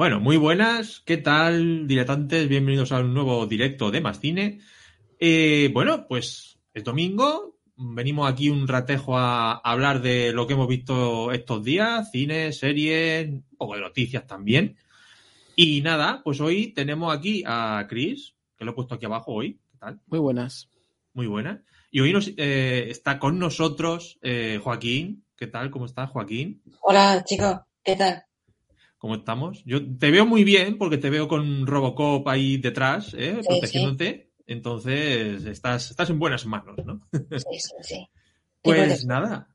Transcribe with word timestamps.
Bueno, 0.00 0.18
muy 0.18 0.38
buenas. 0.38 1.02
¿Qué 1.04 1.18
tal, 1.18 1.86
diletantes? 1.86 2.48
Bienvenidos 2.48 2.90
a 2.90 3.00
un 3.00 3.12
nuevo 3.12 3.46
directo 3.46 3.90
de 3.90 4.00
Más 4.00 4.18
Cine. 4.18 4.58
Eh, 5.18 5.68
bueno, 5.74 6.06
pues 6.08 6.58
es 6.72 6.84
domingo. 6.84 7.58
Venimos 7.76 8.32
aquí 8.32 8.48
un 8.48 8.66
ratejo 8.66 9.18
a 9.18 9.56
hablar 9.56 10.00
de 10.00 10.32
lo 10.32 10.46
que 10.46 10.54
hemos 10.54 10.68
visto 10.68 11.32
estos 11.32 11.62
días, 11.62 12.10
cine, 12.10 12.50
series, 12.54 13.28
un 13.28 13.44
poco 13.58 13.74
de 13.74 13.82
noticias 13.82 14.26
también. 14.26 14.78
Y 15.54 15.82
nada, 15.82 16.22
pues 16.24 16.40
hoy 16.40 16.68
tenemos 16.68 17.14
aquí 17.14 17.44
a 17.46 17.84
Chris, 17.86 18.32
que 18.56 18.64
lo 18.64 18.70
he 18.70 18.74
puesto 18.74 18.94
aquí 18.94 19.04
abajo 19.04 19.34
hoy. 19.34 19.60
¿Qué 19.70 19.76
tal? 19.80 20.00
Muy 20.06 20.18
buenas. 20.18 20.70
Muy 21.12 21.26
buena. 21.26 21.62
Y 21.90 22.00
hoy 22.00 22.14
nos, 22.14 22.32
eh, 22.38 22.86
está 22.88 23.18
con 23.18 23.38
nosotros 23.38 24.18
eh, 24.22 24.60
Joaquín. 24.64 25.26
¿Qué 25.36 25.46
tal? 25.46 25.70
¿Cómo 25.70 25.84
estás, 25.84 26.08
Joaquín? 26.08 26.62
Hola, 26.80 27.22
chicos. 27.22 27.58
¿Qué 27.84 27.96
tal? 27.96 28.24
¿Cómo 29.00 29.14
estamos? 29.14 29.64
Yo 29.64 29.80
te 29.96 30.10
veo 30.10 30.26
muy 30.26 30.44
bien 30.44 30.76
porque 30.76 30.98
te 30.98 31.08
veo 31.08 31.26
con 31.26 31.66
Robocop 31.66 32.28
ahí 32.28 32.58
detrás, 32.58 33.14
¿eh? 33.14 33.38
Sí, 33.40 33.48
protegiéndote. 33.48 34.30
Entonces, 34.46 35.42
estás, 35.46 35.90
estás 35.90 36.10
en 36.10 36.18
buenas 36.18 36.44
manos, 36.44 36.76
¿no? 36.84 37.00
Sí, 37.10 37.58
sí, 37.58 37.70
sí. 37.80 38.06
Pues 38.62 39.06
nada. 39.06 39.48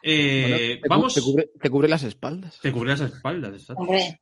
Eh, 0.00 0.78
Bueno, 0.78 0.82
te, 0.82 0.88
vamos. 0.88 1.14
te 1.14 1.20
cubre, 1.22 1.50
te 1.60 1.70
cubre 1.70 1.88
las 1.88 2.04
espaldas. 2.04 2.60
Te 2.62 2.70
cubre 2.70 2.90
las 2.90 3.00
espaldas, 3.00 3.52
exacto. 3.52 3.82
Hombre, 3.82 4.20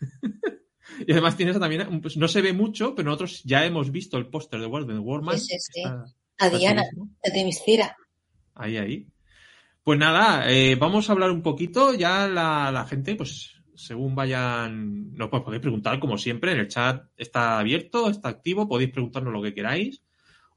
Y 1.06 1.12
además 1.12 1.36
tienes 1.36 1.60
también, 1.60 2.00
pues, 2.00 2.16
no 2.16 2.26
se 2.26 2.40
ve 2.40 2.54
mucho, 2.54 2.94
pero 2.94 3.04
nosotros 3.10 3.42
ya 3.44 3.66
hemos 3.66 3.92
visto 3.92 4.16
el 4.16 4.28
póster 4.28 4.60
de 4.60 4.66
Warden 4.66 5.00
Warman. 5.00 5.38
Sí, 5.38 5.46
sí, 5.58 5.72
sí. 5.74 5.80
Está- 5.80 6.06
a 6.38 6.48
Diana, 6.48 6.84
de 7.22 7.44
Miscira. 7.44 7.94
Ahí, 8.54 8.78
ahí. 8.78 9.06
Pues 9.82 9.98
nada, 9.98 10.50
eh, 10.50 10.74
vamos 10.76 11.08
a 11.08 11.12
hablar 11.12 11.30
un 11.30 11.42
poquito. 11.42 11.92
Ya 11.94 12.26
la, 12.28 12.70
la 12.72 12.86
gente, 12.86 13.14
pues 13.14 13.57
según 13.78 14.14
vayan, 14.14 15.14
nos 15.14 15.28
pues, 15.30 15.42
podéis 15.42 15.62
preguntar 15.62 16.00
como 16.00 16.18
siempre. 16.18 16.52
En 16.52 16.58
el 16.58 16.68
chat 16.68 17.04
está 17.16 17.58
abierto, 17.58 18.10
está 18.10 18.28
activo, 18.28 18.68
podéis 18.68 18.90
preguntarnos 18.90 19.32
lo 19.32 19.42
que 19.42 19.54
queráis. 19.54 20.02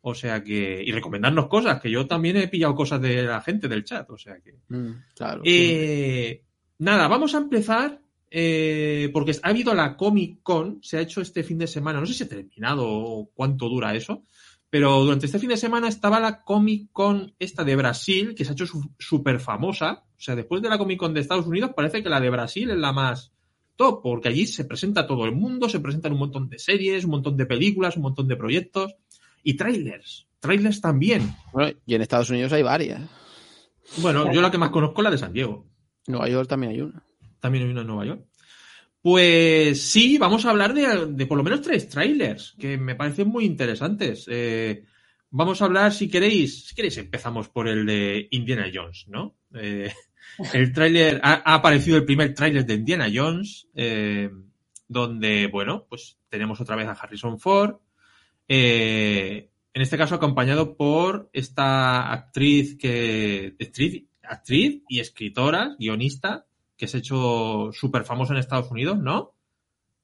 O 0.02 0.16
sea 0.16 0.44
que, 0.44 0.84
y 0.84 0.92
recomendarnos 0.92 1.48
cosas, 1.48 1.80
que 1.80 1.92
yo 1.92 2.08
también 2.08 2.36
he 2.38 2.48
pillado 2.48 2.74
cosas 2.74 3.00
de 3.00 3.22
la 3.22 3.42
gente 3.42 3.68
del 3.68 3.84
chat. 3.84 4.10
O 4.10 4.18
sea 4.18 4.40
que. 4.40 4.56
Mm, 4.70 4.92
claro. 5.16 5.42
Eh, 5.46 6.44
nada, 6.80 7.08
vamos 7.08 7.36
a 7.36 7.38
empezar 7.38 8.02
eh, 8.32 9.10
porque 9.12 9.36
ha 9.44 9.50
habido 9.50 9.76
la 9.76 9.96
Comic 9.96 10.42
Con, 10.42 10.80
se 10.82 10.98
ha 10.98 11.02
hecho 11.02 11.22
este 11.22 11.44
fin 11.44 11.60
de 11.60 11.68
semana, 11.68 12.00
no 12.00 12.06
sé 12.06 12.14
si 12.14 12.24
ha 12.24 12.30
terminado 12.30 12.88
o 12.88 13.30
cuánto 13.34 13.70
dura 13.70 13.94
eso, 13.94 14.24
pero 14.70 15.04
durante 15.04 15.28
este 15.28 15.38
fin 15.38 15.50
de 15.50 15.58
semana 15.58 15.90
estaba 15.90 16.20
la 16.20 16.42
Comic 16.42 16.92
Con 16.92 17.36
esta 17.38 17.64
de 17.64 17.76
Brasil, 17.76 18.34
que 18.34 18.46
se 18.46 18.52
ha 18.52 18.54
hecho 18.54 18.66
súper 18.98 19.40
famosa. 19.40 20.06
O 20.22 20.24
sea, 20.24 20.36
después 20.36 20.62
de 20.62 20.70
la 20.70 20.78
Comic 20.78 21.00
Con 21.00 21.16
de 21.16 21.20
Estados 21.20 21.48
Unidos, 21.48 21.72
parece 21.76 22.04
que 22.04 22.10
la 22.10 22.22
de 22.22 22.30
Brasil 22.30 22.70
es 22.70 22.78
la 22.78 22.94
más 22.94 23.34
top, 23.76 24.04
porque 24.04 24.28
allí 24.28 24.46
se 24.46 24.66
presenta 24.66 25.08
todo 25.08 25.26
el 25.26 25.32
mundo, 25.32 25.68
se 25.68 25.80
presentan 25.80 26.14
un 26.14 26.20
montón 26.20 26.48
de 26.48 26.60
series, 26.60 27.06
un 27.06 27.10
montón 27.10 27.36
de 27.36 27.48
películas, 27.48 27.96
un 27.96 28.04
montón 28.04 28.28
de 28.28 28.36
proyectos 28.36 28.94
y 29.42 29.56
trailers. 29.56 30.28
Trailers 30.40 30.80
también. 30.80 31.36
Bueno, 31.52 31.76
y 31.88 31.96
en 31.96 32.04
Estados 32.04 32.30
Unidos 32.30 32.54
hay 32.54 32.62
varias. 32.62 33.02
Bueno, 33.98 34.32
yo 34.32 34.44
la 34.44 34.52
que 34.52 34.60
más 34.60 34.70
conozco 34.70 35.02
es 35.02 35.06
la 35.06 35.10
de 35.10 35.18
San 35.18 35.34
Diego. 35.34 35.66
Nueva 36.06 36.30
York 36.30 36.48
también 36.48 36.74
hay 36.74 36.82
una. 36.82 37.04
También 37.40 37.66
hay 37.66 37.72
una 37.72 37.82
en 37.82 37.88
Nueva 37.88 38.06
York. 38.06 38.26
Pues 39.02 39.82
sí, 39.82 40.20
vamos 40.20 40.46
a 40.46 40.52
hablar 40.52 40.76
de, 40.76 41.08
de 41.08 41.26
por 41.26 41.40
lo 41.40 41.44
menos 41.44 41.64
tres 41.64 41.90
trailers 41.90 42.56
que 42.60 42.78
me 42.78 42.94
parecen 42.94 43.28
muy 43.28 43.46
interesantes. 43.46 44.28
Eh, 44.30 44.84
vamos 45.32 45.64
a 45.64 45.66
hablar, 45.66 45.92
si 45.92 46.08
queréis, 46.08 46.68
si 46.68 46.76
queréis 46.76 47.00
empezamos 47.00 47.50
por 47.50 47.68
el 47.68 47.88
de 47.88 48.28
Indiana 48.30 48.70
Jones, 48.72 49.06
¿no? 49.08 49.38
Eh, 49.56 49.92
el 50.54 50.74
tráiler, 50.74 51.20
ha, 51.24 51.42
ha 51.52 51.56
aparecido 51.56 51.98
el 51.98 52.06
primer 52.06 52.34
tráiler 52.34 52.66
de 52.66 52.76
Indiana 52.76 53.10
Jones, 53.14 53.68
eh, 53.76 54.30
donde, 54.88 55.48
bueno, 55.48 55.86
pues 55.90 56.18
tenemos 56.30 56.60
otra 56.60 56.76
vez 56.76 56.88
a 56.88 56.92
Harrison 56.92 57.40
Ford, 57.40 57.78
eh, 58.48 59.50
en 59.74 59.82
este 59.82 59.98
caso 59.98 60.16
acompañado 60.16 60.76
por 60.76 61.30
esta 61.32 62.12
actriz 62.12 62.78
que, 62.78 63.56
actriz, 63.60 64.04
actriz 64.24 64.84
y 64.90 65.00
escritora, 65.00 65.76
guionista, 65.80 66.46
que 66.76 66.88
se 66.88 66.98
ha 66.98 67.00
hecho 67.00 67.70
súper 67.72 68.04
famosa 68.04 68.34
en 68.34 68.40
Estados 68.40 68.70
Unidos, 68.72 69.00
¿no? 69.00 69.34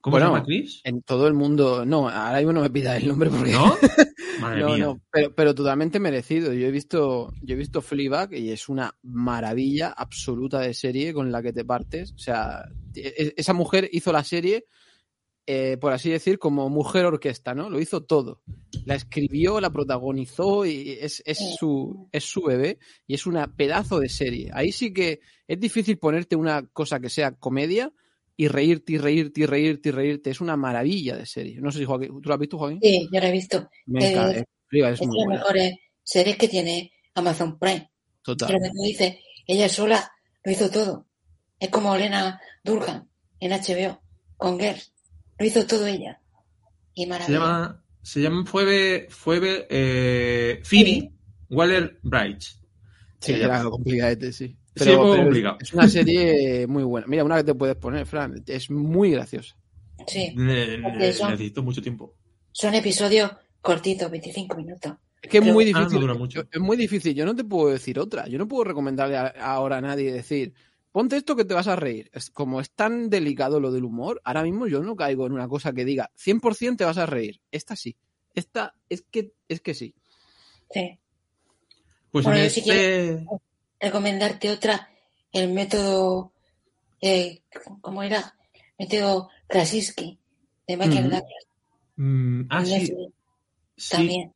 ¿Cómo 0.00 0.14
Bueno, 0.14 0.26
se 0.26 0.32
llama 0.32 0.44
Chris? 0.44 0.80
En 0.84 1.02
todo 1.02 1.26
el 1.26 1.34
mundo. 1.34 1.84
No, 1.84 2.08
ahora 2.08 2.38
mismo 2.38 2.52
no 2.52 2.60
me 2.60 2.70
pidas 2.70 3.02
el 3.02 3.08
nombre 3.08 3.30
porque. 3.30 3.52
¿No? 3.52 3.76
Madre 4.40 4.60
no, 4.60 4.74
mía. 4.74 4.84
no, 4.84 5.00
pero, 5.10 5.34
pero 5.34 5.54
totalmente 5.54 5.98
merecido. 6.00 6.52
Yo 6.52 6.66
he 6.66 6.70
visto, 6.70 7.32
yo 7.42 7.54
he 7.54 7.58
visto 7.58 7.82
Fleabag 7.82 8.34
y 8.34 8.50
es 8.50 8.68
una 8.68 8.94
maravilla 9.02 9.88
absoluta 9.88 10.60
de 10.60 10.74
serie 10.74 11.12
con 11.12 11.32
la 11.32 11.42
que 11.42 11.52
te 11.52 11.64
partes. 11.64 12.12
O 12.12 12.18
sea, 12.18 12.64
e- 12.94 13.34
esa 13.36 13.52
mujer 13.52 13.88
hizo 13.92 14.12
la 14.12 14.24
serie, 14.24 14.66
eh, 15.46 15.78
por 15.80 15.92
así 15.92 16.10
decir, 16.10 16.38
como 16.38 16.68
mujer 16.68 17.06
orquesta, 17.06 17.54
¿no? 17.54 17.70
Lo 17.70 17.80
hizo 17.80 18.04
todo. 18.04 18.42
La 18.84 18.94
escribió, 18.94 19.60
la 19.60 19.70
protagonizó 19.70 20.66
y 20.66 20.98
es, 21.00 21.22
es, 21.26 21.38
su, 21.58 22.08
es 22.12 22.24
su 22.24 22.42
bebé 22.42 22.78
y 23.06 23.14
es 23.14 23.26
una 23.26 23.56
pedazo 23.56 23.98
de 23.98 24.08
serie. 24.08 24.50
Ahí 24.52 24.72
sí 24.72 24.92
que 24.92 25.20
es 25.46 25.58
difícil 25.58 25.98
ponerte 25.98 26.36
una 26.36 26.66
cosa 26.66 27.00
que 27.00 27.08
sea 27.08 27.32
comedia 27.32 27.92
y 28.40 28.46
reírte 28.46 28.92
y 28.92 28.98
reírte 28.98 29.40
y 29.40 29.46
reírte 29.46 29.88
y 29.88 29.92
reírte. 29.92 30.30
Es 30.30 30.40
una 30.40 30.56
maravilla 30.56 31.16
de 31.16 31.26
serie. 31.26 31.60
No 31.60 31.72
sé 31.72 31.80
si 31.80 31.84
Joaquín, 31.84 32.20
¿tú 32.22 32.28
lo 32.28 32.34
has 32.34 32.40
visto, 32.40 32.56
Joaquín? 32.56 32.78
Sí, 32.80 33.08
yo 33.12 33.20
la 33.20 33.28
he 33.28 33.32
visto. 33.32 33.68
Me 33.86 34.12
encanta. 34.12 34.38
Es 34.38 34.44
Es 34.70 35.00
de 35.00 35.06
las 35.18 35.26
mejores 35.26 35.74
series 36.04 36.36
que 36.36 36.46
tiene 36.46 36.92
Amazon 37.16 37.58
Prime. 37.58 37.90
Total. 38.22 38.46
Pero 38.48 38.60
que 38.62 38.70
tú 38.70 38.82
dices, 38.84 39.16
ella 39.44 39.68
sola 39.68 40.08
lo 40.44 40.52
hizo 40.52 40.70
todo. 40.70 41.08
Es 41.58 41.68
como 41.68 41.96
Elena 41.96 42.40
Durham 42.62 43.08
en 43.40 43.50
HBO, 43.50 44.00
con 44.36 44.60
Girls. 44.60 44.92
Lo 45.36 45.44
hizo 45.44 45.66
todo 45.66 45.86
ella. 45.88 46.20
Y 46.94 47.02
Se 47.02 47.08
maravilla. 47.08 47.38
llama, 47.40 47.84
se 48.02 48.20
llama 48.20 48.44
Phoebe, 48.46 49.08
Phoebe 49.10 49.66
eh, 49.68 50.60
Phoebe 50.62 51.10
Waller 51.50 51.98
Bright. 52.02 52.40
Sí, 52.40 53.32
Se 53.32 53.42
era 53.42 53.64
complicadete, 53.64 54.32
sí. 54.32 54.56
Sí, 54.84 54.94
complicado. 54.96 55.58
es 55.60 55.72
una 55.72 55.88
serie 55.88 56.66
muy 56.66 56.82
buena. 56.84 57.06
Mira, 57.06 57.24
una 57.24 57.36
que 57.36 57.44
te 57.44 57.54
puedes 57.54 57.76
poner, 57.76 58.06
Fran. 58.06 58.42
Es 58.46 58.70
muy 58.70 59.10
graciosa. 59.12 59.56
Sí. 60.06 60.32
Ne- 60.36 60.78
Porque 60.82 60.98
ne- 60.98 61.12
son- 61.12 61.30
necesito 61.32 61.62
mucho 61.62 61.82
tiempo. 61.82 62.14
Son 62.52 62.74
episodios 62.74 63.30
cortitos, 63.60 64.10
25 64.10 64.56
minutos. 64.56 64.92
Es 65.20 65.28
que 65.30 65.38
es 65.38 65.42
Pero- 65.42 65.54
muy 65.54 65.64
Ah, 65.70 65.72
no 65.72 65.78
difícil. 65.80 66.00
dura 66.00 66.14
mucho. 66.14 66.44
Es 66.50 66.60
muy 66.60 66.76
difícil. 66.76 67.14
Yo 67.14 67.24
no 67.26 67.34
te 67.34 67.44
puedo 67.44 67.70
decir 67.70 67.98
otra. 67.98 68.26
Yo 68.28 68.38
no 68.38 68.46
puedo 68.46 68.64
recomendarle 68.64 69.16
a- 69.16 69.34
ahora 69.40 69.78
a 69.78 69.80
nadie 69.80 70.12
decir, 70.12 70.52
ponte 70.92 71.16
esto 71.16 71.34
que 71.36 71.44
te 71.44 71.54
vas 71.54 71.66
a 71.66 71.76
reír. 71.76 72.08
Es, 72.12 72.30
como 72.30 72.60
es 72.60 72.70
tan 72.70 73.10
delicado 73.10 73.58
lo 73.60 73.72
del 73.72 73.84
humor, 73.84 74.20
ahora 74.24 74.42
mismo 74.44 74.66
yo 74.68 74.82
no 74.82 74.94
caigo 74.96 75.26
en 75.26 75.32
una 75.32 75.48
cosa 75.48 75.72
que 75.72 75.84
diga 75.84 76.10
100% 76.16 76.76
te 76.78 76.84
vas 76.84 76.98
a 76.98 77.06
reír. 77.06 77.40
Esta 77.50 77.74
sí. 77.76 77.96
Esta 78.34 78.74
es 78.88 79.02
que, 79.10 79.32
es 79.48 79.60
que 79.60 79.74
sí. 79.74 79.94
Sí. 80.70 80.98
Pues 82.12 82.24
Bueno, 82.24 82.38
en 82.40 82.46
este. 82.46 83.26
Recomendarte 83.80 84.50
otra, 84.50 84.90
el 85.32 85.52
método, 85.52 86.32
eh, 87.00 87.42
¿cómo 87.80 88.02
era? 88.02 88.34
Método 88.78 89.28
Krasinski, 89.46 90.18
de 90.66 90.76
Michael 90.76 91.06
Ujú. 91.06 91.10
Douglas. 91.16 91.44
Mm, 91.96 92.42
ah, 92.50 92.64
sí. 92.64 92.72
Netflix 92.72 93.12
sí. 93.76 93.90
También. 93.96 94.34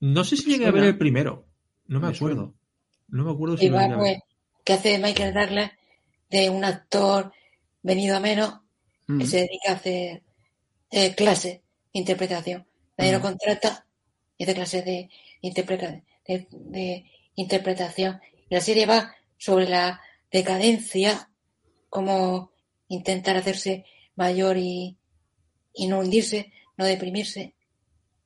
No 0.00 0.24
sé 0.24 0.36
si 0.36 0.50
llegué 0.50 0.66
a 0.66 0.70
ver 0.72 0.84
el 0.84 0.98
primero. 0.98 1.46
No 1.86 2.00
me 2.00 2.08
Me 2.08 2.14
suena. 2.14 2.34
acuerdo. 2.42 2.54
No 3.08 3.24
me 3.24 3.30
acuerdo 3.32 3.56
si 3.56 3.68
lo 3.68 3.76
ver. 3.78 3.94
pues, 3.96 4.18
que 4.64 4.72
hace 4.72 4.98
Michael 4.98 5.32
Douglas 5.34 5.70
de 6.30 6.50
un 6.50 6.64
actor 6.64 7.32
venido 7.82 8.16
a 8.16 8.20
menos 8.20 8.60
Mm. 9.08 9.20
que 9.20 9.26
se 9.26 9.36
dedica 9.38 9.70
a 9.70 9.74
hacer 9.76 10.22
eh, 10.90 11.14
clases 11.14 11.54
de 11.54 11.62
interpretación. 11.92 12.66
Nadie 12.98 13.12
lo 13.12 13.18
Mm. 13.20 13.22
contrata 13.22 13.86
y 14.36 14.42
hace 14.44 14.54
clases 14.54 14.84
de, 14.84 15.08
interpreta- 15.42 16.02
de, 16.26 16.46
de 16.50 17.04
interpretación. 17.36 18.20
La 18.48 18.60
serie 18.60 18.86
va 18.86 19.14
sobre 19.36 19.68
la 19.68 20.00
decadencia, 20.30 21.30
cómo 21.88 22.52
intentar 22.88 23.36
hacerse 23.36 23.84
mayor 24.14 24.56
y, 24.56 24.96
y 25.74 25.86
no 25.88 26.00
hundirse, 26.00 26.52
no 26.76 26.84
deprimirse. 26.84 27.54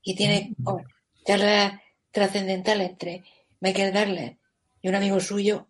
Y 0.02 0.14
tiene 0.14 0.54
oh, 0.64 0.80
charlas 1.24 1.80
trascendentales 2.10 2.90
entre 2.90 3.24
Michael 3.60 3.92
Douglas 3.92 4.36
y 4.82 4.88
un 4.88 4.94
amigo 4.94 5.20
suyo, 5.20 5.68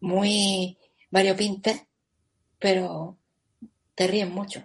muy 0.00 0.78
variopintas, 1.10 1.86
pero 2.58 3.18
te 3.94 4.06
ríen 4.06 4.32
mucho. 4.32 4.64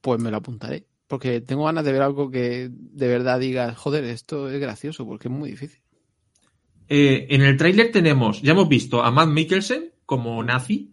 Pues 0.00 0.20
me 0.20 0.30
lo 0.30 0.38
apuntaré. 0.38 0.86
Porque 1.06 1.40
tengo 1.40 1.64
ganas 1.64 1.84
de 1.84 1.92
ver 1.92 2.02
algo 2.02 2.30
que 2.30 2.68
de 2.70 3.08
verdad 3.08 3.38
diga, 3.38 3.74
joder, 3.74 4.04
esto 4.04 4.50
es 4.50 4.60
gracioso, 4.60 5.06
porque 5.06 5.28
es 5.28 5.34
muy 5.34 5.50
difícil. 5.50 5.80
Eh, 6.88 7.26
en 7.30 7.42
el 7.42 7.56
tráiler 7.56 7.90
tenemos, 7.90 8.42
ya 8.42 8.52
hemos 8.52 8.68
visto 8.68 9.02
a 9.02 9.10
Matt 9.10 9.28
Mikkelsen 9.28 9.92
como 10.04 10.42
nazi 10.42 10.88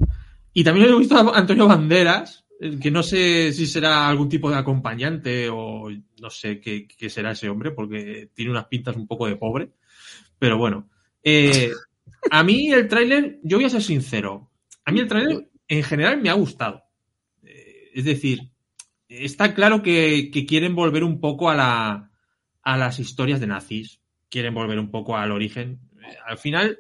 y 0.54 0.64
también 0.64 0.88
hemos 0.88 1.02
visto 1.02 1.16
a 1.16 1.38
Antonio 1.38 1.68
Banderas, 1.68 2.46
que 2.82 2.92
no 2.92 3.04
sé 3.04 3.52
si 3.54 3.68
será 3.68 4.08
algún 4.08 4.30
tipo 4.30 4.50
de 4.50 4.58
acompañante 4.58 5.50
o 5.50 5.90
no 6.22 6.30
sé 6.30 6.60
qué, 6.60 6.88
qué 6.88 7.10
será 7.10 7.32
ese 7.32 7.50
hombre 7.50 7.72
porque 7.72 8.30
tiene 8.34 8.52
unas 8.52 8.68
pintas 8.68 8.96
un 8.96 9.08
poco 9.08 9.28
de 9.28 9.36
pobre. 9.36 9.72
Pero 10.40 10.58
bueno, 10.58 10.90
eh, 11.24 11.72
a 12.32 12.44
mí 12.44 12.72
el 12.72 12.88
tráiler, 12.88 13.40
yo 13.44 13.58
voy 13.58 13.66
a 13.66 13.70
ser 13.70 13.82
sincero, 13.82 14.52
a 14.86 14.92
mí 14.92 15.00
el 15.00 15.08
tráiler 15.08 15.50
en 15.68 15.84
general 15.84 16.22
me 16.22 16.30
ha 16.30 16.34
gustado. 16.34 16.84
Eh, 17.44 17.92
es 17.94 18.06
decir, 18.06 18.52
está 19.08 19.54
claro 19.54 19.82
que, 19.82 20.30
que 20.32 20.46
quieren 20.46 20.76
volver 20.76 21.04
un 21.04 21.20
poco 21.20 21.50
a, 21.50 21.56
la, 21.56 22.12
a 22.62 22.78
las 22.78 23.00
historias 23.00 23.40
de 23.40 23.48
nazis, 23.48 24.02
quieren 24.34 24.56
volver 24.56 24.80
un 24.80 24.90
poco 24.90 25.16
al 25.16 25.32
origen. 25.32 25.80
Eh, 26.02 26.16
Al 26.26 26.40
final, 26.40 26.80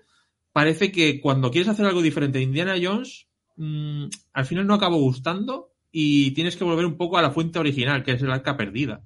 parece 0.53 0.91
que 0.91 1.21
cuando 1.21 1.51
quieres 1.51 1.69
hacer 1.69 1.85
algo 1.85 2.01
diferente 2.01 2.39
de 2.39 2.45
Indiana 2.45 2.73
Jones, 2.81 3.27
mm, 3.57 4.05
al 4.33 4.45
final 4.45 4.65
no 4.65 4.73
acabó 4.73 4.97
gustando 4.97 5.71
y 5.91 6.31
tienes 6.31 6.57
que 6.57 6.63
volver 6.63 6.87
un 6.87 6.97
poco 6.97 7.19
a 7.19 7.21
la 7.21 7.29
fuente 7.29 7.59
original, 7.59 8.03
que 8.03 8.13
es 8.13 8.23
el 8.23 8.31
arca 8.31 8.57
perdida. 8.57 9.03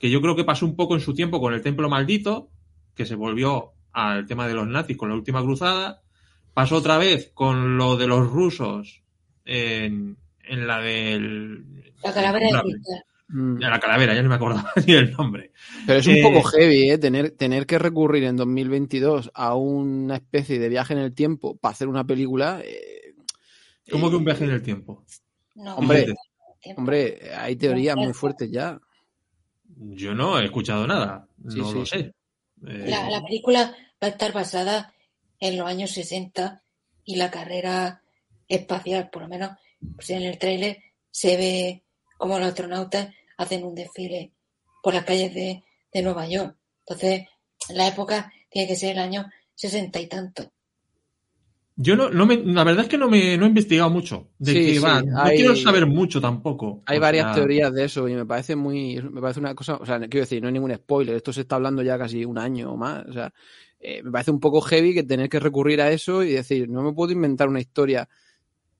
Que 0.00 0.08
yo 0.08 0.22
creo 0.22 0.34
que 0.34 0.44
pasó 0.44 0.64
un 0.64 0.74
poco 0.74 0.94
en 0.94 1.02
su 1.02 1.12
tiempo 1.12 1.38
con 1.38 1.52
el 1.52 1.60
templo 1.60 1.90
maldito, 1.90 2.48
que 2.94 3.04
se 3.04 3.14
volvió 3.14 3.72
al 3.92 4.24
tema 4.24 4.48
de 4.48 4.54
los 4.54 4.66
nazis 4.66 4.96
con 4.96 5.10
la 5.10 5.14
última 5.14 5.42
cruzada. 5.42 6.00
Pasó 6.54 6.76
otra 6.76 6.96
vez 6.96 7.30
con 7.34 7.76
lo 7.76 7.98
de 7.98 8.06
los 8.06 8.26
rusos 8.26 9.02
en, 9.44 10.16
en 10.44 10.66
la 10.66 10.80
del. 10.80 11.92
La 12.02 12.14
calavera 12.14 12.46
de 12.46 12.62
cristal. 12.62 13.04
Mm. 13.32 13.58
la 13.60 13.80
calavera, 13.80 14.14
ya 14.14 14.22
no 14.22 14.28
me 14.28 14.34
acordaba 14.34 14.70
ni 14.86 14.92
el 14.94 15.10
nombre. 15.12 15.52
Pero 15.86 15.98
es 16.00 16.06
un 16.06 16.16
Eh, 16.16 16.22
poco 16.22 16.42
heavy, 16.44 16.90
¿eh? 16.90 16.98
Tener, 16.98 17.30
tener 17.30 17.66
que 17.66 17.78
recurrir 17.78 18.24
en 18.24 18.36
2022 18.36 19.30
a 19.34 19.54
una 19.54 20.16
especie 20.16 20.58
de 20.58 20.68
viaje 20.68 20.92
en 20.92 21.00
el 21.00 21.14
tiempo 21.14 21.56
para 21.56 21.72
hacer 21.72 21.88
una 21.88 22.04
película. 22.04 22.60
eh, 22.64 23.14
¿Cómo 23.90 24.06
eh, 24.06 24.10
que 24.10 24.16
un 24.16 24.24
viaje 24.24 24.44
en 24.44 24.50
el 24.50 24.62
tiempo? 24.62 25.04
No, 25.54 25.76
Hombre, 25.76 26.06
no. 26.06 26.14
Hombre, 26.76 27.18
hay 27.36 27.56
teorías 27.56 27.96
muy 27.96 28.12
fuertes 28.12 28.50
ya. 28.50 28.78
Yo 29.76 30.14
no 30.14 30.38
he 30.38 30.44
escuchado 30.44 30.86
nada. 30.86 31.26
Sí, 31.48 31.58
no 31.58 31.68
sí. 31.70 31.74
lo 31.78 31.86
sé. 31.86 31.98
Eh, 32.66 32.86
La, 32.88 33.10
la 33.10 33.22
película 33.22 33.74
va 34.02 34.06
a 34.06 34.10
estar 34.10 34.32
basada 34.32 34.92
en 35.40 35.56
los 35.56 35.66
años 35.66 35.90
60 35.90 36.62
y 37.04 37.16
la 37.16 37.30
carrera 37.30 38.02
espacial, 38.46 39.10
por 39.10 39.22
lo 39.22 39.28
menos 39.28 39.50
pues 39.96 40.10
en 40.10 40.22
el 40.22 40.38
tráiler 40.38 40.78
se 41.10 41.36
ve 41.36 41.82
como 42.16 42.38
los 42.38 42.48
astronautas 42.48 43.08
hacen 43.42 43.64
un 43.64 43.74
desfile 43.74 44.32
por 44.82 44.94
las 44.94 45.04
calles 45.04 45.34
de, 45.34 45.62
de 45.92 46.02
Nueva 46.02 46.26
York. 46.28 46.56
Entonces, 46.86 47.26
la 47.70 47.88
época 47.88 48.32
tiene 48.50 48.68
que 48.68 48.76
ser 48.76 48.92
el 48.92 48.98
año 48.98 49.30
sesenta 49.54 50.00
y 50.00 50.06
tanto. 50.08 50.50
Yo 51.74 51.96
no, 51.96 52.10
no 52.10 52.26
me, 52.26 52.36
la 52.36 52.64
verdad 52.64 52.84
es 52.84 52.90
que 52.90 52.98
no 52.98 53.08
me 53.08 53.36
no 53.38 53.46
he 53.46 53.48
investigado 53.48 53.88
mucho 53.88 54.28
de 54.38 54.52
Sí, 54.52 54.74
sí, 54.74 54.78
va. 54.78 55.00
No 55.02 55.22
hay- 55.22 55.36
quiero 55.38 55.56
saber 55.56 55.86
mucho 55.86 56.20
tampoco. 56.20 56.82
Hay 56.84 56.98
O 56.98 57.00
varias 57.00 57.24
sea, 57.26 57.34
teorías 57.34 57.72
de 57.72 57.84
eso 57.84 58.06
y 58.08 58.14
me 58.14 58.26
parece 58.26 58.56
muy. 58.56 59.00
Me 59.02 59.20
parece 59.22 59.40
una 59.40 59.54
cosa. 59.54 59.76
O 59.76 59.86
sea, 59.86 59.98
quiero 60.00 60.20
decir, 60.20 60.42
no 60.42 60.48
hay 60.48 60.52
ningún 60.52 60.74
spoiler. 60.74 61.16
Esto 61.16 61.32
se 61.32 61.40
está 61.42 61.56
hablando 61.56 61.82
ya 61.82 61.96
casi 61.98 62.24
un 62.26 62.38
año 62.38 62.72
o 62.72 62.76
más. 62.76 63.06
O 63.06 63.12
sea, 63.12 63.32
eh, 63.80 64.02
me 64.02 64.10
parece 64.10 64.30
un 64.30 64.38
poco 64.38 64.60
heavy 64.60 64.92
que 64.92 65.02
tener 65.02 65.28
que 65.30 65.40
recurrir 65.40 65.80
a 65.80 65.90
eso 65.90 66.22
y 66.22 66.32
decir, 66.32 66.68
no 66.68 66.82
me 66.82 66.92
puedo 66.92 67.10
inventar 67.12 67.48
una 67.48 67.60
historia 67.60 68.06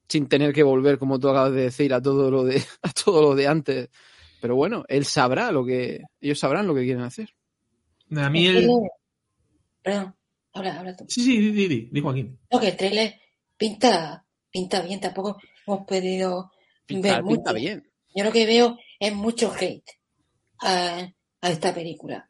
sin 0.09 0.29
tener 0.29 0.53
que 0.53 0.63
volver, 0.63 0.99
como 0.99 1.19
tú 1.19 1.29
acabas 1.31 1.53
de 1.53 1.63
decir, 1.63 1.95
a 1.95 2.03
todo 2.03 2.31
lo 2.31 2.45
de, 2.45 2.63
a 2.83 2.91
todo 2.93 3.23
lo 3.23 3.35
de 3.35 3.49
antes. 3.49 3.91
Pero 4.43 4.57
bueno, 4.57 4.85
él 4.89 5.05
sabrá 5.05 5.53
lo 5.53 5.65
que. 5.65 6.01
Ellos 6.21 6.37
sabrán 6.41 6.67
lo 6.67 6.75
que 6.75 6.83
quieren 6.83 7.05
hacer. 7.05 7.33
A 8.17 8.29
mí 8.29 8.45
El 8.45 8.69
Perdón, 9.81 10.17
habla, 10.53 10.81
habla 10.81 10.97
tú. 10.97 11.05
Sí, 11.09 11.23
sí, 11.23 11.39
di, 11.39 11.53
di, 11.53 11.69
di, 11.69 11.89
di, 11.93 12.01
Joaquín. 12.01 12.39
No, 12.51 12.59
que 12.59 12.69
el 12.69 12.77
trailer 12.77 13.21
pinta, 13.57 14.27
pinta 14.51 14.83
bien, 14.83 14.99
tampoco 15.01 15.39
hemos 15.65 15.87
podido 15.87 16.51
Pinta, 16.87 17.15
ver 17.15 17.25
pinta 17.25 17.51
mucho. 17.53 17.55
bien. 17.55 17.89
Yo 18.17 18.25
lo 18.25 18.33
que 18.33 18.45
veo 18.47 18.77
es 18.99 19.15
mucho 19.15 19.53
hate 19.53 19.89
a, 20.61 21.09
a 21.41 21.51
esta 21.51 21.73
película. 21.73 22.29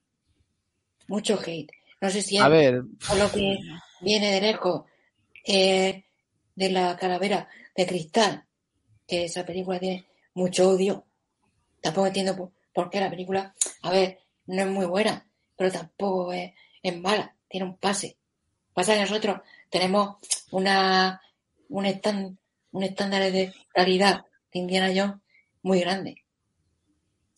Mucho 1.08 1.38
hate. 1.40 1.70
No 2.02 2.10
sé 2.10 2.20
si 2.20 2.36
es 2.36 2.42
A 2.42 2.48
ver, 2.48 2.82
por 3.08 3.16
lo 3.16 3.30
que 3.32 3.56
viene 4.02 4.32
de 4.32 4.40
lejos 4.42 4.84
eh, 5.46 6.04
de 6.54 6.70
la 6.70 6.94
calavera 6.98 7.48
de 7.74 7.86
cristal, 7.86 8.44
que 9.08 9.24
esa 9.24 9.46
película 9.46 9.80
tiene 9.80 10.06
mucho 10.34 10.68
odio. 10.70 11.06
Tampoco 11.82 12.06
entiendo 12.06 12.36
por, 12.36 12.52
por 12.72 12.90
qué 12.90 13.00
la 13.00 13.10
película, 13.10 13.54
a 13.82 13.90
ver, 13.90 14.18
no 14.46 14.62
es 14.62 14.68
muy 14.68 14.86
buena, 14.86 15.26
pero 15.56 15.70
tampoco 15.70 16.32
es, 16.32 16.52
es 16.82 17.00
mala, 17.00 17.36
tiene 17.48 17.66
un 17.66 17.76
pase. 17.76 18.16
Pasa 18.72 18.94
que 18.94 19.00
nosotros 19.00 19.40
tenemos 19.70 20.16
una 20.52 21.20
un, 21.68 21.84
estan- 21.86 22.38
un 22.72 22.82
estándar 22.82 23.22
de 23.32 23.52
calidad 23.74 24.24
de 24.52 24.58
Indiana 24.60 24.88
Jones 24.94 25.20
muy 25.62 25.80
grande. 25.80 26.16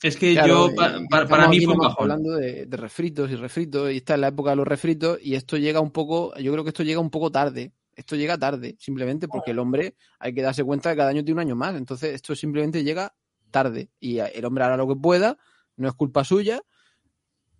Es 0.02 0.17
que 0.17 0.35
Claro, 0.35 0.49
yo, 0.49 0.69
eh, 0.73 1.06
para, 1.08 1.49
mí 1.49 1.61
fue 1.64 1.76
bajón. 1.76 2.02
hablando 2.11 2.32
de, 2.37 2.67
de 2.67 2.76
refritos 2.76 3.31
y 3.31 3.37
refritos 3.37 3.90
y 3.90 3.99
está 3.99 4.14
en 4.17 4.20
la 4.20 4.29
época 4.29 4.50
de 4.50 4.56
los 4.56 4.69
refritos 4.69 5.19
y 5.23 5.35
esto 5.35 5.56
llega 5.56 5.81
un 5.81 5.90
poco, 5.93 6.37
yo 6.38 6.52
creo 6.52 6.62
que 6.64 6.70
esto 6.70 6.82
llega 6.82 7.00
un 7.00 7.11
poco 7.11 7.31
tarde. 7.31 7.73
Esto 7.97 8.17
llega 8.17 8.37
tarde, 8.37 8.75
simplemente 8.81 9.29
porque 9.29 9.52
el 9.52 9.58
hombre 9.61 9.94
hay 10.19 10.35
que 10.35 10.43
darse 10.43 10.64
cuenta 10.64 10.90
que 10.90 10.97
cada 10.97 11.11
año 11.11 11.23
tiene 11.25 11.35
un 11.40 11.47
año 11.47 11.56
más. 11.56 11.76
Entonces 11.76 12.12
esto 12.12 12.35
simplemente 12.35 12.82
llega 12.82 13.14
tarde 13.55 13.89
y 14.01 14.19
el 14.19 14.45
hombre 14.45 14.65
hará 14.65 14.77
lo 14.77 14.89
que 14.89 14.97
pueda, 14.97 15.39
no 15.77 15.87
es 15.89 15.95
culpa 15.95 16.25
suya, 16.25 16.61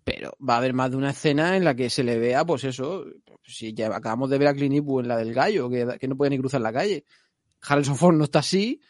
pero 0.03 0.35
va 0.47 0.55
a 0.55 0.57
haber 0.57 0.73
más 0.73 0.91
de 0.91 0.97
una 0.97 1.11
escena 1.11 1.55
en 1.55 1.63
la 1.63 1.73
que 1.73 1.89
se 1.89 2.03
le 2.03 2.19
vea, 2.19 2.45
pues 2.45 2.65
eso, 2.65 3.05
si 3.43 3.73
ya 3.73 3.87
acabamos 3.87 4.29
de 4.29 4.37
ver 4.37 4.49
a 4.49 4.53
Clint 4.53 4.75
Eastwood 4.75 5.03
en 5.03 5.07
la 5.07 5.17
del 5.17 5.33
gallo, 5.33 5.69
que, 5.69 5.97
que 5.99 6.07
no 6.07 6.17
puede 6.17 6.31
ni 6.31 6.37
cruzar 6.39 6.59
la 6.61 6.73
calle. 6.73 7.05
Harrison 7.61 7.95
Ford 7.95 8.15
no 8.15 8.25
está 8.25 8.39
así, 8.39 8.81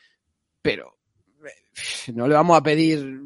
pero 0.61 0.97
eh, 1.45 2.11
no 2.13 2.27
le 2.27 2.33
vamos 2.33 2.57
a 2.57 2.63
pedir 2.63 3.21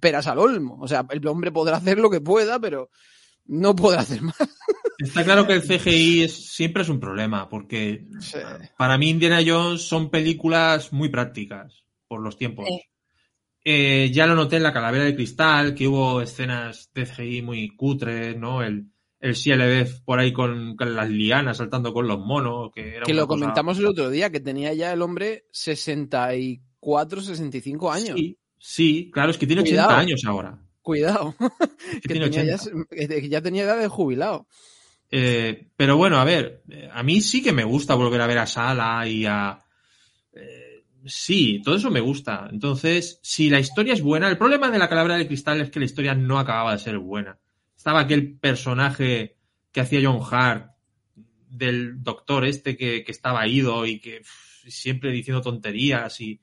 peras 0.00 0.26
al 0.26 0.38
olmo. 0.38 0.78
O 0.80 0.88
sea, 0.88 1.06
el 1.10 1.24
hombre 1.28 1.52
podrá 1.52 1.76
hacer 1.76 1.98
lo 1.98 2.10
que 2.10 2.20
pueda, 2.20 2.58
pero 2.58 2.90
no 3.46 3.76
podrá 3.76 4.00
hacer 4.00 4.22
más. 4.22 4.36
Está 4.98 5.24
claro 5.24 5.46
que 5.46 5.54
el 5.54 5.62
CGI 5.62 6.24
es, 6.24 6.52
siempre 6.52 6.82
es 6.82 6.88
un 6.88 7.00
problema, 7.00 7.48
porque 7.48 8.06
Sí. 8.20 8.38
para 8.76 8.98
mí 8.98 9.08
Indiana 9.08 9.40
Jones 9.46 9.82
son 9.82 10.10
películas 10.10 10.92
muy 10.92 11.08
prácticas 11.08 11.84
por 12.08 12.20
los 12.20 12.36
tiempos. 12.36 12.66
Sí. 12.68 12.82
Eh, 13.64 14.10
ya 14.12 14.26
lo 14.26 14.34
noté 14.34 14.56
en 14.56 14.62
la 14.62 14.72
calavera 14.72 15.04
de 15.04 15.14
cristal, 15.14 15.74
que 15.74 15.86
hubo 15.86 16.22
escenas 16.22 16.90
de 16.94 17.04
CGI 17.06 17.42
muy 17.42 17.68
cutres, 17.76 18.36
¿no? 18.36 18.62
El, 18.62 18.86
el 19.20 19.34
CLB 19.34 20.02
por 20.04 20.18
ahí 20.18 20.32
con, 20.32 20.76
con 20.76 20.94
las 20.94 21.10
lianas 21.10 21.58
saltando 21.58 21.92
con 21.92 22.08
los 22.08 22.18
monos, 22.18 22.70
que 22.74 22.96
era 22.96 23.04
Que 23.04 23.12
lo 23.14 23.26
cosa- 23.26 23.40
comentamos 23.40 23.78
el 23.78 23.86
otro 23.86 24.08
día, 24.08 24.30
que 24.30 24.40
tenía 24.40 24.72
ya 24.72 24.92
el 24.92 25.02
hombre 25.02 25.44
64, 25.52 27.20
65 27.20 27.92
años. 27.92 28.16
Sí, 28.18 28.38
sí, 28.58 29.10
claro, 29.12 29.30
es 29.30 29.38
que 29.38 29.46
tiene 29.46 29.62
Cuidado. 29.62 29.88
80 29.88 30.00
años 30.00 30.22
ahora. 30.26 30.58
Cuidado. 30.82 31.34
Es 31.38 32.00
que 32.00 32.00
que 32.02 32.08
tiene 32.08 32.30
tenía 32.30 32.54
80. 32.56 32.86
ya, 32.96 33.08
que 33.20 33.28
ya 33.28 33.42
tenía 33.42 33.62
edad 33.64 33.78
de 33.78 33.88
jubilado. 33.88 34.46
Eh, 35.10 35.68
pero 35.76 35.96
bueno, 35.96 36.18
a 36.18 36.24
ver, 36.24 36.62
eh, 36.70 36.88
a 36.92 37.02
mí 37.02 37.20
sí 37.20 37.42
que 37.42 37.52
me 37.52 37.64
gusta 37.64 37.94
volver 37.94 38.20
a 38.20 38.26
ver 38.26 38.38
a 38.38 38.46
Sala 38.46 39.06
y 39.06 39.26
a... 39.26 39.58
eh, 40.32 40.69
sí, 41.04 41.60
todo 41.64 41.76
eso 41.76 41.90
me 41.90 42.00
gusta. 42.00 42.48
Entonces, 42.50 43.20
si 43.22 43.50
la 43.50 43.60
historia 43.60 43.94
es 43.94 44.02
buena, 44.02 44.28
el 44.28 44.38
problema 44.38 44.70
de 44.70 44.78
la 44.78 44.88
calavera 44.88 45.16
de 45.16 45.26
cristal 45.26 45.60
es 45.60 45.70
que 45.70 45.78
la 45.78 45.86
historia 45.86 46.14
no 46.14 46.38
acababa 46.38 46.72
de 46.72 46.78
ser 46.78 46.98
buena. 46.98 47.38
Estaba 47.76 48.00
aquel 48.00 48.38
personaje 48.38 49.36
que 49.72 49.80
hacía 49.80 50.00
John 50.02 50.20
Hart, 50.30 50.72
del 51.48 52.02
doctor 52.02 52.44
este 52.44 52.76
que, 52.76 53.02
que 53.04 53.12
estaba 53.12 53.46
ido 53.46 53.84
y 53.86 53.98
que 53.98 54.22
siempre 54.66 55.10
diciendo 55.10 55.42
tonterías 55.42 56.20
y... 56.20 56.40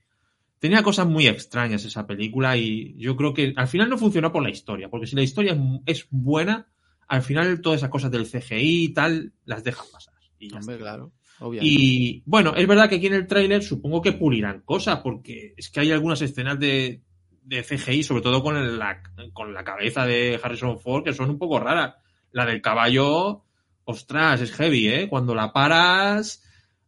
Tenía 0.60 0.82
cosas 0.82 1.06
muy 1.06 1.28
extrañas 1.28 1.86
esa 1.86 2.08
película 2.08 2.58
y 2.58 2.96
yo 2.98 3.16
creo 3.16 3.32
que 3.32 3.54
al 3.56 3.68
final 3.68 3.92
no 3.92 3.98
funcionó 4.00 4.32
por 4.32 4.42
la 4.42 4.50
historia, 4.50 4.90
porque 4.90 5.06
si 5.06 5.16
la 5.16 5.22
historia 5.22 5.54
es, 5.86 6.00
es 6.00 6.08
buena, 6.10 6.68
al 7.08 7.22
final 7.22 7.62
todas 7.62 7.82
esas 7.82 7.92
cosas 7.92 8.10
del 8.10 8.26
CGI 8.26 8.86
y 8.86 8.90
tal 8.90 9.34
las 9.46 9.64
dejan 9.64 9.86
pasar. 9.92 10.16
Y, 10.40 10.50
ya 10.50 10.58
Hombre, 10.58 10.76
está. 10.76 10.86
claro. 10.86 11.12
Obviamente. 11.40 11.76
y 11.82 12.24
bueno, 12.26 12.54
es 12.56 12.68
verdad 12.68 12.90
que 12.90 12.96
aquí 12.96 13.08
en 13.08 13.14
el 13.14 13.28
tráiler 13.28 13.64
supongo 13.64 14.02
que 14.02 14.14
pulirán 14.14 14.62
cosas, 14.62 15.00
porque 15.02 15.54
es 15.58 15.70
que 15.70 15.80
hay 15.82 15.92
algunas 15.92 16.22
escenas 16.22 16.60
de, 16.60 17.02
de 17.44 17.64
CGI, 17.64 18.04
sobre 18.04 18.22
todo 18.24 18.42
con 18.42 18.58
el- 18.58 18.80
la, 18.80 19.02
con 19.34 19.54
la 19.54 19.64
cabeza 19.64 20.06
de 20.06 20.40
Harrison 20.42 20.80
Ford, 20.80 21.04
que 21.04 21.14
son 21.14 21.30
un 21.30 21.38
poco 21.38 21.60
raras. 21.60 21.96
La 22.32 22.46
del 22.46 22.62
caballo, 22.62 23.44
ostras, 23.86 24.42
es 24.42 24.52
heavy, 24.52 24.88
¿eh? 24.90 25.08
Cuando 25.10 25.34
la 25.36 25.54
paras, 25.54 26.44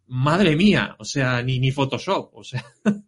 madre 0.07 0.55
mía, 0.55 0.95
o 0.99 1.05
sea, 1.05 1.41
ni, 1.43 1.59
ni 1.59 1.71
Photoshop, 1.71 2.31
o 2.35 2.43
sea. 2.43 2.65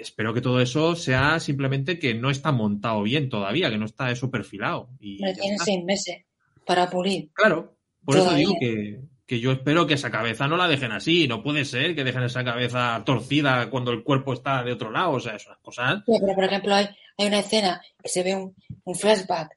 Espero 0.00 0.34
que 0.34 0.40
todo 0.42 0.60
eso 0.60 0.94
sea 0.94 1.40
simplemente 1.40 1.98
que 1.98 2.14
no 2.14 2.30
está 2.30 2.52
montado 2.52 3.02
bien 3.02 3.28
todavía, 3.30 3.70
que 3.70 3.78
no 3.78 3.86
está 3.86 4.10
eso 4.10 4.30
perfilado. 4.30 4.90
Y 5.00 5.18
Me 5.20 5.28
ya 5.30 5.34
tienen 5.40 5.52
está. 5.54 5.64
seis 5.64 5.84
meses 5.84 6.24
para 6.66 6.88
pulir. 6.90 7.30
Claro, 7.32 7.74
por 8.04 8.16
eso 8.18 8.32
digo 8.34 8.54
que, 8.60 9.00
que 9.28 9.38
yo 9.40 9.52
espero 9.52 9.86
que 9.86 9.94
esa 9.94 10.10
cabeza 10.10 10.48
no 10.48 10.56
la 10.56 10.66
dejen 10.66 10.90
así. 10.90 11.28
No 11.28 11.42
puede 11.42 11.64
ser 11.66 11.94
que 11.94 12.02
dejen 12.02 12.22
esa 12.22 12.42
cabeza 12.42 13.02
torcida 13.04 13.68
cuando 13.70 13.92
el 13.92 14.02
cuerpo 14.02 14.32
está 14.32 14.64
de 14.64 14.72
otro 14.72 14.90
lado. 14.90 15.10
O 15.12 15.20
sea, 15.20 15.36
esas 15.36 15.58
cosas. 15.58 16.02
Sí, 16.06 16.12
pero 16.20 16.34
por 16.34 16.44
ejemplo 16.44 16.74
hay, 16.74 16.88
hay 17.18 17.26
una 17.26 17.40
escena 17.40 17.80
que 18.02 18.08
se 18.08 18.22
ve 18.22 18.34
un, 18.34 18.56
un 18.84 18.94
flashback 18.96 19.50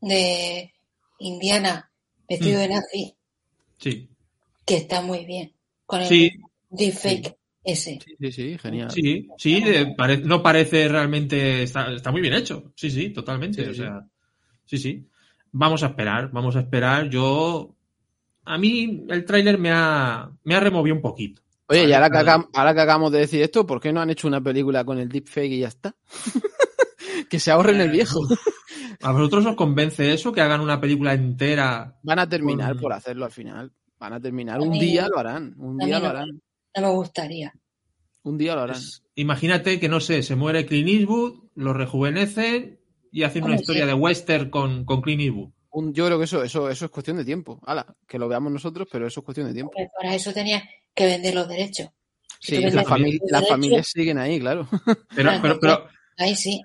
de 0.00 0.72
Indiana 1.18 1.90
vestido 2.28 2.58
Mm. 2.58 2.62
de 2.62 2.68
nazi 2.68 3.14
Sí, 3.78 4.08
que 4.64 4.76
está 4.76 5.02
muy 5.02 5.24
bien. 5.26 5.52
Con 5.86 6.02
el 6.02 6.06
sí, 6.06 6.30
deepfake 6.68 7.36
ese. 7.64 7.98
Sí, 8.04 8.16
sí, 8.20 8.32
sí, 8.32 8.58
genial. 8.58 8.90
sí, 8.92 9.28
sí. 9.36 9.62
eh, 9.66 9.94
pare- 9.96 10.18
no 10.18 10.40
parece 10.42 10.86
realmente. 10.88 11.64
Está, 11.64 11.92
está 11.92 12.12
muy 12.12 12.20
bien 12.20 12.34
hecho. 12.34 12.72
Sí, 12.76 12.90
sí, 12.90 13.10
totalmente. 13.10 13.64
Sí, 13.64 13.70
o 13.70 13.74
sí. 13.74 13.80
sea, 13.80 14.06
sí, 14.66 14.78
sí. 14.78 15.06
Vamos 15.52 15.82
a 15.82 15.86
esperar, 15.88 16.30
vamos 16.30 16.54
a 16.56 16.60
esperar. 16.60 17.08
Yo. 17.10 17.74
A 18.50 18.58
mí 18.58 19.06
el 19.08 19.24
tráiler 19.24 19.58
me 19.58 19.70
ha, 19.70 20.28
me 20.42 20.56
ha 20.56 20.60
removido 20.60 20.96
un 20.96 21.00
poquito. 21.00 21.40
Oye, 21.68 21.86
y 21.86 21.92
ahora 21.92 22.10
que, 22.10 22.18
ahora 22.52 22.74
que 22.74 22.80
acabamos 22.80 23.12
de 23.12 23.20
decir 23.20 23.40
esto, 23.42 23.64
¿por 23.64 23.80
qué 23.80 23.92
no 23.92 24.00
han 24.00 24.10
hecho 24.10 24.26
una 24.26 24.40
película 24.40 24.82
con 24.84 24.98
el 24.98 25.08
deepfake 25.08 25.52
y 25.52 25.60
ya 25.60 25.68
está? 25.68 25.94
que 27.30 27.38
se 27.38 27.52
ahorren 27.52 27.80
el 27.80 27.92
viejo. 27.92 28.26
¿A 29.02 29.12
vosotros 29.12 29.46
os 29.46 29.54
convence 29.54 30.12
eso? 30.12 30.32
Que 30.32 30.40
hagan 30.40 30.60
una 30.60 30.80
película 30.80 31.14
entera. 31.14 31.96
Van 32.02 32.18
a 32.18 32.28
terminar 32.28 32.72
Con- 32.72 32.80
por 32.80 32.92
hacerlo 32.92 33.24
al 33.24 33.30
final. 33.30 33.72
Van 34.00 34.14
a 34.14 34.20
terminar. 34.20 34.58
A 34.58 34.62
Un 34.62 34.72
día 34.72 35.06
lo 35.06 35.20
harán. 35.20 35.54
Un 35.56 35.78
día 35.78 36.00
lo 36.00 36.08
harán. 36.08 36.42
No 36.76 36.82
me 36.82 36.88
gustaría. 36.88 37.54
Un 38.24 38.36
día 38.36 38.56
lo 38.56 38.62
harán. 38.62 38.74
Pues, 38.74 39.04
imagínate 39.14 39.78
que, 39.78 39.88
no 39.88 40.00
sé, 40.00 40.24
se 40.24 40.34
muere 40.34 40.66
Clint 40.66 40.88
Eastwood, 40.88 41.44
lo 41.54 41.72
rejuvenecen 41.72 42.80
y 43.12 43.22
hacen 43.22 43.44
una 43.44 43.54
historia 43.54 43.82
sí. 43.82 43.88
de 43.88 43.94
western 43.94 44.50
con, 44.50 44.84
con 44.84 45.02
Clint 45.02 45.22
Eastwood. 45.22 45.50
Un- 45.72 45.92
yo 45.94 46.06
creo 46.06 46.18
que 46.18 46.24
eso, 46.24 46.42
eso, 46.42 46.68
eso 46.68 46.84
es 46.86 46.90
cuestión 46.90 47.16
de 47.16 47.24
tiempo. 47.24 47.60
Hala, 47.66 47.86
que 48.06 48.18
lo 48.18 48.28
veamos 48.28 48.52
nosotros, 48.52 48.88
pero 48.90 49.06
eso 49.06 49.20
es 49.20 49.24
cuestión 49.24 49.46
de 49.46 49.54
tiempo. 49.54 49.72
Para 50.00 50.14
eso 50.14 50.32
tenía 50.32 50.62
que 50.94 51.06
vender 51.06 51.34
los 51.34 51.48
derechos. 51.48 51.88
Sí, 52.40 52.54
las, 52.60 52.64
vendes 52.72 52.86
famili- 52.88 53.20
los 53.20 53.30
las 53.30 53.40
derechos, 53.42 53.48
familias 53.48 53.86
siguen 53.88 54.18
ahí, 54.18 54.40
claro. 54.40 54.66
Pero, 55.14 55.30
pero, 55.42 55.58
pero, 55.60 55.86
Ahí 56.16 56.34
sí. 56.36 56.60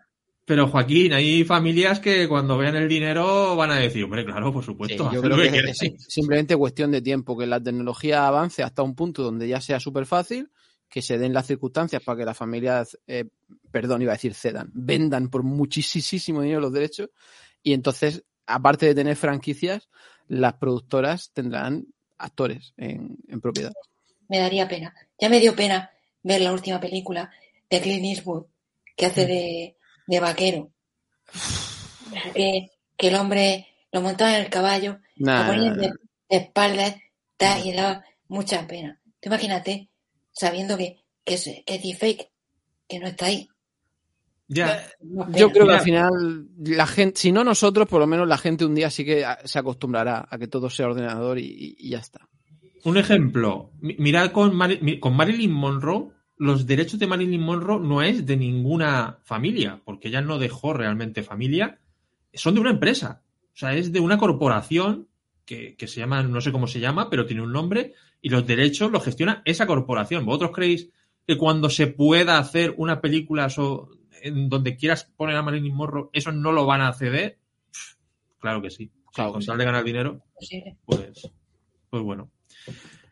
pero, 0.46 0.68
Joaquín, 0.68 1.14
hay 1.14 1.44
familias 1.44 2.00
que 2.00 2.28
cuando 2.28 2.58
vean 2.58 2.76
el 2.76 2.88
dinero 2.88 3.56
van 3.56 3.72
a 3.72 3.76
decir, 3.78 4.04
hombre, 4.04 4.26
claro, 4.26 4.52
por 4.54 4.64
Sí, 4.64 4.68
supuesto, 4.68 5.12
yo 5.12 5.22
creo 5.22 5.38
lo 5.38 5.44
que 5.44 5.52
queráis". 5.52 5.82
es 5.82 6.06
simplemente 6.08 6.56
cuestión 6.56 6.92
de 6.92 7.02
tiempo, 7.02 7.38
que 7.38 7.46
la 7.46 7.62
tecnología 7.62 8.28
avance 8.28 8.64
hasta 8.64 8.84
un 8.84 8.96
punto 8.96 9.22
donde 9.24 9.48
ya 9.48 9.60
sea 9.62 9.80
súper 9.80 10.06
fácil, 10.06 10.50
que 10.90 11.02
se 11.02 11.18
den 11.18 11.34
las 11.34 11.48
circunstancias 11.48 12.02
para 12.04 12.20
que 12.20 12.26
las 12.26 12.38
familias, 12.38 12.98
eh, 13.08 13.26
perdón, 13.72 14.02
iba 14.02 14.12
a 14.14 14.16
decir 14.16 14.34
cedan, 14.34 14.70
vendan 14.74 15.30
por 15.30 15.44
muchísimo 15.44 16.42
dinero 16.42 16.62
los 16.62 16.72
derechos 16.74 17.10
y 17.64 17.74
entonces, 17.74 18.24
aparte 18.48 18.86
de 18.88 18.96
tener 18.96 19.16
franquicias, 19.16 19.90
las 20.28 20.54
productoras 20.56 21.32
tendrán 21.34 21.86
actores 22.18 22.74
en, 22.78 23.18
en 23.28 23.42
propiedad. 23.42 23.74
Me 24.28 24.40
daría 24.40 24.68
pena. 24.68 24.94
Ya 25.20 25.30
me 25.30 25.40
dio 25.40 25.56
pena 25.56 25.92
ver 26.24 26.42
la 26.42 26.52
última 26.54 26.80
película 26.80 27.32
de 27.70 27.82
Clint 27.82 28.06
Eastwood 28.06 28.46
que 28.96 29.06
Mm. 29.06 29.10
hace 29.10 29.26
de, 29.28 29.78
de 30.08 30.20
vaquero. 30.20 30.72
Que, 32.34 32.72
que 32.98 33.08
el 33.08 33.16
hombre 33.16 33.68
lo 33.92 34.02
montaba 34.02 34.36
en 34.38 34.44
el 34.44 34.50
caballo, 34.50 35.00
lo 35.18 35.26
Nah, 35.26 35.48
ponían 35.48 35.78
de, 35.78 35.88
de 36.30 36.38
espaldas 36.38 36.96
tal, 37.38 37.66
y 37.66 37.74
daba 37.74 38.04
mucha 38.28 38.66
pena. 38.68 39.02
Tú 39.20 39.30
imagínate, 39.30 39.90
sabiendo 40.32 40.78
que, 40.78 41.04
que, 41.24 41.34
es, 41.36 41.44
que 41.66 41.76
es 41.76 41.82
deepfake, 41.84 42.32
que 42.88 43.00
no 43.00 43.08
está 43.08 43.26
ahí. 43.28 43.50
Ya, 44.48 44.86
yo 45.36 45.50
creo 45.52 45.66
que 45.66 45.74
al 45.74 45.82
final, 45.82 46.48
la 46.64 46.86
gente, 46.86 47.20
si 47.20 47.32
no 47.32 47.44
nosotros, 47.44 47.88
por 47.88 48.00
lo 48.00 48.06
menos 48.08 48.28
la 48.28 48.38
gente 48.38 48.64
un 48.66 48.76
día 48.76 48.90
sí 48.92 49.04
que 49.04 49.26
se 49.44 49.58
acostumbrará 49.60 50.28
a 50.30 50.38
que 50.38 50.48
todo 50.48 50.70
sea 50.70 50.86
ordenador 50.88 51.40
y- 51.40 51.76
ya 51.90 52.00
está. 52.00 52.28
un 52.84 52.98
ejemplo. 52.98 53.72
Mi- 53.82 53.96
Mirad 53.98 54.32
con, 54.32 54.56
Marilyn 54.56 55.52
Monroe, 55.52 56.10
los 56.38 56.68
derechos 56.68 57.00
de 57.00 57.08
Marilyn 57.08 57.42
Monroe 57.42 57.80
no 57.80 58.04
es 58.04 58.24
de 58.28 58.38
ninguna 58.38 59.18
familia, 59.24 59.82
porque 59.84 60.10
ella 60.10 60.22
no 60.22 60.38
dejó 60.38 60.74
realmente 60.74 61.24
familia, 61.24 61.80
son 62.34 62.54
de 62.54 62.60
una 62.62 62.70
empresa. 62.70 63.24
O 63.56 63.58
sea, 63.58 63.74
es 63.74 63.92
de 63.92 64.00
una 64.00 64.20
corporación 64.20 65.08
que, 65.46 65.76
que 65.76 65.88
se 65.88 66.00
llama, 66.02 66.22
no 66.22 66.42
sé 66.42 66.52
cómo 66.52 66.68
se 66.68 66.80
llama, 66.80 67.10
pero 67.10 67.26
tiene 67.26 67.42
un 67.42 67.52
nombre, 67.54 67.94
y 68.22 68.30
los 68.30 68.46
derechos 68.46 68.92
los 68.92 69.04
gestiona 69.04 69.42
esa 69.46 69.66
corporación. 69.66 70.24
¿Vosotros 70.26 70.52
creéis 70.54 70.90
que 71.26 71.38
cuando 71.40 71.72
se 71.72 71.88
pueda 71.88 72.38
hacer 72.38 72.76
una 72.78 73.02
película 73.02 73.50
so- 73.50 73.90
en 74.28 74.50
donde 74.50 74.76
quieras 74.76 75.06
poner 75.16 75.36
a 75.36 75.42
Marilyn 75.42 75.74
Monroe, 75.76 76.10
eso 76.14 76.32
no 76.32 76.52
lo 76.52 76.66
van 76.66 76.82
a 76.82 76.94
ceder? 76.94 77.38
Claro 78.40 78.62
que 78.62 78.70
sí. 78.70 78.92
Claro 79.14 79.32
con 79.34 79.46
tal 79.46 79.58
de 79.58 79.66
ganar 79.66 79.84
dinero 79.86 80.22
Posible. 80.38 80.76
pues, 80.86 81.32
pues 81.90 82.04
bueno. 82.04 82.30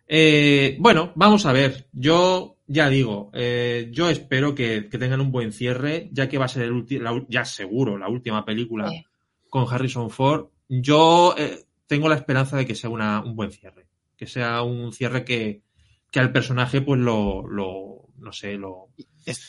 Eh, 0.08 0.76
bueno, 0.80 1.12
vamos 1.16 1.46
a 1.46 1.54
ver. 1.54 1.88
Yo 1.94 2.58
ya 2.68 2.90
digo, 2.90 3.32
eh, 3.34 3.90
yo 3.92 4.10
espero 4.10 4.54
que, 4.54 4.90
que 4.90 4.98
tengan 4.98 5.22
un 5.22 5.32
buen 5.32 5.54
cierre, 5.54 6.10
ya 6.12 6.28
que 6.28 6.38
va 6.38 6.46
a 6.46 6.50
ser 6.50 6.64
el 6.64 6.86
la 7.04 7.24
ya 7.30 7.46
seguro 7.46 7.98
la 7.98 8.10
última 8.10 8.44
película 8.46 8.90
Sí. 8.90 9.04
con 9.50 9.66
Harrison 9.72 10.10
Ford. 10.10 10.48
Yo 10.68 11.36
eh, 11.38 11.60
tengo 11.88 12.10
la 12.10 12.16
esperanza 12.16 12.58
de 12.58 12.66
que 12.66 12.76
sea 12.76 12.90
una- 12.90 13.22
un 13.24 13.36
buen 13.36 13.52
cierre, 13.52 13.86
que 14.18 14.28
sea 14.28 14.62
un 14.64 14.92
cierre 14.92 15.24
que, 15.24 15.62
que 16.12 16.20
al 16.20 16.32
personaje, 16.34 16.82
pues 16.82 17.00
lo, 17.00 17.48
lo 17.48 18.03
no 18.24 18.32
sé, 18.32 18.54
lo. 18.54 18.90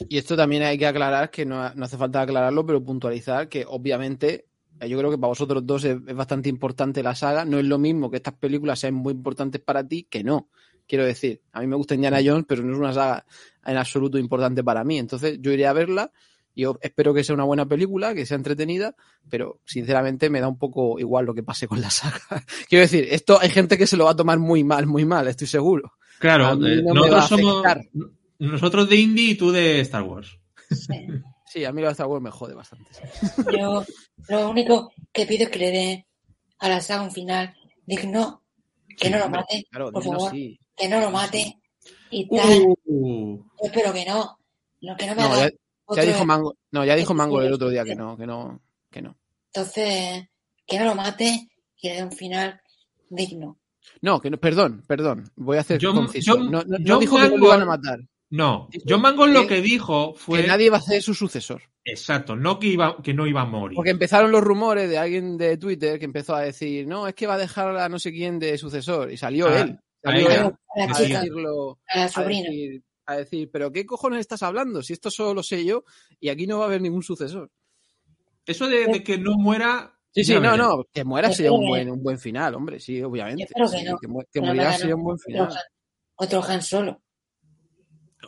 Y 0.08 0.18
esto 0.18 0.36
también 0.36 0.64
hay 0.64 0.76
que 0.76 0.86
aclarar, 0.86 1.30
que 1.30 1.46
no, 1.46 1.72
no 1.74 1.84
hace 1.84 1.96
falta 1.96 2.20
aclararlo, 2.20 2.66
pero 2.66 2.82
puntualizar 2.82 3.48
que 3.48 3.64
obviamente 3.66 4.46
eh, 4.80 4.88
yo 4.88 4.98
creo 4.98 5.10
que 5.10 5.18
para 5.18 5.28
vosotros 5.28 5.64
dos 5.64 5.84
es, 5.84 5.96
es 6.06 6.14
bastante 6.14 6.48
importante 6.48 7.02
la 7.02 7.14
saga. 7.14 7.44
No 7.44 7.58
es 7.58 7.64
lo 7.64 7.78
mismo 7.78 8.10
que 8.10 8.16
estas 8.16 8.34
películas 8.34 8.80
sean 8.80 8.94
muy 8.94 9.12
importantes 9.12 9.60
para 9.60 9.86
ti 9.86 10.06
que 10.10 10.22
no. 10.24 10.48
Quiero 10.86 11.06
decir, 11.06 11.40
a 11.52 11.60
mí 11.60 11.66
me 11.66 11.76
gusta 11.76 11.94
Indiana 11.94 12.20
Jones, 12.24 12.44
pero 12.46 12.62
no 12.62 12.72
es 12.72 12.78
una 12.78 12.92
saga 12.92 13.24
en 13.64 13.76
absoluto 13.76 14.18
importante 14.18 14.62
para 14.62 14.84
mí. 14.84 14.98
Entonces 14.98 15.38
yo 15.40 15.52
iré 15.52 15.66
a 15.66 15.72
verla. 15.72 16.12
Yo 16.56 16.78
espero 16.82 17.12
que 17.12 17.24
sea 17.24 17.34
una 17.34 17.44
buena 17.44 17.66
película, 17.66 18.14
que 18.14 18.26
sea 18.26 18.36
entretenida, 18.36 18.94
pero 19.28 19.60
sinceramente 19.64 20.30
me 20.30 20.40
da 20.40 20.46
un 20.46 20.56
poco 20.56 21.00
igual 21.00 21.24
lo 21.24 21.34
que 21.34 21.42
pase 21.42 21.66
con 21.66 21.80
la 21.80 21.90
saga. 21.90 22.20
Quiero 22.68 22.82
decir, 22.82 23.08
esto 23.10 23.40
hay 23.40 23.50
gente 23.50 23.76
que 23.76 23.88
se 23.88 23.96
lo 23.96 24.04
va 24.04 24.12
a 24.12 24.16
tomar 24.16 24.38
muy 24.38 24.62
mal, 24.62 24.86
muy 24.86 25.04
mal, 25.04 25.26
estoy 25.26 25.48
seguro. 25.48 25.94
Claro, 26.20 26.52
eh, 26.64 26.82
no 26.82 26.92
a 26.92 26.94
nosotros 26.94 27.28
somos. 27.28 27.64
Nosotros 28.38 28.88
de 28.88 28.96
indie 28.96 29.30
y 29.30 29.34
tú 29.36 29.50
de 29.52 29.80
Star 29.80 30.02
Wars. 30.02 30.38
Sí. 30.70 31.06
Sí, 31.46 31.64
a 31.64 31.72
mí 31.72 31.80
lo 31.80 31.86
de 31.88 31.92
Star 31.92 32.06
Wars 32.08 32.22
me 32.22 32.30
jode 32.30 32.54
bastante. 32.54 32.90
Yo 33.56 33.84
lo 34.28 34.50
único 34.50 34.90
que 35.12 35.24
pido 35.26 35.44
es 35.44 35.50
que 35.50 35.58
le 35.58 35.70
den 35.70 36.06
a 36.58 36.68
la 36.68 36.80
saga 36.80 37.02
un 37.02 37.12
final 37.12 37.54
digno, 37.86 38.42
que 38.96 39.06
Sí, 39.06 39.12
no 39.12 39.18
lo 39.18 39.28
mate, 39.28 39.64
Claro, 39.70 39.92
por 39.92 40.02
digno 40.02 40.18
favor, 40.18 40.32
sí. 40.32 40.58
que 40.76 40.88
no 40.88 41.00
lo 41.00 41.10
mate 41.10 41.60
y 42.10 42.28
tal. 42.28 42.66
Uh, 42.86 43.36
Yo 43.62 43.66
espero 43.68 43.92
que 43.92 44.04
no. 44.04 44.38
Lo 44.80 44.96
que 44.96 45.06
no 45.06 45.14
me 45.14 45.22
No, 45.22 45.28
haga 45.32 45.50
ya, 45.96 46.02
dijo 46.02 46.24
Mango, 46.24 46.56
no, 46.72 46.84
ya 46.84 46.96
dijo 46.96 47.14
Mango 47.14 47.40
el 47.42 47.52
otro 47.52 47.68
día 47.70 47.84
que 47.84 47.94
no, 47.94 48.16
que 48.16 48.26
no, 48.26 48.60
que 48.90 49.02
no. 49.02 49.16
Entonces, 49.52 50.26
que 50.66 50.78
no 50.78 50.84
lo 50.86 50.94
mate 50.94 51.48
y 51.80 51.88
le 51.88 51.94
dé 51.96 52.02
un 52.02 52.12
final 52.12 52.60
digno. 53.10 53.58
No, 54.00 54.20
que 54.20 54.30
no, 54.30 54.38
perdón, 54.38 54.82
perdón, 54.88 55.30
voy 55.36 55.58
a 55.58 55.60
hacer 55.60 55.78
John- 55.80 55.94
conciso. 55.96 56.32
John- 56.36 56.50
no, 56.50 56.62
no- 56.64 56.78
no 56.78 56.98
dijo 56.98 57.16
que 57.16 57.28
no 57.28 57.36
lo 57.36 57.46
iban 57.46 57.62
a 57.62 57.66
matar, 57.66 58.00
no, 58.36 58.68
John 58.88 59.00
Mangold 59.00 59.32
lo 59.32 59.46
que- 59.46 59.60
dijo 59.60 60.14
fue. 60.14 60.42
que 60.42 60.48
nadie 60.48 60.70
va 60.70 60.78
a 60.78 60.82
ser 60.82 61.02
su 61.02 61.14
sucesor. 61.14 61.62
Exacto, 61.84 62.34
no 62.34 62.58
que, 62.58 62.68
iba, 62.68 62.96
que 63.02 63.12
no 63.12 63.26
iba 63.26 63.42
a 63.42 63.44
morir. 63.44 63.76
Porque 63.76 63.90
empezaron 63.90 64.30
los 64.32 64.40
rumores 64.42 64.88
de 64.88 64.96
alguien 64.98 65.36
de 65.36 65.56
Twitter 65.58 65.98
que 65.98 66.06
empezó 66.06 66.34
a 66.34 66.40
decir, 66.40 66.86
no, 66.86 67.06
es 67.06 67.14
que 67.14 67.26
va 67.26 67.34
a 67.34 67.38
dejar 67.38 67.76
a 67.76 67.88
no 67.88 67.98
sé 67.98 68.10
quién 68.10 68.38
de 68.38 68.56
sucesor. 68.56 69.12
Y 69.12 69.16
salió 69.18 69.48
A- 69.48 69.60
él. 69.60 69.78
a 70.02 70.10
Salió 70.10 70.30
ella. 70.30 70.34
él 70.46 70.52
A 70.82 70.86
la 70.88 70.96
a 70.96 71.00
decirlo, 71.00 71.78
a 71.88 71.98
la 71.98 72.04
a 72.04 72.08
sobrina. 72.08 72.48
decir, 72.48 72.82
a 73.06 73.16
decir, 73.16 73.50
pero 73.52 73.70
¿qué 73.70 73.84
cojones 73.84 74.20
estás 74.20 74.42
hablando? 74.42 74.82
Si 74.82 74.94
esto 74.94 75.10
solo 75.10 75.34
lo 75.34 75.42
sé 75.42 75.62
yo 75.64 75.84
y 76.18 76.30
aquí 76.30 76.46
no 76.46 76.58
va 76.58 76.64
a 76.64 76.68
haber 76.68 76.80
ningún 76.80 77.02
sucesor. 77.02 77.50
Eso 78.46 78.66
de, 78.68 78.86
de 78.86 79.02
que 79.04 79.18
no 79.18 79.32
muera. 79.36 79.90
Sí, 80.10 80.24
sí, 80.24 80.34
no, 80.40 80.56
no, 80.56 80.84
que 80.92 81.04
muera 81.04 81.30
sería 81.32 81.52
un 81.52 81.66
buen, 81.68 81.90
un 81.90 82.02
buen 82.02 82.18
final, 82.18 82.54
hombre, 82.54 82.78
sí, 82.80 83.02
obviamente. 83.02 83.42
Yo 83.42 83.46
espero 83.46 83.70
que 83.70 83.78
sí, 83.78 83.84
no. 83.84 83.98
que, 83.98 84.06
mu- 84.08 84.20
que 84.22 84.26
Que 84.32 84.40
no 84.40 84.46
me 84.46 84.48
morirá 84.52 84.68
hagan 84.68 84.78
sería 84.80 84.94
un 84.96 85.02
buen 85.02 85.18
final. 85.18 85.48
Otro 86.16 86.42
Han 86.44 86.62
solo. 86.62 87.02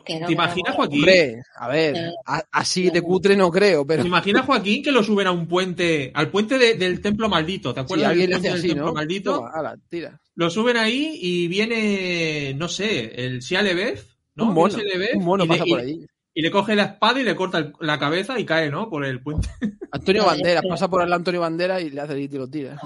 Que 0.07 0.21
no 0.21 0.27
¿Te 0.29 0.33
imaginas. 0.35 0.75
Joaquín? 0.77 0.99
Hombre, 1.01 1.43
a 1.57 1.69
ver, 1.69 1.97
Eh, 1.97 2.11
a- 2.27 2.45
así 2.53 2.91
de 2.91 3.03
cutre 3.03 3.35
no 3.37 3.51
creo, 3.51 3.85
pero 3.85 4.03
¿Te 4.03 4.09
imaginas, 4.09 4.47
Joaquín, 4.47 4.83
que 4.83 4.93
lo 4.93 5.03
suben 5.03 5.27
a 5.27 5.33
un 5.33 5.49
puente, 5.49 6.13
al 6.15 6.31
puente 6.31 6.59
de- 6.59 6.75
del 6.75 7.01
templo 7.01 7.29
maldito? 7.29 7.75
¿Te 7.75 7.81
si 7.81 7.85
acuerdas 7.85 8.09
alguien 8.11 8.31
del 8.31 8.31
le 8.31 8.37
hace 8.37 8.49
puente 8.49 8.57
del 8.57 8.59
así, 8.61 8.69
templo 8.69 8.87
¿no? 8.87 8.93
maldito? 8.95 9.35
Toma, 9.35 9.51
ala, 9.53 9.77
tira. 9.89 10.21
Lo 10.37 10.49
suben 10.51 10.77
ahí 10.77 11.19
y 11.21 11.49
viene, 11.49 12.55
no 12.55 12.69
sé, 12.69 13.25
el 13.25 13.41
Shia 13.41 13.63
LaBeouf, 13.63 14.01
¿no? 14.37 14.45
un 14.49 14.55
mono, 14.55 14.75
un 14.75 14.81
y 14.81 15.43
le- 15.43 15.47
pasa 15.49 15.65
por 15.65 15.81
y- 15.81 15.83
ahí. 15.83 16.07
Y 16.35 16.43
le 16.43 16.51
coge 16.51 16.77
la 16.77 16.83
espada 16.85 17.19
y 17.19 17.25
le 17.25 17.35
corta 17.35 17.59
el- 17.59 17.73
la 17.81 17.99
cabeza 17.99 18.39
y 18.39 18.45
cae, 18.45 18.71
¿no? 18.71 18.89
Por 18.91 19.05
el 19.07 19.21
puente. 19.23 19.49
Antonio 19.91 20.25
Banderas, 20.27 20.61
creo- 20.61 20.71
pasa 20.71 20.89
por 20.89 21.03
el 21.03 21.13
Antonio 21.13 21.41
Banderas 21.41 21.83
y 21.83 21.91
le 21.91 22.01
hace 22.01 22.21
y 22.21 22.29
te 22.29 22.37
lo 22.39 22.47
tira. 22.49 22.79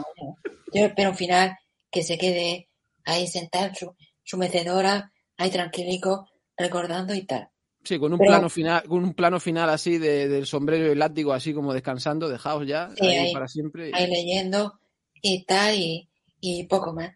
Yo 0.73 0.85
espero 0.87 1.11
un 1.11 1.17
final 1.17 1.57
que 1.91 2.03
se 2.03 2.17
quede 2.17 2.69
ahí 3.05 3.27
sentado 3.27 3.67
en 3.67 3.75
su, 3.75 3.95
su 4.23 4.39
mecedora, 4.39 5.13
ahí 5.37 5.51
tranquilico, 5.51 6.29
recordando 6.57 7.15
y 7.15 7.23
tal. 7.23 7.49
Sí, 7.83 7.99
con 7.99 8.13
un 8.13 8.19
Pero- 8.19 8.31
plano 8.33 8.49
final, 8.51 8.83
con 8.85 9.03
un 9.05 9.15
plano 9.15 9.41
final 9.41 9.71
así 9.71 9.97
de- 9.99 10.29
del 10.29 10.47
sombrero 10.47 10.87
y 10.87 10.91
el 10.91 10.99
látigo, 10.99 11.33
así 11.33 11.55
como 11.55 11.73
descansando, 11.73 12.29
dejaos 12.29 12.67
ya, 12.67 12.91
Sí, 12.97 13.07
ahí, 13.07 13.17
ahí- 13.17 13.33
para 13.33 13.49
siempre. 13.49 13.91
Ahí 13.95 14.07
leyendo 14.07 14.79
y 15.23 15.45
tal, 15.45 15.75
y, 15.77 16.09
y 16.41 16.65
poco 16.65 16.93
más. 16.93 17.15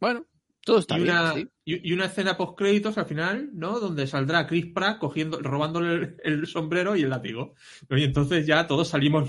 Bueno, 0.00 0.24
todo 0.64 0.78
está 0.78 0.96
y, 0.98 1.02
bien, 1.02 1.14
una, 1.16 1.34
sí. 1.34 1.48
y, 1.66 1.90
y 1.90 1.92
una 1.92 2.06
escena 2.06 2.36
post 2.38 2.56
créditos 2.56 2.96
al 2.96 3.04
final, 3.06 3.50
¿no? 3.52 3.78
Donde 3.78 4.06
saldrá 4.06 4.46
Chris 4.46 4.66
Pratt 4.74 4.98
cogiendo, 4.98 5.38
robándole 5.40 5.94
el, 5.94 6.16
el 6.24 6.46
sombrero 6.46 6.96
y 6.96 7.02
el 7.02 7.10
látigo. 7.10 7.54
Y 7.90 8.04
entonces 8.04 8.46
ya 8.46 8.66
todos 8.66 8.88
salimos. 8.88 9.28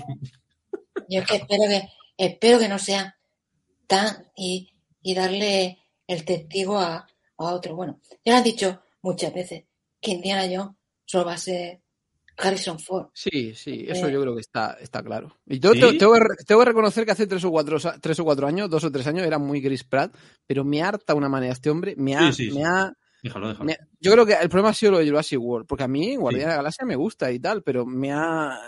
Yo 1.08 1.20
es 1.20 1.26
que 1.26 1.36
espero 1.36 1.64
que, 1.68 1.82
espero 2.16 2.58
que 2.58 2.68
no 2.68 2.78
sea 2.78 3.18
tan 3.86 4.26
y, 4.36 4.72
y 5.02 5.14
darle 5.14 5.78
el 6.06 6.24
testigo 6.24 6.78
a, 6.78 7.06
a 7.36 7.44
otro. 7.44 7.76
Bueno, 7.76 8.00
ya 8.24 8.32
lo 8.32 8.38
han 8.38 8.44
dicho 8.44 8.80
muchas 9.02 9.32
veces 9.34 9.64
que 10.00 10.10
Indiana 10.12 10.42
Jones 10.44 10.76
solo 11.04 11.26
va 11.26 11.34
a 11.34 11.38
ser 11.38 11.80
Harrison 12.38 12.78
Ford. 12.78 13.08
Sí, 13.12 13.54
sí, 13.54 13.84
eso 13.88 14.08
Eh. 14.08 14.12
yo 14.12 14.20
creo 14.22 14.34
que 14.34 14.40
está, 14.40 14.78
está 14.80 15.02
claro. 15.02 15.36
Y 15.46 15.60
yo 15.60 15.72
¿Sí? 15.72 15.80
te- 15.80 15.92
tengo, 15.98 16.14
que 16.14 16.44
tengo 16.46 16.60
que 16.62 16.66
reconocer 16.68 17.04
que 17.04 17.12
hace 17.12 17.26
tres 17.26 17.44
o, 17.44 17.50
cuatro, 17.50 17.76
tres 18.00 18.18
o 18.20 18.24
cuatro 18.24 18.46
años, 18.46 18.70
dos 18.70 18.84
o 18.84 18.90
tres 18.90 19.06
años, 19.06 19.26
era 19.26 19.38
muy 19.38 19.62
Chris 19.62 19.84
Pratt, 19.84 20.14
pero 20.46 20.64
me 20.64 20.82
harta 20.82 21.14
una 21.14 21.28
manera 21.28 21.52
este 21.52 21.68
hombre, 21.70 21.94
me 21.96 22.16
ha, 22.16 22.32
Sí, 22.32 22.44
sí, 22.46 22.50
sí. 22.50 22.58
me 22.58 22.64
ha, 22.64 22.92
Déjalo, 23.22 23.48
déjalo. 23.48 23.64
Me- 23.66 23.76
yo 24.00 24.10
creo 24.12 24.26
que 24.26 24.32
el 24.32 24.48
problema 24.48 24.70
ha 24.70 24.74
sido 24.74 24.92
lo 24.92 24.98
de 24.98 25.06
Jurassic 25.06 25.38
World, 25.40 25.66
porque 25.68 25.84
a 25.84 25.88
mí 25.88 26.16
Guardián 26.16 26.44
de 26.44 26.48
la 26.50 26.56
Galaxia 26.56 26.84
me 26.86 26.96
gusta 26.96 27.30
y 27.30 27.38
tal, 27.38 27.62
pero 27.62 27.86
me 27.86 28.10
ha... 28.12 28.58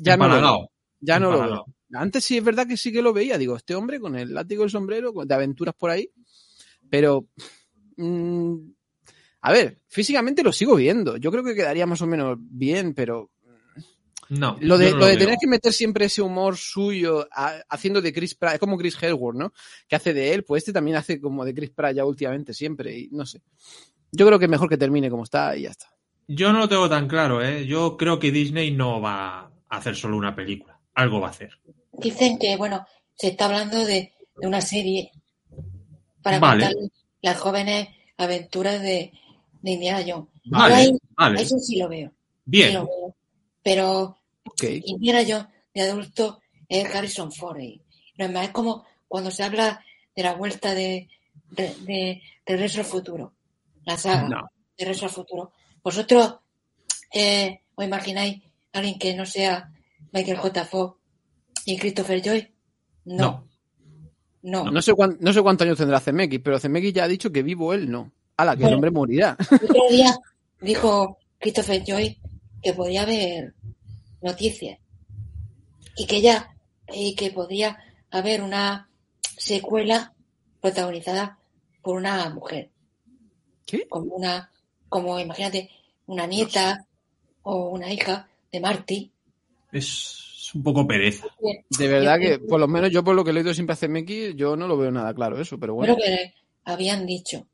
Ya 0.00 0.16
no 0.18 0.28
lo 0.28 0.34
veo. 0.34 0.70
Ya 1.00 1.18
no 1.18 1.30
lo 1.30 1.40
veo. 1.40 1.64
Antes 1.94 2.24
sí 2.24 2.36
es 2.36 2.44
verdad 2.44 2.66
que 2.66 2.76
sí 2.76 2.92
que 2.92 3.00
lo 3.00 3.12
veía, 3.14 3.38
digo, 3.38 3.56
este 3.56 3.74
hombre 3.74 3.98
con 4.00 4.16
el 4.16 4.34
látigo 4.34 4.62
y 4.62 4.64
el 4.64 4.70
sombrero, 4.70 5.12
de 5.24 5.34
aventuras 5.34 5.74
por 5.76 5.90
ahí, 5.90 6.10
pero... 6.90 7.26
mm, 7.96 8.72
a 9.40 9.52
ver, 9.52 9.80
físicamente 9.88 10.42
lo 10.42 10.52
sigo 10.52 10.74
viendo. 10.76 11.16
Yo 11.16 11.30
creo 11.30 11.44
que 11.44 11.54
quedaría 11.54 11.86
más 11.86 12.00
o 12.02 12.06
menos 12.06 12.36
bien, 12.40 12.94
pero 12.94 13.30
No. 14.28 14.56
lo 14.60 14.76
de, 14.78 14.86
yo 14.90 14.94
no 14.94 14.98
lo 15.00 15.06
de 15.06 15.12
veo. 15.16 15.20
tener 15.24 15.38
que 15.40 15.46
meter 15.46 15.72
siempre 15.72 16.06
ese 16.06 16.20
humor 16.22 16.56
suyo 16.56 17.28
a- 17.30 17.62
haciendo 17.68 18.02
de 18.02 18.12
Chris 18.12 18.34
Pratt, 18.34 18.54
es 18.54 18.60
como 18.60 18.76
Chris 18.76 18.96
Hemsworth, 19.00 19.36
¿no? 19.38 19.52
Que 19.86 19.94
hace 19.96 20.12
de 20.12 20.34
él, 20.34 20.42
pues 20.44 20.62
este 20.62 20.72
también 20.72 20.96
hace 20.96 21.20
como 21.20 21.44
de 21.44 21.54
Chris 21.54 21.70
Pratt 21.70 21.94
ya 21.94 22.04
últimamente 22.04 22.52
siempre 22.52 22.98
y 22.98 23.08
no 23.12 23.24
sé. 23.24 23.40
Yo 24.12 24.26
creo 24.26 24.38
que 24.38 24.46
es 24.46 24.50
mejor 24.50 24.68
que 24.68 24.76
termine 24.78 25.10
como 25.10 25.24
está 25.24 25.56
y 25.56 25.62
ya 25.62 25.70
está. 25.70 25.86
Yo 26.28 26.52
no 26.52 26.58
lo 26.60 26.68
tengo 26.68 26.88
tan 26.88 27.06
claro, 27.06 27.40
¿eh? 27.44 27.66
Yo 27.66 27.96
creo 27.96 28.18
que 28.18 28.32
Disney 28.32 28.72
no 28.72 29.00
va 29.00 29.40
a 29.42 29.50
hacer 29.68 29.94
solo 29.94 30.16
una 30.16 30.34
película. 30.34 30.80
Algo 30.94 31.20
va 31.20 31.28
a 31.28 31.30
hacer. 31.30 31.50
Dicen 31.92 32.38
que, 32.38 32.56
bueno, 32.56 32.84
se 33.14 33.28
está 33.28 33.44
hablando 33.46 33.84
de, 33.84 34.12
de 34.40 34.46
una 34.46 34.60
serie 34.60 35.12
para 36.22 36.38
Vale. 36.40 36.64
contar 36.64 36.82
las 37.22 37.38
jóvenes 37.38 37.88
aventuras 38.16 38.80
de, 38.82 39.12
de 39.66 39.72
Indiana 39.72 40.04
Jones. 40.06 40.28
Vale, 40.46 40.70
Yo 40.74 40.76
ahí- 40.80 40.98
vale. 41.16 41.42
Eso 41.42 41.58
sí 41.58 41.76
lo 41.76 41.88
veo. 41.88 42.08
Sí 42.08 42.14
Bien. 42.44 42.74
lo 42.74 42.86
veo. 42.86 43.16
Pero 43.62 44.18
Ok. 44.44 44.62
Indiana 44.84 45.22
Jones 45.26 45.46
de 45.74 45.80
adulto 45.82 46.40
es 46.68 46.94
Harrison 46.94 47.32
Ford. 47.32 47.58
Y 47.60 47.82
no 48.16 48.24
es 48.26 48.32
más, 48.32 48.44
es 48.44 48.50
como 48.50 48.84
cuando 49.08 49.30
se 49.30 49.42
habla 49.42 49.84
de 50.14 50.22
la 50.22 50.34
vuelta 50.34 50.72
de, 50.74 51.08
de, 51.50 51.74
de 51.84 52.22
Regreso 52.46 52.78
al 52.80 52.86
Futuro. 52.86 53.34
La 53.84 53.96
saga 53.98 54.28
No. 54.28 54.48
de 54.78 54.84
Regreso 54.84 55.06
al 55.06 55.10
Futuro. 55.10 55.52
¿Vosotros 55.82 56.36
eh, 57.12 57.60
os 57.74 57.84
imagináis 57.84 58.42
a 58.72 58.78
alguien 58.78 58.98
que 58.98 59.14
no 59.14 59.26
sea 59.26 59.70
Michael 60.12 60.38
J. 60.38 60.64
Fox 60.64 60.98
y 61.66 61.76
Christopher 61.76 62.22
Joy? 62.22 62.52
No. 63.04 63.16
No. 63.16 64.64
No. 64.64 64.70
No 64.70 64.80
sé, 64.80 64.92
cuán- 64.94 65.16
no 65.20 65.32
sé 65.32 65.42
cuántos 65.42 65.66
años 65.66 65.78
tendrá 65.78 66.00
CMX, 66.00 66.38
pero 66.42 66.60
CMX 66.60 66.92
ya 66.92 67.04
ha 67.04 67.08
dicho 67.08 67.32
que 67.32 67.42
vivo 67.42 67.74
él 67.74 67.90
no. 67.90 68.12
Ala, 68.36 68.56
que 68.56 68.64
el 68.64 68.74
hombre 68.74 68.90
morirá. 68.90 69.36
El 69.50 69.70
otro 69.70 69.88
día 69.90 70.16
dijo 70.60 71.18
Christopher 71.38 71.82
Joy 71.84 72.18
que 72.62 72.72
podía 72.72 73.02
haber 73.02 73.54
noticias 74.22 74.78
y 75.96 76.06
que 76.06 76.20
ya 76.20 76.54
y 76.92 77.14
que 77.14 77.30
podría 77.30 77.78
haber 78.10 78.42
una 78.42 78.88
secuela 79.36 80.12
protagonizada 80.60 81.38
por 81.82 81.96
una 81.96 82.28
mujer 82.30 82.70
¿Qué? 83.64 83.86
como 83.88 84.14
una 84.14 84.50
como 84.88 85.18
imagínate 85.18 85.70
una 86.06 86.26
nieta 86.26 86.86
o 87.42 87.70
una 87.70 87.92
hija 87.92 88.28
de 88.52 88.60
Marty 88.60 89.10
Es 89.72 90.52
un 90.54 90.62
poco 90.62 90.86
pereza. 90.86 91.26
De 91.70 91.88
verdad 91.88 92.18
que, 92.18 92.38
por 92.38 92.60
lo 92.60 92.68
menos 92.68 92.90
yo 92.90 93.02
por 93.04 93.14
lo 93.14 93.24
que 93.24 93.30
he 93.30 93.34
leído 93.34 93.52
siempre 93.52 93.74
a 93.74 93.76
CMX, 93.76 94.36
yo 94.36 94.56
no 94.56 94.68
lo 94.68 94.76
veo 94.76 94.90
nada 94.90 95.12
claro 95.12 95.40
eso, 95.40 95.58
pero 95.58 95.76
Creo 95.76 95.94
bueno. 95.94 96.04
que 96.04 96.34
habían 96.64 97.04
dicho 97.06 97.46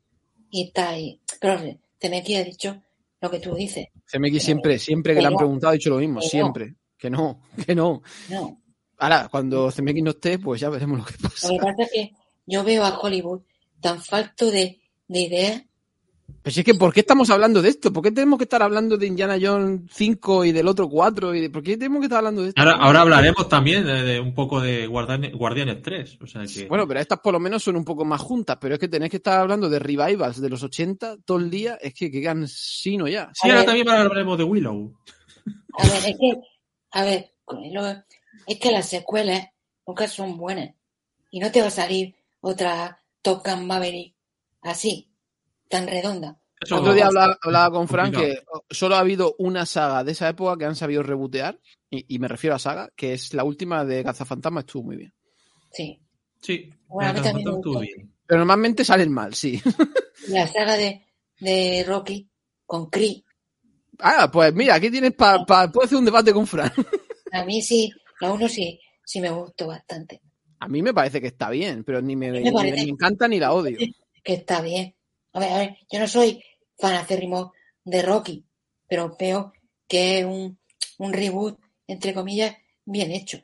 y 0.53 0.71
ahí 0.75 1.19
pero 1.41 1.59
Temequi 1.97 2.35
ha 2.35 2.43
dicho 2.43 2.81
lo 3.19 3.29
que 3.29 3.39
tú 3.39 3.55
dices 3.55 3.87
CMX 4.13 4.43
siempre, 4.43 4.79
siempre 4.79 5.15
que 5.15 5.21
le 5.21 5.27
han 5.27 5.35
preguntado 5.35 5.71
ha 5.71 5.73
dicho 5.73 5.89
lo 5.89 5.97
mismo, 5.97 6.21
siempre. 6.21 6.75
Que 6.97 7.09
no, 7.09 7.41
que 7.65 7.75
no. 7.75 8.01
no 8.29 8.61
Ahora, 8.97 9.27
cuando 9.29 9.71
CMX 9.71 10.03
no 10.03 10.11
esté, 10.11 10.39
pues 10.39 10.61
ya 10.61 10.69
veremos 10.69 10.99
lo 10.99 11.05
que 11.05 11.17
pasa. 11.21 11.47
Lo 11.51 11.59
que 11.59 11.65
pasa 11.65 11.83
es 11.83 11.91
que 11.91 12.13
yo 12.45 12.63
veo 12.63 12.83
a 12.83 12.97
Hollywood 12.97 13.41
tan 13.81 14.01
falto 14.01 14.49
de, 14.51 14.79
de 15.07 15.19
ideas. 15.19 15.63
Pero 16.43 16.53
si 16.53 16.59
es 16.59 16.65
que, 16.65 16.73
¿por 16.73 16.93
qué 16.93 16.99
estamos 16.99 17.29
hablando 17.29 17.61
de 17.61 17.69
esto? 17.69 17.93
¿Por 17.93 18.03
qué 18.03 18.11
tenemos 18.11 18.37
que 18.37 18.43
estar 18.43 18.61
hablando 18.61 18.97
de 18.97 19.07
Indiana 19.07 19.37
Jones 19.41 19.89
5 19.93 20.43
y 20.43 20.51
del 20.51 20.67
otro 20.67 20.89
4? 20.89 21.33
Y 21.35 21.39
de... 21.39 21.49
¿Por 21.49 21.63
qué 21.63 21.77
tenemos 21.77 22.01
que 22.01 22.07
estar 22.07 22.17
hablando 22.17 22.41
de 22.41 22.49
esto? 22.49 22.61
Ahora, 22.61 22.73
ahora 22.73 23.01
hablaremos 23.01 23.47
también 23.47 23.85
de, 23.85 24.03
de 24.03 24.19
un 24.19 24.33
poco 24.33 24.59
de 24.59 24.85
Guardianes, 24.85 25.33
Guardianes 25.33 25.81
3. 25.81 26.17
O 26.21 26.27
sea 26.27 26.43
que. 26.45 26.67
Bueno, 26.67 26.85
pero 26.85 26.99
estas 26.99 27.19
por 27.19 27.31
lo 27.31 27.39
menos 27.39 27.63
son 27.63 27.77
un 27.77 27.85
poco 27.85 28.03
más 28.03 28.19
juntas, 28.19 28.57
pero 28.59 28.73
es 28.73 28.79
que 28.79 28.89
tenéis 28.89 29.11
que 29.11 29.17
estar 29.17 29.39
hablando 29.39 29.69
de 29.69 29.79
revivals 29.79 30.41
de 30.41 30.49
los 30.49 30.61
80 30.61 31.19
todo 31.23 31.37
el 31.37 31.49
día, 31.49 31.77
es 31.81 31.93
que 31.93 32.11
qué 32.11 32.21
cansino 32.21 33.07
ya. 33.07 33.31
sí, 33.33 33.47
a 33.47 33.51
ahora 33.51 33.59
ver. 33.59 33.65
también 33.65 33.89
hablaremos 33.89 34.37
de 34.37 34.43
Willow. 34.43 34.93
A 35.77 35.87
ver, 35.87 36.09
es 36.09 36.17
que, 36.19 36.41
a 36.91 37.03
ver, 37.05 37.33
es 38.47 38.59
que 38.59 38.71
las 38.71 38.89
secuelas 38.89 39.47
nunca 39.87 40.09
son 40.09 40.37
buenas. 40.37 40.75
Y 41.31 41.39
no 41.39 41.51
te 41.51 41.61
va 41.61 41.67
a 41.67 41.71
salir 41.71 42.15
otra 42.41 43.01
Top 43.21 43.45
Gun 43.45 43.65
Maverick 43.65 44.13
así, 44.61 45.09
tan 45.73 45.87
redonda. 45.87 46.39
Eso- 46.61 46.77
Otro 46.79 46.93
día 46.93 47.07
hablaba, 47.07 47.37
hablaba 47.41 47.71
con 47.75 47.87
Frank 47.87 48.15
que 48.15 48.37
solo 48.69 48.95
ha 48.95 48.99
habido 48.99 49.35
una 49.39 49.65
saga 49.65 50.03
de 50.03 50.11
esa 50.13 50.29
época 50.29 50.57
que 50.57 50.65
han 50.65 50.75
sabido 50.75 51.01
rebotear, 51.03 51.59
y, 51.89 52.05
y 52.15 52.19
me 52.19 52.27
refiero 52.27 52.55
a 52.55 52.59
saga, 52.59 52.89
que 52.95 53.13
es 53.13 53.33
la 53.33 53.43
última 53.43 53.83
de 53.83 54.03
Cazafantasma, 54.03 54.59
estuvo 54.61 54.83
muy 54.83 54.97
bien. 54.97 55.13
Sí. 55.71 55.99
Sí, 56.41 56.69
Bueno, 56.87 57.09
a 57.09 57.13
mí 57.13 57.19
la 57.19 57.23
también 57.23 57.49
me 57.49 57.55
estuvo 57.55 57.73
gustó. 57.79 57.79
bien. 57.95 58.13
Pero 58.25 58.39
normalmente 58.39 58.85
salen 58.85 59.11
mal, 59.11 59.33
sí. 59.33 59.59
La 60.27 60.47
saga 60.47 60.77
de, 60.77 61.01
de 61.39 61.83
Rocky 61.87 62.29
con 62.65 62.89
Creed. 62.89 63.23
Ah, 63.99 64.29
pues 64.31 64.53
mira, 64.53 64.75
aquí 64.75 64.89
tienes 64.91 65.13
para... 65.13 65.45
Pa, 65.45 65.71
puedo 65.71 65.85
hacer 65.85 65.97
un 65.97 66.05
debate 66.05 66.31
con 66.33 66.45
Frank. 66.47 66.73
A 67.31 67.43
mí 67.45 67.61
sí, 67.61 67.91
la 68.21 68.31
uno 68.31 68.47
sí, 68.47 68.79
sí 69.05 69.19
me 69.21 69.29
gustó 69.31 69.67
bastante. 69.67 70.21
A 70.59 70.67
mí 70.67 70.81
me 70.81 70.93
parece 70.93 71.19
que 71.19 71.27
está 71.27 71.49
bien, 71.49 71.83
pero 71.83 72.01
ni 72.01 72.15
me, 72.15 72.31
Me 72.31 72.41
ni 72.41 72.51
me 72.51 72.81
encanta 72.83 73.27
ni 73.27 73.39
la 73.39 73.51
odio. 73.53 73.77
que 74.23 74.33
está 74.33 74.61
bien. 74.61 74.95
A 75.33 75.39
ver, 75.39 75.51
a 75.53 75.57
ver, 75.57 75.77
yo 75.91 75.99
no 75.99 76.07
soy 76.07 76.43
fan 76.77 76.95
acérrimo 76.95 77.53
de 77.83 78.01
Rocky, 78.01 78.45
pero 78.87 79.15
veo 79.19 79.53
que 79.87 80.19
es 80.19 80.25
un, 80.25 80.57
un 80.99 81.13
reboot, 81.13 81.59
entre 81.87 82.13
comillas, 82.13 82.55
bien 82.85 83.11
hecho. 83.11 83.37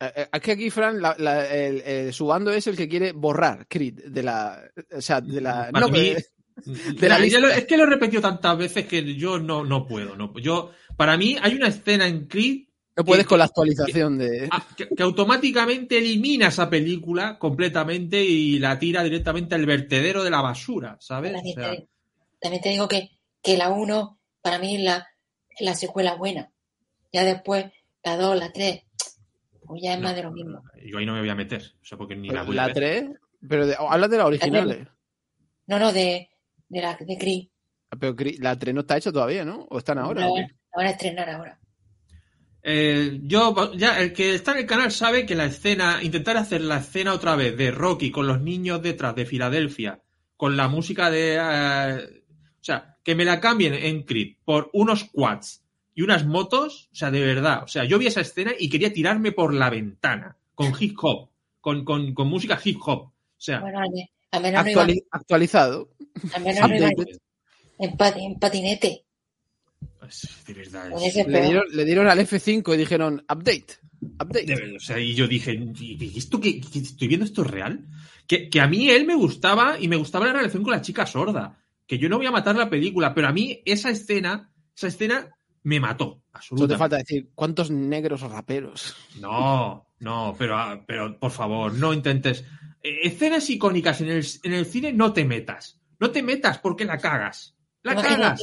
Eh, 0.00 0.12
eh, 0.16 0.26
Es 0.32 0.40
que 0.40 0.52
aquí, 0.52 0.70
Fran, 0.70 1.00
la- 1.00 1.16
la- 1.18 1.46
el- 1.54 1.80
el- 1.82 2.12
su 2.12 2.26
bando 2.26 2.50
es 2.52 2.66
el 2.66 2.76
que 2.76 2.88
quiere 2.88 3.12
borrar 3.12 3.66
Creed 3.68 4.04
de 4.06 4.22
la. 4.22 4.62
O 4.92 5.00
sea, 5.00 5.20
de 5.20 5.40
la. 5.40 5.70
No, 5.72 5.88
mí- 5.88 6.14
la 7.00 7.18
lista. 7.18 7.38
lo- 7.40 7.48
es 7.48 7.64
que 7.66 7.76
lo 7.76 7.84
he 7.84 7.86
repetido 7.86 8.22
tantas 8.22 8.56
veces 8.58 8.86
que 8.86 9.14
yo 9.14 9.38
no, 9.38 9.64
no 9.64 9.86
puedo. 9.86 10.16
No, 10.16 10.32
yo, 10.38 10.72
para 10.96 11.16
mí 11.16 11.36
hay 11.40 11.54
una 11.54 11.68
escena 11.68 12.06
en 12.06 12.26
Creed 12.26 12.65
no 12.96 13.04
puedes 13.04 13.24
que- 13.24 13.28
con 13.28 13.38
la 13.38 13.44
actualización 13.46 14.18
de. 14.18 14.48
ah, 14.50 14.66
que, 14.76 14.88
que 14.88 15.02
automáticamente 15.02 15.98
elimina 15.98 16.48
esa 16.48 16.68
película 16.70 17.38
completamente 17.38 18.22
y 18.24 18.58
la 18.58 18.78
tira 18.78 19.02
directamente 19.02 19.54
al 19.54 19.66
vertedero 19.66 20.24
de 20.24 20.30
la 20.30 20.40
basura, 20.40 20.96
¿sabes? 21.00 21.32
O 21.32 21.34
También, 21.34 21.54
sea, 21.56 21.70
te, 21.72 21.88
también 22.40 22.62
te 22.62 22.68
digo 22.70 22.88
que, 22.88 23.10
que 23.42 23.56
la 23.56 23.68
1 23.70 24.18
para 24.40 24.58
mí 24.58 24.76
es 24.76 24.82
la, 24.82 25.06
la 25.60 25.74
secuela 25.74 26.14
buena. 26.14 26.50
Ya 27.12 27.24
después 27.24 27.66
la 28.04 28.16
2, 28.16 28.36
la 28.38 28.52
3, 28.52 28.82
pues 29.66 29.82
ya 29.82 29.94
es 29.94 30.00
más 30.00 30.14
de 30.14 30.22
lo 30.22 30.32
mismo. 30.32 30.62
yo 30.84 30.98
ahí 30.98 31.06
no 31.06 31.14
me 31.14 31.20
voy 31.20 31.28
a 31.30 31.34
meter, 31.34 31.62
o 31.80 31.84
sea, 31.84 31.98
porque 31.98 32.14
ni 32.16 32.28
la 32.28 32.42
voy 32.44 32.56
a 32.56 32.62
la 32.62 32.66
ver. 32.68 32.74
3. 32.74 33.04
Pero 33.48 33.66
de, 33.66 33.76
hablas 33.78 34.10
de 34.10 34.16
las 34.16 34.26
originales. 34.26 34.86
No, 35.66 35.78
no, 35.78 35.92
de, 35.92 36.30
de 36.68 36.80
la 36.80 36.94
de 36.96 37.18
Creed. 37.18 37.48
Pero 37.98 38.14
Creed- 38.16 38.38
la 38.40 38.58
3 38.58 38.74
no 38.74 38.80
está 38.82 38.96
hecha 38.96 39.12
todavía, 39.12 39.44
¿no? 39.44 39.66
¿O 39.70 39.78
están 39.78 39.98
ahora? 39.98 40.28
o 40.28 40.34
qué? 40.34 40.40
la 40.42 40.48
van 40.76 40.86
a 40.86 40.90
estrenar 40.90 41.28
ahora. 41.30 41.60
Eh, 42.68 43.20
yo, 43.22 43.72
ya, 43.74 44.00
el 44.00 44.12
que 44.12 44.34
está 44.34 44.50
en 44.52 44.58
el 44.58 44.66
canal 44.66 44.90
sabe 44.90 45.24
que 45.24 45.36
la 45.36 45.44
escena, 45.44 46.00
intentar 46.02 46.36
hacer 46.36 46.62
la 46.62 46.78
escena 46.78 47.12
otra 47.14 47.36
vez 47.36 47.56
de 47.56 47.70
Rocky 47.70 48.10
con 48.10 48.26
los 48.26 48.40
niños 48.40 48.82
detrás 48.82 49.14
de 49.14 49.24
Filadelfia, 49.24 50.00
con 50.36 50.56
la 50.56 50.66
música 50.66 51.08
de. 51.08 51.36
eh, 51.40 52.22
o 52.60 52.64
sea, 52.66 52.96
que 53.04 53.14
me 53.14 53.24
la 53.24 53.38
cambien 53.40 53.72
en 53.72 54.02
Creed 54.02 54.34
por 54.44 54.68
unos 54.72 55.04
quads 55.04 55.62
y 55.94 56.02
unas 56.02 56.26
motos, 56.26 56.88
o 56.92 56.96
sea, 56.96 57.12
de 57.12 57.20
verdad. 57.20 57.62
O 57.62 57.68
sea, 57.68 57.84
yo 57.84 58.00
vi 58.00 58.08
esa 58.08 58.22
escena 58.22 58.50
y 58.58 58.68
quería 58.68 58.92
tirarme 58.92 59.30
por 59.30 59.54
la 59.54 59.70
ventana 59.70 60.36
con 60.56 60.72
hip 60.78 60.96
hop, 61.00 61.28
con, 61.60 61.84
con, 61.84 62.12
con 62.14 62.26
música 62.26 62.58
hip 62.64 62.78
hop. 62.84 63.02
O 63.02 63.12
sea, 63.38 63.60
Bueno, 63.60 63.78
no 63.80 63.86
actualizado. 65.12 65.88
al 66.34 66.42
menos 66.42 66.68
no 66.68 66.76
iban 66.76 66.90
updated. 66.94 67.16
en, 67.78 67.96
pati- 67.96 68.26
en 68.26 68.38
patinete. 68.40 69.04
Es- 70.08 70.28
de 70.46 70.54
verdad. 70.54 70.90
Con 70.90 71.02
es- 71.02 71.16
ese 71.16 71.28
Le 71.28 71.42
dieron, 71.42 71.64
le 71.72 71.84
dieron 71.84 72.08
al 72.08 72.18
F5 72.20 72.74
y 72.74 72.78
dijeron 72.78 73.22
update. 73.30 73.66
Update. 74.20 74.46
Verdad, 74.46 74.76
o 74.76 74.80
sea, 74.80 74.98
y 75.00 75.14
yo 75.14 75.26
dije, 75.26 75.52
¿y 75.52 76.04
y 76.04 76.18
esto 76.18 76.40
qué, 76.40 76.60
qué- 76.60 76.78
estoy 76.80 77.08
viendo 77.08 77.24
esto 77.26 77.42
es 77.42 77.50
real? 77.50 77.86
Que, 78.26 78.48
que 78.48 78.60
a 78.60 78.66
mí 78.66 78.90
él 78.90 79.06
me 79.06 79.14
gustaba 79.14 79.76
y 79.80 79.88
me 79.88 79.96
gustaba 79.96 80.26
la 80.26 80.32
relación 80.34 80.62
con 80.62 80.72
la 80.72 80.82
chica 80.82 81.06
sorda. 81.06 81.58
Que 81.86 81.98
yo 81.98 82.08
no 82.08 82.16
voy 82.18 82.26
a 82.26 82.30
matar 82.32 82.56
la 82.56 82.68
película, 82.68 83.14
pero 83.14 83.28
a 83.28 83.32
mí 83.32 83.62
esa 83.64 83.90
escena, 83.90 84.50
esa 84.76 84.88
escena 84.88 85.30
me 85.62 85.80
mató, 85.80 86.04
Solo 86.04 86.20
te 86.20 86.36
absolutamente. 86.38 86.78
falta 86.78 86.96
decir, 86.98 87.30
¿cuántos 87.34 87.70
negros 87.70 88.20
raperos? 88.22 88.94
No, 89.20 89.86
no, 90.00 90.34
pero, 90.38 90.56
ah, 90.58 90.84
pero 90.86 91.18
por 91.18 91.30
favor, 91.30 91.72
no 91.74 91.92
intentes. 91.94 92.44
Eh, 92.82 93.00
Escenas 93.04 93.48
icónicas 93.50 94.00
en 94.00 94.08
el, 94.10 94.26
en 94.42 94.52
el 94.52 94.66
cine 94.66 94.92
no 94.92 95.12
te 95.12 95.24
metas. 95.24 95.80
No 95.98 96.10
te 96.10 96.22
metas 96.22 96.58
porque 96.58 96.84
la 96.84 96.98
cagas. 96.98 97.56
La 97.82 97.92
Imagínate, 97.92 98.20
cagas. 98.22 98.40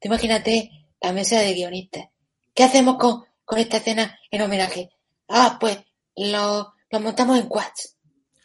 te 0.00 0.08
imagínate 0.08 0.70
la 1.00 1.12
mesa 1.12 1.40
de 1.40 1.54
guionistas. 1.54 2.06
¿Qué 2.54 2.64
hacemos 2.64 2.96
con, 2.96 3.24
con 3.44 3.58
esta 3.58 3.76
escena 3.78 4.18
en 4.30 4.42
homenaje? 4.42 4.90
Ah, 5.28 5.56
pues 5.60 5.78
lo, 6.16 6.74
lo 6.90 7.00
montamos 7.00 7.38
en 7.38 7.46
quads. 7.48 7.96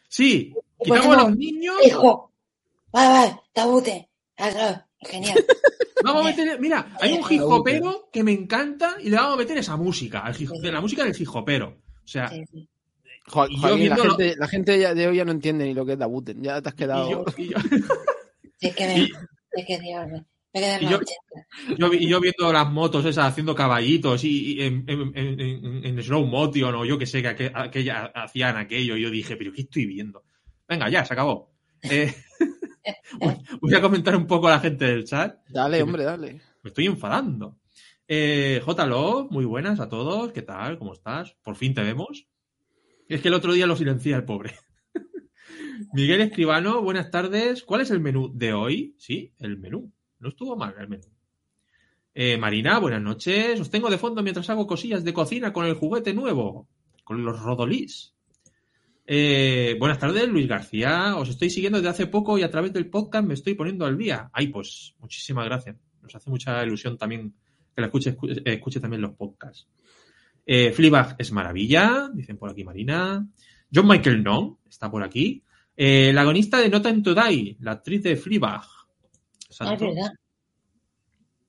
Sí, 0.08 0.54
quitamos 0.84 1.18
a 1.18 1.24
los 1.24 1.36
niños. 1.38 1.76
Hijo, 1.86 2.32
vale, 2.92 3.10
vale, 3.10 3.40
tabute. 3.54 4.10
Ah, 4.38 4.86
genial. 5.02 5.44
Vamos 6.04 6.22
a 6.26 6.26
meter, 6.26 6.60
mira, 6.60 6.98
hay 7.00 7.14
un 7.14 7.24
hip 7.32 7.42
hopero 7.44 8.10
que 8.12 8.24
me 8.24 8.34
encanta 8.34 8.98
y 9.00 9.10
le 9.10 9.16
vamos 9.16 9.36
a 9.36 9.38
meter 9.38 9.58
esa 9.58 9.78
música, 9.78 10.22
de 10.62 10.70
la 10.72 10.82
música 10.82 11.02
del 11.06 11.16
hip 11.18 11.30
hopero. 11.34 11.78
O 12.04 12.08
sea, 12.08 12.28
Sí, 12.28 12.44
sí. 12.52 12.70
Jo- 13.28 13.48
Y 13.48 13.56
yo 13.56 13.62
Joaquín, 13.70 13.90
la, 13.90 13.96
gente, 13.96 14.36
la 14.38 14.48
gente 14.50 14.80
ya- 14.80 14.94
de 14.94 15.08
hoy 15.08 15.16
ya 15.16 15.24
no 15.24 15.32
entiende 15.32 15.64
ni 15.64 15.74
lo 15.74 15.86
que 15.86 15.94
es 15.94 15.98
Dabuten. 16.00 16.44
Ya 16.44 16.62
te 16.62 16.68
has 16.68 16.76
y 16.76 16.78
quedado. 16.78 17.10
yo, 17.10 17.24
y 17.38 17.50
yo- 17.52 17.58
Sí, 18.60 18.68
es 18.68 18.76
que 18.76 18.86
me, 18.86 18.98
Y- 19.00 19.12
es 19.54 19.66
que, 19.66 19.80
Dios, 19.80 20.08
y 20.54 20.86
yo- 20.88 20.98
80. 20.98 21.78
yo, 21.78 21.94
y 21.94 22.08
yo 22.08 22.20
viendo 22.22 22.54
las 22.54 22.72
motos 22.72 23.06
esas 23.06 23.26
haciendo 23.26 23.56
caballitos 23.56 24.24
y, 24.24 24.54
y 24.54 24.62
en, 24.62 24.84
en- 24.88 25.12
en- 25.18 25.40
en- 25.40 25.86
en 25.86 26.04
slow 26.04 26.26
motion 26.26 26.76
o 26.76 26.86
yo 26.86 26.98
que 26.98 27.06
sé 27.06 27.22
que 27.22 27.30
aqu- 27.36 27.52
aquella 27.56 28.06
hacían 28.16 28.58
aquello, 28.58 28.96
y 28.96 29.02
yo 29.02 29.10
dije, 29.10 29.36
pero 29.36 29.52
¿qué 29.52 29.62
estoy 29.62 29.86
viendo? 29.86 30.24
Venga, 30.68 30.90
ya, 30.90 31.04
se 31.06 31.14
acabó. 31.14 31.52
Eh, 31.82 32.14
voy, 33.62 33.74
a 33.74 33.82
comentar 33.82 34.16
un 34.16 34.28
poco 34.28 34.48
a 34.48 34.52
la 34.52 34.60
gente 34.60 34.86
del 34.86 35.06
chat. 35.06 35.38
Dale, 35.50 35.82
hombre, 35.82 36.04
dale. 36.04 36.42
Me 36.62 36.70
estoy 36.70 36.86
enfadando. 36.86 37.58
Eh, 38.08 38.62
J. 38.64 38.86
Love, 38.86 39.32
muy 39.32 39.46
buenas 39.46 39.80
a 39.80 39.90
todos. 39.90 40.32
¿Qué 40.34 40.42
tal? 40.42 40.78
¿Cómo 40.78 40.94
estás? 40.94 41.36
Por 41.44 41.56
fin 41.56 41.74
te 41.74 41.82
vemos. 41.82 42.28
Es 43.08 43.22
que 43.22 43.28
el 43.30 43.34
otro 43.34 43.54
día 43.54 43.66
lo 43.68 43.76
silencié 43.76 44.14
el 44.16 44.24
pobre. 44.26 44.54
Miguel 45.94 46.22
Escribano, 46.22 46.82
buenas 46.82 47.12
tardes. 47.12 47.64
¿Cuál 47.64 47.82
es 47.82 47.92
el 47.92 48.00
menú 48.00 48.32
de 48.34 48.54
hoy? 48.54 48.96
Sí, 48.98 49.34
el 49.40 49.58
menú. 49.58 49.92
No 50.24 50.30
estuvo 50.30 50.56
mal 50.56 50.74
el 50.80 50.88
menú. 50.88 51.04
Eh, 52.16 52.38
Marina, 52.38 52.80
buenas 52.80 53.02
noches. 53.02 53.60
Os 53.60 53.70
tengo 53.70 53.90
de 53.90 53.98
fondo 53.98 54.24
mientras 54.24 54.50
hago 54.50 54.66
cosillas 54.66 55.04
de 55.04 55.14
cocina 55.14 55.52
con 55.52 55.66
el 55.66 55.74
juguete 55.74 56.14
nuevo, 56.14 56.70
con 57.04 57.26
los 57.26 57.42
rodolís. 57.42 58.14
Eh, 59.06 59.76
buenas 59.80 60.00
tardes, 60.00 60.26
Luis 60.30 60.48
García. 60.48 61.18
Os 61.18 61.28
estoy 61.28 61.50
siguiendo 61.50 61.80
desde 61.80 61.90
hace 61.90 62.08
poco 62.08 62.38
y 62.38 62.44
a 62.44 62.50
través 62.50 62.72
del 62.72 62.90
podcast 62.90 63.28
me 63.28 63.34
estoy 63.34 63.54
poniendo 63.56 63.86
al 63.86 63.98
día. 63.98 64.30
Ay, 64.32 64.48
pues 64.48 64.96
muchísimas 65.00 65.44
gracias. 65.44 65.76
Nos 66.02 66.16
hace 66.16 66.30
mucha 66.30 66.64
ilusión 66.66 66.98
también 66.98 67.34
que 67.76 67.82
la 67.82 67.88
escuche, 67.88 68.16
escu- 68.16 68.32
eh, 68.38 68.42
escuche 68.54 68.80
también 68.80 69.02
los 69.02 69.12
podcasts. 69.16 69.68
Eh, 70.46 70.74
es 71.18 71.32
maravilla, 71.34 72.10
dicen 72.14 72.38
por 72.38 72.50
aquí 72.50 72.64
Marina. 72.64 73.28
John 73.74 73.88
Michael 73.88 74.24
No 74.24 74.60
está 74.70 74.90
por 74.90 75.04
aquí. 75.04 75.44
Eh, 75.76 76.12
la 76.14 76.22
agonista 76.22 76.60
de 76.60 76.70
Not 76.70 76.84
Time 76.84 77.02
to 77.02 77.14
Die, 77.14 77.58
la 77.60 77.72
actriz 77.72 78.04
de 78.04 78.16
Fleabag. 78.16 78.64
Ah, 79.62 79.66
es 79.66 79.72
Exacto. 79.74 79.94
verdad. 79.94 80.12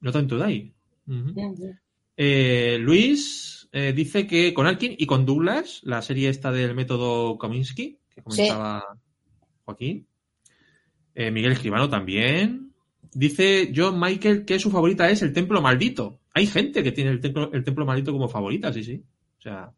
Not 0.00 0.12
Time 0.12 0.26
to 0.28 0.44
Die. 0.44 0.74
Ujú. 1.06 1.40
Ujú. 1.40 1.76
Eh, 2.16 2.78
Luis 2.80 3.68
eh, 3.72 3.92
dice 3.92 4.26
que 4.26 4.54
con 4.54 4.66
Alkin 4.66 4.94
y 4.96 5.06
con 5.06 5.26
Douglas, 5.26 5.80
la 5.82 6.02
serie 6.02 6.28
esta 6.28 6.52
del 6.52 6.74
método 6.74 7.38
Kominsky, 7.38 7.98
que 8.08 8.22
comentaba 8.22 8.98
Joaquín. 9.64 10.06
Eh, 11.14 11.30
Miguel 11.30 11.52
Escribano 11.52 11.88
también. 11.88 12.72
Dice 13.12 13.72
John 13.74 13.98
Michael 14.00 14.44
que 14.44 14.58
su 14.58 14.70
favorita 14.70 15.08
es 15.10 15.22
el 15.22 15.32
Templo 15.32 15.60
Maldito. 15.62 16.20
Hay 16.34 16.46
gente 16.46 16.82
que 16.82 16.92
tiene 16.92 17.10
el 17.10 17.20
Templo, 17.20 17.52
el 17.52 17.62
templo 17.62 17.86
Maldito 17.86 18.12
como 18.12 18.28
favorita, 18.28 18.72
sí, 18.72 18.82
sí. 18.82 19.02
O 19.38 19.42
sea, 19.42 19.72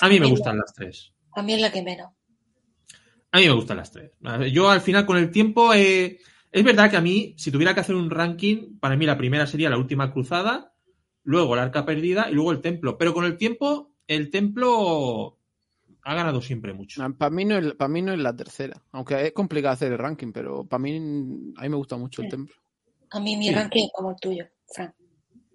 a 0.00 0.08
mí 0.08 0.18
me 0.18 0.26
gustan 0.26 0.56
las 0.58 0.72
tres. 0.74 1.12
A 1.32 1.42
mí 1.42 1.54
es 1.54 1.60
la 1.60 1.70
que 1.70 1.82
menos. 1.82 2.10
A 3.30 3.38
mí 3.38 3.46
me 3.46 3.52
gustan 3.52 3.76
las 3.76 3.92
tres. 3.92 4.12
Yo 4.52 4.70
al 4.70 4.80
final 4.80 5.04
con 5.04 5.18
el 5.18 5.30
tiempo, 5.30 5.74
es 6.52 6.64
verdad 6.64 6.90
que 6.90 6.96
a 6.96 7.00
mí, 7.00 7.34
si 7.36 7.50
tuviera 7.50 7.74
que 7.74 7.80
hacer 7.80 7.94
un 7.94 8.10
ranking, 8.10 8.78
para 8.78 8.96
mí 8.96 9.06
la 9.06 9.16
primera 9.18 9.46
sería 9.46 9.70
la 9.70 9.78
última 9.78 10.12
cruzada, 10.12 10.72
luego 11.24 11.54
la 11.56 11.62
arca 11.62 11.84
perdida 11.84 12.28
y 12.30 12.34
luego 12.34 12.52
el 12.52 12.60
templo. 12.60 12.96
Pero 12.98 13.12
con 13.14 13.24
el 13.24 13.36
tiempo, 13.36 13.92
el 14.06 14.30
templo 14.30 15.36
ha 16.02 16.14
ganado 16.14 16.40
siempre 16.40 16.72
mucho. 16.72 17.02
Para 17.18 17.30
mí, 17.30 17.44
no 17.44 17.58
es, 17.58 17.74
para 17.74 17.88
mí 17.88 18.00
no 18.02 18.12
es 18.12 18.18
la 18.18 18.34
tercera. 18.34 18.80
Aunque 18.92 19.26
es 19.26 19.32
complicado 19.32 19.74
hacer 19.74 19.92
el 19.92 19.98
ranking, 19.98 20.32
pero 20.32 20.64
para 20.64 20.78
mí, 20.80 20.96
a 21.56 21.62
mí 21.62 21.68
me 21.68 21.76
gusta 21.76 21.96
mucho 21.96 22.22
el 22.22 22.28
templo. 22.30 22.54
A 23.10 23.20
mí 23.20 23.36
mi 23.36 23.48
Sí. 23.48 23.54
ranking 23.54 23.84
es 23.84 23.90
como 23.94 24.10
el 24.10 24.16
tuyo, 24.20 24.46
Frank. 24.74 24.92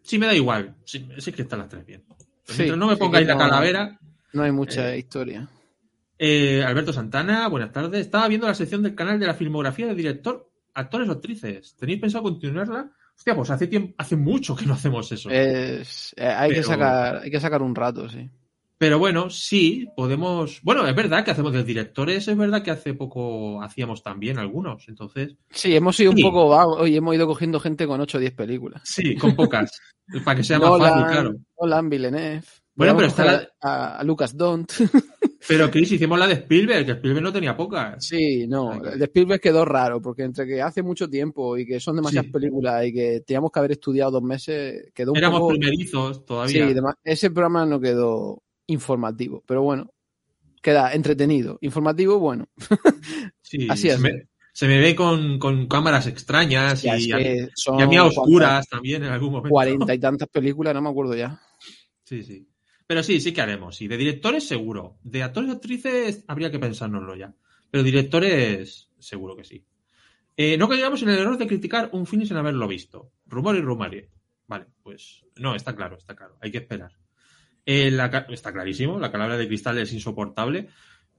Sí, 0.03 0.17
me 0.19 0.25
da 0.27 0.33
igual. 0.35 0.75
Sí, 0.85 1.07
sí 1.17 1.31
que 1.31 1.43
están 1.43 1.59
las 1.59 1.69
tres 1.69 1.85
bien. 1.85 2.03
Sí, 2.45 2.55
Mientras 2.57 2.77
no 2.77 2.87
me 2.87 2.93
sí 2.95 2.99
pongáis 2.99 3.25
la 3.25 3.37
calavera. 3.37 3.99
No 4.33 4.43
hay 4.43 4.51
mucha 4.51 4.93
Eh, 4.93 4.97
historia. 4.99 5.47
Eh, 6.19 6.63
Alberto 6.63 6.91
Santana, 6.93 7.47
buenas 7.47 7.71
tardes. 7.71 8.01
Estaba 8.01 8.27
viendo 8.27 8.47
la 8.47 8.53
sección 8.53 8.83
del 8.83 8.95
canal 8.95 9.19
de 9.19 9.27
la 9.27 9.33
filmografía 9.33 9.87
del 9.87 9.95
director, 9.97 10.49
actores 10.73 11.09
o 11.09 11.11
actrices. 11.13 11.75
¿Tenéis 11.75 11.99
pensado 11.99 12.23
continuarla? 12.23 12.91
Hostia, 13.15 13.35
pues 13.35 13.49
hace 13.51 13.67
tiempo, 13.67 13.93
hace 13.97 14.15
mucho 14.15 14.55
que 14.55 14.65
no 14.65 14.73
hacemos 14.73 15.11
eso. 15.11 15.29
Es- 15.29 16.13
eh, 16.17 16.25
hay, 16.27 16.51
que 16.51 16.63
sacar, 16.63 17.17
hay 17.23 17.31
que 17.31 17.39
sacar 17.39 17.61
un 17.61 17.75
rato, 17.75 18.09
sí. 18.09 18.29
Pero 18.77 18.99
bueno, 18.99 19.29
sí, 19.29 19.87
podemos. 19.95 20.59
Bueno, 20.61 20.85
es 20.87 20.95
verdad 20.95 21.23
que 21.23 21.31
hacemos 21.31 21.53
de 21.53 21.63
directores, 21.63 22.27
es 22.27 22.35
verdad 22.35 22.63
que 22.63 22.71
hace 22.71 22.93
poco 22.95 23.61
hacíamos 23.61 24.03
también 24.03 24.39
algunos. 24.39 24.89
Entonces, 24.89 25.35
Sí, 25.51 25.73
hemos 25.75 25.95
sido 25.95 26.11
un 26.11 26.17
Sí. 26.17 26.23
poco 26.23 26.49
vagos 26.49 26.89
y 26.89 26.97
hemos 26.97 27.15
ido 27.15 27.25
cogiendo 27.27 27.59
gente 27.61 27.87
con 27.87 28.01
8 28.01 28.17
o 28.17 28.21
10 28.21 28.33
películas. 28.33 28.81
sí, 28.83 29.15
con 29.15 29.35
pocas. 29.35 29.79
para 30.25 30.35
que 30.37 30.43
sea 30.43 30.59
más 30.59 30.77
fácil, 30.79 31.05
claro. 31.05 31.35
Nolan, 31.61 31.89
Villeneuve. 31.89 32.41
Bueno, 32.75 32.95
pero 32.95 33.07
está 33.07 33.23
coger 33.23 33.49
a, 33.61 33.97
a 33.97 34.03
Lucas 34.03 34.35
Dont. 34.35 34.71
Pero 35.47 35.69
Chris, 35.69 35.91
hicimos 35.91 36.17
la 36.17 36.25
de 36.25 36.33
Spielberg, 36.35 36.85
que 36.85 36.91
Spielberg 36.93 37.23
no 37.23 37.33
tenía 37.33 37.55
pocas. 37.55 38.03
Sí, 38.05 38.47
no, 38.47 38.73
el 38.83 38.97
de 38.97 39.05
Spielberg 39.05 39.41
quedó 39.41 39.63
raro, 39.65 40.01
porque 40.01 40.23
entre 40.23 40.47
que 40.47 40.61
hace 40.61 40.81
mucho 40.81 41.09
tiempo 41.09 41.57
y 41.57 41.65
que 41.65 41.79
son 41.81 41.97
demasiadas 41.97 42.27
Sí. 42.27 42.31
películas 42.31 42.85
y 42.85 42.93
que 42.93 43.21
teníamos 43.27 43.51
que 43.51 43.59
haber 43.59 43.73
estudiado 43.73 44.09
dos 44.11 44.23
meses, 44.23 44.89
quedó 44.93 45.11
un 45.11 45.17
Éramos 45.17 45.41
poco... 45.41 45.49
primerizos 45.53 46.17
Sí, 46.17 46.23
todavía. 46.25 46.67
dema- 46.69 46.95
ese 47.03 47.29
programa 47.29 47.65
no 47.65 47.79
quedó 47.79 48.41
informativo, 48.67 49.43
pero 49.45 49.61
bueno, 49.63 49.91
queda 50.61 50.93
entretenido. 50.93 51.57
Informativo, 51.61 52.17
bueno. 52.19 52.47
Sí, 53.41 53.67
así 53.69 53.83
se 53.83 53.95
es. 53.95 53.99
Me, 53.99 54.27
se 54.51 54.67
me 54.67 54.79
ve 54.79 54.95
con, 54.95 55.37
con 55.37 55.67
cámaras 55.67 56.07
extrañas 56.07 56.83
y, 56.85 56.89
a, 56.89 56.97
y 56.97 57.11
a 57.11 57.85
mí 57.87 57.97
a 57.97 58.05
oscuras 58.05 58.65
también 58.67 59.03
en 59.03 59.11
algún 59.11 59.31
momento. 59.31 59.49
Cuarenta 59.49 59.93
y 59.93 59.99
tantas 59.99 60.27
películas, 60.29 60.73
no 60.73 60.81
me 60.81 60.89
acuerdo 60.89 61.15
ya. 61.15 61.39
Sí, 62.03 62.23
sí. 62.23 62.47
Pero 62.93 63.01
sí, 63.01 63.19
sí 63.19 63.33
que 63.33 63.41
haremos. 63.41 63.75
Sí, 63.75 63.87
de 63.87 63.97
directores 63.97 64.47
seguro. 64.47 64.99
De 65.01 65.23
actores 65.23 65.49
y 65.49 65.53
actrices 65.53 66.23
habría 66.27 66.51
que 66.51 66.59
pensárnoslo 66.59 67.15
ya. 67.15 67.33
Pero 67.71 67.83
directores 67.83 68.91
seguro 68.99 69.35
que 69.35 69.43
sí. 69.43 69.65
Eh, 70.37 70.59
no 70.59 70.69
caigamos 70.69 71.01
en 71.01 71.09
el 71.09 71.17
error 71.17 71.39
de 71.39 71.47
criticar 71.47 71.89
un 71.93 72.05
film 72.05 72.23
sin 72.23 72.37
haberlo 72.37 72.67
visto. 72.67 73.09
Rumor 73.25 73.55
y 73.55 73.61
rumore. 73.61 74.11
Vale, 74.45 74.67
pues 74.83 75.23
no, 75.37 75.55
está 75.55 75.75
claro, 75.75 75.97
está 75.97 76.15
claro. 76.15 76.37
Hay 76.39 76.51
que 76.51 76.59
esperar. 76.59 76.91
Eh, 77.65 77.89
la 77.89 78.27
está 78.29 78.53
clarísimo, 78.53 78.99
la 78.99 79.11
calavera 79.11 79.37
de 79.37 79.47
cristal 79.47 79.79
es 79.79 79.91
insoportable. 79.91 80.69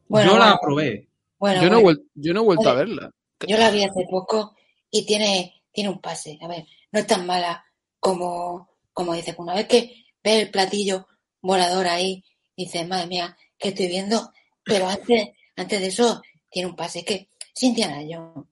Bueno, 0.07 0.31
Yo 0.31 0.39
la 0.39 0.57
probé. 0.63 1.09
Bueno, 1.41 1.61
yo, 1.61 1.71
no 1.71 1.81
yo 2.15 2.35
no 2.35 2.43
he 2.43 2.45
vuelto 2.45 2.71
a 2.71 2.75
verla. 2.75 3.11
yo 3.49 3.59
la 3.59 3.73
vi 3.73 3.83
hace 3.83 4.07
poco 4.09 4.55
y 4.93 5.05
tiene, 5.05 5.65
tiene 5.73 5.91
un 5.91 6.01
pase. 6.01 6.39
A 6.41 6.47
ver, 6.47 6.67
no 6.93 7.01
es 7.01 7.07
tan 7.09 7.27
mala 7.27 7.65
como, 7.99 8.71
como 8.93 9.13
dice. 9.13 9.35
Una 9.39 9.55
vez 9.55 9.67
que 9.67 10.05
ve 10.23 10.43
el 10.43 10.51
platillo 10.53 11.09
volador 11.45 11.87
ahí, 11.87 12.25
dice, 12.57 12.87
madre 12.87 13.07
mía, 13.07 13.37
¿qué 13.59 13.69
estoy 13.69 13.89
viendo? 13.89 14.33
Pero 14.65 14.89
antes, 14.89 15.29
antes 15.57 15.81
de 15.81 15.87
eso, 15.87 16.23
tiene 16.51 16.71
un 16.71 16.77
pase 16.77 17.05
que 17.05 17.29
es 17.55 17.63
Indiana 17.63 17.99
Jones. 18.09 18.47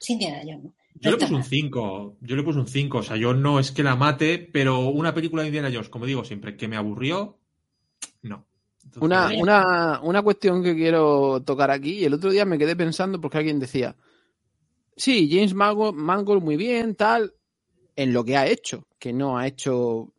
Es 0.00 0.10
Indiana 0.10 0.40
Jones. 0.44 0.64
¿no? 0.64 0.74
Yo 0.94 1.10
le 1.10 1.16
puse 1.16 1.32
un 1.32 1.40
mal. 1.40 1.48
5. 1.48 2.16
Yo 2.20 2.36
le 2.36 2.42
puse 2.42 2.58
un 2.60 2.68
5. 2.68 2.98
O 2.98 3.02
sea, 3.02 3.16
yo 3.16 3.34
no 3.34 3.58
es 3.58 3.72
que 3.72 3.82
la 3.82 3.96
mate, 3.96 4.38
pero 4.38 4.88
una 4.88 5.12
película 5.12 5.42
de 5.42 5.48
Indiana 5.48 5.70
Jones, 5.72 5.88
como 5.88 6.06
digo 6.06 6.24
siempre, 6.24 6.56
que 6.56 6.68
me 6.68 6.76
aburrió, 6.76 7.38
no. 8.22 8.46
Entonces, 8.84 9.02
Una, 9.02 9.28
Mira. 9.28 9.42
una, 9.42 10.00
una 10.02 10.22
cuestión 10.22 10.62
que 10.62 10.74
quiero 10.74 11.42
tocar 11.42 11.70
aquí, 11.70 11.98
y 11.98 12.04
el 12.04 12.14
otro 12.14 12.30
día 12.30 12.44
me 12.44 12.58
quedé 12.58 12.76
pensando 12.76 13.20
porque 13.20 13.38
alguien 13.38 13.58
decía, 13.58 13.96
sí, 14.96 15.28
James 15.30 15.54
Mangold, 15.54 15.96
Mangold 15.96 16.42
muy 16.42 16.56
bien, 16.56 16.94
tal, 16.94 17.34
en 17.96 18.12
lo 18.12 18.24
que 18.24 18.36
ha 18.36 18.46
hecho, 18.46 18.86
que 18.98 19.12
no 19.12 19.38
ha 19.38 19.46
hecho 19.46 20.12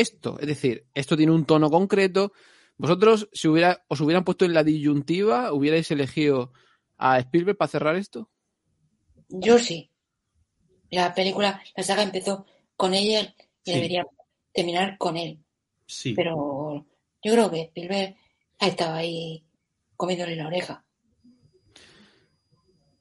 esto. 0.00 0.38
Es 0.40 0.46
decir, 0.46 0.86
esto 0.94 1.16
tiene 1.16 1.32
un 1.32 1.44
tono 1.44 1.70
concreto. 1.70 2.32
Vosotros, 2.76 3.28
si 3.32 3.48
hubiera, 3.48 3.84
os 3.88 4.00
hubieran 4.00 4.24
puesto 4.24 4.44
en 4.44 4.54
la 4.54 4.64
disyuntiva, 4.64 5.52
hubierais 5.52 5.90
elegido 5.90 6.52
a 6.96 7.18
Spielberg 7.18 7.56
para 7.58 7.68
cerrar 7.68 7.96
esto. 7.96 8.30
Yo 9.28 9.58
sí. 9.58 9.90
La 10.90 11.14
película, 11.14 11.62
la 11.76 11.82
saga 11.82 12.02
empezó 12.02 12.46
con 12.76 12.94
ella 12.94 13.20
y 13.64 13.70
Sí. 13.70 13.72
debería 13.74 14.06
terminar 14.52 14.96
con 14.98 15.16
él. 15.16 15.38
Sí. 15.86 16.14
Pero 16.14 16.86
yo 17.22 17.32
creo 17.32 17.50
que 17.50 17.60
Spielberg 17.62 18.16
ha 18.58 18.66
estado 18.66 18.94
ahí 18.94 19.44
comiéndole 19.96 20.36
la 20.36 20.46
oreja. 20.46 20.84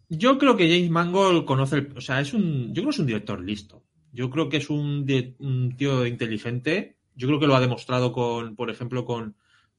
Yo 0.10 0.38
creo 0.38 0.58
que 0.58 0.68
James 0.68 0.90
Mangold 0.90 1.46
conoce 1.46 1.78
el, 1.78 1.98
o 1.98 2.02
sea, 2.02 2.20
es 2.20 2.34
un, 2.34 2.70
yo 2.70 2.82
creo 2.82 2.86
que 2.86 2.90
es 2.90 3.00
un 3.00 3.06
director 3.06 3.42
listo. 3.42 3.84
Yo 4.12 4.30
creo 4.30 4.50
que 4.50 4.58
es 4.58 4.70
un, 4.70 5.06
un 5.40 5.76
tío 5.78 6.06
inteligente. 6.06 6.96
Yo 7.16 7.28
creo 7.28 7.40
que 7.40 7.48
lo 7.48 7.56
ha 7.56 7.60
demostrado 7.60 8.12
con, 8.12 8.56
por 8.56 8.70
ejemplo, 8.70 9.06
con, 9.06 9.36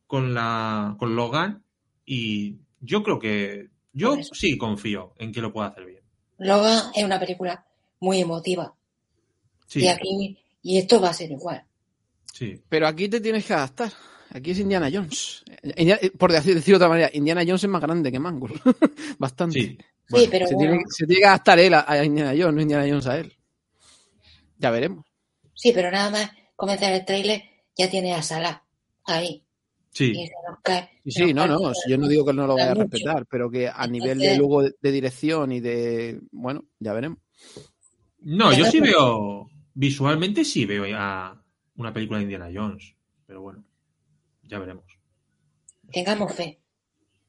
con 0.06 0.34
la, 0.34 0.96
con 0.98 1.16
Logan. 1.16 1.62
Y 2.04 2.56
yo 2.80 3.02
creo 3.02 3.18
que, 3.18 3.68
yo 3.92 4.16
sí 4.32 4.56
confío 4.58 5.14
en 5.18 5.32
que 5.32 5.40
lo 5.40 5.52
pueda 5.52 5.68
hacer 5.68 5.86
bien. 5.86 6.02
Logan 6.38 6.90
es 6.94 7.04
una 7.04 7.18
película 7.20 7.64
muy 8.00 8.20
emotiva. 8.20 8.74
Sí, 9.66 9.80
Y 9.84 9.88
aquí, 9.88 10.38
y 10.62 10.78
esto 10.78 11.00
va 11.00 11.10
a 11.10 11.14
ser 11.14 11.30
igual. 11.30 11.64
sí. 12.32 12.60
Pero 12.68 12.86
aquí 12.86 13.08
te 13.08 13.20
tienes 13.20 13.44
que 13.44 13.52
adaptar. 13.54 13.92
Aquí 14.32 14.52
es 14.52 14.60
Indiana 14.60 14.88
Jones. 14.92 15.44
Por 16.18 16.30
decir, 16.32 16.54
decir 16.54 16.72
de 16.72 16.76
otra 16.76 16.88
manera, 16.88 17.10
Indiana 17.12 17.42
Jones 17.44 17.64
es 17.64 17.70
más 17.70 17.82
grande 17.82 18.12
que 18.12 18.18
Mangold. 18.20 18.60
Bastante. 19.18 19.60
Sí, 19.60 19.78
Sí, 20.12 20.28
pero 20.28 20.44
se, 20.46 20.54
bueno. 20.56 20.72
tiene, 20.72 20.84
se 20.88 21.06
tiene 21.06 21.20
que 21.20 21.26
adaptar 21.26 21.58
él 21.60 21.72
a, 21.74 21.84
a 21.86 22.04
Indiana 22.04 22.32
Jones, 22.36 22.54
no 22.54 22.62
Indiana 22.62 22.86
Jones 22.88 23.06
a 23.06 23.18
él. 23.18 23.32
Ya 24.60 24.70
veremos. 24.70 25.06
Sí, 25.54 25.72
pero 25.72 25.90
nada 25.90 26.10
más 26.10 26.30
comenzar 26.54 26.92
el 26.92 27.04
tráiler 27.06 27.42
ya 27.74 27.88
tiene 27.88 28.12
a 28.12 28.22
Salah 28.22 28.62
ahí. 29.06 29.42
Sí. 29.90 30.12
Y 30.14 30.30
cae. 30.62 30.90
Sí, 31.06 31.32
no, 31.32 31.46
no, 31.46 31.72
si 31.74 31.90
yo 31.90 31.96
no 31.96 32.06
digo 32.06 32.26
que 32.26 32.34
no 32.34 32.46
lo 32.46 32.54
vaya 32.54 32.72
a 32.72 32.74
respetar, 32.74 33.26
pero 33.26 33.50
que 33.50 33.68
a 33.68 33.86
nivel 33.86 34.18
de 34.18 34.36
luego 34.36 34.62
de, 34.62 34.92
dirección 34.92 35.50
y 35.50 35.60
de, 35.60 36.20
bueno, 36.30 36.66
ya 36.78 36.92
veremos. 36.92 37.18
No, 38.18 38.52
yo 38.52 38.66
sí 38.66 38.80
veo. 38.80 39.48
Visualmente 39.72 40.44
sí 40.44 40.66
veo 40.66 40.84
a 40.94 41.42
una 41.76 41.92
película 41.92 42.18
de 42.18 42.24
Indiana 42.24 42.50
Jones. 42.54 42.94
Pero 43.26 43.40
bueno, 43.40 43.64
ya 44.42 44.58
veremos. 44.58 44.84
Tengamos 45.90 46.34
fe. 46.34 46.60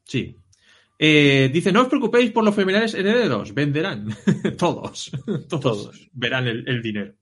Sí. 0.04 0.36
Eh, 1.00 1.50
dice, 1.52 1.72
no 1.72 1.84
os 1.84 1.88
preocupéis 1.88 2.32
por 2.32 2.44
los 2.44 2.54
familiares 2.54 2.94
herederos, 2.94 3.54
venderán. 3.54 4.10
todos, 4.58 5.12
todos, 5.48 5.62
Todos. 5.62 6.10
verán 6.12 6.48
el, 6.48 6.68
el 6.68 6.82
dinero. 6.82 7.16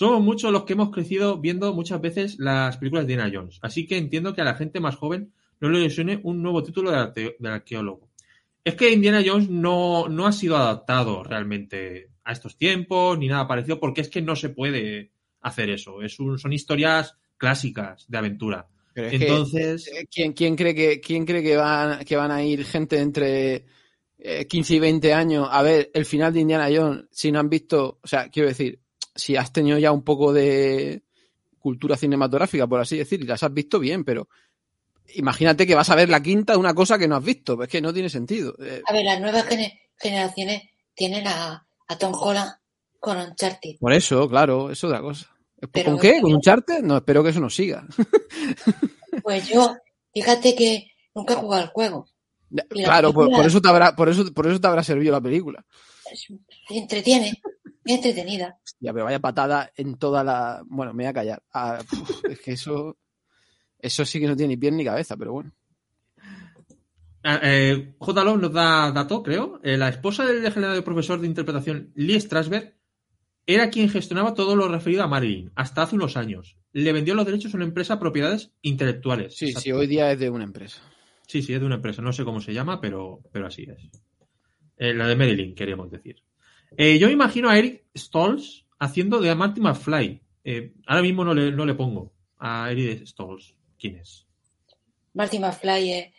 Somos 0.00 0.22
muchos 0.22 0.50
los 0.50 0.64
que 0.64 0.72
hemos 0.72 0.90
crecido 0.90 1.36
viendo 1.36 1.74
muchas 1.74 2.00
veces 2.00 2.38
las 2.38 2.78
películas 2.78 3.06
de 3.06 3.12
Indiana 3.12 3.30
Jones, 3.34 3.58
así 3.60 3.86
que 3.86 3.98
entiendo 3.98 4.32
que 4.32 4.40
a 4.40 4.44
la 4.44 4.54
gente 4.54 4.80
más 4.80 4.96
joven 4.96 5.34
no 5.60 5.68
le 5.68 5.78
ilusione 5.78 6.18
un 6.22 6.42
nuevo 6.42 6.62
título 6.62 6.90
del, 6.90 7.34
del 7.38 7.52
arqueólogo. 7.52 8.08
Es 8.64 8.76
que 8.76 8.90
Indiana 8.90 9.22
Jones 9.22 9.50
no, 9.50 10.08
no 10.08 10.26
ha 10.26 10.32
sido 10.32 10.56
adaptado 10.56 11.22
realmente 11.22 12.08
a 12.24 12.32
estos 12.32 12.56
tiempos 12.56 13.18
ni 13.18 13.28
nada 13.28 13.46
parecido, 13.46 13.78
porque 13.78 14.00
es 14.00 14.08
que 14.08 14.22
no 14.22 14.36
se 14.36 14.48
puede 14.48 15.10
hacer 15.42 15.68
eso. 15.68 16.00
Es 16.00 16.18
un- 16.18 16.38
son 16.38 16.54
historias 16.54 17.18
clásicas 17.36 18.06
de 18.08 18.16
aventura. 18.16 18.68
Pero 18.94 19.08
es 19.08 19.18
que, 19.18 19.26
Entonces, 19.28 19.86
eh, 19.88 20.06
¿quién, 20.10 20.32
quién 20.32 20.56
cree 20.56 20.74
que, 20.74 20.98
quién 21.02 21.26
cree 21.26 21.42
que 21.42 21.56
van, 21.58 22.06
que 22.06 22.16
van 22.16 22.30
a 22.30 22.42
ir 22.42 22.64
gente 22.64 22.98
entre 22.98 23.66
eh, 24.18 24.46
15 24.48 24.76
y 24.76 24.78
20 24.78 25.12
años 25.12 25.46
a 25.50 25.60
ver 25.60 25.90
el 25.92 26.06
final 26.06 26.32
de 26.32 26.40
Indiana 26.40 26.68
Jones 26.74 27.04
si 27.10 27.30
no 27.30 27.38
han 27.40 27.50
visto, 27.50 27.98
o 28.02 28.06
sea, 28.08 28.30
quiero 28.30 28.48
decir, 28.48 28.80
si 29.14 29.36
has 29.36 29.52
tenido 29.52 29.78
ya 29.78 29.92
un 29.92 30.02
poco 30.02 30.32
de 30.32 31.02
cultura 31.58 31.96
cinematográfica, 31.96 32.66
por 32.66 32.80
así 32.80 32.96
decir, 32.98 33.20
y 33.20 33.26
las 33.26 33.42
has 33.42 33.52
visto 33.52 33.78
bien, 33.78 34.04
pero 34.04 34.28
imagínate 35.14 35.66
que 35.66 35.74
vas 35.74 35.90
a 35.90 35.94
ver 35.96 36.08
la 36.08 36.22
quinta 36.22 36.52
de 36.54 36.58
una 36.58 36.74
cosa 36.74 36.98
que 36.98 37.08
no 37.08 37.16
has 37.16 37.24
visto, 37.24 37.56
pues 37.56 37.68
es 37.68 37.72
que 37.72 37.80
no 37.82 37.92
tiene 37.92 38.08
sentido. 38.08 38.54
Eh, 38.62 38.82
A 38.86 38.92
ver, 38.92 39.04
las 39.04 39.20
nuevas 39.20 39.44
gene- 39.46 39.80
generaciones 39.98 40.62
tienen 40.94 41.26
a, 41.26 41.66
a 41.88 41.98
Tom 41.98 42.12
Holland 42.14 42.52
con 42.98 43.18
Uncharted. 43.18 43.76
por 43.80 43.92
eso, 43.92 44.28
claro, 44.28 44.70
es 44.70 44.82
otra 44.84 45.00
cosa. 45.00 45.26
Pero- 45.72 45.90
¿Con 45.92 46.00
qué? 46.00 46.20
¿Con 46.22 46.32
un 46.34 46.40
charter? 46.40 46.82
No, 46.82 46.96
espero 46.96 47.22
que 47.22 47.30
eso 47.30 47.40
nos 47.40 47.54
siga. 47.54 47.86
Pues 49.22 49.48
yo, 49.48 49.76
fíjate 50.14 50.54
que 50.54 50.86
nunca 51.14 51.34
he 51.34 51.36
jugado 51.36 51.62
al 51.64 51.68
juego. 51.70 52.08
Claro, 52.70 53.12
por, 53.12 53.24
película- 53.26 53.36
por 53.36 53.46
eso 53.46 53.60
te 53.60 53.68
habrá, 53.68 53.96
por 53.96 54.08
eso, 54.08 54.32
por 54.32 54.46
eso 54.46 54.60
te 54.60 54.66
habrá 54.66 54.82
servido 54.82 55.12
la 55.12 55.20
película. 55.20 55.64
Entretiene, 56.68 57.40
entretenida. 57.84 58.58
Ya, 58.78 58.92
pero 58.92 59.04
vaya 59.04 59.20
patada 59.20 59.70
en 59.76 59.96
toda 59.96 60.24
la. 60.24 60.62
Bueno, 60.66 60.92
me 60.92 61.04
voy 61.04 61.10
a 61.10 61.14
callar. 61.14 61.42
Ah, 61.52 61.78
es 62.28 62.40
que 62.40 62.52
eso. 62.52 62.96
Eso 63.78 64.04
sí 64.04 64.20
que 64.20 64.26
no 64.26 64.36
tiene 64.36 64.54
ni 64.54 64.56
pie 64.58 64.70
ni 64.70 64.84
cabeza, 64.84 65.16
pero 65.16 65.32
bueno. 65.32 65.52
Ah, 67.22 67.40
eh, 67.42 67.94
J. 67.98 68.24
Love 68.24 68.40
nos 68.40 68.52
da 68.52 68.92
dato, 68.92 69.22
creo. 69.22 69.60
Eh, 69.62 69.76
la 69.76 69.88
esposa 69.88 70.24
del 70.24 70.42
legendario 70.42 70.84
profesor 70.84 71.20
de 71.20 71.26
interpretación 71.26 71.92
Lee 71.94 72.20
Strasberg 72.20 72.76
era 73.46 73.70
quien 73.70 73.88
gestionaba 73.88 74.34
todo 74.34 74.54
lo 74.56 74.68
referido 74.68 75.02
a 75.02 75.08
Marilyn 75.08 75.50
hasta 75.54 75.82
hace 75.82 75.96
unos 75.96 76.16
años. 76.16 76.56
Le 76.72 76.92
vendió 76.92 77.14
los 77.14 77.26
derechos 77.26 77.52
a 77.52 77.56
una 77.56 77.66
empresa 77.66 77.98
propiedades 77.98 78.52
intelectuales. 78.62 79.36
Sí, 79.36 79.46
Exacto. 79.46 79.64
sí, 79.64 79.72
hoy 79.72 79.86
día 79.86 80.12
es 80.12 80.20
de 80.20 80.30
una 80.30 80.44
empresa. 80.44 80.80
Sí, 81.26 81.42
sí, 81.42 81.52
es 81.52 81.60
de 81.60 81.66
una 81.66 81.76
empresa. 81.76 82.00
No 82.00 82.12
sé 82.12 82.24
cómo 82.24 82.40
se 82.40 82.52
llama, 82.54 82.80
pero, 82.80 83.20
pero 83.32 83.46
así 83.46 83.62
es. 83.62 83.88
Eh, 84.76 84.94
la 84.94 85.06
de 85.06 85.16
Marilyn, 85.16 85.54
queríamos 85.54 85.90
decir. 85.90 86.22
Eh, 86.76 86.98
yo 86.98 87.08
me 87.08 87.12
imagino 87.12 87.48
a 87.48 87.58
Eric 87.58 87.84
Stolz 87.96 88.66
haciendo 88.78 89.20
de 89.20 89.34
Marty 89.34 89.60
McFly. 89.60 90.22
Eh, 90.44 90.74
ahora 90.86 91.02
mismo 91.02 91.24
no 91.24 91.34
le, 91.34 91.52
no 91.52 91.64
le 91.64 91.74
pongo 91.74 92.12
a 92.38 92.70
Eric 92.70 93.06
Stolz. 93.06 93.54
¿Quién 93.78 93.96
es? 93.96 94.26
Marty 95.14 95.38
McFly 95.38 95.92
es 95.92 96.14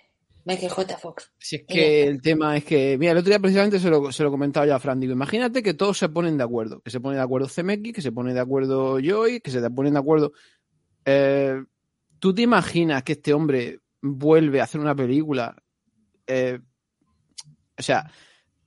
Michael 0.45 0.71
J. 0.71 0.97
Fox. 0.97 1.31
Si 1.37 1.57
es 1.57 1.63
que 1.67 2.03
el 2.03 2.21
tema 2.21 2.57
es 2.57 2.65
que, 2.65 2.97
mira, 2.97 3.11
el 3.11 3.19
otro 3.19 3.29
día 3.29 3.39
precisamente 3.39 3.79
se 3.79 3.89
lo, 3.89 4.11
se 4.11 4.23
lo 4.23 4.31
comentaba 4.31 4.65
yo 4.65 4.75
a 4.75 4.79
Fran, 4.79 4.99
digo, 4.99 5.13
imagínate 5.13 5.61
que 5.61 5.73
todos 5.73 5.97
se 5.97 6.09
ponen 6.09 6.37
de 6.37 6.43
acuerdo, 6.43 6.81
que 6.81 6.89
se 6.89 6.99
pone 6.99 7.15
de 7.15 7.21
acuerdo 7.21 7.47
CMX, 7.47 7.93
que 7.93 8.01
se 8.01 8.11
pone 8.11 8.33
de 8.33 8.39
acuerdo 8.39 8.99
Joy, 8.99 9.41
que 9.41 9.51
se 9.51 9.69
ponen 9.69 9.93
de 9.93 9.99
acuerdo... 9.99 10.33
Eh, 11.05 11.63
¿Tú 12.19 12.35
te 12.35 12.43
imaginas 12.43 13.01
que 13.01 13.13
este 13.13 13.33
hombre 13.33 13.79
vuelve 14.01 14.61
a 14.61 14.65
hacer 14.65 14.79
una 14.79 14.95
película? 14.95 15.55
Eh, 16.27 16.59
o 17.77 17.81
sea, 17.81 18.11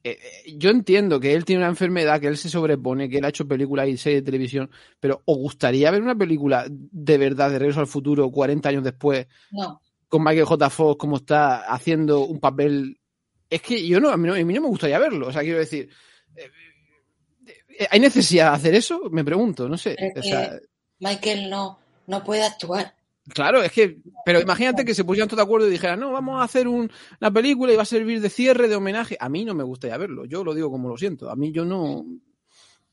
eh, 0.06 0.18
eh, 0.22 0.54
yo 0.58 0.68
entiendo 0.68 1.18
que 1.18 1.32
él 1.32 1.46
tiene 1.46 1.62
una 1.62 1.70
enfermedad, 1.70 2.20
que 2.20 2.26
él 2.26 2.36
se 2.36 2.50
sobrepone, 2.50 3.08
que 3.08 3.18
él 3.18 3.24
ha 3.24 3.30
hecho 3.30 3.48
películas 3.48 3.88
y 3.88 3.96
series 3.96 4.20
de 4.20 4.26
televisión, 4.26 4.70
pero 5.00 5.22
¿os 5.24 5.38
gustaría 5.38 5.90
ver 5.90 6.02
una 6.02 6.14
película 6.14 6.66
de 6.68 7.18
verdad 7.18 7.50
de 7.50 7.58
Regreso 7.58 7.80
al 7.80 7.86
Futuro 7.86 8.30
40 8.30 8.68
años 8.68 8.84
después 8.84 9.26
No, 9.50 9.80
con 10.08 10.22
Michael 10.22 10.44
J. 10.44 10.70
Fox 10.70 10.98
como 10.98 11.16
está 11.16 11.72
haciendo 11.72 12.20
un 12.20 12.38
papel. 12.38 13.00
Es 13.48 13.62
que 13.62 13.86
yo 13.86 13.98
no, 13.98 14.10
a 14.10 14.16
mí 14.18 14.28
no, 14.28 14.34
a 14.34 14.36
mí 14.36 14.54
no 14.54 14.60
me 14.60 14.68
gustaría 14.68 14.98
verlo. 14.98 15.28
O 15.28 15.32
sea, 15.32 15.42
quiero 15.42 15.58
decir. 15.58 15.88
eh, 16.36 17.86
¿Hay 17.90 17.98
necesidad 17.98 18.50
de 18.50 18.56
hacer 18.56 18.74
eso? 18.74 19.08
Me 19.10 19.24
pregunto, 19.24 19.68
no 19.68 19.78
sé. 19.78 19.96
O 20.16 20.22
sea, 20.22 20.58
Michael 20.98 21.48
no, 21.50 21.78
no 22.06 22.22
puede 22.22 22.44
actuar. 22.44 22.94
Claro, 23.32 23.62
es 23.62 23.72
que. 23.72 23.98
Pero 24.24 24.40
imagínate 24.40 24.84
que 24.84 24.94
se 24.94 25.04
pusieran 25.04 25.28
todos 25.28 25.38
de 25.38 25.42
acuerdo 25.44 25.68
y 25.68 25.70
dijeran, 25.72 26.00
no, 26.00 26.12
vamos 26.12 26.40
a 26.40 26.44
hacer 26.44 26.68
un- 26.68 26.90
una 27.20 27.30
película 27.30 27.72
y 27.72 27.76
va 27.76 27.82
a 27.82 27.86
servir 27.86 28.20
de 28.20 28.30
cierre, 28.30 28.68
de 28.68 28.76
homenaje. 28.76 29.16
A 29.20 29.28
mí 29.28 29.44
no 29.44 29.54
me 29.54 29.64
gustaría 29.64 29.96
verlo. 29.96 30.24
Yo 30.24 30.44
lo 30.44 30.54
digo 30.54 30.70
como 30.70 30.88
lo 30.88 30.96
siento. 30.96 31.30
A 31.30 31.36
mí 31.36 31.52
yo 31.52 31.64
no. 31.64 32.04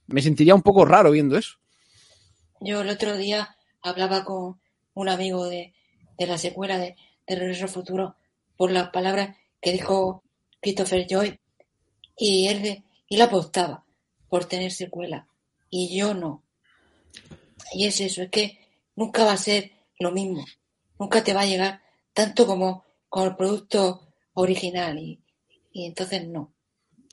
Me 0.08 0.22
sentiría 0.22 0.56
un 0.56 0.62
poco 0.62 0.86
raro 0.86 1.12
viendo 1.12 1.38
eso. 1.38 1.58
Yo 2.60 2.82
el 2.82 2.90
otro 2.90 3.18
día 3.18 3.56
hablaba 3.82 4.24
con 4.24 4.60
un 4.94 5.10
amigo 5.10 5.48
de, 5.48 5.74
de 6.18 6.28
la 6.28 6.38
secuela 6.38 6.78
de, 6.78 6.96
de 7.28 7.36
Regreso 7.36 7.68
Futuro 7.68 8.16
por 8.58 8.72
las 8.72 8.90
palabras 8.90 9.36
que 9.62 9.72
dijo 9.72 10.24
Christopher 10.62 11.08
Joy 11.10 11.40
y 12.18 12.48
él, 12.50 12.84
él 13.10 13.22
apostaba 13.22 13.84
por 14.30 14.46
tener 14.46 14.72
secuela 14.72 15.28
y 15.70 15.98
yo 15.98 16.14
no. 16.14 16.44
Y 17.74 17.86
es 17.88 18.02
eso, 18.02 18.22
es 18.22 18.30
que 18.30 18.60
nunca 18.96 19.24
va 19.24 19.34
a 19.34 19.38
ser 19.38 19.72
lo 20.02 20.12
mismo, 20.12 20.46
nunca 21.00 21.24
te 21.24 21.34
va 21.34 21.42
a 21.42 21.46
llegar 21.46 21.82
tanto 22.14 22.46
como 22.46 22.84
con 23.10 23.28
el 23.28 23.36
producto 23.36 24.08
original 24.34 24.98
y, 25.00 25.20
y 25.72 25.86
entonces 25.86 26.28
no. 26.28 26.54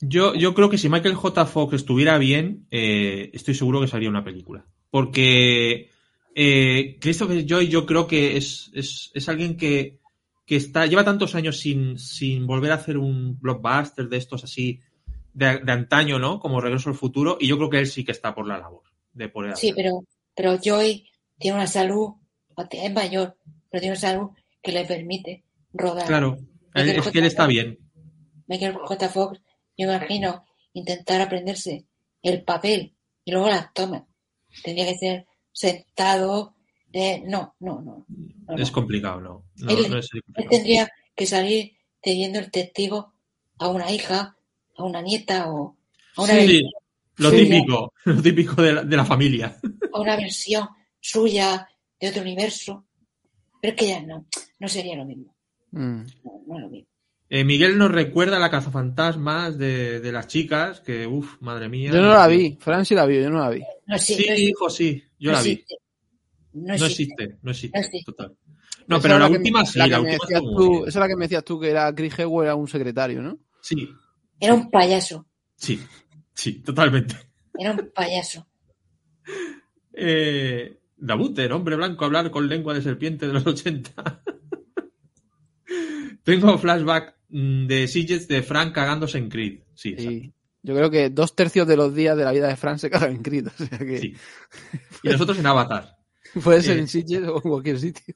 Yo, 0.01 0.35
yo 0.35 0.55
creo 0.55 0.71
que 0.71 0.79
si 0.79 0.89
Michael 0.89 1.15
J. 1.15 1.47
Fox 1.47 1.75
estuviera 1.75 2.19
bien, 2.19 2.67
eh, 2.71 3.31
estoy 3.33 3.55
seguro 3.55 3.81
que 3.81 3.89
sería 3.89 4.09
una 4.09 4.25
película. 4.25 4.65
Porque 4.91 5.91
eh, 6.35 6.99
Christopher 7.01 7.45
Joy 7.45 7.69
yo 7.69 7.85
creo 7.85 8.07
que 8.07 8.37
es, 8.37 8.71
es, 8.75 9.11
es 9.13 9.29
alguien 9.29 9.57
que, 9.57 9.99
que 10.47 10.57
está, 10.57 10.87
lleva 10.87 11.05
tantos 11.05 11.35
años 11.35 11.59
sin, 11.59 11.99
sin 11.99 12.47
volver 12.47 12.71
a 12.71 12.77
hacer 12.77 12.97
un 12.97 13.39
blockbuster 13.41 14.09
de 14.09 14.17
estos 14.17 14.45
así 14.45 14.81
de, 15.35 15.59
de 15.59 15.73
antaño, 15.73 16.19
¿no? 16.19 16.39
Como 16.39 16.61
Regreso 16.61 16.91
al 16.91 16.97
Futuro, 16.97 17.37
y 17.41 17.49
yo 17.49 17.57
creo 17.57 17.71
que 17.71 17.79
él 17.81 17.87
sí 17.87 18.05
que 18.05 18.13
está 18.13 18.35
por 18.35 18.47
la 18.47 18.59
labor 18.59 18.83
de 19.13 19.29
poder 19.29 19.57
Sí, 19.57 19.73
pero, 19.75 20.05
pero 20.35 20.59
Joy 20.63 21.09
tiene 21.39 21.57
una 21.57 21.67
salud, 21.67 22.13
es 22.71 22.93
mayor, 22.93 23.37
pero 23.71 23.81
tiene 23.81 23.97
salud 23.97 24.31
que 24.63 24.73
le 24.73 24.85
permite 24.85 25.45
rodar. 25.73 26.07
Claro, 26.07 26.39
Michael 26.75 26.97
es 26.97 27.05
J. 27.05 27.13
que 27.13 27.19
él 27.19 27.25
está 27.27 27.43
Fox- 27.45 27.53
bien. 27.55 27.79
Michael 28.47 28.75
J. 28.75 29.09
Fox, 29.09 29.41
yo 29.77 29.87
imagino 29.87 30.45
intentar 30.73 31.21
aprenderse 31.21 31.87
el 32.23 32.43
papel 32.43 32.95
y 33.25 33.33
luego 33.33 33.49
las 33.49 33.73
tomas. 33.75 34.03
Tendría 34.65 34.87
que 34.87 34.99
ser 34.99 35.27
sentado. 35.53 36.55
eh, 36.93 37.23
no, 37.27 37.55
no, 37.61 37.81
no. 37.83 38.07
no, 38.09 38.57
no. 38.57 38.63
Es 38.63 38.71
complicado, 38.71 39.21
¿no? 39.21 39.45
No, 39.57 39.71
Él- 39.71 40.01
tendría 40.49 40.89
que 41.15 41.27
salir 41.27 41.73
teniendo 42.01 42.39
el 42.39 42.51
testigo 42.51 43.13
a 43.59 43.69
una 43.69 43.91
hija, 43.93 44.37
a 44.77 44.85
una 44.85 45.03
nieta 45.03 45.51
o 45.53 45.77
a 46.17 46.23
una, 46.23 46.33
Sí, 46.35 46.63
lo 47.17 47.31
Sí, 47.31 47.37
típico, 47.37 47.93
lo 48.07 48.23
típico 48.23 48.63
de 48.63 48.73
la, 48.73 48.83
de 48.85 48.97
la 48.97 49.05
familia. 49.05 49.59
a 49.93 50.01
una 50.01 50.17
versión 50.17 50.67
suya 51.01 51.69
de 52.01 52.09
otro 52.09 52.23
universo. 52.23 52.87
Pero 53.61 53.75
es 53.75 53.79
que 53.81 53.89
ya 53.89 54.03
no, 54.03 54.27
no 54.61 54.69
sería 54.69 54.97
lo 54.97 55.05
mismo. 55.05 55.35
Mm. 55.73 56.03
No, 56.25 56.43
no 56.47 56.57
es 56.57 56.63
lo 56.63 56.69
mismo. 56.71 56.89
Eh, 57.31 57.45
Miguel 57.45 57.77
nos 57.77 57.91
recuerda 57.91 58.39
la 58.39 58.51
cazafantasmas 58.51 59.59
de, 59.59 60.01
de 60.01 60.13
las 60.13 60.29
chicas, 60.29 60.81
que 60.81 61.07
uff, 61.07 61.37
madre 61.41 61.69
mía. 61.69 61.91
Yo 61.93 62.01
no 62.01 62.09
la 62.15 62.27
vi. 62.27 62.57
Fran 62.61 62.87
sí 62.87 62.95
la 62.95 63.05
vio, 63.05 63.21
yo 63.21 63.29
no 63.31 63.41
la 63.41 63.51
vi. 63.51 63.63
No 63.87 63.99
Sí, 63.99 64.25
no 64.29 64.35
hijo, 64.35 64.71
sí, 64.71 65.03
yo 65.19 65.33
no 65.33 65.37
la 65.37 65.43
vi. 65.43 65.51
existe. 65.51 65.75
No 66.55 66.67
No 66.69 66.73
existe. 66.75 67.03
existe, 67.25 67.39
no 67.43 67.51
existe, 67.51 67.79
No 67.79 67.85
existe. 67.85 68.13
total. 68.13 68.37
No, 68.87 68.97
Esa 68.97 69.03
pero 69.03 69.19
la 69.19 69.29
última 69.29 69.61
me- 69.61 69.67
sí, 69.67 69.79
la 69.79 70.01
última 70.01 70.41
tú-. 70.41 70.87
Esa 70.87 70.89
es 70.89 70.95
la 71.03 71.09
que 71.09 71.17
me 71.17 71.25
decías 71.27 71.45
tú 71.45 71.61
que 71.61 71.69
era 71.69 71.95
Chris 71.95 72.19
Hemsworth 72.19 72.45
era 72.47 72.55
un 72.55 72.67
secretario, 72.69 73.21
¿no? 73.21 73.39
Sí, 73.61 73.87
Era 74.41 74.55
un 74.55 74.71
payaso. 74.71 75.27
sí, 75.57 75.79
sí, 76.33 76.61
totalmente. 76.63 77.15
Era 77.59 77.73
un 77.73 77.91
payaso. 77.95 78.47
Eh, 80.01 80.79
Dabuter, 80.99 81.53
hombre 81.53 81.77
blanco, 81.77 82.05
hablar 82.05 82.31
con 82.31 82.49
lengua 82.49 82.75
de 82.75 82.83
serpiente 82.83 83.27
de 83.27 83.33
los 83.35 83.47
80. 83.47 84.23
Tengo 86.25 86.59
flashback 86.59 87.15
mm, 87.29 87.67
de 87.67 87.89
Sitges 87.89 88.29
de 88.29 88.43
Frank 88.43 88.75
cagándose 88.75 89.19
en 89.19 89.29
Creed. 89.29 89.61
Sí, 89.75 89.95
Sí. 89.99 90.33
Yo 90.61 90.75
creo 90.75 90.91
que 90.91 91.09
dos 91.09 91.37
tercios 91.37 91.67
de 91.69 91.77
los 91.77 91.95
días 91.95 92.17
de 92.17 92.25
la 92.25 92.33
vida 92.33 92.49
de 92.49 92.57
Fran 92.57 92.79
se 92.81 92.91
cagan 92.91 93.13
en 93.13 93.23
Creed. 93.23 93.47
O 93.47 93.51
sea 93.65 93.79
que 93.79 93.99
Sí. 93.99 94.15
Y 95.05 95.09
nosotros 95.09 95.39
en 95.39 95.47
Avatar. 95.47 95.97
puede 96.43 96.63
ser 96.63 96.77
Eh. 96.77 96.81
en 96.81 96.89
Sitges 96.89 97.23
o 97.29 97.37
en 97.37 97.41
cualquier 97.51 97.79
sitio. 97.79 98.15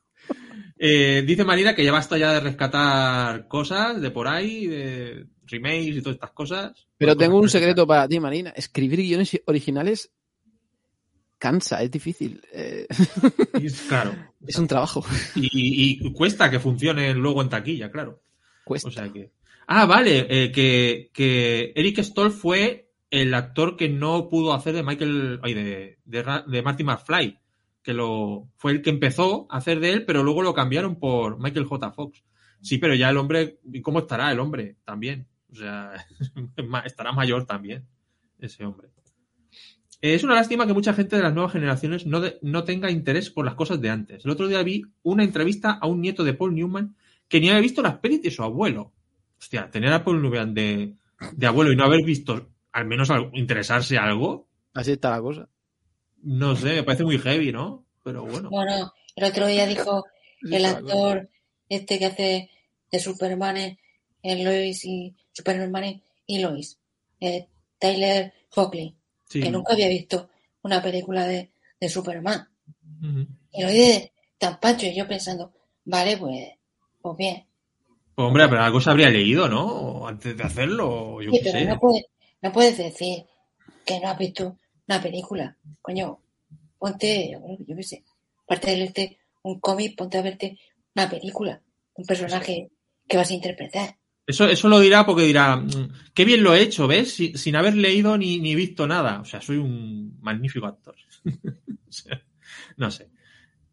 Eh, 0.76 1.22
dice 1.24 1.44
Marina 1.44 1.74
que 1.76 1.84
ya 1.84 1.92
basta 1.92 2.18
ya 2.18 2.32
de 2.32 2.40
rescatar 2.40 3.46
cosas 3.46 4.00
de 4.02 4.10
por 4.10 4.26
ahí, 4.26 4.66
de 4.66 5.26
remakes 5.46 5.96
y 5.96 6.02
todas 6.02 6.16
estas 6.16 6.32
cosas. 6.32 6.88
Pero 6.98 7.14
Cosas 7.14 7.18
tengo 7.28 7.38
un 7.40 7.48
secreto 7.48 7.86
para 7.86 8.08
ti, 8.08 8.18
Marina. 8.18 8.50
Escribir 8.56 9.00
guiones 9.00 9.40
originales 9.46 10.10
cansa, 11.42 11.82
es 11.82 11.90
difícil. 11.90 12.40
Eh, 12.52 12.86
Claro. 13.88 14.14
es 14.46 14.56
un 14.58 14.68
trabajo. 14.68 15.04
Y, 15.34 15.48
y- 15.52 15.98
y 16.06 16.12
cuesta 16.12 16.48
que 16.48 16.60
funcionen 16.60 17.18
luego 17.18 17.42
en 17.42 17.48
taquilla, 17.48 17.90
claro. 17.90 18.22
Cuesta. 18.64 18.88
O 18.88 18.92
sea 18.92 19.12
que. 19.12 19.32
Ah, 19.66 19.86
vale, 19.86 20.26
eh, 20.30 20.52
que, 20.52 21.10
que 21.12 21.72
Eric 21.74 21.98
Stoll 22.02 22.30
fue 22.30 22.92
el 23.10 23.34
actor 23.34 23.76
que 23.76 23.88
no 23.88 24.28
pudo 24.28 24.54
hacer 24.54 24.74
de 24.74 24.84
Michael. 24.84 25.40
ay, 25.42 25.54
de, 25.54 25.98
de, 26.04 26.42
de 26.46 26.62
Marty 26.62 26.84
McFly. 26.84 27.38
Que 27.82 27.92
lo. 27.92 28.48
Fue 28.56 28.70
el 28.70 28.80
que 28.82 28.90
empezó 28.90 29.48
a 29.50 29.56
hacer 29.58 29.80
de 29.80 29.92
él, 29.92 30.04
pero 30.04 30.22
luego 30.22 30.42
lo 30.42 30.54
cambiaron 30.54 30.94
por 31.00 31.40
Michael 31.40 31.66
J. 31.66 31.90
Fox. 31.90 32.22
Sí, 32.60 32.78
pero 32.78 32.94
ya 32.94 33.10
el 33.10 33.16
hombre. 33.16 33.58
¿y 33.72 33.80
¿Cómo 33.80 33.98
estará 33.98 34.30
el 34.30 34.38
hombre? 34.38 34.76
También. 34.84 35.26
O 35.50 35.56
sea, 35.56 35.92
estará 36.84 37.10
mayor 37.12 37.44
también. 37.46 37.84
Ese 38.38 38.64
hombre. 38.64 38.88
Eh, 40.02 40.14
Es 40.14 40.24
una 40.24 40.34
lástima 40.34 40.66
que 40.66 40.72
mucha 40.74 40.92
gente 40.92 41.16
de 41.16 41.22
las 41.22 41.32
nuevas 41.32 41.52
generaciones 41.52 42.04
no, 42.06 42.20
de- 42.20 42.38
no 42.42 42.64
tenga 42.64 42.90
interés 42.90 43.30
por 43.30 43.44
las 43.46 43.54
cosas 43.54 43.80
de 43.80 43.88
antes. 43.90 44.24
El 44.24 44.30
otro 44.32 44.48
día 44.48 44.62
vi 44.62 44.84
una 45.02 45.24
entrevista 45.24 45.72
a 45.80 45.86
un 45.86 46.00
nieto 46.02 46.24
de 46.24 46.34
Paul 46.34 46.54
Newman 46.54 46.94
que 47.28 47.40
ni 47.40 47.48
había 47.48 47.60
visto 47.60 47.80
las 47.82 47.98
pelis 47.98 48.20
de 48.22 48.30
su 48.30 48.42
abuelo. 48.42 48.92
Hostia, 49.38 49.70
tener 49.70 49.92
a 49.92 50.04
Paul 50.04 50.20
Newman 50.20 50.52
de, 50.54 50.94
de 51.32 51.46
abuelo 51.46 51.72
y 51.72 51.76
no 51.76 51.84
haber 51.84 52.04
visto 52.04 52.48
al 52.72 52.84
menos 52.86 53.10
algo- 53.10 53.30
interesarse 53.34 53.96
algo, 53.98 54.46
Así 54.74 54.92
está 54.92 55.10
la 55.10 55.20
cosa. 55.20 55.48
no 56.22 56.56
sé, 56.56 56.74
me 56.76 56.82
parece 56.82 57.04
muy 57.04 57.18
heavy, 57.18 57.52
¿no? 57.52 57.84
Pero 58.02 58.24
bueno. 58.24 58.48
Bueno, 58.50 58.92
el 59.16 59.24
otro 59.24 59.46
día 59.46 59.66
dijo 59.66 60.04
el 60.50 60.64
actor 60.64 61.28
este 61.68 61.98
que 61.98 62.06
hace 62.06 62.50
de 62.90 62.98
Superman 62.98 63.78
en 64.22 64.44
Lois 64.44 64.84
y 64.84 65.14
Superman 65.32 66.02
y 66.26 66.38
Lois, 66.40 66.78
eh, 67.20 67.48
Tyler 67.78 68.32
Hoechlin, 68.54 68.94
Sí. 69.32 69.40
que 69.40 69.50
nunca 69.50 69.72
había 69.74 69.88
visto 69.88 70.30
una 70.62 70.82
película 70.82 71.26
de, 71.26 71.52
de 71.80 71.88
Superman. 71.88 72.48
Y 73.52 73.62
lo 73.62 73.68
oí 73.68 74.10
tan 74.38 74.58
pancho 74.60 74.86
y 74.86 74.94
yo 74.96 75.06
pensando, 75.06 75.52
vale, 75.84 76.16
pues, 76.16 76.50
pues 77.00 77.16
bien. 77.16 77.46
Pues, 78.14 78.26
hombre, 78.28 78.48
pero 78.48 78.62
algo 78.62 78.80
se 78.80 78.90
habría 78.90 79.08
leído, 79.10 79.48
¿no? 79.48 80.06
Antes 80.06 80.36
de 80.36 80.44
hacerlo, 80.44 81.20
yo 81.22 81.30
Sí, 81.30 81.38
qué 81.42 81.50
pero 81.50 81.58
sé. 81.58 81.64
no 81.66 81.78
puedes, 81.78 82.04
no 82.42 82.52
puedes 82.52 82.78
decir 82.78 83.26
que 83.86 84.00
no 84.00 84.08
has 84.08 84.18
visto 84.18 84.58
una 84.88 85.02
película. 85.02 85.56
Coño, 85.80 86.20
ponte, 86.78 87.30
yo, 87.32 87.40
yo 87.66 87.76
qué 87.76 87.82
sé, 87.82 88.04
aparte 88.44 88.70
de 88.70 88.76
leerte 88.78 89.18
un 89.42 89.60
cómic, 89.60 89.96
ponte 89.96 90.18
a 90.18 90.22
verte 90.22 90.58
una 90.94 91.08
película, 91.10 91.62
un 91.94 92.04
personaje 92.06 92.70
que 93.08 93.16
vas 93.16 93.30
a 93.30 93.34
interpretar. 93.34 93.96
Eso, 94.26 94.46
eso 94.46 94.68
lo 94.68 94.78
dirá 94.80 95.04
porque 95.04 95.24
dirá, 95.24 95.56
"Mm, 95.56 95.92
qué 96.14 96.24
bien 96.24 96.42
lo 96.44 96.54
he 96.54 96.62
hecho, 96.62 96.86
¿ves? 96.86 97.12
Si- 97.14 97.34
sin 97.36 97.56
haber 97.56 97.74
leído 97.76 98.16
ni, 98.16 98.38
ni 98.38 98.54
visto 98.54 98.86
nada. 98.86 99.20
O 99.20 99.24
sea, 99.24 99.40
soy 99.40 99.56
un 99.56 100.18
magnífico 100.20 100.66
actor. 100.66 100.94
O 101.88 101.92
sea, 101.94 102.22
no 102.78 102.90
sé. 102.90 103.10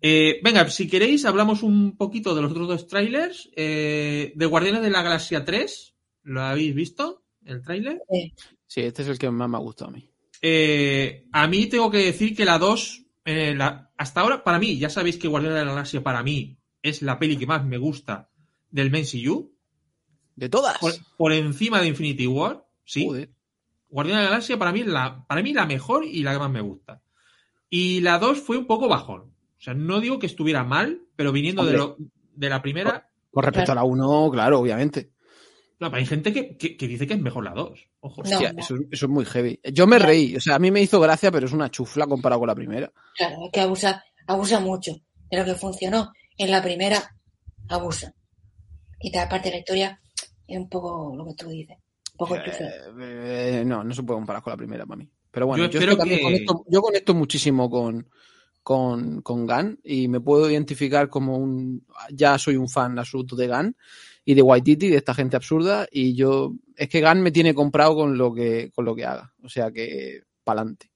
Eh, 0.02 0.42
venga, 0.44 0.70
si 0.70 0.90
queréis, 0.90 1.24
hablamos 1.26 1.64
un 1.64 1.96
poquito 1.96 2.36
de 2.36 2.42
los 2.42 2.52
otros 2.52 2.68
dos 2.68 2.88
trailers. 2.88 3.50
Eh, 3.56 4.34
de 4.36 4.46
Guardianes 4.46 4.82
de 4.82 4.90
la 4.90 5.02
Galaxia 5.04 5.46
3, 5.46 5.96
¿lo 6.24 6.42
habéis 6.42 6.76
visto? 6.76 7.24
El 7.46 7.62
tráiler. 7.62 8.02
Sí, 8.68 8.82
este 8.82 9.04
es 9.04 9.08
el 9.08 9.18
que 9.18 9.30
más 9.32 9.50
me 9.50 9.56
ha 9.56 9.62
gustado 9.62 9.92
a 9.92 9.94
mí. 9.94 10.10
Eh, 10.42 11.28
a 11.32 11.48
mí 11.48 11.68
tengo 11.68 11.90
que 11.90 11.98
decir 12.00 12.36
que 12.36 12.44
la 12.46 12.58
2, 12.60 13.06
eh, 13.24 13.54
la- 13.56 13.92
hasta 13.98 14.20
ahora, 14.22 14.44
para 14.44 14.60
mí, 14.60 14.78
ya 14.78 14.90
sabéis 14.90 15.18
que 15.18 15.28
Guardianes 15.30 15.60
de 15.60 15.66
la 15.66 15.72
Galaxia 15.72 16.04
para 16.04 16.24
mí 16.24 16.58
es 16.82 17.02
la 17.02 17.18
peli 17.20 17.38
que 17.38 17.48
más 17.48 17.66
me 17.66 17.78
gusta 17.78 18.30
del 18.70 18.88
MCU. 18.88 19.54
De 20.40 20.50
todas. 20.50 20.78
Por, 20.80 20.94
por 21.18 21.34
encima 21.34 21.82
de 21.82 21.88
Infinity 21.88 22.26
War, 22.28 22.66
sí. 22.86 23.06
Joder. 23.06 23.30
Guardianes 23.90 24.20
de 24.22 24.24
la 24.26 24.30
Galaxia 24.32 24.58
para 24.60 24.72
mí, 24.72 24.84
la, 24.84 25.26
para 25.28 25.42
mí 25.42 25.52
la 25.54 25.66
mejor 25.66 26.06
y 26.06 26.22
la 26.24 26.34
que 26.34 26.40
más 26.40 26.52
me 26.52 26.62
gusta. 26.62 27.02
Y 27.70 28.02
la 28.02 28.20
2 28.20 28.40
fue 28.40 28.58
un 28.58 28.68
poco 28.68 28.88
bajón. 28.88 29.22
O 29.22 29.62
sea, 29.62 29.74
no 29.74 30.00
digo 30.00 30.20
que 30.20 30.28
estuviera 30.28 30.64
mal, 30.64 31.02
pero 31.16 31.32
viniendo 31.32 31.66
de, 31.66 31.74
lo, 31.74 31.98
de 32.34 32.50
la 32.50 32.62
primera, 32.62 33.10
Con 33.32 33.44
respecto 33.44 33.72
a 33.72 33.76
la 33.76 33.84
1, 33.84 34.30
claro, 34.32 34.60
obviamente. 34.60 35.12
no, 35.80 35.90
hay 35.94 36.06
gente 36.06 36.32
que, 36.32 36.56
que- 36.56 36.78
que 36.78 36.88
dice 36.88 37.06
que 37.08 37.16
es 37.16 37.20
mejor 37.20 37.44
la 37.44 37.52
2. 37.54 37.90
Ojo. 38.02 38.24
No. 38.24 38.30
Hostia, 38.30 38.54
eso, 38.58 38.76
eso 38.92 39.06
es 39.06 39.12
muy 39.12 39.26
heavy. 39.26 39.60
Yo 39.74 39.86
me 39.88 40.00
reí, 40.00 40.36
o 40.36 40.40
sea, 40.40 40.56
a 40.56 40.60
mí 40.60 40.72
me 40.72 40.82
hizo 40.82 41.00
gracia, 41.02 41.32
pero 41.32 41.48
es 41.48 41.52
una 41.54 41.70
chufla 41.70 42.08
comparado 42.08 42.40
con 42.40 42.48
la 42.48 42.56
primera. 42.56 42.92
Claro, 43.18 43.36
es 43.46 43.52
que 43.52 43.60
abusa, 43.60 44.04
abusa 44.28 44.60
mucho 44.62 44.94
de 45.30 45.38
lo 45.38 45.46
que 45.46 45.56
funcionó 45.56 46.14
en 46.38 46.52
la 46.52 46.62
primera, 46.64 47.16
abusa. 47.68 48.14
Y 49.02 49.12
te 49.12 49.20
aparte 49.20 49.50
la 49.52 49.58
historia 49.58 50.00
es 50.50 50.58
un 50.58 50.70
poco 50.70 51.14
lo 51.16 51.26
que 51.26 51.34
tú 51.34 51.50
dices, 51.50 51.78
un 52.14 52.18
poco. 52.18 52.36
Eh, 52.36 52.52
eh, 53.00 53.64
no, 53.66 53.84
no 53.84 53.94
se 53.94 54.04
puede 54.04 54.18
comparar 54.18 54.42
con 54.42 54.52
la 54.52 54.58
primera 54.58 54.86
para 54.86 54.98
mí. 54.98 55.10
Pero 55.32 55.48
bueno, 55.48 55.66
Yo 55.66 55.72
yo, 55.72 55.80
espero 55.80 55.98
que 55.98 56.22
conecto, 56.22 56.66
yo 56.68 56.82
conecto 56.82 57.14
muchísimo 57.14 57.70
con, 57.70 58.08
con, 58.64 59.22
con 59.22 59.46
Gunn 59.46 59.80
y 59.84 60.08
me 60.08 60.20
puedo 60.20 60.50
identificar 60.50 61.10
como 61.10 61.38
un. 61.38 61.86
Ya 62.12 62.38
soy 62.38 62.56
un 62.56 62.70
fan 62.70 62.98
absoluto 62.98 63.36
de 63.36 63.48
Gunn 63.48 63.76
y 64.26 64.34
de 64.34 64.42
Waititi, 64.42 64.90
de 64.90 64.98
esta 64.98 65.14
gente 65.14 65.36
absurda. 65.36 65.88
Y 65.92 66.16
yo. 66.16 66.54
Es 66.76 66.90
que 66.90 67.02
Gunn 67.02 67.22
me 67.22 67.32
tiene 67.32 67.54
comprado 67.54 67.96
con 67.96 68.18
lo 68.18 68.34
que, 68.34 68.72
con 68.74 68.86
lo 68.86 68.96
que 68.96 69.06
haga. 69.06 69.34
O 69.44 69.50
sea 69.50 69.72
que. 69.72 70.22
Pa'lante. 70.44 70.90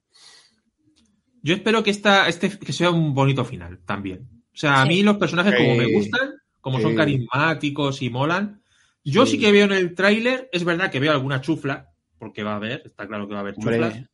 Yo 1.43 1.53
espero 1.53 1.83
que 1.83 1.91
esta, 1.91 2.27
este 2.29 2.57
que 2.57 2.71
sea 2.71 2.89
un 2.89 3.13
bonito 3.13 3.43
final 3.43 3.79
también. 3.85 4.29
O 4.53 4.57
sea, 4.57 4.81
a 4.81 4.85
mí 4.85 5.03
los 5.03 5.17
personajes 5.17 5.55
como 5.55 5.75
me 5.75 5.91
gustan, 5.91 6.31
como 6.61 6.79
son 6.79 6.95
carismáticos 6.95 8.01
y 8.01 8.09
molan. 8.09 8.62
Yo 9.03 9.25
sí, 9.25 9.33
Sí. 9.33 9.39
que 9.39 9.51
veo 9.51 9.65
en 9.65 9.73
el 9.73 9.95
tráiler, 9.95 10.49
es 10.51 10.63
verdad 10.63 10.89
que 10.91 10.99
veo 10.99 11.11
alguna 11.11 11.41
chufla, 11.41 11.91
porque 12.17 12.43
va 12.43 12.53
a 12.53 12.55
haber, 12.57 12.83
está 12.85 13.07
claro 13.07 13.27
que 13.27 13.33
va 13.33 13.39
a 13.39 13.41
haber 13.41 13.55
Hombre, 13.57 13.77
chuflas. 13.77 14.09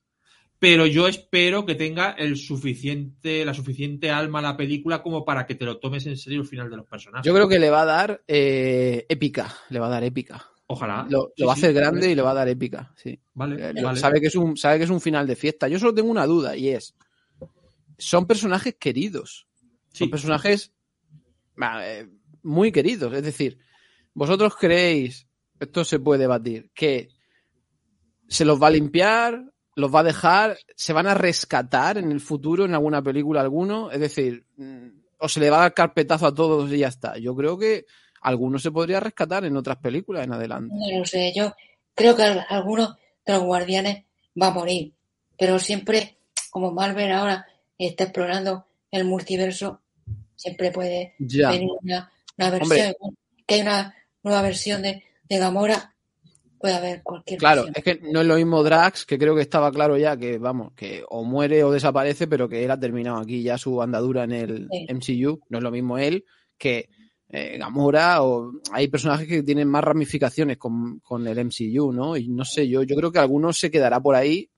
pero 0.58 0.86
yo 0.88 1.08
espero 1.08 1.66
que 1.66 1.76
tenga 1.76 2.12
el 2.12 2.36
suficiente, 2.38 3.46
la 3.46 3.54
suficiente 3.54 4.10
alma 4.12 4.42
la 4.42 4.58
película 4.58 5.02
como 5.04 5.24
para 5.26 5.46
que 5.46 5.56
te 5.56 5.66
lo 5.66 5.78
tomes 5.80 6.06
en 6.08 6.18
serio 6.18 6.42
el 6.42 6.48
final 6.48 6.70
de 6.70 6.78
los 6.78 6.88
personajes. 6.88 7.26
yo 7.26 7.34
creo 7.34 7.48
que 7.48 7.60
le 7.60 7.70
va 7.70 7.84
a 7.84 7.86
dar 7.86 8.24
eh, 8.28 9.06
épica. 9.10 9.54
Le 9.70 9.80
va 9.80 9.88
a 9.88 9.92
dar 9.92 10.04
épica. 10.04 10.44
Ojalá. 10.72 11.06
Lo, 11.10 11.32
Sí, 11.36 11.42
lo 11.42 11.48
va 11.48 11.54
a 11.54 11.56
sí, 11.56 11.62
hacer 11.62 11.74
grande 11.74 12.00
vale. 12.02 12.12
y 12.12 12.16
le 12.16 12.22
va 12.22 12.32
a 12.32 12.36
dar 12.36 12.48
épica. 12.48 12.94
Sí. 12.96 13.20
Vale, 13.34 13.70
Eh, 13.70 13.74
vale. 13.82 14.00
Sabe, 14.00 14.20
que 14.22 14.28
es 14.28 14.36
un, 14.36 14.56
sabe 14.58 14.78
que 14.80 14.84
es 14.84 14.90
un 14.92 15.02
final 15.02 15.26
de 15.28 15.36
fiesta. 15.36 15.68
Yo 15.68 15.80
solo 15.80 15.94
tengo 15.96 16.10
una 16.12 16.26
duda 16.28 16.56
y 16.56 16.70
es, 16.70 16.96
son 17.98 18.26
personajes 18.28 18.76
queridos. 18.80 19.48
Son 19.94 20.10
personajes 20.12 20.72
eh, 21.84 22.08
muy 22.44 22.72
queridos. 22.72 23.14
Es 23.14 23.24
decir, 23.24 23.58
vosotros 24.14 24.56
creéis, 24.56 25.28
esto 25.60 25.84
se 25.84 26.00
puede 26.00 26.22
debatir, 26.22 26.72
que 26.74 27.10
se 28.28 28.46
los 28.46 28.62
va 28.62 28.68
a 28.68 28.72
limpiar, 28.72 29.44
los 29.76 29.94
va 29.94 30.02
a 30.02 30.04
dejar, 30.04 30.58
se 30.76 30.94
van 30.94 31.08
a 31.08 31.14
rescatar 31.14 31.98
en 31.98 32.12
el 32.12 32.20
futuro 32.20 32.66
en 32.66 32.74
alguna 32.74 33.02
película 33.02 33.42
alguno. 33.42 33.92
Es 33.92 34.00
decir, 34.00 34.46
mm, 34.58 34.88
o 35.20 35.28
se 35.30 35.40
le 35.40 35.50
va 35.50 35.58
a 35.58 35.62
dar 35.62 35.74
carpetazo 35.74 36.28
a 36.28 36.34
todos 36.34 36.72
y 36.72 36.80
ya 36.80 36.88
está. 36.88 37.18
Yo 37.18 37.36
creo 37.36 37.58
que 37.58 37.86
algunos 38.22 38.62
se 38.62 38.72
podría 38.72 39.00
rescatar 39.00 39.46
en 39.46 39.56
otras 39.58 39.78
películas 39.78 40.24
en 40.26 40.34
adelante. 40.34 40.74
No 40.76 41.00
lo 41.00 41.06
sé, 41.06 41.34
yo 41.36 41.54
creo 41.96 42.16
que 42.16 42.24
al- 42.24 42.46
alguno 42.50 42.96
de 43.26 43.34
los 43.34 43.44
guardianes 43.44 44.06
va 44.42 44.48
a 44.48 44.52
morir, 44.54 44.94
pero 45.38 45.58
siempre, 45.60 46.18
como 46.52 46.72
Marvel 46.72 47.12
ahora 47.12 47.46
está 47.78 48.06
explorando 48.06 48.66
el 48.92 49.06
multiverso, 49.06 49.82
siempre 50.36 50.72
puede 50.72 51.16
Ya. 51.20 51.52
venir 51.52 51.70
una, 51.82 52.12
una 52.38 52.50
versión, 52.50 52.94
que 53.46 53.56
hay 53.56 53.62
una 53.62 53.96
nueva 54.30 54.42
versión 54.44 54.82
de, 54.82 55.04
de 55.28 55.38
Gamora, 55.38 55.96
puede 56.60 56.74
haber 56.76 57.04
cualquier 57.04 57.40
Claro, 57.40 57.64
versión. 57.66 57.76
es 57.78 57.84
que 57.84 58.12
no 58.12 58.22
es 58.22 58.28
lo 58.28 58.36
mismo 58.36 58.64
Drax, 58.64 59.06
que 59.06 59.18
creo 59.18 59.36
que 59.36 59.42
estaba 59.42 59.72
claro 59.72 59.98
ya 59.98 60.16
que, 60.18 60.38
vamos, 60.38 60.74
que 60.76 61.04
o 61.10 61.24
muere 61.24 61.64
o 61.64 61.72
desaparece, 61.72 62.28
pero 62.28 62.48
que 62.48 62.64
él 62.64 62.72
ha 62.72 62.80
terminado 62.80 63.18
aquí 63.18 63.42
ya 63.44 63.58
su 63.58 63.82
andadura 63.82 64.24
en 64.24 64.32
el 64.32 64.68
Sí. 64.72 64.88
MCU. 65.24 65.40
No 65.50 65.58
es 65.58 65.64
lo 65.64 65.72
mismo 65.72 65.98
él 65.98 66.26
que 66.58 66.90
eh, 67.30 67.58
Gamora, 67.60 68.24
o 68.24 68.52
hay 68.72 68.88
personajes 68.88 69.28
que 69.28 69.44
tienen 69.44 69.68
más 69.68 69.84
ramificaciones 69.84 70.58
con, 70.58 71.00
con 71.00 71.28
el 71.28 71.38
MCU, 71.46 71.92
¿no? 71.94 72.18
Y 72.18 72.28
no 72.28 72.44
sé, 72.44 72.68
yo, 72.68 72.82
yo 72.84 72.96
creo 72.96 73.12
que 73.12 73.20
alguno 73.20 73.54
se 73.54 73.70
quedará 73.72 74.00
por 74.00 74.16
ahí 74.16 74.50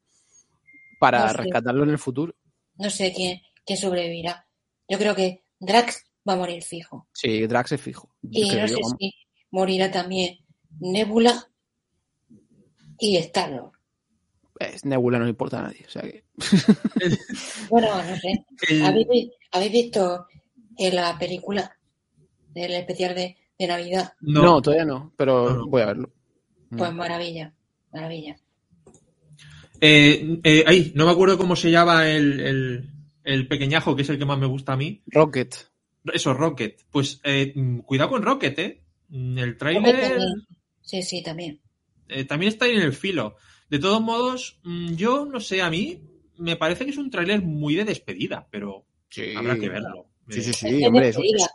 para 0.99 1.26
No 1.26 1.32
sé. 1.32 1.38
rescatarlo 1.38 1.84
en 1.84 1.89
el 1.89 1.97
futuro. 1.99 2.34
No 2.76 2.89
sé 2.89 3.11
quién, 3.13 3.41
quién 3.65 3.78
sobrevivirá. 3.78 4.47
Yo 4.88 4.97
creo 4.97 5.13
que 5.15 5.43
Drax 5.59 6.03
va 6.28 6.34
a 6.34 6.38
morir 6.38 6.63
fijo. 6.63 7.07
Sí, 7.13 7.45
Drax 7.45 7.74
es 7.74 7.82
fijo. 7.82 8.09
Y 8.24 8.49
no 8.55 8.67
sé 8.67 8.76
si 8.99 9.13
morirá 9.52 9.91
también 9.91 10.39
Nebula 10.80 11.47
y 12.99 13.18
Star-Lord. 13.18 13.72
Es 14.60 14.86
Nebula 14.86 15.18
no 15.18 15.26
le 15.26 15.32
importa 15.32 15.60
a 15.60 15.64
nadie. 15.64 15.86
O 15.88 15.89
sea 15.89 16.02
que... 16.04 16.24
Bueno, 17.70 17.88
no 18.04 18.16
sé. 18.18 18.45
¿Habéis, 18.84 19.08
vi- 19.08 19.32
habéis 19.52 19.72
visto 19.72 20.28
en 20.78 20.95
la 20.95 21.18
película 21.18 21.76
del 22.54 22.74
especial 22.74 23.16
de, 23.16 23.38
de 23.58 23.68
Navidad? 23.68 24.14
no. 24.22 24.62
todavía 24.62 24.86
no, 24.86 25.14
pero 25.18 25.54
No, 25.54 25.68
voy 25.68 25.82
a 25.82 25.86
verlo. 25.88 26.12
Pues 26.78 26.91
Mm. 26.91 26.95
maravilla. 26.95 27.54
maravilla. 27.91 28.38
Eh, 29.82 30.39
eh, 30.43 30.64
ay, 30.68 30.91
no 30.95 31.06
me 31.06 31.12
acuerdo 31.12 31.38
cómo 31.38 31.56
se 31.56 31.72
llama 31.72 32.08
el, 32.10 32.39
el, 32.39 32.89
el 33.24 33.47
pequeñajo, 33.47 33.95
que 33.95 34.04
es 34.04 34.10
el 34.10 34.18
que 34.20 34.26
más 34.26 34.38
me 34.38 34.45
gusta 34.45 34.74
a 34.74 34.78
mí. 34.78 35.02
Rocket. 35.08 35.56
Eso, 36.14 36.34
Rocket. 36.34 36.84
Pues 36.91 37.20
eh, 37.24 37.52
mm, 37.56 37.80
cuidado 37.80 38.12
con 38.12 38.22
Rocket, 38.22 38.60
¿eh? 38.60 38.80
Mm, 39.12 39.38
El 39.38 39.57
tráiler. 39.57 40.18
Sí, 40.82 41.03
sí, 41.03 41.22
también. 41.24 41.59
eh, 42.07 42.26
también 42.26 42.51
está 42.51 42.66
ahí 42.66 42.72
en 42.76 42.82
el 42.82 42.93
filo. 42.93 43.36
De 43.70 43.80
todos 43.80 44.01
modos, 44.01 44.59
mm, 44.64 44.93
yo 44.95 45.26
no 45.26 45.39
sé, 45.39 45.62
a 45.62 45.70
mí 45.70 46.01
me 46.38 46.55
parece 46.57 46.84
que 46.86 46.91
es 46.91 46.97
un 46.97 47.09
tráiler 47.12 47.41
muy 47.41 47.76
de 47.76 47.86
despedida, 47.86 48.47
pero 48.51 48.86
Sí, 49.09 49.34
habrá 49.36 49.57
que 49.57 49.70
verlo. 49.70 50.07
Sí, 50.30 50.41
sí, 50.41 50.53
sí, 50.53 50.82
Es 50.82 50.88
hombre, 50.88 51.12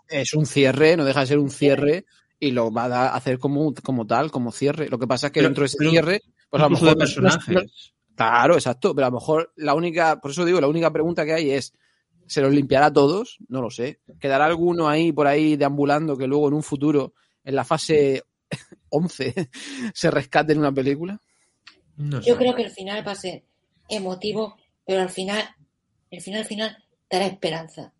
es, 0.08 0.34
un 0.34 0.46
cierre, 0.46 0.96
no 0.96 1.04
deja 1.04 1.20
de 1.20 1.26
ser 1.26 1.38
un 1.38 1.50
cierre 1.50 2.04
y 2.38 2.50
lo 2.52 2.70
va 2.70 2.84
a 2.84 3.14
hacer 3.16 3.38
como, 3.38 3.72
como 3.82 4.06
tal, 4.06 4.30
como 4.30 4.52
cierre. 4.52 4.88
Lo 4.90 4.98
que 4.98 5.06
pasa 5.06 5.26
es 5.28 5.32
que 5.32 5.40
Pero- 5.40 5.48
dentro 5.48 5.62
de 5.62 5.66
ese 5.66 5.78
cierre, 5.88 6.20
pues 6.50 6.62
a 6.62 6.66
lo 6.66 6.70
mejor 6.70 6.88
de 6.88 6.94
no- 6.94 6.94
no- 6.94 6.98
personajes. 7.00 7.92
Claro, 8.14 8.54
exacto, 8.54 8.94
pero 8.94 9.06
a 9.06 9.10
lo 9.10 9.16
mejor 9.16 9.52
la 9.56 9.74
única, 9.74 10.20
por 10.20 10.30
eso 10.30 10.44
digo, 10.44 10.60
la 10.60 10.68
única 10.68 10.90
pregunta 10.92 11.24
que 11.24 11.32
hay 11.34 11.50
es, 11.50 11.72
¿se 12.26 12.40
los 12.40 12.52
limpiará 12.52 12.86
a 12.86 12.92
todos? 12.92 13.38
No 13.48 13.60
lo 13.62 13.70
sé. 13.70 14.00
¿Quedará 14.20 14.46
alguno 14.46 14.88
ahí 14.88 15.12
por 15.12 15.26
ahí 15.26 15.56
deambulando 15.56 16.16
que 16.16 16.26
luego 16.26 16.48
en 16.48 16.54
un 16.54 16.62
futuro, 16.62 17.14
en 17.46 17.54
la 17.54 17.64
fase 17.64 18.22
11, 18.90 19.34
se 19.94 20.10
rescate 20.10 20.52
en 20.52 20.58
una 20.58 20.72
película? 20.72 21.18
No 21.96 22.20
sé. 22.20 22.28
Yo 22.28 22.36
creo 22.36 22.54
que 22.54 22.64
el 22.64 22.70
final 22.70 23.06
va 23.06 23.12
a 23.12 23.16
ser 23.16 23.42
emotivo, 23.88 24.56
pero 24.84 25.00
al 25.00 25.08
final, 25.08 25.42
el 26.10 26.20
final 26.20 26.44
final 26.44 26.76
dará 27.08 27.26
esperanza. 27.26 27.92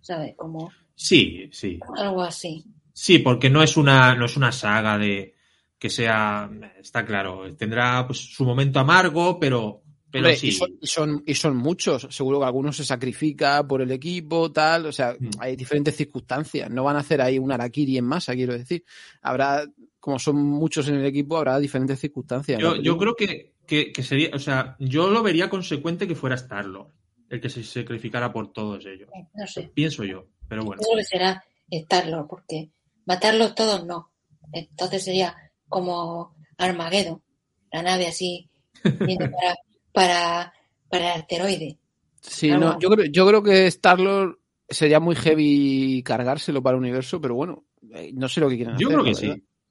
¿Sabes? 0.00 0.34
Como 0.36 0.70
Sí, 0.94 1.48
sí. 1.52 1.78
algo 1.96 2.22
así. 2.22 2.64
Sí, 2.92 3.20
porque 3.20 3.48
no 3.48 3.62
es 3.62 3.76
una, 3.76 4.14
no 4.14 4.26
es 4.26 4.36
una 4.36 4.52
saga 4.52 4.98
de 4.98 5.34
que 5.78 5.90
sea, 5.90 6.50
está 6.80 7.04
claro, 7.06 7.54
tendrá 7.54 8.04
pues 8.06 8.18
su 8.18 8.44
momento 8.44 8.80
amargo, 8.80 9.38
pero, 9.38 9.82
pero 10.10 10.24
Hombre, 10.24 10.36
sí. 10.36 10.48
y, 10.48 10.52
son, 10.52 10.70
y, 10.80 10.86
son, 10.86 11.22
y 11.26 11.34
son 11.34 11.56
muchos. 11.56 12.06
Seguro 12.10 12.38
que 12.40 12.46
algunos 12.46 12.76
se 12.76 12.84
sacrifica 12.84 13.66
por 13.66 13.82
el 13.82 13.90
equipo, 13.90 14.50
tal. 14.50 14.86
O 14.86 14.92
sea, 14.92 15.14
Mm. 15.18 15.30
hay 15.38 15.56
diferentes 15.56 15.94
circunstancias. 15.96 16.70
No 16.70 16.84
van 16.84 16.96
a 16.96 17.00
hacer 17.00 17.20
ahí 17.20 17.38
un 17.38 17.52
Arakiri 17.52 17.98
en 17.98 18.04
masa, 18.04 18.34
quiero 18.34 18.56
decir. 18.56 18.84
Habrá, 19.22 19.64
como 20.00 20.18
son 20.18 20.36
muchos 20.36 20.88
en 20.88 20.96
el 20.96 21.06
equipo, 21.06 21.36
habrá 21.36 21.58
diferentes 21.58 21.98
circunstancias. 22.00 22.60
Yo, 22.82 22.96
creo 22.96 23.14
que, 23.14 23.52
que, 23.66 23.92
que 23.92 24.02
sería, 24.02 24.30
o 24.32 24.38
sea, 24.38 24.76
yo 24.78 25.10
lo 25.10 25.22
vería 25.22 25.50
consecuente 25.50 26.08
que 26.08 26.14
fuera 26.14 26.36
Starlord, 26.36 26.88
el 27.28 27.40
que 27.40 27.50
se 27.50 27.62
sacrificara 27.62 28.32
por 28.32 28.52
todos 28.52 28.86
ellos. 28.86 29.10
No 29.34 29.46
sé. 29.46 29.70
Pienso 29.74 30.04
yo, 30.04 30.26
pero 30.48 30.64
bueno. 30.64 30.80
Creo 30.82 30.96
que 30.96 31.04
será 31.04 31.44
estarlo, 31.70 32.26
porque 32.28 32.70
matarlos 33.04 33.54
todos 33.54 33.84
no. 33.84 34.10
Entonces 34.52 35.04
sería 35.04 35.36
como 35.68 36.34
Armageddon, 36.56 37.22
la 37.70 37.82
nave 37.82 38.06
así, 38.06 38.48
yendo 38.82 39.30
para, 39.30 39.54
para, 39.98 40.52
para 40.88 41.14
el 41.14 41.20
asteroide. 41.22 41.78
Sí, 42.20 42.50
algo 42.50 42.64
no, 42.74 42.78
yo 42.80 42.88
creo, 42.90 43.06
yo 43.06 43.26
creo 43.26 43.42
que 43.42 43.66
Star-Lord 43.66 44.38
sería 44.68 45.00
muy 45.00 45.14
heavy 45.16 46.02
cargárselo 46.04 46.62
para 46.62 46.76
el 46.76 46.82
universo, 46.82 47.20
pero 47.20 47.34
bueno, 47.34 47.64
eh, 47.94 48.10
no 48.14 48.28
sé 48.28 48.40
lo 48.40 48.48
que 48.48 48.56
quieren 48.56 48.76
Yo 48.76 48.88
hacer. 48.88 48.98
creo 49.00 49.04
que 49.04 49.14
sí, 49.14 49.26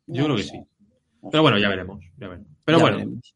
yo 0.07 0.21
No 0.21 0.25
creo 0.25 0.35
que 0.37 0.43
sé. 0.43 0.49
sí. 0.49 0.59
Pero 1.31 1.41
bueno, 1.43 1.57
ya 1.59 1.69
veremos, 1.69 2.03
ya 2.17 2.27
veremos. 2.27 2.49
Pero 2.65 2.77
Ya 2.77 2.81
bueno, 2.83 2.97
veremos. 2.97 3.35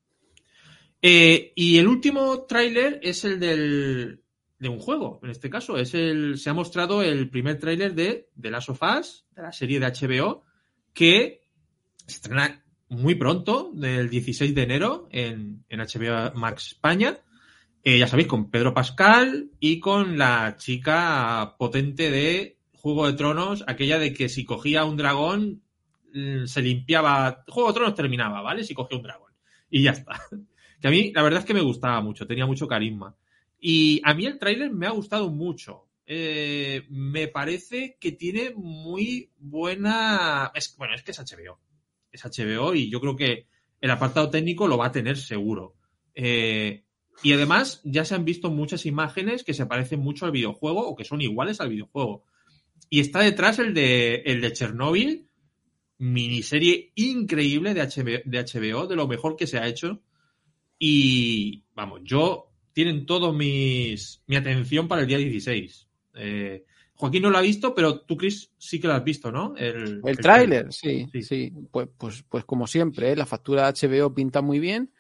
Eh, 1.02 1.52
y 1.56 1.78
el 1.78 1.88
último 1.88 2.44
tráiler 2.44 3.00
es 3.02 3.26
el 3.26 3.40
del, 3.40 4.22
de 4.60 4.70
un 4.70 4.80
juego, 4.80 5.20
en 5.24 5.30
este 5.32 5.50
caso. 5.50 5.78
Es 5.78 5.94
el, 5.94 6.38
se 6.38 6.50
ha 6.50 6.54
mostrado 6.54 7.02
el 7.02 7.30
primer 7.30 7.58
tráiler 7.60 7.94
de 7.96 8.30
The 8.40 8.52
Last 8.52 8.70
of 8.70 8.82
Us, 9.00 9.26
de 9.36 9.42
la 9.42 9.52
serie 9.52 9.80
de 9.80 9.88
HBO, 9.88 10.44
que 10.94 11.42
se 12.06 12.16
estrena 12.16 12.64
muy 12.92 13.16
pronto, 13.16 13.72
del 13.74 14.10
16 14.10 14.54
de 14.54 14.64
enero, 14.64 15.08
en, 15.12 15.64
en 15.70 15.80
HBO 15.80 16.34
Max 16.36 16.74
España. 16.74 17.20
Eh, 17.86 17.98
ya 17.98 18.06
sabéis, 18.06 18.28
con 18.28 18.52
Pedro 18.52 18.74
Pascal 18.74 19.50
y 19.62 19.80
con 19.80 20.18
la 20.18 20.58
chica 20.58 21.56
potente 21.58 22.12
de 22.12 22.58
Juego 22.74 23.08
de 23.08 23.14
Tronos, 23.14 23.64
aquella 23.66 23.98
de 23.98 24.12
que 24.12 24.28
si 24.28 24.44
cogía 24.44 24.84
un 24.84 24.98
dragón 24.98 25.64
mm, 26.14 26.46
se 26.46 26.62
limpiaba. 26.62 27.46
Juego 27.48 27.70
de 27.70 27.76
Tronos 27.76 27.96
terminaba, 27.96 28.42
¿vale? 28.42 28.66
Si 28.66 28.74
cogía 28.74 28.98
un 28.98 29.04
dragón. 29.04 29.32
Y 29.70 29.84
ya 29.84 29.92
está. 29.92 30.22
Que 30.82 30.88
a 30.88 30.92
mí 30.92 31.12
la 31.14 31.22
verdad 31.22 31.42
es 31.42 31.46
que 31.46 31.54
me 31.54 31.62
gustaba 31.62 32.02
mucho, 32.02 32.26
tenía 32.26 32.48
mucho 32.48 32.68
carisma. 32.68 33.16
Y 33.60 34.02
a 34.04 34.16
mí 34.16 34.26
el 34.26 34.40
tráiler 34.40 34.72
me 34.72 34.88
ha 34.88 34.90
gustado 34.90 35.30
mucho. 35.30 35.86
Eh, 36.08 36.88
me 36.90 37.28
parece 37.28 37.98
que 38.00 38.12
tiene 38.14 38.52
muy 38.56 39.30
buena... 39.38 40.52
Bueno, 40.80 40.96
es 40.96 41.04
que 41.04 41.12
es 41.12 41.20
HBO. 41.20 41.60
Es 42.12 42.24
HBO 42.24 42.74
y 42.74 42.90
yo 42.90 43.00
creo 43.00 43.16
que 43.16 43.48
el 43.80 43.92
apartado 43.92 44.30
técnico 44.30 44.68
lo 44.68 44.78
va 44.78 44.88
a 44.88 44.92
tener 44.92 45.18
seguro. 45.18 45.76
Eh, 46.14 46.84
y 47.24 47.34
además 47.34 47.82
ya 47.84 48.06
se 48.06 48.16
han 48.16 48.26
visto 48.26 48.50
muchas 48.50 48.86
imágenes 48.86 49.44
que 49.44 49.54
se 49.54 49.66
parecen 49.66 50.00
mucho 50.00 50.26
al 50.26 50.32
videojuego 50.32 50.88
o 50.88 50.96
que 50.96 51.06
son 51.06 51.22
iguales 51.22 51.62
al 51.62 51.70
videojuego. 51.70 52.26
Y 52.90 53.00
está 53.00 53.20
detrás 53.20 53.60
el 53.60 53.74
de, 53.74 54.16
el 54.26 54.42
de 54.42 54.54
Chernobyl, 54.54 55.28
miniserie 55.98 56.92
increíble 56.96 57.74
de 57.74 57.82
HBO, 57.82 58.22
de 58.26 58.44
HBO, 58.44 58.88
de 58.88 58.96
lo 58.96 59.08
mejor 59.08 59.36
que 59.36 59.48
se 59.48 59.58
ha 59.58 59.68
hecho. 59.68 60.02
Y 60.80 61.64
vamos, 61.76 62.02
yo 62.04 62.52
tienen 62.74 63.06
todo 63.06 63.34
mis, 63.34 64.24
mi 64.28 64.36
atención 64.36 64.88
para 64.88 65.02
el 65.02 65.08
día 65.08 65.18
16. 65.18 65.88
Eh, 66.16 66.66
Joaquín 67.02 67.24
no 67.24 67.32
lo 67.32 67.40
ha 67.40 67.42
visto, 67.42 67.74
pero 67.74 68.02
tú, 68.02 68.16
Chris, 68.16 68.52
sí 68.60 68.80
que 68.80 68.86
lo 68.88 68.94
has 68.94 69.04
visto, 69.04 69.32
¿no? 69.32 69.56
El, 69.58 70.02
El 70.06 70.18
tráiler, 70.20 70.72
sí, 70.72 71.08
Sí. 71.12 71.24
sí, 71.24 71.52
Pues, 71.72 71.90
pues, 71.98 72.24
pues 72.30 72.46
como 72.46 72.68
siempre, 72.68 73.12
¿eh? 73.12 73.16
la 73.16 73.26
factura 73.26 73.68
HBO 73.74 74.14
pinta 74.14 74.44
muy 74.44 74.60
bien. 74.60 74.94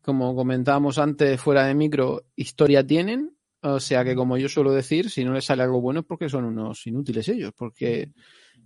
Como 0.00 0.34
comentábamos 0.34 0.96
antes 0.96 1.38
fuera 1.38 1.66
de 1.66 1.74
micro, 1.74 2.24
historia 2.36 2.86
tienen. 2.86 3.36
O 3.60 3.78
sea 3.80 4.02
que, 4.02 4.14
como 4.14 4.38
yo 4.38 4.48
suelo 4.48 4.72
decir, 4.72 5.10
si 5.10 5.24
no 5.26 5.34
les 5.34 5.44
sale 5.44 5.62
algo 5.62 5.78
bueno 5.82 6.00
es 6.00 6.06
porque 6.06 6.30
son 6.30 6.46
unos 6.46 6.86
inútiles 6.86 7.28
ellos, 7.28 7.52
porque 7.54 8.12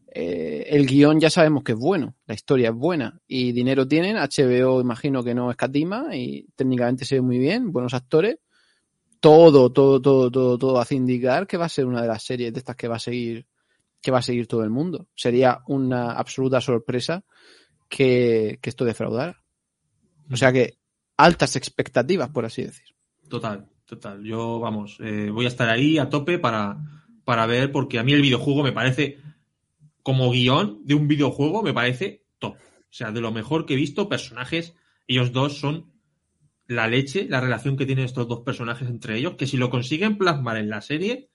eh, 0.07 0.67
el 0.69 0.87
guion 0.87 1.19
ya 1.19 1.29
sabemos 1.29 1.65
que 1.65 1.73
es 1.73 1.79
bueno, 1.79 2.15
la 2.27 2.35
historia 2.35 2.69
es 2.69 2.75
buena 2.77 3.21
y 3.27 3.51
dinero 3.51 3.89
tienen. 3.89 4.17
HBO 4.17 4.81
imagino 4.81 5.25
que 5.25 5.35
no 5.35 5.51
escatima 5.51 6.15
y 6.15 6.47
técnicamente 6.55 7.05
se 7.05 7.17
ve 7.17 7.21
muy 7.23 7.39
bien, 7.41 7.73
buenos 7.73 7.95
actores. 7.95 8.37
Todo, 9.21 9.71
todo, 9.71 10.01
todo, 10.01 10.31
todo, 10.31 10.59
todo 10.59 10.81
hace 10.81 10.95
indicar 10.95 11.47
que 11.47 11.57
va 11.57 11.67
a 11.67 11.69
ser 11.69 11.87
una 11.87 12.03
de 12.03 12.09
las 12.09 12.23
series 12.23 12.53
de 12.53 12.59
estas 12.59 12.77
que 12.77 12.89
va 12.89 12.97
a 12.97 13.01
seguir 13.01 13.47
que 14.01 14.11
va 14.11 14.19
a 14.19 14.23
seguir 14.23 14.47
todo 14.47 14.65
el 14.65 14.71
mundo. 14.71 15.09
Sería 15.15 15.61
una 15.67 16.13
absoluta 16.13 16.61
sorpresa 16.61 17.25
que, 17.89 18.59
esto 18.63 18.85
defraudara. 18.85 19.43
O 20.31 20.37
sea 20.37 20.53
que 20.53 20.79
altas 21.17 21.57
expectativas, 21.57 22.31
por 22.31 22.45
así 22.45 22.63
decir. 22.63 22.87
Total, 23.29 23.69
total. 23.85 24.23
Yo, 24.25 24.59
vamos, 24.59 24.97
eh, 25.01 25.31
voy 25.31 25.45
a 25.45 25.49
estar 25.49 25.69
ahí 25.69 25.99
a 25.99 26.09
tope 26.09 26.39
para, 26.39 26.79
para 27.25 27.47
ver, 27.47 27.73
porque 27.73 27.99
a 27.99 28.03
mí 28.03 28.13
el 28.13 28.23
videojuego 28.23 28.63
me 28.63 28.73
parece, 28.73 29.19
como 30.03 30.31
guion 30.31 30.81
de 30.85 30.95
un 30.95 31.09
videojuego, 31.09 31.63
me 31.63 31.75
parece 31.75 32.25
top. 32.39 32.55
O 32.55 32.93
sea, 32.93 33.13
de 33.13 33.21
lo 33.21 33.33
mejor 33.33 33.67
que 33.67 33.75
he 33.75 33.77
visto, 33.77 34.09
personajes, 34.09 34.75
ellos 35.07 35.33
dos 35.33 35.59
son 35.59 35.90
la 36.71 36.87
leche, 36.87 37.27
la 37.29 37.41
relación 37.41 37.77
que 37.77 37.85
tienen 37.85 38.05
estos 38.05 38.29
dos 38.29 38.41
personajes 38.41 38.89
entre 38.89 39.19
ellos, 39.19 39.35
que 39.35 39.49
si 39.49 39.57
lo 39.57 39.71
consiguen 39.71 40.17
plasmar 40.17 40.57
en 40.57 40.71
la 40.71 40.81
serie, 40.81 41.29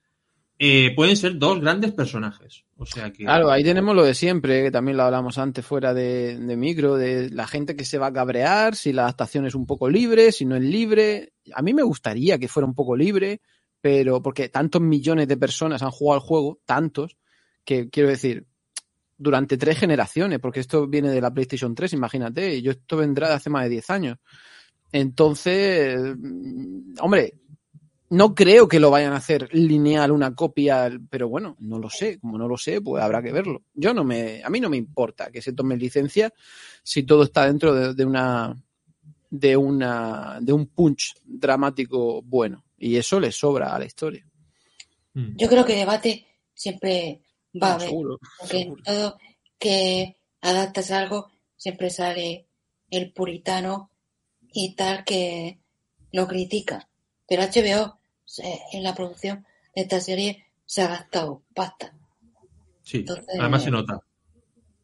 eh, 0.57 0.93
pueden 0.95 1.17
ser 1.17 1.37
dos 1.37 1.59
grandes 1.59 1.91
personajes. 1.91 2.63
O 2.77 2.85
sea 2.85 3.11
que. 3.11 3.25
Claro, 3.25 3.51
ahí 3.51 3.61
tenemos 3.61 3.93
lo 3.93 4.05
de 4.05 4.13
siempre, 4.13 4.63
que 4.63 4.71
también 4.71 4.95
lo 4.95 5.03
hablamos 5.03 5.37
antes 5.37 5.65
fuera 5.65 5.93
de, 5.93 6.37
de 6.39 6.55
micro, 6.55 6.95
de 6.95 7.29
la 7.31 7.47
gente 7.47 7.75
que 7.75 7.83
se 7.83 7.97
va 7.97 8.07
a 8.07 8.13
cabrear, 8.13 8.77
si 8.77 8.93
la 8.93 9.03
adaptación 9.03 9.45
es 9.45 9.55
un 9.55 9.65
poco 9.65 9.89
libre, 9.89 10.31
si 10.31 10.45
no 10.45 10.55
es 10.55 10.63
libre. 10.63 11.33
A 11.53 11.61
mí 11.61 11.73
me 11.73 11.83
gustaría 11.83 12.39
que 12.39 12.47
fuera 12.47 12.65
un 12.65 12.73
poco 12.73 12.95
libre, 12.95 13.41
pero 13.81 14.21
porque 14.21 14.47
tantos 14.47 14.81
millones 14.81 15.27
de 15.27 15.35
personas 15.35 15.83
han 15.83 15.91
jugado 15.91 16.21
al 16.21 16.25
juego, 16.25 16.59
tantos, 16.63 17.17
que 17.65 17.89
quiero 17.89 18.07
decir, 18.07 18.47
durante 19.17 19.57
tres 19.57 19.77
generaciones, 19.79 20.39
porque 20.39 20.61
esto 20.61 20.87
viene 20.87 21.09
de 21.09 21.19
la 21.19 21.33
PlayStation 21.33 21.75
3, 21.75 21.91
imagínate, 21.91 22.55
y 22.55 22.61
yo 22.61 22.71
esto 22.71 22.95
vendrá 22.95 23.27
de 23.27 23.33
hace 23.33 23.49
más 23.49 23.63
de 23.63 23.69
10 23.69 23.89
años. 23.89 24.17
Entonces, 24.97 25.99
mm, 26.17 26.93
hombre, 27.01 27.33
no 28.11 28.33
creo 28.33 28.65
que 28.65 28.79
lo 28.79 28.89
vayan 28.89 29.11
a 29.11 29.17
hacer 29.17 29.49
lineal 29.53 30.09
una 30.09 30.33
copia, 30.33 30.89
pero 31.09 31.27
bueno, 31.27 31.57
no 31.59 31.79
lo 31.79 31.89
sé. 31.89 32.17
Como 32.17 32.37
no 32.37 32.47
lo 32.47 32.55
sé, 32.55 32.79
pues 32.79 33.03
habrá 33.03 33.21
que 33.21 33.33
verlo. 33.33 33.63
Yo 33.73 33.93
no 33.93 34.05
me, 34.05 34.41
a 34.41 34.49
mí 34.49 34.61
no 34.61 34.69
me 34.69 34.77
importa 34.77 35.31
que 35.31 35.41
se 35.41 35.51
tome 35.51 35.75
licencia 35.75 36.33
si 36.81 37.03
todo 37.03 37.23
está 37.23 37.45
dentro 37.45 37.73
de, 37.73 37.93
de 37.93 38.05
una, 38.05 38.55
de 39.29 39.57
una, 39.57 40.39
de 40.39 40.53
un 40.53 40.67
punch 40.67 41.15
dramático 41.25 42.21
bueno. 42.21 42.63
Y 42.77 42.95
eso 42.95 43.19
le 43.19 43.33
sobra 43.33 43.75
a 43.75 43.79
la 43.79 43.85
historia. 43.85 44.25
Mm. 45.13 45.35
Yo 45.35 45.49
creo 45.49 45.65
que 45.65 45.75
debate 45.75 46.25
siempre 46.53 47.21
va 47.61 47.71
a 47.71 47.73
haber. 47.73 47.89
Seguro, 47.89 48.19
Porque 48.39 48.57
en 48.59 48.63
seguro. 48.63 48.83
todo 48.85 49.17
que 49.59 50.15
adaptas 50.39 50.89
algo 50.91 51.29
siempre 51.57 51.89
sale 51.89 52.47
el 52.89 53.11
puritano 53.11 53.91
y 54.55 54.73
tal 54.75 55.03
que 55.03 55.59
lo 56.13 56.27
critica. 56.27 56.87
Pero 57.27 57.43
HBO 57.43 57.99
se- 58.23 58.59
en 58.71 58.83
la 58.83 58.95
producción 58.95 59.45
de 59.75 59.81
esta 59.83 59.99
serie 59.99 60.45
se 60.65 60.81
ha 60.81 60.87
gastado 60.87 61.43
pasta. 61.53 61.93
Sí, 62.81 62.99
Entonces- 62.99 63.25
además 63.39 63.63
se 63.63 63.71
nota. 63.71 63.99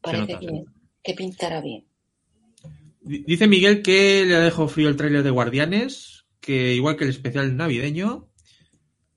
Parece 0.02 0.22
nota, 0.34 0.40
se 0.40 0.46
que, 0.46 0.52
nota. 0.52 0.72
que 1.04 1.14
pintará 1.14 1.62
bien. 1.62 1.86
Dice 3.02 3.48
Miguel 3.48 3.82
que 3.82 4.26
le 4.26 4.36
dejó 4.36 4.68
frío 4.68 4.90
el 4.90 4.96
tráiler 4.96 5.24
de 5.24 5.30
Guardianes, 5.32 6.26
que 6.40 6.74
igual 6.76 6.98
que 6.98 7.04
el 7.06 7.10
especial 7.10 7.56
navideño. 7.56 8.30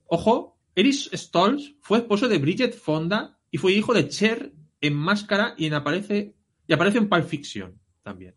Ojo, 0.07 0.57
Eris 0.75 1.09
Stolz 1.13 1.75
fue 1.81 1.99
esposo 1.99 2.27
de 2.27 2.37
Bridget 2.37 2.73
Fonda 2.75 3.39
y 3.51 3.57
fue 3.57 3.73
hijo 3.73 3.93
de 3.93 4.07
Cher 4.09 4.53
en 4.81 4.93
Máscara 4.95 5.53
y, 5.57 5.65
en 5.67 5.73
aparece, 5.73 6.35
y 6.67 6.73
aparece 6.73 6.97
en 6.99 7.09
Pulp 7.09 7.27
Fiction 7.27 7.79
también. 8.03 8.35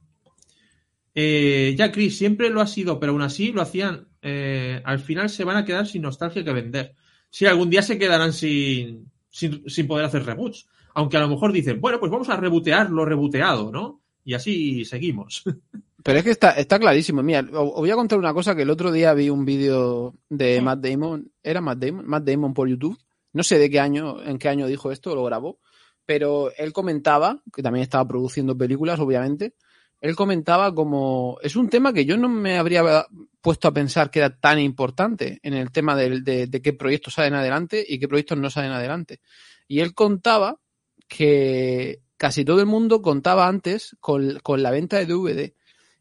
Eh, 1.21 1.75
ya, 1.77 1.91
Chris, 1.91 2.17
siempre 2.17 2.49
lo 2.49 2.61
ha 2.61 2.67
sido, 2.69 3.01
pero 3.01 3.11
aún 3.11 3.23
así 3.23 3.51
lo 3.51 3.61
hacían. 3.61 4.07
eh, 4.23 4.81
al 4.85 5.01
final 5.01 5.29
se 5.29 5.43
van 5.43 5.57
a 5.57 5.65
quedar 5.65 5.85
sin 5.87 6.03
nostalgia 6.03 6.45
que 6.45 6.53
vender. 6.53 6.95
Sí, 7.29 7.45
algún 7.47 7.71
día 7.71 7.83
se 7.83 7.99
quedarán 7.99 8.33
sin, 8.33 9.11
sin, 9.29 9.69
sin 9.69 9.89
poder 9.89 10.05
hacer 10.05 10.25
reboots. 10.25 10.69
Aunque 10.95 11.17
a 11.17 11.21
lo 11.21 11.29
mejor 11.29 11.51
dicen, 11.53 11.81
bueno, 11.81 11.99
pues 11.99 12.13
vamos 12.13 12.29
a 12.29 12.37
rebotear 12.37 12.91
lo 12.91 13.05
reboteado, 13.05 13.73
¿no? 13.73 14.01
Y 14.25 14.35
así 14.35 14.85
seguimos. 14.85 15.43
Pero 16.05 16.19
es 16.19 16.25
que 16.25 16.31
está, 16.31 16.53
está 16.53 16.79
clarísimo. 16.79 17.21
Mira, 17.25 17.41
os 17.41 17.73
os 17.75 17.81
voy 17.81 17.91
a 17.91 17.97
contar 17.97 18.19
una 18.21 18.33
cosa 18.33 18.55
que 18.55 18.63
el 18.63 18.71
otro 18.71 18.93
día 18.93 19.13
vi 19.13 19.29
un 19.29 19.45
vídeo 19.45 20.15
de 20.29 20.61
Matt 20.63 20.81
Damon. 20.87 21.33
¿Era 21.43 21.61
Matt 21.61 21.79
Damon? 21.79 22.07
Matt 22.07 22.25
Damon 22.25 22.55
por 22.55 22.69
YouTube. 22.69 22.97
No 23.33 23.43
sé 23.43 23.59
de 23.59 23.69
qué 23.69 23.81
año, 23.81 24.23
en 24.23 24.39
qué 24.39 24.49
año 24.49 24.69
dijo 24.69 24.93
esto, 24.93 25.17
lo 25.17 25.25
grabó. 25.25 25.59
Pero 26.07 26.53
él 26.57 26.73
comentaba, 26.73 27.43
que 27.53 27.63
también 27.63 27.83
estaba 27.83 28.07
produciendo 28.07 28.57
películas, 28.57 29.01
obviamente. 29.01 29.55
Él 30.01 30.15
comentaba 30.15 30.75
como. 30.75 31.39
Es 31.43 31.57
un 31.57 31.69
tema 31.69 31.93
que 31.93 32.05
yo 32.05 32.17
no 32.17 32.29
me 32.29 32.59
habría 32.59 33.07
puesto 33.41 33.69
a 33.69 33.73
pensar 33.73 34.11
que 34.11 34.21
era 34.21 34.39
tan 34.39 34.59
importante 34.59 35.41
en 35.43 35.55
el 35.55 35.71
tema 35.73 35.97
de, 35.97 36.21
de 36.21 36.63
qué 36.63 36.73
proyectos 36.73 37.15
salen 37.15 37.35
adelante 37.35 37.85
y 37.87 37.99
qué 37.99 38.09
proyectos 38.09 38.39
no 38.39 38.51
salen 38.51 38.73
adelante. 38.73 39.21
Y 39.67 39.81
él 39.81 39.95
contaba 39.95 40.61
que 41.09 42.03
casi 42.17 42.45
todo 42.45 42.61
el 42.61 42.67
mundo 42.67 43.01
contaba 43.01 43.49
antes 43.49 43.97
con, 44.01 44.39
con 44.41 44.63
la 44.63 44.71
venta 44.71 44.99
de 44.99 45.07
DVD. 45.07 45.55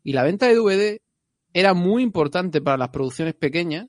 Y 0.04 0.14
la 0.14 0.24
venta 0.24 0.48
de 0.48 0.56
DVD 0.56 1.02
era 1.54 1.74
muy 1.74 2.04
importante 2.04 2.62
para 2.62 2.78
las 2.78 2.89
producciones 2.89 3.34
pequeñas 3.34 3.88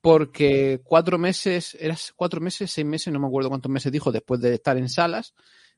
porque 0.00 0.80
cuatro 0.84 1.18
meses, 1.18 1.76
era 1.80 1.96
cuatro 2.16 2.40
meses, 2.40 2.70
seis 2.70 2.86
meses, 2.86 3.12
no 3.12 3.20
me 3.20 3.26
acuerdo 3.26 3.48
cuántos 3.48 3.72
meses 3.72 3.90
dijo 3.90 4.12
después 4.12 4.40
de 4.40 4.54
estar 4.54 4.76
en 4.76 4.90
salas, 4.90 5.34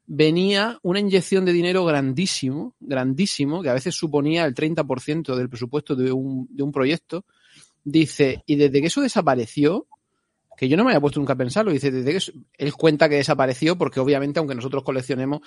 venía 0.07 0.79
una 0.83 1.01
inyección 1.01 1.45
de 1.45 1.53
dinero 1.53 1.85
grandísimo, 1.85 2.75
grandísimo, 2.81 3.63
que 3.63 3.71
a 3.71 3.75
veces 3.75 3.95
suponía 3.95 4.45
el 4.45 4.55
30% 4.55 5.35
del 5.35 5.49
presupuesto 5.49 5.97
de 5.97 6.13
un, 6.13 6.47
de 6.51 6.63
un 6.63 6.73
proyecto. 6.73 7.25
Dice, 7.85 8.43
y 8.47 8.57
desde 8.57 8.81
que 8.81 8.89
eso 8.89 9.01
desapareció, 9.01 9.87
que 10.57 10.69
yo 10.69 10.77
no 10.77 10.85
me 10.85 10.91
había 10.91 11.01
puesto 11.01 11.21
nunca 11.21 11.35
a 11.35 11.37
pensarlo, 11.37 11.71
dice, 11.73 11.91
desde 11.91 12.11
que 12.11 12.17
eso- 12.17 12.33
él 12.57 12.73
cuenta 12.75 13.09
que 13.09 13.17
desapareció 13.17 13.77
porque 13.77 14.01
obviamente 14.01 14.39
aunque 14.39 14.55
nosotros 14.55 14.83
coleccionemos, 14.83 15.41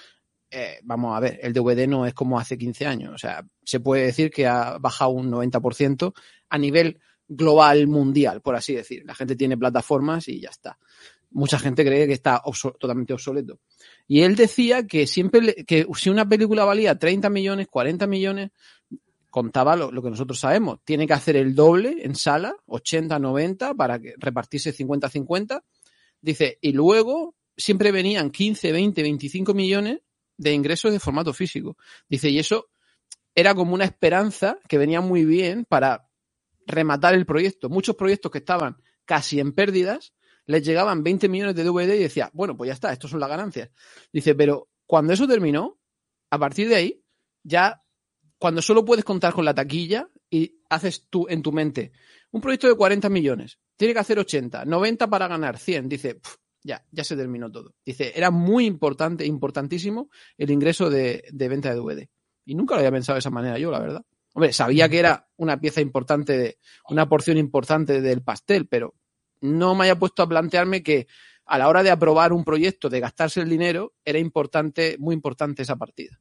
eh, 0.51 0.79
vamos 0.83 1.15
a 1.15 1.19
ver, 1.19 1.39
el 1.41 1.53
DVD 1.53 1.87
no 1.87 2.05
es 2.05 2.13
como 2.13 2.39
hace 2.39 2.57
15 2.57 2.85
años, 2.85 3.13
o 3.13 3.17
sea, 3.17 3.45
se 3.63 3.79
puede 3.79 4.05
decir 4.05 4.31
que 4.31 4.47
ha 4.47 4.77
bajado 4.79 5.11
un 5.11 5.29
90% 5.29 6.13
a 6.49 6.57
nivel 6.57 6.99
global 7.27 7.87
mundial, 7.87 8.41
por 8.41 8.55
así 8.55 8.73
decir. 8.73 9.03
La 9.05 9.13
gente 9.13 9.35
tiene 9.35 9.57
plataformas 9.57 10.27
y 10.27 10.39
ya 10.41 10.49
está. 10.49 10.79
Mucha 11.31 11.59
gente 11.59 11.85
cree 11.85 12.07
que 12.07 12.13
está 12.13 12.41
totalmente 12.79 13.13
obsoleto. 13.13 13.59
Y 14.11 14.23
él 14.23 14.35
decía 14.35 14.87
que 14.87 15.05
siempre, 15.05 15.53
que 15.67 15.85
si 15.95 16.09
una 16.09 16.27
película 16.27 16.65
valía 16.65 16.97
30 16.97 17.29
millones, 17.29 17.67
40 17.67 18.07
millones, 18.07 18.49
contaba 19.29 19.75
lo, 19.75 19.91
lo 19.91 20.01
que 20.01 20.09
nosotros 20.09 20.39
sabemos. 20.39 20.79
Tiene 20.83 21.05
que 21.05 21.13
hacer 21.13 21.35
el 21.35 21.53
doble 21.53 21.97
en 22.01 22.15
sala, 22.15 22.55
80, 22.65 23.19
90, 23.19 23.75
para 23.75 23.99
que 23.99 24.15
repartirse 24.17 24.75
50-50. 24.75 25.61
Dice, 26.21 26.57
y 26.59 26.71
luego 26.71 27.35
siempre 27.55 27.91
venían 27.91 28.31
15, 28.31 28.71
20, 28.71 29.03
25 29.03 29.53
millones 29.53 29.99
de 30.37 30.53
ingresos 30.53 30.91
de 30.91 30.99
formato 30.99 31.31
físico. 31.31 31.77
Dice, 32.09 32.31
y 32.31 32.39
eso 32.39 32.71
era 33.35 33.53
como 33.53 33.75
una 33.75 33.85
esperanza 33.85 34.57
que 34.67 34.79
venía 34.79 35.01
muy 35.01 35.23
bien 35.23 35.65
para 35.69 36.09
rematar 36.65 37.13
el 37.13 37.27
proyecto. 37.27 37.69
Muchos 37.69 37.95
proyectos 37.95 38.31
que 38.31 38.39
estaban 38.39 38.77
casi 39.05 39.39
en 39.39 39.53
pérdidas, 39.53 40.13
les 40.49 40.65
llegaban 40.65 41.03
20 41.03 41.29
millones 41.29 41.53
de 41.53 41.63
DVD 41.63 41.93
y 41.93 41.99
decía, 41.99 42.31
bueno, 42.33 42.57
pues 42.57 42.69
ya 42.69 42.73
está, 42.73 42.91
estos 42.91 43.11
son 43.11 43.19
las 43.19 43.29
ganancias. 43.29 43.69
Dice, 44.11 44.33
pero 44.33 44.67
cuando 44.87 45.13
eso 45.13 45.27
terminó, 45.27 45.77
a 46.31 46.39
partir 46.39 46.67
de 46.67 46.75
ahí, 46.75 47.03
ya 47.43 47.83
cuando 48.39 48.63
solo 48.63 48.83
puedes 48.83 49.05
contar 49.05 49.31
con 49.31 49.45
la 49.45 49.53
taquilla 49.53 50.09
y 50.27 50.59
haces 50.67 51.05
tú 51.07 51.27
en 51.29 51.43
tu 51.43 51.51
mente 51.51 51.91
un 52.31 52.41
proyecto 52.41 52.67
de 52.67 52.73
40 52.73 53.09
millones, 53.09 53.59
tiene 53.77 53.93
que 53.93 53.99
hacer 53.99 54.17
80, 54.17 54.65
90 54.65 55.07
para 55.07 55.27
ganar 55.27 55.59
100, 55.59 55.87
dice, 55.87 56.15
"Pf, 56.15 56.37
ya, 56.63 56.83
ya 56.89 57.03
se 57.03 57.15
terminó 57.15 57.51
todo. 57.51 57.75
Dice, 57.85 58.11
era 58.15 58.31
muy 58.31 58.65
importante, 58.65 59.27
importantísimo 59.27 60.09
el 60.35 60.49
ingreso 60.49 60.89
de, 60.89 61.25
de 61.31 61.47
venta 61.47 61.69
de 61.69 61.75
DVD. 61.75 62.09
Y 62.45 62.55
nunca 62.55 62.73
lo 62.73 62.79
había 62.79 62.91
pensado 62.91 63.17
de 63.17 63.19
esa 63.19 63.29
manera 63.29 63.59
yo, 63.59 63.69
la 63.69 63.79
verdad. 63.79 64.03
Hombre, 64.33 64.51
sabía 64.51 64.89
que 64.89 64.97
era 64.97 65.29
una 65.37 65.59
pieza 65.59 65.79
importante, 65.79 66.57
una 66.89 67.07
porción 67.07 67.37
importante 67.37 68.01
del 68.01 68.23
pastel, 68.23 68.67
pero 68.67 68.95
no 69.41 69.75
me 69.75 69.85
haya 69.85 69.97
puesto 69.97 70.23
a 70.23 70.29
plantearme 70.29 70.83
que 70.83 71.07
a 71.45 71.57
la 71.57 71.67
hora 71.67 71.81
de 71.81 71.89
aprobar 71.89 72.31
un 72.31 72.45
proyecto, 72.45 72.89
de 72.89 72.99
gastarse 72.99 73.41
el 73.41 73.49
dinero, 73.49 73.93
era 74.05 74.19
importante, 74.19 74.97
muy 74.99 75.15
importante 75.15 75.63
esa 75.63 75.77
partida. 75.77 76.19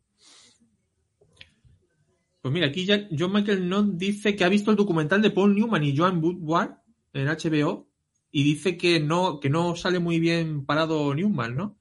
Pues 2.41 2.55
mira, 2.55 2.69
aquí 2.69 2.87
ya 2.87 3.07
John 3.17 3.33
Michael 3.33 3.69
Nott 3.69 3.97
dice 3.97 4.35
que 4.35 4.45
ha 4.45 4.49
visto 4.49 4.71
el 4.71 4.77
documental 4.77 5.21
de 5.21 5.31
Paul 5.31 5.55
Newman 5.55 5.85
y 5.85 5.95
Joan 5.95 6.23
Woodward 6.23 6.79
en 7.13 7.27
HBO 7.27 7.91
y 8.31 8.43
dice 8.43 8.79
que 8.79 9.01
no, 9.01 9.39
que 9.41 9.51
no 9.51 9.77
sale 9.77 9.99
muy 9.99 10.19
bien 10.19 10.65
parado 10.65 11.15
Newman, 11.15 11.57
¿no? 11.57 11.79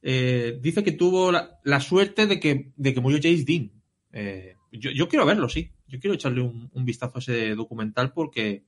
Eh, 0.00 0.58
dice 0.62 0.84
que 0.84 0.92
tuvo 0.92 1.32
la, 1.32 1.80
suerte 1.80 2.26
de 2.26 2.40
que, 2.40 2.72
de 2.76 2.94
que 2.94 3.00
murió 3.00 3.18
James 3.20 3.44
Dean. 3.44 3.72
Eh, 4.12 4.54
yo, 4.72 4.90
yo 4.90 5.08
quiero 5.08 5.26
verlo, 5.26 5.48
sí. 5.48 5.72
Yo 5.88 5.98
quiero 5.98 6.14
echarle 6.14 6.40
un, 6.40 6.70
un 6.72 6.84
vistazo 6.84 7.16
a 7.16 7.18
ese 7.18 7.54
documental 7.54 8.12
porque, 8.12 8.64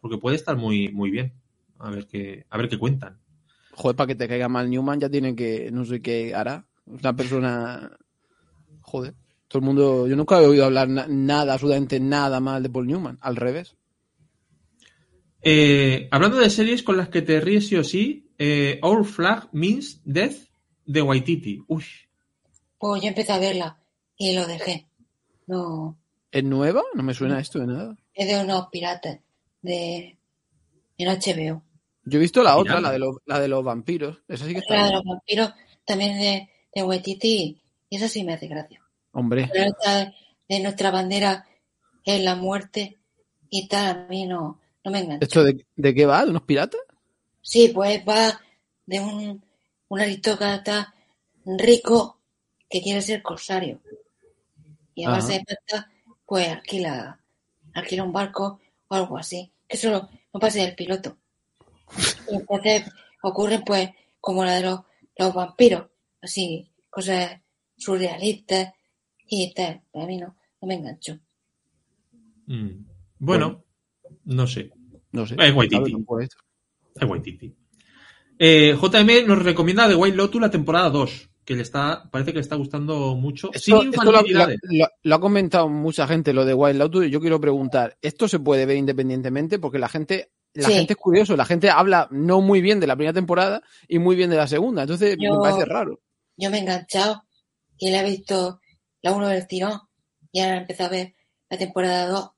porque 0.00 0.18
puede 0.18 0.36
estar 0.36 0.56
muy, 0.56 0.88
muy 0.92 1.10
bien. 1.10 1.34
A 1.78 1.90
ver 1.90 2.06
qué, 2.06 2.46
a 2.50 2.56
ver 2.58 2.68
qué 2.68 2.78
cuentan. 2.78 3.18
Joder, 3.72 3.96
para 3.96 4.06
que 4.08 4.14
te 4.14 4.28
caiga 4.28 4.48
mal 4.48 4.70
Newman 4.70 4.98
ya 5.00 5.10
tiene 5.10 5.36
que, 5.36 5.70
no 5.70 5.84
sé 5.84 6.00
qué 6.00 6.34
hará. 6.34 6.66
Una 6.86 7.14
persona... 7.14 7.96
Joder. 8.80 9.14
Todo 9.48 9.58
el 9.60 9.64
mundo... 9.66 10.06
Yo 10.08 10.16
nunca 10.16 10.40
he 10.40 10.46
oído 10.46 10.64
hablar 10.64 10.88
na- 10.88 11.06
nada, 11.08 11.52
absolutamente 11.54 12.00
nada 12.00 12.40
mal 12.40 12.62
de 12.62 12.70
Paul 12.70 12.86
Newman. 12.86 13.18
Al 13.20 13.36
revés. 13.36 13.76
Eh, 15.42 16.08
hablando 16.10 16.38
de 16.38 16.50
series 16.50 16.82
con 16.82 16.96
las 16.96 17.08
que 17.08 17.22
te 17.22 17.40
ríes 17.40 17.68
sí 17.68 17.76
o 17.76 17.84
sí, 17.84 18.30
eh, 18.38 18.80
Our 18.82 19.04
Flag 19.04 19.48
Means 19.52 20.00
Death 20.04 20.36
de 20.84 21.02
Waititi. 21.02 21.62
Uy, 21.68 21.84
Pues 22.78 23.02
yo 23.02 23.08
empecé 23.08 23.32
a 23.32 23.38
verla 23.38 23.78
y 24.16 24.34
lo 24.34 24.46
dejé. 24.46 24.88
No, 25.46 25.96
¿Es 26.32 26.42
nueva? 26.42 26.82
No 26.94 27.02
me 27.02 27.14
suena 27.14 27.38
esto 27.38 27.60
de 27.60 27.66
nada. 27.68 27.96
es 28.14 28.26
de 28.26 28.42
unos 28.42 28.68
piratas 28.70 29.20
de 29.62 30.18
en 30.98 31.08
HBO. 31.08 31.62
Yo 32.06 32.18
he 32.18 32.22
visto 32.22 32.42
la 32.42 32.56
otra, 32.56 32.80
la 32.80 32.92
de 32.92 32.98
los, 32.98 33.16
la 33.26 33.40
de 33.40 33.48
los 33.48 33.64
vampiros. 33.64 34.18
Esa 34.28 34.46
sí 34.46 34.52
que 34.52 34.60
está 34.60 34.76
La 34.76 34.86
de 34.86 34.92
los 34.92 35.04
vampiros 35.04 35.52
también 35.84 36.18
de, 36.18 36.48
de 36.74 36.82
Waititi 36.82 37.60
y 37.90 37.96
eso 37.96 38.08
sí 38.08 38.24
me 38.24 38.34
hace 38.34 38.46
gracia. 38.46 38.80
Hombre, 39.12 39.48
Pero 39.52 39.64
esta 39.64 40.14
de 40.48 40.60
nuestra 40.60 40.90
bandera 40.90 41.46
es 42.04 42.22
la 42.22 42.36
muerte 42.36 42.96
y 43.50 43.66
tal, 43.68 43.88
a 43.88 44.06
mí 44.08 44.26
no, 44.26 44.60
no 44.84 44.90
me 44.90 45.00
engancha. 45.00 45.24
¿esto 45.24 45.42
de, 45.42 45.66
de 45.74 45.94
qué 45.94 46.06
va? 46.06 46.24
¿De 46.24 46.30
unos 46.30 46.42
piratas? 46.42 46.80
Sí, 47.42 47.70
pues 47.74 48.02
va 48.08 48.40
de 48.86 49.00
un, 49.00 49.44
un 49.88 50.00
aristócrata 50.00 50.94
rico 51.44 52.20
que 52.68 52.82
quiere 52.82 53.02
ser 53.02 53.22
corsario. 53.22 53.80
Y 54.94 55.04
a 55.04 55.08
Ajá. 55.08 55.16
base 55.18 55.32
de 55.34 55.44
pasta, 55.44 55.90
pues 56.24 56.48
alquila, 56.48 57.20
alquila 57.74 58.02
un 58.04 58.12
barco 58.12 58.60
o 58.88 58.94
algo 58.94 59.18
así. 59.18 59.52
Que 59.68 59.76
solo 59.76 60.08
no 60.32 60.40
pase 60.40 60.60
del 60.60 60.74
piloto. 60.74 61.16
Y 62.30 62.36
entonces 62.36 62.82
ocurren 63.22 63.62
pues 63.64 63.90
como 64.20 64.44
la 64.44 64.56
de 64.56 64.62
los, 64.62 64.80
los 65.18 65.34
vampiros, 65.34 65.86
así, 66.20 66.70
cosas 66.90 67.40
surrealistas 67.76 68.72
y 69.28 69.52
tal. 69.54 69.82
Pero 69.92 70.04
a 70.04 70.08
mí 70.08 70.16
no, 70.18 70.36
no 70.60 70.68
me 70.68 70.74
engancho. 70.74 71.18
Mm. 72.46 72.84
Bueno, 73.18 73.64
no 74.24 74.46
sé. 74.46 74.70
No 75.12 75.26
sé. 75.26 75.36
Es 75.38 75.54
Waititi. 75.54 75.96
Es 76.94 77.08
Waititi. 77.08 77.54
Eh, 78.38 78.76
JM 78.80 79.26
nos 79.26 79.42
recomienda 79.42 79.88
The 79.88 79.94
White 79.94 80.16
Lotus 80.16 80.40
la 80.40 80.50
temporada 80.50 80.90
2, 80.90 81.30
que 81.44 81.54
le 81.54 81.62
está, 81.62 82.08
parece 82.10 82.32
que 82.32 82.36
le 82.36 82.42
está 82.42 82.56
gustando 82.56 83.14
mucho. 83.16 83.50
Esto, 83.52 83.80
sin 83.80 83.94
esto 83.94 84.12
lo, 84.12 84.20
lo- 84.22 84.46
lo- 84.62 84.88
lo 85.02 85.14
ha 85.14 85.20
comentado 85.20 85.68
mucha 85.70 86.06
gente, 86.06 86.34
lo 86.34 86.44
de 86.44 86.52
Wild 86.52 86.76
Lotus, 86.78 87.06
y 87.06 87.10
yo 87.10 87.20
quiero 87.20 87.40
preguntar, 87.40 87.96
¿esto 88.02 88.28
se 88.28 88.38
puede 88.38 88.66
ver 88.66 88.76
independientemente? 88.76 89.58
Porque 89.58 89.78
la 89.78 89.88
gente, 89.88 90.32
la 90.56 90.68
Sí. 90.68 90.74
gente 90.74 90.92
es 90.94 90.98
curioso, 90.98 91.36
la 91.36 91.44
gente 91.44 91.70
habla 91.70 92.08
no 92.10 92.40
muy 92.40 92.60
bien 92.60 92.80
de 92.80 92.86
la 92.86 92.96
primera 92.96 93.12
temporada 93.14 93.62
y 93.88 93.98
muy 93.98 94.16
bien 94.16 94.30
de 94.30 94.36
la 94.36 94.46
segunda, 94.48 94.82
entonces 94.82 95.16
Yo- 95.20 95.34
me 95.34 95.40
parece 95.40 95.64
raro. 95.64 96.00
yo 96.36 96.50
me 96.50 96.58
he 96.58 96.60
enganchado 96.60 97.22
y 97.78 97.90
la 97.90 98.00
he 98.00 98.10
visto 98.10 98.60
la 99.02 99.12
1 99.12 99.28
del 99.28 99.46
tirón 99.46 99.80
y 100.32 100.40
ahora 100.40 100.56
he 100.56 100.60
empezado 100.60 100.88
a 100.88 100.92
ver 100.92 101.14
la 101.48 101.58
temporada 101.58 102.06
2 102.08 102.30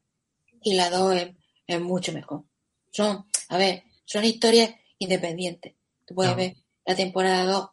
y 0.63 0.75
la 0.75 0.91
2 0.91 1.15
es, 1.17 1.29
es 1.67 1.81
mucho 1.81 2.13
mejor. 2.13 2.45
Son, 2.91 3.25
a 3.49 3.57
ver, 3.59 3.83
son 4.05 4.25
historias 4.25 4.71
independientes. 4.99 5.75
Tú 6.07 6.15
puedes 6.15 6.35
ver 6.37 6.57
la 6.85 6.95
temporada 6.97 7.45
2 7.45 7.71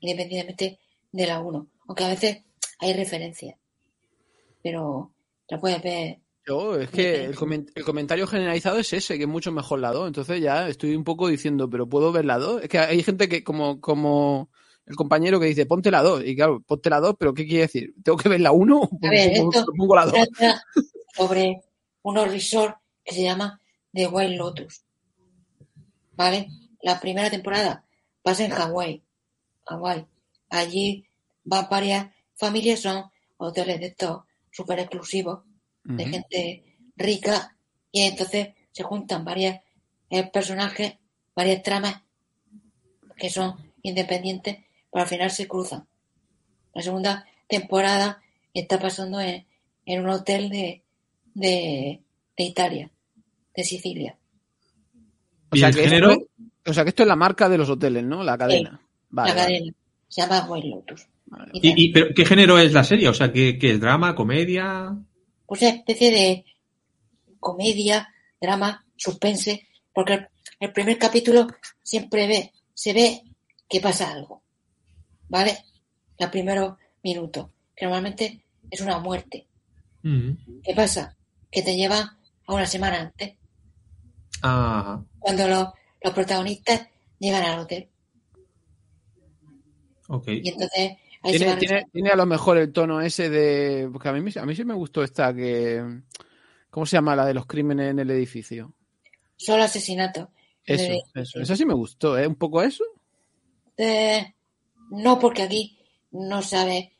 independientemente 0.00 0.78
de 1.12 1.26
la 1.26 1.40
1, 1.40 1.68
aunque 1.86 2.04
a 2.04 2.08
veces 2.08 2.42
hay 2.78 2.92
referencias. 2.94 3.56
pero 4.62 5.12
la 5.48 5.58
puedes 5.58 5.82
ver. 5.82 6.20
Yo, 6.46 6.76
es 6.76 6.90
que 6.90 7.24
el, 7.24 7.36
coment- 7.36 7.70
el 7.74 7.84
comentario 7.84 8.26
generalizado 8.26 8.78
es 8.78 8.92
ese, 8.92 9.16
que 9.16 9.24
es 9.24 9.28
mucho 9.28 9.52
mejor 9.52 9.78
la 9.78 9.92
2. 9.92 10.08
Entonces 10.08 10.40
ya 10.40 10.68
estoy 10.68 10.96
un 10.96 11.04
poco 11.04 11.28
diciendo, 11.28 11.70
pero 11.70 11.88
¿puedo 11.88 12.10
ver 12.10 12.24
la 12.24 12.38
2? 12.38 12.62
Es 12.64 12.68
que 12.68 12.78
hay 12.78 13.02
gente 13.02 13.28
que, 13.28 13.44
como, 13.44 13.80
como 13.80 14.50
el 14.86 14.96
compañero 14.96 15.38
que 15.38 15.46
dice, 15.46 15.66
ponte 15.66 15.90
la 15.92 16.02
2. 16.02 16.24
Y 16.26 16.34
claro, 16.34 16.60
ponte 16.66 16.90
la 16.90 16.98
2, 17.00 17.14
pero 17.18 17.32
¿qué 17.32 17.46
quiere 17.46 17.62
decir? 17.62 17.94
¿Tengo 18.02 18.18
que 18.18 18.28
ver 18.28 18.40
la 18.40 18.50
1 18.52 18.76
o 18.76 18.90
pongo, 19.76 19.94
la 19.94 20.06
2? 20.06 20.14
Trata 20.36 20.64
sobre 21.14 21.60
unos 22.02 22.28
resorts 22.30 22.76
que 23.04 23.14
se 23.14 23.22
llama 23.22 23.60
The 23.92 24.08
Wild 24.08 24.36
Lotus. 24.36 24.82
¿Vale? 26.16 26.48
La 26.82 26.98
primera 27.00 27.30
temporada 27.30 27.84
pasa 28.22 28.44
en 28.44 28.50
Hawái. 28.50 29.02
Hawái. 29.66 30.06
Allí 30.50 31.04
van 31.44 31.68
varias 31.70 32.12
familias, 32.34 32.80
son 32.80 33.04
hoteles 33.36 33.78
de 33.80 33.86
estos 33.86 34.22
súper 34.50 34.80
exclusivos, 34.80 35.40
de 35.84 36.06
gente 36.06 36.64
rica, 36.96 37.56
y 37.90 38.02
entonces 38.02 38.48
se 38.70 38.82
juntan 38.82 39.24
varios 39.24 39.56
personajes, 40.32 40.94
varias 41.34 41.62
tramas 41.62 42.02
que 43.16 43.30
son 43.30 43.54
independientes, 43.82 44.58
pero 44.90 45.02
al 45.02 45.08
final 45.08 45.30
se 45.30 45.46
cruzan. 45.48 45.86
La 46.74 46.82
segunda 46.82 47.26
temporada 47.48 48.22
está 48.54 48.78
pasando 48.78 49.20
en, 49.20 49.46
en 49.86 50.00
un 50.04 50.10
hotel 50.10 50.48
de, 50.50 50.82
de, 51.34 52.00
de 52.36 52.44
Italia, 52.44 52.90
de 53.54 53.64
Sicilia. 53.64 54.16
O 55.50 55.56
¿Y 55.56 55.58
sea, 55.58 55.68
el 55.68 55.74
que 55.74 55.82
género? 55.82 56.10
Esto, 56.12 56.26
o 56.66 56.72
sea, 56.72 56.84
que 56.84 56.90
esto 56.90 57.02
es 57.02 57.08
la 57.08 57.16
marca 57.16 57.48
de 57.48 57.58
los 57.58 57.68
hoteles, 57.68 58.04
¿no? 58.04 58.22
La 58.22 58.38
cadena. 58.38 58.80
Vale, 59.10 59.30
la 59.30 59.34
vale, 59.34 59.34
cadena. 59.34 59.72
Se 60.08 60.20
llama 60.22 60.46
White 60.48 60.68
Lotus. 60.68 61.06
vale. 61.26 61.50
¿Y, 61.54 61.84
y- 61.84 61.92
pero 61.92 62.14
qué 62.14 62.24
género 62.24 62.58
es 62.58 62.72
la 62.72 62.84
serie? 62.84 63.08
O 63.08 63.14
sea, 63.14 63.32
¿qué, 63.32 63.58
qué 63.58 63.72
es 63.72 63.80
drama, 63.80 64.14
comedia? 64.14 64.96
Pues 65.52 65.60
una 65.60 65.72
especie 65.72 66.10
de 66.10 66.46
comedia, 67.38 68.08
drama, 68.40 68.86
suspense, 68.96 69.68
porque 69.92 70.14
el, 70.14 70.28
el 70.60 70.72
primer 70.72 70.96
capítulo 70.96 71.46
siempre 71.82 72.26
ve, 72.26 72.52
se 72.72 72.94
ve 72.94 73.22
que 73.68 73.78
pasa 73.78 74.10
algo. 74.10 74.42
¿Vale? 75.28 75.58
Los 76.18 76.30
primeros 76.30 76.78
minutos, 77.02 77.50
que 77.76 77.84
normalmente 77.84 78.42
es 78.70 78.80
una 78.80 78.98
muerte. 78.98 79.46
Mm. 80.02 80.62
¿Qué 80.64 80.74
pasa? 80.74 81.18
Que 81.50 81.60
te 81.60 81.76
lleva 81.76 82.16
a 82.46 82.54
una 82.54 82.64
semana 82.64 83.00
antes, 83.00 83.34
cuando 85.18 85.48
los, 85.48 85.68
los 86.02 86.14
protagonistas 86.14 86.88
llegan 87.18 87.44
al 87.44 87.58
hotel. 87.58 87.90
Ok. 90.08 90.28
Y 90.28 90.48
entonces 90.48 90.92
Tiene, 91.22 91.46
van 91.46 91.58
tiene, 91.58 91.86
tiene 91.92 92.10
a 92.10 92.16
lo 92.16 92.26
mejor 92.26 92.58
el 92.58 92.72
tono 92.72 93.00
ese 93.00 93.30
de. 93.30 93.88
Porque 93.92 94.08
a 94.08 94.12
mí, 94.12 94.30
a 94.34 94.46
mí 94.46 94.56
sí 94.56 94.64
me 94.64 94.74
gustó 94.74 95.02
esta 95.02 95.34
que. 95.34 96.00
¿Cómo 96.70 96.86
se 96.86 96.96
llama 96.96 97.14
la 97.14 97.26
de 97.26 97.34
los 97.34 97.46
crímenes 97.46 97.90
en 97.90 97.98
el 97.98 98.10
edificio? 98.10 98.72
solo 99.36 99.64
asesinatos. 99.64 100.28
Eso, 100.64 100.92
De- 100.92 101.02
eso. 101.22 101.40
Esa 101.40 101.56
sí 101.56 101.66
me 101.66 101.74
gustó, 101.74 102.16
¿eh? 102.16 102.26
Un 102.26 102.36
poco 102.36 102.62
eso. 102.62 102.84
Eh, 103.76 104.34
no, 104.90 105.18
porque 105.18 105.42
aquí 105.42 105.78
no 106.12 106.42
sabe 106.42 106.92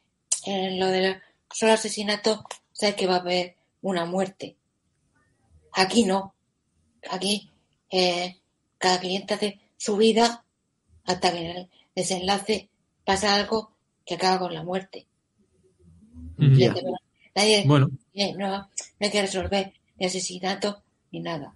en 0.45 0.81
lo 0.81 0.89
de 0.89 1.21
solo 1.53 1.73
asesinato, 1.73 2.45
sabe 2.73 2.97
que 2.97 3.07
va 3.07 3.17
a 3.17 3.21
haber 3.21 3.57
una 3.83 4.05
muerte. 4.05 4.57
Aquí 5.73 6.05
no. 6.05 6.35
Aquí 7.11 7.51
eh, 7.91 8.41
cada 8.79 8.99
cliente 9.01 9.35
hace 9.35 9.61
su 9.77 9.97
vida 9.97 10.45
hasta 11.05 11.33
que 11.33 11.39
en 11.39 11.57
el 11.57 11.71
desenlace 11.95 12.69
pasa 13.05 13.35
algo 13.35 13.72
que 14.05 14.15
acaba 14.15 14.39
con 14.39 14.55
la 14.55 14.63
muerte. 14.63 15.07
Mm. 16.37 16.59
Nadie 17.35 17.65
Bueno, 17.67 17.91
eh, 18.15 18.35
no, 18.35 18.49
no 18.49 18.69
hay 19.01 19.11
que 19.11 19.23
resolver 19.23 19.73
ni 19.99 20.07
asesinato 20.07 20.83
ni 21.11 21.21
nada. 21.21 21.55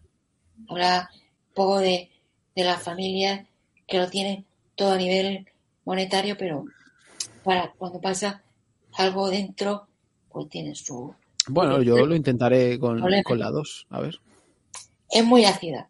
Habla 0.69 1.11
un 1.49 1.55
poco 1.55 1.79
de, 1.79 2.11
de 2.55 2.65
las 2.65 2.83
familias 2.83 3.47
que 3.87 3.99
lo 3.99 4.09
tienen 4.09 4.45
todo 4.75 4.93
a 4.93 4.97
nivel 4.97 5.47
monetario, 5.85 6.37
pero 6.39 6.65
para 7.43 7.73
cuando 7.73 8.01
pasa 8.01 8.43
algo 8.97 9.31
dentro, 9.31 9.87
pues 10.31 10.49
tiene 10.49 10.75
su... 10.75 11.15
Bueno, 11.49 11.81
yo 11.83 12.05
lo 12.05 12.17
intentaré 12.17 12.79
con, 12.79 13.01
con 13.23 13.39
la 13.39 13.51
2. 13.51 13.87
A 13.91 14.01
ver. 14.01 14.19
Es 15.11 15.25
muy 15.25 15.45
ácida, 15.45 15.89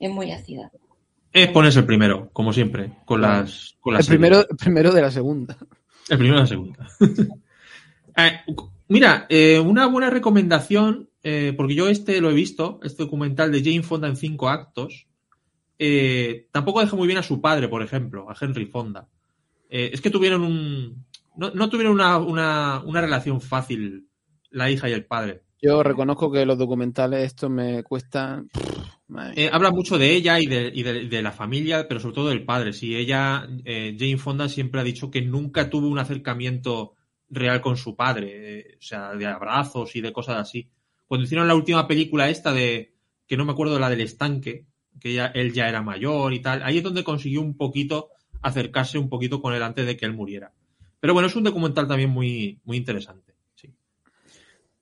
es 0.00 0.10
muy 0.10 0.32
ácida. 0.32 0.70
es 1.32 1.48
ponerse 1.50 1.80
el 1.80 1.86
primero, 1.86 2.30
como 2.32 2.52
siempre, 2.52 2.92
con 3.04 3.20
las, 3.20 3.76
con 3.80 3.92
las 3.92 4.06
El 4.06 4.08
primero, 4.08 4.40
el 4.48 4.56
primero 4.56 4.92
de 4.92 5.02
la 5.02 5.10
segunda. 5.10 5.58
El 6.08 6.18
primero 6.18 6.38
y 6.38 6.40
la 6.40 6.46
segunda. 6.46 6.88
Eh, 8.18 8.40
mira, 8.88 9.26
eh, 9.28 9.60
una 9.60 9.84
buena 9.88 10.08
recomendación, 10.08 11.10
eh, 11.22 11.52
porque 11.54 11.74
yo 11.74 11.86
este 11.90 12.18
lo 12.22 12.30
he 12.30 12.32
visto, 12.32 12.80
este 12.82 13.02
documental 13.02 13.52
de 13.52 13.62
Jane 13.62 13.82
Fonda 13.82 14.08
en 14.08 14.16
cinco 14.16 14.48
actos, 14.48 15.06
tampoco 16.50 16.80
deja 16.80 16.96
muy 16.96 17.06
bien 17.06 17.18
a 17.18 17.22
su 17.22 17.42
padre, 17.42 17.68
por 17.68 17.82
ejemplo, 17.82 18.30
a 18.30 18.36
Henry 18.40 18.64
Fonda. 18.64 19.06
Es 19.68 20.00
que 20.00 20.08
tuvieron 20.08 20.40
un... 20.40 21.04
No, 21.36 21.50
no 21.50 21.68
tuvieron 21.68 21.92
una, 21.92 22.16
una, 22.16 22.82
una 22.86 23.02
relación 23.02 23.42
fácil 23.42 24.08
la 24.48 24.70
hija 24.70 24.88
y 24.88 24.92
el 24.92 25.04
padre. 25.04 25.42
Yo 25.60 25.82
reconozco 25.82 26.30
que 26.30 26.46
los 26.46 26.58
documentales 26.58 27.24
estos 27.24 27.50
me 27.50 27.82
cuestan. 27.82 28.48
Eh, 29.36 29.48
habla 29.52 29.70
mucho 29.70 29.98
de 29.98 30.12
ella 30.14 30.40
y, 30.40 30.46
de, 30.46 30.70
y 30.74 30.82
de- 30.82 31.06
de 31.08 31.22
la 31.22 31.30
familia, 31.32 31.86
pero 31.88 32.00
sobre 32.00 32.14
todo 32.14 32.28
del 32.28 32.44
padre. 32.44 32.72
Sí, 32.72 32.96
ella, 32.96 33.46
eh, 33.64 33.96
Jane 33.98 34.18
Fonda 34.18 34.48
siempre 34.48 34.80
ha 34.80 34.84
dicho 34.84 35.10
que 35.10 35.22
nunca 35.22 35.70
tuvo 35.70 35.88
un 35.88 35.98
acercamiento 35.98 36.94
real 37.28 37.60
con 37.60 37.76
su 37.76 37.94
padre, 37.96 38.58
eh, 38.60 38.76
o 38.78 38.82
sea, 38.82 39.14
de 39.14 39.26
abrazos 39.26 39.94
y 39.96 40.00
de 40.00 40.12
cosas 40.12 40.38
así. 40.38 40.68
Cuando 41.06 41.24
hicieron 41.24 41.46
la 41.48 41.54
última 41.54 41.86
película 41.86 42.28
esta 42.30 42.52
de, 42.52 42.94
que 43.26 43.36
no 43.36 43.44
me 43.44 43.52
acuerdo, 43.52 43.78
la 43.78 43.90
del 43.90 44.00
estanque, 44.00 44.66
que 45.00 45.12
ya, 45.14 45.26
él 45.26 45.52
ya 45.52 45.68
era 45.68 45.82
mayor 45.82 46.32
y 46.34 46.40
tal, 46.40 46.62
ahí 46.64 46.78
es 46.78 46.82
donde 46.82 47.04
consiguió 47.04 47.42
un 47.42 47.56
poquito 47.56 48.08
acercarse 48.42 48.98
un 48.98 49.08
poquito 49.08 49.40
con 49.40 49.54
él 49.54 49.62
antes 49.62 49.86
de 49.86 49.96
que 49.96 50.04
él 50.06 50.14
muriera. 50.14 50.52
Pero 51.00 51.12
bueno, 51.14 51.28
es 51.28 51.36
un 51.36 51.44
documental 51.44 51.86
también 51.86 52.10
muy, 52.10 52.60
muy 52.64 52.76
interesante. 52.76 53.34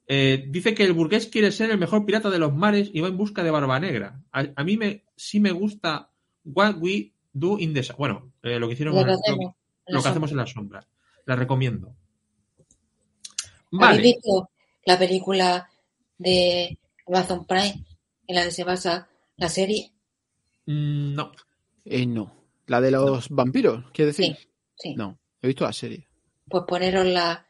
Eh, 0.07 0.45
dice 0.49 0.75
que 0.75 0.85
el 0.85 0.93
burgués 0.93 1.27
quiere 1.29 1.51
ser 1.51 1.71
el 1.71 1.79
mejor 1.79 2.05
pirata 2.05 2.29
de 2.31 2.39
los 2.39 2.55
mares 2.55 2.91
y 2.93 3.01
va 3.01 3.09
en 3.09 3.17
busca 3.17 3.43
de 3.43 3.51
Barba 3.51 3.81
Negra. 3.81 4.21
A, 4.33 4.45
a 4.57 4.65
mí 4.65 4.77
me, 4.77 5.05
sí 5.17 5.41
me 5.41 5.51
gusta 5.53 6.11
What 6.45 6.77
We 6.79 7.13
Do 7.33 7.59
in 7.59 7.73
the. 7.75 7.83
Bueno, 7.97 8.33
eh, 8.43 8.59
lo 8.59 8.67
que 8.69 8.75
hicieron 8.75 8.95
Lo 8.95 9.01
en- 9.01 9.07
que 9.07 9.13
hacemos, 9.15 9.55
en 9.87 9.95
lo 9.95 9.99
la 9.99 10.03
que 10.03 10.09
hacemos 10.09 10.31
sombra. 10.31 10.43
en 10.43 10.45
las 10.47 10.51
sombras. 10.53 10.87
La 11.27 11.37
recomiendo. 11.37 11.97
¿Habéis 13.73 13.81
Vale. 13.81 14.03
visto 14.03 14.51
la 14.85 14.99
película 14.99 15.69
de 16.19 16.79
Amazon 17.09 17.47
Prime 17.47 17.85
en 18.27 18.35
la 18.37 18.45
que 18.45 18.51
se 18.51 18.65
basa 18.65 19.09
la 19.37 19.49
serie? 19.49 19.91
Mm, 20.67 21.15
no. 21.15 21.33
Eh, 21.85 22.07
no. 22.07 22.33
La 22.67 22.81
de 22.81 22.91
los 22.91 23.29
vampiros, 23.31 23.91
¿quieres 23.93 24.17
decir? 24.17 24.37
Sí, 24.37 24.49
sí. 24.77 24.95
No, 24.95 25.19
he 25.43 25.47
visto 25.49 25.65
la 25.65 25.73
serie. 25.73 26.07
Pues 26.49 26.65
poneros 26.67 27.05
la, 27.07 27.47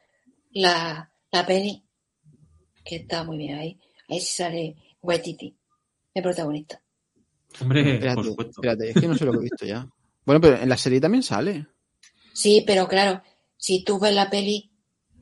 la, 0.53 1.13
la 1.31 1.47
peli, 1.47 1.85
que 2.85 2.97
está 2.97 3.25
muy 3.25 3.39
bien 3.39 3.55
ahí. 3.59 3.81
Ahí 4.09 4.21
sí 4.21 4.37
sale 4.37 4.77
Waititi, 5.03 5.57
el 6.15 6.23
protagonista. 6.23 6.81
Hombre, 7.61 7.95
Espérate, 7.95 8.15
por 8.17 8.25
supuesto. 8.27 8.53
espérate, 8.57 8.91
es 8.91 8.95
que 9.01 9.09
no 9.09 9.17
sé 9.17 9.25
lo 9.25 9.33
que 9.33 9.39
he 9.39 9.43
visto 9.43 9.65
ya. 9.67 9.89
Bueno, 10.27 10.41
pero 10.41 10.57
en 10.57 10.69
la 10.69 10.77
serie 10.77 11.01
también 11.01 11.23
sale. 11.23 11.67
Sí, 12.33 12.65
pero 12.67 12.89
claro, 12.89 13.23
si 13.57 13.85
tú 13.85 13.99
ves 13.99 14.15
la 14.15 14.29
peli, 14.29 14.71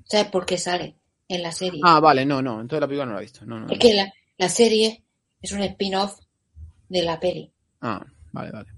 ¿sabes 0.04 0.28
por 0.28 0.46
qué 0.46 0.56
sale 0.58 0.96
en 1.28 1.42
la 1.42 1.52
serie? 1.52 1.80
Ah, 1.84 2.00
vale, 2.00 2.24
no, 2.24 2.40
no, 2.42 2.60
entonces 2.60 2.80
la 2.80 2.86
película 2.88 3.06
no 3.06 3.12
la 3.14 3.18
he 3.18 3.22
visto. 3.24 3.44
No, 3.44 3.60
no, 3.60 3.66
no. 3.66 3.72
es 3.72 3.78
que 3.78 3.94
la, 3.94 4.12
la 4.38 4.48
serie 4.48 5.04
es 5.40 5.52
un 5.52 5.60
spin-off 5.62 6.18
de 6.88 7.02
la 7.02 7.20
peli. 7.20 7.52
Ah, 7.80 8.04
vale, 8.32 8.50
vale. 8.50 8.68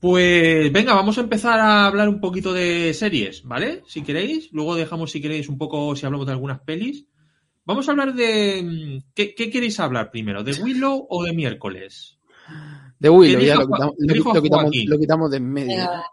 Pues 0.00 0.72
venga, 0.72 0.94
vamos 0.94 1.18
a 1.18 1.20
empezar 1.20 1.60
a 1.60 1.84
hablar 1.86 2.08
un 2.08 2.20
poquito 2.20 2.54
de 2.54 2.94
series, 2.94 3.42
¿vale? 3.44 3.82
Si 3.86 4.02
queréis. 4.02 4.50
Luego 4.52 4.74
dejamos, 4.74 5.10
si 5.10 5.20
queréis, 5.20 5.48
un 5.50 5.58
poco 5.58 5.94
si 5.94 6.06
hablamos 6.06 6.26
de 6.26 6.32
algunas 6.32 6.60
pelis. 6.60 7.04
Vamos 7.64 7.88
a 7.88 7.92
hablar 7.92 8.14
de. 8.14 8.62
mm, 8.62 9.12
¿Qué, 9.14 9.34
qué 9.34 9.50
queréis 9.50 9.78
hablar 9.80 10.10
primero? 10.10 10.42
¿De 10.42 10.52
Willow 10.54 11.06
o 11.08 11.24
de 11.24 11.32
miércoles? 11.32 12.18
De 12.98 13.08
Willow, 13.08 13.40
¿Qué 13.40 13.46
ya 13.46 13.54
lo 13.56 13.66
quitamos, 13.66 13.94
lo, 13.98 14.14
quitamos, 14.42 14.62
Joaquín? 14.62 14.90
lo 14.90 14.98
quitamos 14.98 15.30
de 15.30 15.36
en 15.38 15.52
medio. 15.52 15.68
Venga, 15.76 16.04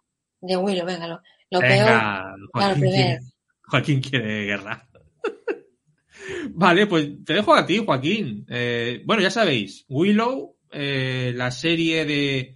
de 0.41 0.57
Willow, 0.57 0.85
venga, 0.85 1.07
lo, 1.07 1.21
lo 1.51 1.59
peor. 1.59 1.69
Venga, 1.69 2.35
Claro, 2.51 2.75
Joaquín, 2.75 2.79
primero. 2.81 2.95
quiere, 2.95 3.19
Joaquín 3.63 4.01
quiere 4.01 4.45
guerra. 4.45 4.87
vale, 6.51 6.87
pues 6.87 7.09
te 7.25 7.33
dejo 7.33 7.53
a 7.53 7.65
ti, 7.65 7.77
Joaquín. 7.83 8.45
Eh, 8.49 9.01
bueno, 9.05 9.21
ya 9.21 9.29
sabéis, 9.31 9.85
Willow, 9.89 10.55
eh, 10.71 11.33
la 11.35 11.51
serie 11.51 12.05
de 12.05 12.55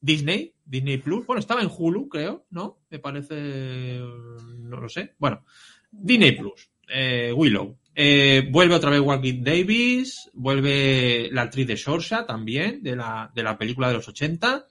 Disney, 0.00 0.54
Disney 0.64 0.98
Plus. 0.98 1.26
Bueno, 1.26 1.40
estaba 1.40 1.60
en 1.62 1.70
Hulu, 1.76 2.08
creo, 2.08 2.46
¿no? 2.50 2.80
Me 2.90 2.98
parece. 2.98 3.98
No 4.58 4.76
lo 4.80 4.88
sé. 4.88 5.14
Bueno, 5.18 5.44
Disney 5.90 6.32
Plus, 6.32 6.70
eh, 6.88 7.32
Willow. 7.34 7.78
Eh, 7.94 8.48
vuelve 8.50 8.74
otra 8.74 8.90
vez 8.90 9.00
Joaquin 9.00 9.44
Davis, 9.44 10.30
vuelve 10.32 11.28
la 11.30 11.42
actriz 11.42 11.66
de 11.66 11.76
Shorsha 11.76 12.24
también, 12.24 12.82
de 12.82 12.96
la, 12.96 13.30
de 13.34 13.42
la 13.42 13.58
película 13.58 13.88
de 13.88 13.94
los 13.94 14.08
80. 14.08 14.66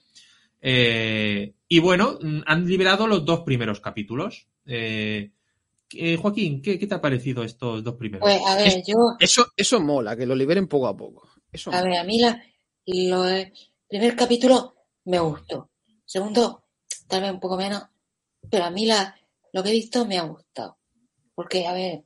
Eh, 0.62 1.54
y 1.68 1.80
bueno, 1.80 2.20
mm, 2.22 2.42
han 2.46 2.68
liberado 2.68 3.08
los 3.08 3.26
dos 3.26 3.42
primeros 3.42 3.80
capítulos. 3.80 4.48
Eh, 4.66 5.32
eh, 5.94 6.18
Joaquín, 6.18 6.62
¿qué, 6.62 6.80
¿qué, 6.80 6.88
te 6.88 6.96
ha 6.96 7.02
parecido 7.02 7.44
estos 7.44 7.84
dos 7.84 7.96
primeros? 7.96 8.22
Pues 8.22 8.42
a 8.46 8.56
ver, 8.56 8.84
yo. 8.86 8.96
Eso, 9.20 9.48
eso 9.56 9.80
mola, 9.80 10.16
que 10.16 10.26
lo 10.26 10.36
liberen 10.36 10.68
poco 10.68 10.88
a 10.88 10.96
poco. 10.96 11.30
Eso 11.52 11.72
a 11.74 11.82
ver, 11.82 11.98
a 11.98 12.04
mí 12.04 12.20
la, 12.20 12.42
lo, 12.86 13.28
el 13.28 13.52
primer 13.88 14.16
capítulo 14.16 14.76
me 15.06 15.20
gustó. 15.20 15.70
Segundo, 16.06 16.64
tal 17.08 17.22
vez 17.22 17.32
un 17.32 17.40
poco 17.40 17.58
menos, 17.58 17.84
pero 18.50 18.66
a 18.66 18.70
mí 18.70 18.86
la, 18.86 19.16
lo 19.52 19.64
que 19.64 19.70
he 19.70 19.74
visto 19.74 20.06
me 20.06 20.18
ha 20.18 20.24
gustado. 20.24 20.78
Porque, 21.36 21.66
a 21.66 21.74
ver, 21.74 22.04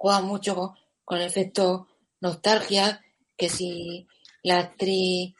juega 0.00 0.22
mucho 0.22 0.54
con, 0.54 0.70
con 1.04 1.18
el 1.18 1.26
efecto 1.26 1.86
nostalgia, 2.22 3.04
que 3.36 3.50
si 3.50 4.06
la 4.42 4.58
actriz, 4.60 5.34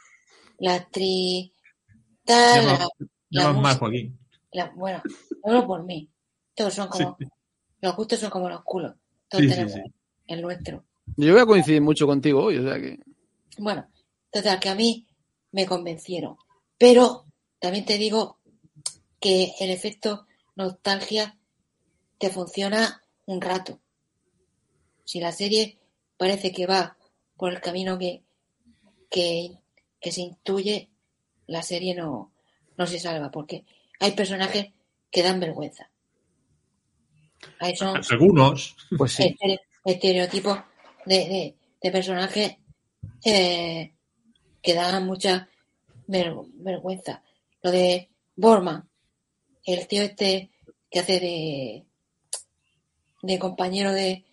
la 0.59 0.75
actriz 0.75 1.51
tal, 2.25 2.67
la, 3.31 3.53
mal, 3.55 3.79
Joaquín. 3.79 4.19
la- 4.53 4.71
bueno, 4.77 5.03
hablo 5.45 5.67
por 5.67 5.83
mí. 5.85 6.11
Todos 6.55 6.75
son 6.75 6.89
como, 6.89 7.17
Sí. 7.19 7.25
los 7.81 7.97
gustos 7.97 8.19
son 8.21 8.29
como 8.31 8.51
los 8.51 8.63
culos. 8.63 8.95
Todos 9.29 9.43
Sí, 9.45 9.49
sí, 9.49 9.55
tenemos 9.55 9.73
sí. 9.73 9.81
el 10.27 10.43
nuestro. 10.43 10.85
Yo 11.17 11.33
voy 11.33 11.41
a 11.41 11.47
coincidir 11.47 11.81
mucho 11.81 12.07
contigo 12.07 12.45
hoy, 12.45 12.59
o 12.59 12.63
sea 12.63 12.79
que. 12.79 12.99
Bueno, 13.59 13.89
total, 14.31 14.61
que 14.61 14.69
a 14.69 14.75
mí 14.75 15.07
me 15.53 15.65
convencieron. 15.67 16.37
Pero 16.77 17.25
también 17.59 17.87
te 17.87 17.97
digo 17.97 18.39
que 19.19 19.55
el 19.61 19.71
efecto 19.71 20.27
nostalgia 20.55 21.39
te 22.19 22.29
funciona 22.29 23.03
un 23.25 23.41
rato. 23.41 23.81
Si 25.11 25.19
la 25.19 25.33
serie 25.33 25.77
parece 26.17 26.53
que 26.53 26.67
va 26.67 26.97
por 27.37 27.53
el 27.53 27.61
camino 27.61 27.99
que, 27.99 28.23
que, 29.11 29.59
que 30.01 30.13
se 30.13 30.21
intuye, 30.21 30.89
la 31.49 31.63
serie 31.65 31.97
no, 31.97 32.33
no 32.77 32.87
se 32.87 33.01
salva, 33.01 33.29
porque 33.29 33.65
hay 33.99 34.13
personajes 34.13 34.67
que 35.11 35.25
dan 35.25 35.41
vergüenza. 35.41 35.91
Ahí 37.59 37.75
son 37.75 38.01
Algunos. 38.09 38.77
Pues 38.97 39.15
sí. 39.15 39.25
estere- 39.25 39.61
estereotipos 39.85 40.59
de, 41.07 41.17
de, 41.17 41.57
de 41.83 41.91
personajes 41.91 42.57
eh, 43.25 43.93
que 44.63 44.75
dan 44.75 45.05
mucha 45.07 45.49
ver- 46.07 46.37
vergüenza. 46.55 47.25
Lo 47.63 47.73
de 47.73 48.11
Borman, 48.37 48.89
el 49.65 49.89
tío 49.89 50.03
este 50.03 50.53
que 50.89 51.01
hace 51.01 51.19
de, 51.19 51.85
de 53.23 53.39
compañero 53.41 53.91
de, 53.93 54.25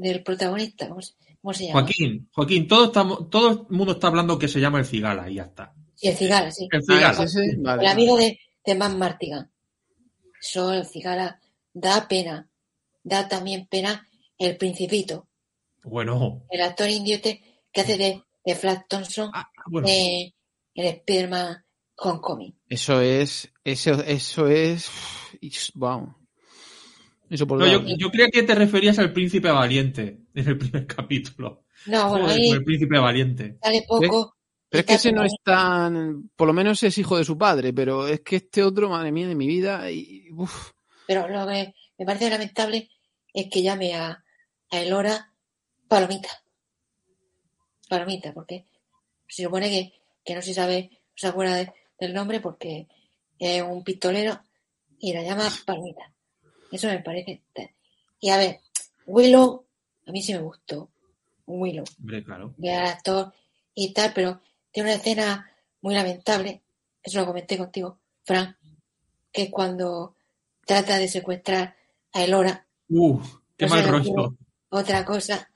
del 0.00 0.22
protagonista, 0.22 0.88
¿cómo 0.88 1.02
se, 1.02 1.14
cómo 1.40 1.52
se 1.54 1.66
llama? 1.66 1.80
Joaquín, 1.80 2.28
Joaquín, 2.32 2.68
todo, 2.68 2.84
estamos, 2.86 3.28
todo 3.30 3.50
el 3.68 3.76
mundo 3.76 3.92
está 3.92 4.06
hablando 4.08 4.38
que 4.38 4.48
se 4.48 4.60
llama 4.60 4.78
el 4.78 4.84
cigala 4.86 5.28
y 5.30 5.34
ya 5.34 5.44
está. 5.44 5.74
Sí, 5.94 6.08
el 6.08 6.16
cigala, 6.16 6.50
sí. 6.50 6.68
El 6.70 6.78
Ah, 6.80 6.82
cigala. 6.86 7.24
¿es 7.24 7.34
ese? 7.36 7.56
Vale. 7.58 7.82
El 7.82 7.88
amigo 7.88 8.16
de, 8.16 8.38
de 8.64 8.74
Matt 8.74 8.96
Martigan. 8.96 9.50
Eso, 10.40 10.72
el 10.72 10.86
cigala, 10.86 11.40
da 11.72 12.06
pena. 12.08 12.48
Da 13.02 13.26
también 13.28 13.66
pena 13.66 14.06
el 14.36 14.56
principito, 14.56 15.26
Bueno, 15.82 16.44
el 16.50 16.60
actor 16.60 16.88
indio 16.90 17.16
este 17.16 17.42
que 17.72 17.80
hace 17.80 17.96
de, 17.96 18.22
de 18.44 18.54
Flash 18.54 18.80
Thompson 18.88 19.30
ah, 19.32 19.48
bueno. 19.66 19.88
eh, 19.88 20.34
el 20.74 20.96
Spiderman 21.00 21.64
Homecoming. 21.96 22.54
Eso 22.68 23.00
es. 23.00 23.50
Eso, 23.64 23.92
eso 24.04 24.46
es. 24.46 24.90
por 25.78 26.17
No, 27.56 27.66
yo, 27.72 27.96
yo 27.96 28.10
creía 28.10 28.28
que 28.30 28.42
te 28.42 28.54
referías 28.54 28.98
al 28.98 29.12
príncipe 29.12 29.50
valiente 29.50 30.20
en 30.34 30.48
el 30.48 30.58
primer 30.58 30.86
capítulo. 30.96 31.64
No, 31.86 32.08
bueno, 32.10 32.26
ahí 32.28 32.50
el 32.50 32.64
príncipe 32.64 32.98
valiente. 32.98 33.58
sale 33.62 33.84
poco. 33.86 34.34
Pero 34.70 34.80
es 34.80 34.86
que 34.86 34.94
ese 34.94 35.12
no 35.12 35.24
es 35.24 35.32
tan. 35.42 36.30
Por 36.36 36.46
lo 36.46 36.52
menos 36.52 36.82
es 36.82 36.98
hijo 36.98 37.16
de 37.16 37.24
su 37.24 37.38
padre, 37.38 37.72
pero 37.72 38.06
es 38.06 38.20
que 38.20 38.36
este 38.36 38.62
otro, 38.62 38.88
madre 38.90 39.10
mía, 39.12 39.26
de 39.26 39.34
mi 39.34 39.46
vida. 39.46 39.90
Y, 39.90 40.30
uf, 40.32 40.72
Pero 41.06 41.26
lo 41.26 41.46
que 41.46 41.72
me 41.98 42.04
parece 42.04 42.28
lamentable 42.28 42.90
es 43.32 43.46
que 43.50 43.62
llame 43.62 43.94
a, 43.94 44.22
a 44.70 44.80
Elora 44.80 45.32
Palomita. 45.88 46.28
Palomita, 47.88 48.32
porque 48.34 48.66
se 49.26 49.44
supone 49.44 49.70
que, 49.70 49.92
que 50.24 50.34
no 50.34 50.42
se 50.42 50.52
sabe, 50.52 50.90
no 50.92 50.98
se 51.16 51.26
acuerda 51.28 51.56
de- 51.56 51.72
del 51.98 52.12
nombre 52.12 52.40
porque 52.40 52.86
es 53.38 53.62
un 53.62 53.82
pistolero 53.82 54.40
y 54.98 55.12
la 55.14 55.22
llama 55.22 55.48
Palomita. 55.64 56.12
Eso 56.70 56.86
me 56.88 57.00
parece. 57.00 57.42
Y 58.20 58.30
a 58.30 58.36
ver, 58.36 58.60
Willow, 59.06 59.64
a 60.06 60.12
mí 60.12 60.22
sí 60.22 60.32
me 60.34 60.40
gustó. 60.40 60.90
Willow. 61.46 61.84
Hombre, 62.00 62.22
claro. 62.24 62.52
de 62.56 62.72
actor 62.72 63.32
y 63.74 63.92
tal, 63.92 64.12
pero 64.14 64.40
tiene 64.70 64.90
una 64.90 64.98
escena 64.98 65.50
muy 65.80 65.94
lamentable, 65.94 66.60
eso 67.02 67.20
lo 67.20 67.26
comenté 67.26 67.56
contigo, 67.56 67.98
Fran, 68.24 68.56
que 69.32 69.44
es 69.44 69.50
cuando 69.50 70.14
trata 70.66 70.98
de 70.98 71.08
secuestrar 71.08 71.74
a 72.12 72.24
Elora, 72.24 72.66
Uf, 72.90 73.36
qué 73.56 73.66
No 73.66 73.74
mal 73.74 73.86
rollo. 73.88 74.36
otra 74.68 75.04
cosa, 75.04 75.48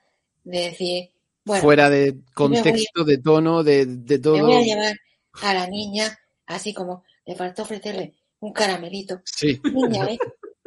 de 0.43 0.59
decir, 0.61 1.09
bueno, 1.45 1.61
fuera 1.61 1.89
de 1.89 2.17
contexto, 2.33 3.03
de 3.03 3.17
tono, 3.19 3.63
de, 3.63 3.85
de 3.85 4.17
me 4.17 4.19
todo. 4.23 4.39
voy 4.45 4.55
a 4.55 4.61
llevar 4.61 4.95
a 5.41 5.53
la 5.53 5.67
niña, 5.67 6.17
así 6.47 6.73
como 6.73 7.03
le 7.25 7.35
faltó 7.35 7.63
ofrecerle 7.63 8.13
un 8.39 8.51
caramelito. 8.53 9.21
Sí. 9.25 9.59
Niña. 9.63 10.07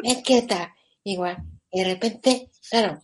Es 0.09 0.23
que 0.23 0.39
está 0.39 0.75
igual. 1.05 1.37
Y 1.71 1.81
de 1.81 1.85
repente, 1.95 2.51
claro, 2.71 3.03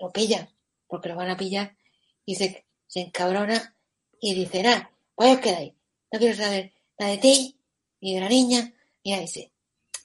lo 0.00 0.10
pillan, 0.10 0.48
porque 0.88 1.08
lo 1.08 1.16
van 1.16 1.30
a 1.30 1.36
pillar, 1.36 1.76
y 2.24 2.34
se, 2.34 2.66
se 2.86 3.00
encabrona 3.00 3.76
y 4.20 4.34
dice, 4.34 4.62
nada, 4.62 4.90
pues 5.14 5.34
os 5.36 5.40
quedáis. 5.40 5.72
No 6.12 6.18
quiero 6.18 6.36
saber 6.36 6.72
nada 6.98 7.12
de 7.12 7.18
ti, 7.18 7.56
ni 8.00 8.14
de 8.14 8.20
la 8.20 8.28
niña, 8.28 8.72
ni 9.04 9.16
de 9.16 9.22
ese. 9.24 9.52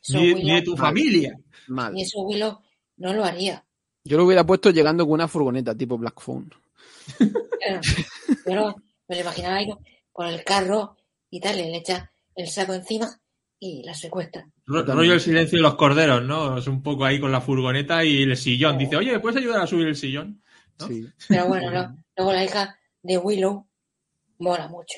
Eso 0.03 0.19
Ni, 0.19 0.33
Willow- 0.33 0.43
ni 0.43 0.51
de 0.55 0.61
tu 0.61 0.77
familia. 0.77 1.39
Mal. 1.67 1.97
y 1.97 2.03
eso 2.03 2.21
Willow 2.21 2.59
no 2.97 3.13
lo 3.13 3.25
haría. 3.25 3.65
Yo 4.03 4.17
lo 4.17 4.25
hubiera 4.25 4.45
puesto 4.45 4.69
llegando 4.69 5.03
con 5.05 5.13
una 5.13 5.27
furgoneta 5.27 5.75
tipo 5.75 5.97
Black 5.97 6.21
Phone. 6.21 6.51
Pero 8.45 8.75
me 9.07 9.15
lo 9.15 9.21
imaginaba 9.21 9.55
ahí 9.55 9.67
con 10.11 10.27
el 10.27 10.43
carro 10.43 10.95
y 11.29 11.39
tal, 11.39 11.57
le 11.57 11.75
echa 11.75 12.11
el 12.35 12.47
saco 12.47 12.73
encima 12.73 13.19
y 13.59 13.83
la 13.83 13.93
secuestra. 13.93 14.41
Ro- 14.65 14.79
Totalmente. 14.81 14.93
rollo 14.93 15.13
el 15.13 15.19
silencio 15.21 15.57
de 15.57 15.63
los 15.63 15.75
corderos, 15.75 16.23
¿no? 16.23 16.57
Es 16.57 16.67
un 16.67 16.81
poco 16.83 17.05
ahí 17.05 17.19
con 17.19 17.31
la 17.31 17.41
furgoneta 17.41 18.03
y 18.03 18.23
el 18.23 18.35
sillón. 18.37 18.77
Dice, 18.77 18.95
oye, 18.97 19.11
¿me 19.11 19.19
puedes 19.19 19.37
ayudar 19.37 19.61
a 19.61 19.67
subir 19.67 19.87
el 19.87 19.95
sillón? 19.95 20.41
¿No? 20.79 20.87
Sí. 20.87 21.05
Pero 21.29 21.47
bueno, 21.47 21.71
luego 22.17 22.33
la 22.33 22.43
hija 22.43 22.77
de 23.03 23.17
Willow 23.17 23.67
mola 24.39 24.67
mucho. 24.67 24.97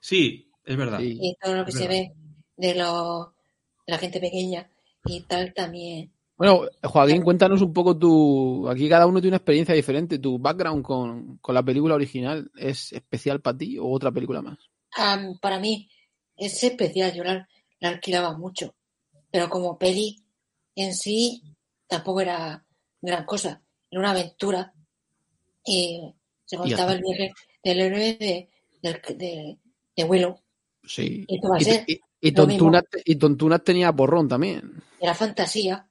Sí, 0.00 0.50
es 0.64 0.76
verdad. 0.76 1.00
Sí. 1.00 1.18
y 1.20 1.34
todo 1.40 1.56
lo 1.56 1.64
que 1.64 1.70
Es 1.70 1.76
se 1.78 1.88
verdad. 1.88 2.02
ve 2.56 2.68
de, 2.68 2.74
lo, 2.74 3.34
de 3.86 3.92
la 3.92 3.98
gente 3.98 4.20
pequeña 4.20 4.70
y 5.04 5.22
tal 5.22 5.52
también. 5.54 6.12
Bueno, 6.36 6.62
Joaquín, 6.84 7.22
cuéntanos 7.22 7.60
un 7.62 7.72
poco 7.72 7.98
tu. 7.98 8.68
Aquí 8.68 8.88
cada 8.88 9.06
uno 9.08 9.20
tiene 9.20 9.30
una 9.32 9.38
experiencia 9.38 9.74
diferente. 9.74 10.20
¿Tu 10.20 10.38
background 10.38 10.84
con, 10.84 11.38
con 11.38 11.52
la 11.54 11.64
película 11.64 11.96
original 11.96 12.48
es 12.56 12.92
especial 12.92 13.40
para 13.40 13.58
ti 13.58 13.76
o 13.76 13.88
otra 13.90 14.12
película 14.12 14.40
más? 14.40 14.56
Am, 14.96 15.36
para 15.40 15.58
mí 15.58 15.88
es 16.38 16.62
especial, 16.64 17.12
yo 17.14 17.24
la, 17.24 17.48
la 17.80 17.88
alquilaba 17.88 18.36
mucho, 18.36 18.74
pero 19.30 19.48
como 19.50 19.78
peli 19.78 20.24
en 20.74 20.94
sí 20.94 21.42
tampoco 21.86 22.20
era 22.20 22.64
gran 23.00 23.24
cosa, 23.24 23.62
era 23.90 24.00
una 24.00 24.10
aventura 24.12 24.72
y 25.64 26.14
se 26.44 26.56
contaba 26.56 26.92
el 26.92 27.02
viaje 27.02 27.32
del 27.62 27.80
héroe 27.80 28.16
de, 28.18 28.48
de, 28.82 29.58
de 29.96 30.04
Willow. 30.04 30.40
Sí. 30.84 31.24
Y 31.28 31.36
esto 31.36 31.48
va 31.48 31.56
a 31.56 31.60
Y, 31.60 31.64
ser 31.64 31.84
y- 31.86 32.00
y 32.20 32.30
lo 32.30 32.46
mismo. 32.46 32.58
Tontunas, 32.58 32.84
y 33.04 33.16
Tontunas 33.16 33.64
tenía 33.64 33.92
porrón 33.92 34.28
también. 34.28 34.82
Era 35.00 35.14
fantasía, 35.14 35.88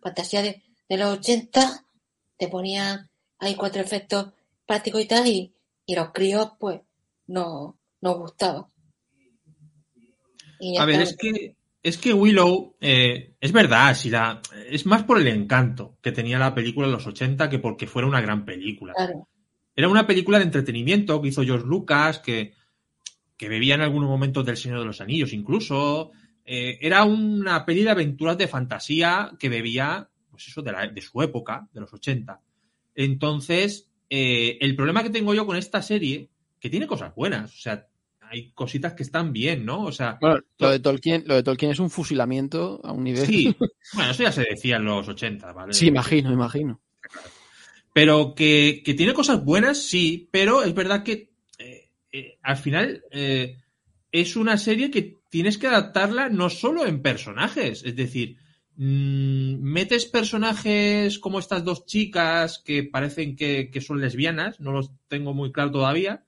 fantasía 0.00 0.42
de, 0.42 0.62
de 0.88 0.96
los 0.96 1.18
80, 1.18 1.84
te 2.38 2.48
ponían 2.48 3.08
ahí 3.38 3.54
cuatro 3.56 3.82
efectos 3.82 4.32
prácticos 4.66 5.00
y 5.02 5.06
tal, 5.06 5.26
y, 5.26 5.52
y 5.84 5.94
los 5.94 6.12
críos 6.12 6.52
pues 6.58 6.80
no 7.26 7.78
nos 8.00 8.18
gustaba. 8.18 8.70
Y 10.60 10.76
A 10.78 10.84
ver, 10.84 11.00
es 11.02 11.16
que, 11.16 11.56
es 11.82 11.98
que 11.98 12.12
Willow, 12.12 12.76
eh, 12.80 13.34
es 13.40 13.52
verdad, 13.52 13.94
si 13.96 14.10
la, 14.10 14.40
es 14.68 14.86
más 14.86 15.04
por 15.04 15.20
el 15.20 15.28
encanto 15.28 15.96
que 16.02 16.12
tenía 16.12 16.38
la 16.38 16.54
película 16.54 16.86
en 16.86 16.92
los 16.92 17.06
80 17.06 17.48
que 17.48 17.58
porque 17.58 17.86
fuera 17.86 18.08
una 18.08 18.20
gran 18.20 18.44
película. 18.44 18.92
Claro, 18.94 19.28
Era 19.74 19.88
una 19.88 20.06
película 20.06 20.38
de 20.38 20.44
entretenimiento 20.44 21.20
que 21.22 21.28
hizo 21.28 21.42
George 21.44 21.66
Lucas, 21.66 22.18
que, 22.20 22.54
que 23.36 23.48
bebía 23.48 23.74
en 23.74 23.82
algunos 23.82 24.08
momentos 24.08 24.44
del 24.46 24.56
Señor 24.56 24.80
de 24.80 24.86
los 24.86 25.00
Anillos 25.00 25.32
incluso. 25.32 26.12
Eh, 26.44 26.78
era 26.80 27.04
una 27.04 27.64
peli 27.66 27.82
de 27.82 27.90
aventuras 27.90 28.38
de 28.38 28.48
fantasía 28.48 29.32
que 29.38 29.48
bebía, 29.48 30.08
pues 30.30 30.48
eso, 30.48 30.62
de, 30.62 30.72
la- 30.72 30.86
de 30.88 31.02
su 31.02 31.20
época, 31.22 31.68
de 31.72 31.80
los 31.80 31.92
80. 31.92 32.40
Entonces, 32.94 33.88
eh, 34.08 34.58
el 34.60 34.74
problema 34.76 35.02
que 35.02 35.10
tengo 35.10 35.34
yo 35.34 35.46
con 35.46 35.56
esta 35.56 35.82
serie, 35.82 36.30
que 36.58 36.70
tiene 36.70 36.86
cosas 36.86 37.14
buenas, 37.14 37.52
o 37.54 37.58
sea, 37.58 37.86
hay 38.36 38.50
cositas 38.52 38.92
que 38.92 39.02
están 39.02 39.32
bien, 39.32 39.64
¿no? 39.64 39.82
O 39.84 39.92
sea, 39.92 40.18
Bueno, 40.20 40.40
lo 40.58 40.70
de 40.70 40.78
Tolkien, 40.80 41.24
lo 41.26 41.34
de 41.34 41.42
Tolkien 41.42 41.72
es 41.72 41.78
un 41.78 41.90
fusilamiento 41.90 42.80
a 42.84 42.92
un 42.92 43.04
nivel. 43.04 43.26
sí, 43.26 43.56
bueno, 43.94 44.10
eso 44.10 44.22
ya 44.22 44.32
se 44.32 44.42
decía 44.42 44.76
en 44.76 44.84
los 44.84 45.08
80, 45.08 45.52
¿vale? 45.52 45.72
Sí, 45.72 45.86
imagino, 45.86 46.32
imagino. 46.32 46.80
Pero 47.92 48.34
que, 48.34 48.82
que 48.84 48.92
tiene 48.94 49.14
cosas 49.14 49.42
buenas, 49.42 49.78
sí, 49.82 50.28
pero 50.30 50.62
es 50.62 50.74
verdad 50.74 51.02
que 51.02 51.30
eh, 51.58 51.88
eh, 52.12 52.38
al 52.42 52.58
final 52.58 53.02
eh, 53.10 53.56
es 54.12 54.36
una 54.36 54.58
serie 54.58 54.90
que 54.90 55.16
tienes 55.30 55.56
que 55.56 55.68
adaptarla 55.68 56.28
no 56.28 56.50
solo 56.50 56.86
en 56.86 57.00
personajes, 57.00 57.84
es 57.84 57.96
decir, 57.96 58.36
mm, 58.76 59.62
metes 59.62 60.04
personajes 60.04 61.18
como 61.18 61.38
estas 61.38 61.64
dos 61.64 61.86
chicas 61.86 62.62
que 62.62 62.84
parecen 62.84 63.34
que, 63.34 63.70
que 63.70 63.80
son 63.80 64.02
lesbianas, 64.02 64.60
no 64.60 64.72
los 64.72 64.90
tengo 65.08 65.32
muy 65.32 65.50
claro 65.50 65.70
todavía, 65.70 66.25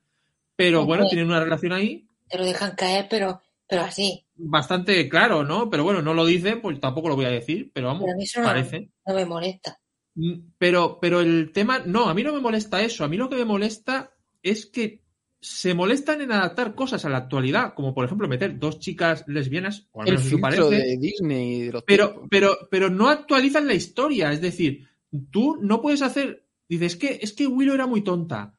pero 0.58 0.84
bueno, 0.84 1.06
tienen 1.08 1.28
una 1.28 1.40
relación 1.42 1.72
ahí 1.72 2.06
Te 2.28 2.36
lo 2.38 2.44
dejan 2.44 2.74
caer, 2.76 3.06
pero, 3.08 3.40
pero 3.66 3.82
así. 3.82 4.26
bastante 4.34 5.08
claro, 5.08 5.44
¿no? 5.44 5.70
Pero 5.70 5.84
bueno, 5.84 6.02
no 6.02 6.14
lo 6.14 6.26
dice, 6.26 6.56
pues 6.56 6.80
tampoco 6.80 7.08
lo 7.08 7.16
voy 7.16 7.24
a 7.26 7.30
decir, 7.30 7.70
pero 7.72 7.88
vamos, 7.88 8.02
Pero 8.04 8.12
a 8.14 8.16
mí 8.16 8.24
eso 8.24 8.40
no, 8.40 8.46
parece. 8.46 8.90
no 9.06 9.14
me 9.14 9.24
molesta. 9.24 9.80
Mm, 10.14 10.52
Pero, 10.58 10.98
pero 11.00 11.20
el 11.20 11.52
tema, 11.52 11.80
no, 11.86 12.08
a 12.08 12.14
mí 12.14 12.22
no 12.22 12.32
me 12.34 12.40
molesta 12.40 12.82
eso. 12.82 13.04
A 13.04 13.08
mí 13.08 13.16
lo 13.16 13.28
que 13.28 13.36
me 13.36 13.44
molesta 13.44 14.12
es 14.42 14.66
que 14.66 15.04
se 15.40 15.72
molestan 15.74 16.20
en 16.20 16.32
adaptar 16.32 16.74
cosas 16.74 17.04
a 17.04 17.08
la 17.08 17.18
actualidad, 17.18 17.74
como 17.74 17.94
por 17.94 18.04
ejemplo 18.04 18.26
meter 18.28 18.58
dos 18.58 18.80
chicas 18.80 19.24
lesbianas, 19.28 19.88
o 19.92 20.02
al 20.02 20.08
El 20.08 20.14
menos 20.14 20.28
filtro 20.28 20.40
parece, 20.40 20.74
de 20.74 20.96
Disney 20.98 21.56
y 21.56 21.60
de 21.66 21.72
los 21.72 21.84
pero, 21.84 22.08
tiempos. 22.08 22.28
pero, 22.30 22.58
pero 22.70 22.90
no 22.90 23.08
actualizan 23.08 23.66
la 23.68 23.74
historia. 23.74 24.32
Es 24.32 24.40
decir, 24.40 24.88
tú 25.30 25.56
no 25.62 25.80
puedes 25.80 26.02
hacer. 26.02 26.44
Dices, 26.68 26.94
es 26.94 26.98
que, 26.98 27.18
es 27.22 27.32
que 27.32 27.46
Willow 27.46 27.74
era 27.74 27.86
muy 27.86 28.02
tonta. 28.02 28.57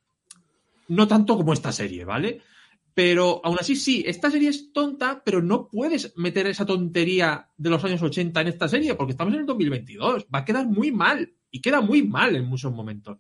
No 0.90 1.08
tanto 1.08 1.38
como 1.38 1.54
esta 1.54 1.72
serie, 1.72 2.04
¿vale? 2.04 2.42
Pero 2.94 3.40
aún 3.44 3.58
así, 3.60 3.78
sí, 3.78 4.04
esta 4.06 4.30
serie 4.30 4.50
es 4.50 4.74
tonta, 4.74 5.22
pero 5.24 5.42
no 5.42 5.70
puedes 5.70 6.18
meter 6.18 6.48
esa 6.48 6.66
tontería 6.66 7.50
de 7.56 7.70
los 7.70 7.84
años 7.86 8.02
80 8.02 8.42
en 8.42 8.48
esta 8.50 8.68
serie, 8.68 8.96
porque 8.96 9.12
estamos 9.12 9.34
en 9.34 9.40
el 9.40 9.46
2022. 9.46 10.28
Va 10.34 10.40
a 10.40 10.46
quedar 10.46 10.68
muy 10.68 10.92
mal. 10.92 11.34
Y 11.52 11.62
queda 11.62 11.82
muy 11.82 12.04
mal 12.04 12.36
en 12.36 12.46
muchos 12.46 12.74
momentos. 12.74 13.18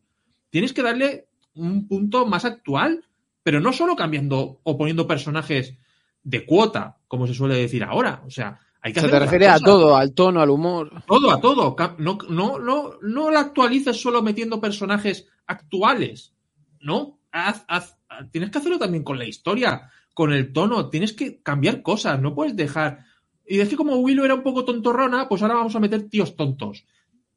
Tienes 0.49 0.73
que 0.73 0.83
darle 0.83 1.29
un 1.55 1.87
punto 1.87 2.25
más 2.25 2.45
actual, 2.45 3.05
pero 3.43 3.59
no 3.59 3.73
solo 3.73 3.95
cambiando 3.95 4.59
o 4.63 4.77
poniendo 4.77 5.07
personajes 5.07 5.75
de 6.23 6.45
cuota, 6.45 6.97
como 7.07 7.27
se 7.27 7.33
suele 7.33 7.55
decir 7.55 7.83
ahora. 7.83 8.21
O 8.25 8.29
sea, 8.29 8.59
hay 8.81 8.93
que 8.93 9.01
Se 9.01 9.09
te 9.09 9.19
refiere 9.19 9.47
a 9.47 9.59
todo, 9.59 9.95
al 9.95 10.13
tono, 10.13 10.41
al 10.41 10.49
humor. 10.49 11.03
Todo, 11.07 11.31
a 11.31 11.41
todo. 11.41 11.75
No, 11.97 12.17
no, 12.29 12.59
no, 12.59 12.93
no 13.01 13.31
la 13.31 13.39
actualices 13.41 13.99
solo 13.99 14.21
metiendo 14.21 14.61
personajes 14.61 15.27
actuales. 15.47 16.33
No. 16.79 17.18
Haz- 17.31 17.65
haz- 17.67 17.97
tienes 18.31 18.49
que 18.51 18.57
hacerlo 18.57 18.79
también 18.79 19.03
con 19.03 19.19
la 19.19 19.25
historia, 19.25 19.89
con 20.13 20.33
el 20.33 20.51
tono. 20.53 20.89
Tienes 20.89 21.13
que 21.13 21.41
cambiar 21.41 21.81
cosas. 21.81 22.19
No 22.21 22.33
puedes 22.35 22.55
dejar. 22.55 23.05
Y 23.45 23.59
es 23.59 23.69
que 23.69 23.75
como 23.75 23.95
Willow 23.97 24.25
era 24.25 24.35
un 24.35 24.43
poco 24.43 24.65
tontorrona, 24.65 25.27
pues 25.27 25.41
ahora 25.41 25.55
vamos 25.55 25.75
a 25.75 25.79
meter 25.79 26.09
tíos 26.09 26.35
tontos. 26.35 26.85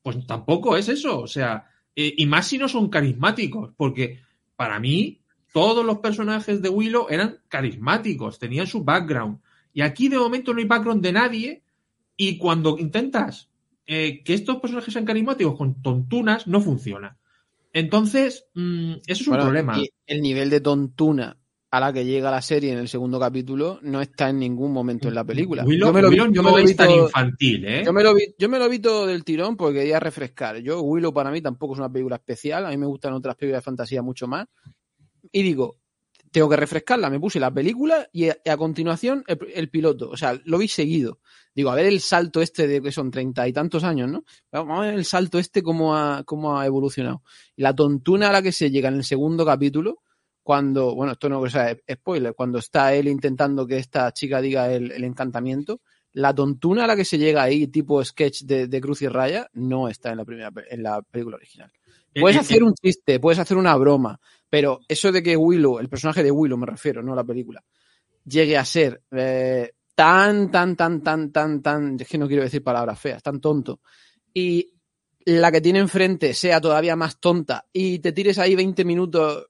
Pues 0.03 0.26
tampoco 0.26 0.76
es 0.76 0.88
eso. 0.88 1.20
O 1.20 1.26
sea, 1.26 1.66
eh, 1.97 2.14
y 2.16 2.26
más 2.26 2.47
si 2.47 2.59
no 2.59 2.68
son 2.68 2.88
carismáticos. 2.88 3.72
Porque 3.76 4.20
para 4.57 4.78
mí, 4.80 5.20
todos 5.53 5.84
los 5.84 5.99
personajes 5.99 6.62
de 6.62 6.68
Willow 6.68 7.07
eran 7.11 7.38
carismáticos, 7.49 8.38
tenían 8.38 8.66
su 8.66 8.84
background. 8.84 9.38
Y 9.74 9.82
aquí 9.82 10.09
de 10.09 10.18
momento 10.18 10.53
no 10.53 10.59
hay 10.61 10.66
background 10.66 11.03
de 11.03 11.12
nadie. 11.12 11.62
Y 12.16 12.36
cuando 12.38 12.78
intentas 12.78 13.49
eh, 13.86 14.22
que 14.22 14.34
estos 14.34 14.57
personajes 14.59 14.93
sean 14.93 15.05
carismáticos 15.05 15.57
con 15.57 15.82
tontunas, 15.82 16.47
no 16.47 16.61
funciona. 16.61 17.16
Entonces, 17.72 18.46
mm, 18.54 18.92
eso 19.06 19.22
es 19.22 19.26
un 19.28 19.34
problema. 19.36 19.78
y 19.78 19.88
el 20.06 20.20
nivel 20.22 20.50
de 20.50 20.60
tontuna 20.60 21.38
a 21.70 21.80
la 21.80 21.90
que 21.90 22.04
llega 22.04 22.30
la 22.30 22.42
serie 22.42 22.70
en 22.72 22.78
el 22.78 22.86
segundo 22.88 23.18
capítulo 23.18 23.78
no 23.80 24.02
está 24.02 24.28
en 24.28 24.38
ningún 24.38 24.72
momento 24.74 25.08
en 25.08 25.14
la 25.14 25.24
película. 25.24 25.64
Willow, 25.64 25.88
yo 25.88 25.92
me 25.94 26.02
lo 26.02 26.10
vi, 26.10 26.16
yo 26.18 26.42
me 26.42 26.50
lo 26.50 26.56
vi 26.56 26.74
tan 26.74 26.88
todo- 26.88 27.06
infantil, 27.06 27.64
¿eh? 27.66 27.82
yo 27.82 27.92
me 27.94 28.02
lo 28.02 28.14
vi, 28.14 28.34
yo 28.38 28.48
me 28.50 28.58
lo 28.58 28.68
vi 28.68 28.78
todo 28.78 29.06
del 29.06 29.24
tirón 29.24 29.56
porque 29.56 29.78
quería 29.78 29.98
refrescar. 29.98 30.58
Yo, 30.58 30.82
Willow 30.82 31.14
para 31.14 31.30
mí 31.30 31.40
tampoco 31.40 31.72
es 31.72 31.78
una 31.78 31.90
película 31.90 32.16
especial. 32.16 32.66
A 32.66 32.68
mí 32.70 32.76
me 32.76 32.84
gustan 32.84 33.14
otras 33.14 33.36
películas 33.36 33.62
de 33.62 33.64
fantasía 33.64 34.02
mucho 34.02 34.26
más. 34.26 34.46
Y 35.30 35.42
digo, 35.42 35.78
tengo 36.33 36.49
que 36.49 36.57
refrescarla. 36.57 37.11
Me 37.11 37.20
puse 37.20 37.39
la 37.39 37.53
película 37.53 38.09
y 38.12 38.28
a, 38.28 38.57
continuación 38.57 39.22
el, 39.28 39.39
el 39.55 39.70
piloto. 39.70 40.11
O 40.11 40.16
sea, 40.16 40.37
lo 40.45 40.59
vi 40.59 40.66
seguido. 40.66 41.20
Digo, 41.55 41.70
a 41.70 41.74
ver 41.74 41.87
el 41.87 42.01
salto 42.01 42.41
este 42.41 42.66
de 42.66 42.80
que 42.80 42.91
son 42.91 43.11
treinta 43.11 43.47
y 43.47 43.53
tantos 43.53 43.85
años, 43.85 44.11
¿no? 44.11 44.24
Vamos 44.51 44.78
a 44.78 44.83
ver 44.87 44.95
el 44.95 45.05
salto 45.05 45.39
este 45.39 45.62
cómo 45.62 45.95
ha, 45.95 46.24
cómo 46.24 46.59
ha 46.59 46.66
evolucionado. 46.66 47.22
La 47.57 47.74
tontuna 47.74 48.30
a 48.30 48.33
la 48.33 48.43
que 48.43 48.53
se 48.53 48.70
llega 48.70 48.89
en 48.89 48.97
el 48.97 49.05
segundo 49.05 49.45
capítulo, 49.45 50.03
cuando, 50.43 50.95
bueno, 50.95 51.12
esto 51.12 51.28
no 51.28 51.41
o 51.41 51.49
sea, 51.49 51.70
es 51.70 51.78
spoiler, 51.93 52.35
cuando 52.35 52.59
está 52.59 52.95
él 52.95 53.07
intentando 53.07 53.66
que 53.66 53.76
esta 53.76 54.11
chica 54.12 54.41
diga 54.41 54.72
el, 54.72 54.91
el 54.91 55.05
encantamiento, 55.05 55.83
la 56.14 56.35
tontuna 56.35 56.85
a 56.85 56.87
la 56.87 56.97
que 56.97 57.05
se 57.05 57.18
llega 57.18 57.43
ahí, 57.43 57.68
tipo 57.68 58.05
sketch 58.05 58.43
de, 58.43 58.66
de 58.66 58.80
Cruz 58.80 59.03
y 59.03 59.09
Raya, 59.09 59.49
no 59.53 59.89
está 59.89 60.11
en 60.11 60.16
la 60.16 60.24
primera 60.24 60.51
en 60.70 60.83
la 60.83 61.03
película 61.03 61.37
original. 61.37 61.70
Puedes 62.14 62.37
Eh, 62.37 62.41
eh, 62.41 62.43
hacer 62.43 62.62
un 62.64 62.74
chiste, 62.74 63.20
puedes 63.20 63.39
hacer 63.39 63.57
una 63.57 63.76
broma, 63.76 64.18
pero 64.53 64.80
eso 64.86 65.11
de 65.11 65.22
que 65.22 65.34
Willow, 65.34 65.78
el 65.78 65.88
personaje 65.88 66.22
de 66.22 66.30
Willow 66.30 66.59
me 66.59 66.66
refiero, 66.66 67.03
no 67.03 67.14
la 67.14 67.24
película, 67.24 67.64
llegue 68.22 68.59
a 68.59 68.66
ser 68.66 69.03
eh, 69.11 69.72
tan, 69.94 70.50
tan, 70.50 70.76
tan, 70.76 71.03
tan, 71.03 71.32
tan, 71.32 71.62
tan, 71.62 71.96
es 71.98 72.07
que 72.07 72.18
no 72.18 72.28
quiero 72.28 72.42
decir 72.42 72.62
palabras 72.62 73.00
feas, 73.00 73.22
tan 73.22 73.40
tonto, 73.40 73.80
y 74.34 74.74
la 75.24 75.50
que 75.50 75.62
tiene 75.62 75.78
enfrente 75.78 76.34
sea 76.34 76.61
todavía 76.61 76.96
más 76.96 77.18
tonta 77.18 77.66
y 77.72 78.00
te 78.00 78.12
tires 78.12 78.38
ahí 78.38 78.55
20 78.55 78.84
minutos 78.84 79.46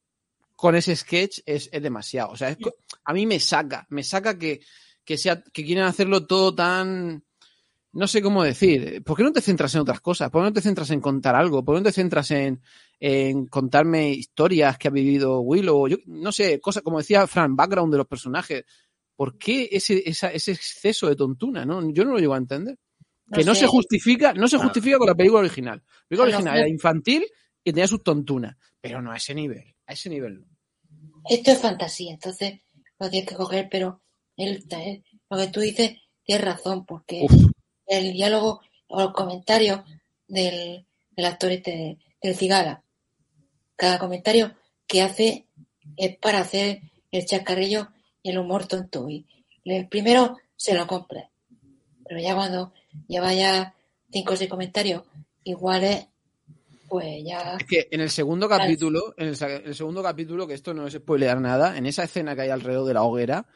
con 0.54 0.76
ese 0.76 0.94
sketch 0.94 1.40
es, 1.46 1.68
es 1.72 1.82
demasiado. 1.82 2.30
O 2.30 2.36
sea, 2.36 2.56
a 3.04 3.12
mí 3.12 3.26
me 3.26 3.40
saca, 3.40 3.84
me 3.90 4.04
saca 4.04 4.38
que, 4.38 4.60
que, 5.04 5.18
sea, 5.18 5.42
que 5.42 5.64
quieren 5.64 5.82
hacerlo 5.82 6.28
todo 6.28 6.54
tan... 6.54 7.24
No 7.94 8.06
sé 8.06 8.22
cómo 8.22 8.42
decir. 8.42 9.02
¿Por 9.04 9.16
qué 9.16 9.22
no 9.22 9.32
te 9.32 9.40
centras 9.42 9.74
en 9.74 9.82
otras 9.82 10.00
cosas? 10.00 10.30
¿Por 10.30 10.40
qué 10.42 10.44
no 10.48 10.52
te 10.52 10.62
centras 10.62 10.90
en 10.90 11.00
contar 11.00 11.34
algo? 11.34 11.62
¿Por 11.64 11.74
qué 11.74 11.80
no 11.80 11.84
te 11.84 11.92
centras 11.92 12.30
en, 12.30 12.60
en 12.98 13.46
contarme 13.46 14.10
historias 14.10 14.78
que 14.78 14.88
ha 14.88 14.90
vivido 14.90 15.40
Willow? 15.40 15.88
Yo, 15.88 15.96
no 16.06 16.32
sé, 16.32 16.58
cosas 16.60 16.82
como 16.82 16.98
decía 16.98 17.26
Fran, 17.26 17.54
background 17.54 17.92
de 17.92 17.98
los 17.98 18.06
personajes. 18.06 18.64
¿Por 19.14 19.36
qué 19.36 19.68
ese, 19.70 20.02
esa- 20.08 20.32
ese 20.32 20.52
exceso 20.52 21.06
de 21.08 21.16
tontuna? 21.16 21.66
¿no? 21.66 21.90
Yo 21.92 22.04
no 22.04 22.12
lo 22.12 22.18
llego 22.18 22.34
a 22.34 22.38
entender. 22.38 22.78
Que 23.30 23.44
no 23.44 23.54
se 23.54 23.66
justifica, 23.66 24.32
no 24.34 24.48
se 24.48 24.56
justifica 24.58 24.98
con 24.98 25.06
la 25.06 25.14
película 25.14 25.40
original. 25.40 25.82
La 25.86 26.08
película 26.08 26.28
original 26.36 26.58
era 26.58 26.68
infantil 26.68 27.24
y 27.64 27.72
tenía 27.72 27.86
sus 27.86 28.02
tontunas, 28.02 28.56
pero 28.80 29.00
no 29.00 29.10
a 29.12 29.16
ese 29.16 29.34
nivel. 29.34 29.74
A 29.86 29.92
ese 29.92 30.10
nivel 30.10 30.40
no. 30.40 30.46
Esto 31.30 31.52
es 31.52 31.58
fantasía, 31.60 32.12
entonces 32.12 32.60
lo 32.98 33.08
tienes 33.08 33.28
que 33.28 33.36
coger, 33.36 33.68
pero 33.70 34.02
él, 34.36 34.64
él- 34.70 35.04
lo 35.30 35.36
que 35.38 35.46
tú 35.48 35.60
dices 35.60 35.92
tienes 36.24 36.44
razón, 36.44 36.84
porque 36.84 37.20
Uf. 37.22 37.51
El 37.86 38.12
diálogo 38.12 38.60
o 38.88 39.02
el 39.02 39.12
comentario 39.12 39.84
del, 40.28 40.86
del 41.10 41.26
actor 41.26 41.50
este, 41.52 41.98
del 42.22 42.36
cigala, 42.36 42.82
cada 43.76 43.98
comentario 43.98 44.54
que 44.86 45.02
hace 45.02 45.46
es 45.96 46.16
para 46.18 46.40
hacer 46.40 46.80
el 47.10 47.26
chascarrillo 47.26 47.88
y 48.22 48.30
el 48.30 48.38
humor 48.38 48.66
tonto. 48.66 49.08
Y 49.08 49.26
el 49.64 49.88
primero 49.88 50.38
se 50.56 50.74
lo 50.74 50.86
compra, 50.86 51.30
pero 52.04 52.20
ya 52.20 52.34
cuando 52.34 52.72
lleva 53.08 53.32
ya 53.32 53.74
cinco 54.10 54.34
o 54.34 54.36
seis 54.36 54.50
comentarios 54.50 55.02
iguales, 55.44 56.06
pues 56.88 57.24
ya... 57.24 57.56
Es 57.58 57.66
que 57.66 57.88
en 57.90 58.00
el 58.00 58.10
segundo 58.10 58.48
capítulo, 58.48 59.14
en 59.16 59.28
el 59.28 59.74
segundo 59.74 60.02
capítulo, 60.02 60.46
que 60.46 60.54
esto 60.54 60.74
no 60.74 60.86
es 60.86 60.94
spoilear 60.94 61.40
nada, 61.40 61.76
en 61.76 61.86
esa 61.86 62.04
escena 62.04 62.34
que 62.34 62.42
hay 62.42 62.50
alrededor 62.50 62.86
de 62.86 62.94
la 62.94 63.02
hoguera, 63.02 63.46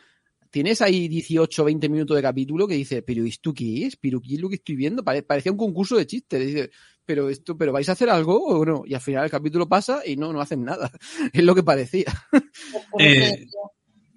tienes 0.57 0.81
ahí 0.81 1.07
18 1.07 1.65
20 1.65 1.87
minutos 1.91 2.17
de 2.17 2.23
capítulo 2.23 2.67
que 2.67 2.73
dice, 2.77 3.03
pero 3.03 3.27
¿esto 3.27 3.53
qué 3.53 3.85
es? 3.85 3.97
¿Pero 3.97 4.23
qué 4.23 4.37
es 4.37 4.41
lo 4.41 4.49
que 4.49 4.55
estoy 4.55 4.75
viendo? 4.75 5.05
Pare- 5.05 5.23
parecía 5.23 5.53
un 5.53 5.59
concurso 5.59 5.97
de 5.97 6.07
chistes. 6.07 6.47
Dice, 6.47 6.71
pero 7.05 7.29
esto, 7.29 7.59
pero 7.59 7.75
¿vais 7.75 7.87
a 7.91 7.93
hacer 7.93 8.09
algo 8.09 8.43
o 8.43 8.65
no? 8.65 8.83
Y 8.87 8.95
al 8.95 9.03
final 9.03 9.25
el 9.25 9.31
capítulo 9.31 9.69
pasa 9.69 10.01
y 10.07 10.17
no, 10.17 10.33
no 10.33 10.41
hacen 10.41 10.65
nada. 10.65 10.91
Es 11.35 11.45
lo 11.45 11.55
que 11.55 11.63
parecía. 11.63 12.07
Por 12.91 13.03
eso, 13.03 13.27
Eh. 13.27 13.31
decía, 13.33 13.61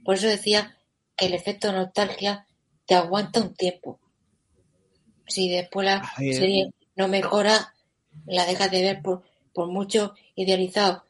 por 0.05 0.15
eso 0.15 0.27
decía 0.27 0.77
que 1.17 1.25
el 1.25 1.33
efecto 1.33 1.73
nostalgia 1.73 2.47
te 2.87 2.95
aguanta 2.95 3.41
un 3.41 3.53
tiempo. 3.53 3.99
Si 5.27 5.49
después 5.49 5.85
la 5.85 6.09
ver. 6.17 6.33
serie 6.35 6.69
no 6.95 7.09
mejora, 7.09 7.73
la 8.27 8.45
dejas 8.45 8.71
de 8.71 8.81
ver 8.81 9.01
por, 9.01 9.23
por 9.53 9.67
mucho 9.67 10.13
idealizado 10.35 11.03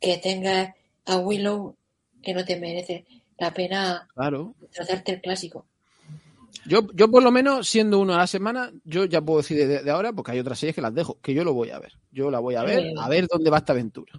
que 0.00 0.18
tengas 0.18 0.72
a 1.04 1.16
Willow, 1.18 1.74
que 2.22 2.32
no 2.32 2.44
te 2.44 2.60
merece 2.60 3.06
la 3.38 3.52
pena 3.54 4.08
Claro. 4.14 4.54
tratarte 4.72 5.12
el 5.12 5.20
clásico. 5.20 5.66
Yo, 6.66 6.86
yo 6.94 7.10
por 7.10 7.22
lo 7.22 7.30
menos, 7.30 7.68
siendo 7.68 7.98
uno 7.98 8.14
a 8.14 8.18
la 8.18 8.26
semana, 8.26 8.70
yo 8.84 9.04
ya 9.06 9.20
puedo 9.22 9.38
decir 9.40 9.56
de, 9.56 9.82
de 9.82 9.90
ahora, 9.90 10.12
porque 10.12 10.32
hay 10.32 10.38
otras 10.40 10.58
series 10.58 10.74
que 10.74 10.82
las 10.82 10.94
dejo, 10.94 11.18
que 11.22 11.32
yo 11.32 11.44
lo 11.44 11.54
voy 11.54 11.70
a 11.70 11.78
ver. 11.78 11.92
Yo 12.10 12.30
la 12.30 12.40
voy 12.40 12.56
a 12.56 12.62
ver, 12.62 12.92
a 12.98 13.08
ver 13.08 13.26
dónde 13.26 13.48
va 13.50 13.58
esta 13.58 13.72
aventura. 13.72 14.12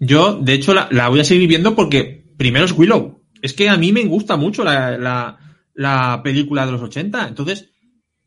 Yo, 0.00 0.34
de 0.40 0.54
hecho, 0.54 0.74
la, 0.74 0.88
la 0.90 1.08
voy 1.08 1.20
a 1.20 1.24
seguir 1.24 1.48
viendo 1.48 1.76
porque 1.76 2.24
primero 2.36 2.64
es 2.64 2.72
Willow. 2.72 3.20
Es 3.42 3.52
que 3.52 3.68
a 3.68 3.76
mí 3.76 3.92
me 3.92 4.04
gusta 4.06 4.36
mucho 4.36 4.64
la, 4.64 4.96
la- 4.98 5.38
la 5.74 6.20
película 6.22 6.64
de 6.66 6.72
los 6.72 6.82
80. 6.82 7.28
Entonces, 7.28 7.70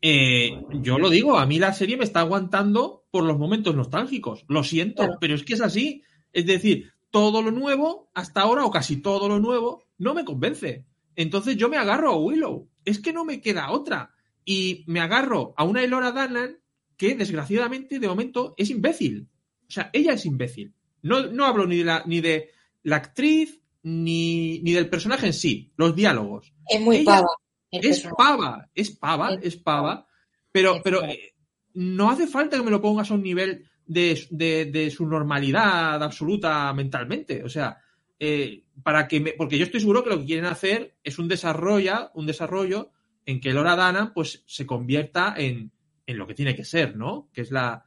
eh, 0.00 0.62
yo 0.80 0.98
lo 0.98 1.10
digo, 1.10 1.38
a 1.38 1.46
mí 1.46 1.58
la 1.58 1.72
serie 1.72 1.96
me 1.96 2.04
está 2.04 2.20
aguantando 2.20 3.04
por 3.10 3.24
los 3.24 3.38
momentos 3.38 3.74
nostálgicos. 3.74 4.44
Lo 4.48 4.62
siento, 4.64 5.02
Claro. 5.02 5.18
pero 5.20 5.34
es 5.34 5.42
que 5.44 5.54
es 5.54 5.60
así. 5.60 6.02
Es 6.32 6.46
decir, 6.46 6.92
todo 7.10 7.42
lo 7.42 7.50
nuevo, 7.50 8.08
hasta 8.14 8.42
ahora, 8.42 8.64
o 8.64 8.70
casi 8.70 8.98
todo 9.02 9.28
lo 9.28 9.38
nuevo, 9.40 9.82
no 9.98 10.14
me 10.14 10.24
convence. 10.24 10.84
Entonces 11.16 11.56
yo 11.56 11.68
me 11.68 11.76
agarro 11.76 12.12
a 12.12 12.16
Willow. 12.16 12.68
Es 12.84 13.00
que 13.00 13.12
no 13.12 13.24
me 13.24 13.40
queda 13.40 13.70
otra. 13.70 14.14
Y 14.44 14.84
me 14.86 15.00
agarro 15.00 15.52
a 15.56 15.64
una 15.64 15.82
Elora 15.82 16.12
Danan 16.12 16.58
que, 16.96 17.14
desgraciadamente, 17.14 17.98
de 17.98 18.08
momento 18.08 18.54
es 18.56 18.70
imbécil. 18.70 19.28
O 19.68 19.70
sea, 19.70 19.90
ella 19.92 20.14
es 20.14 20.24
imbécil. 20.24 20.74
No, 21.02 21.26
no 21.26 21.44
hablo 21.44 21.66
ni 21.66 21.78
de 21.78 21.84
la, 21.84 22.02
ni 22.06 22.20
de 22.20 22.50
la 22.82 22.96
actriz 22.96 23.60
ni, 23.82 24.60
ni 24.60 24.72
del 24.72 24.88
personaje 24.88 25.26
en 25.26 25.32
sí, 25.32 25.72
los 25.76 25.94
diálogos. 25.94 26.52
Es 26.68 26.80
muy 26.80 26.96
Ella 26.96 27.04
pava. 27.04 27.28
Es 27.70 28.08
pava, 28.16 28.68
es 28.74 28.90
pava, 28.90 29.34
Es 29.34 29.44
es 29.44 29.56
pava, 29.56 30.06
pero, 30.50 30.76
Es 30.76 30.82
pero 30.82 31.04
eh, 31.04 31.34
no 31.74 32.10
hace 32.10 32.26
falta 32.26 32.56
que 32.56 32.62
me 32.62 32.70
lo 32.70 32.80
pongas 32.80 33.10
a 33.10 33.14
un 33.14 33.22
nivel 33.22 33.68
de, 33.86 34.26
de, 34.30 34.66
de 34.66 34.90
su 34.90 35.06
normalidad 35.06 36.02
absoluta 36.02 36.72
mentalmente. 36.72 37.44
O 37.44 37.48
sea, 37.48 37.78
eh, 38.20 38.64
para 38.82 39.06
que 39.08 39.20
me, 39.20 39.32
porque 39.32 39.58
yo 39.58 39.64
estoy 39.64 39.80
seguro 39.80 40.02
que 40.04 40.10
lo 40.10 40.18
que 40.20 40.26
quieren 40.26 40.46
hacer 40.46 40.96
es 41.04 41.18
un 41.18 41.28
desarrollo, 41.28 42.10
un 42.14 42.26
desarrollo 42.26 42.90
en 43.26 43.40
que 43.40 43.52
Lora 43.52 43.76
Dana 43.76 44.12
pues 44.14 44.42
se 44.46 44.66
convierta 44.66 45.34
en, 45.36 45.70
en 46.06 46.18
lo 46.18 46.26
que 46.26 46.34
tiene 46.34 46.54
que 46.56 46.64
ser, 46.64 46.96
¿no? 46.96 47.28
Que 47.32 47.42
es 47.42 47.50
la, 47.50 47.84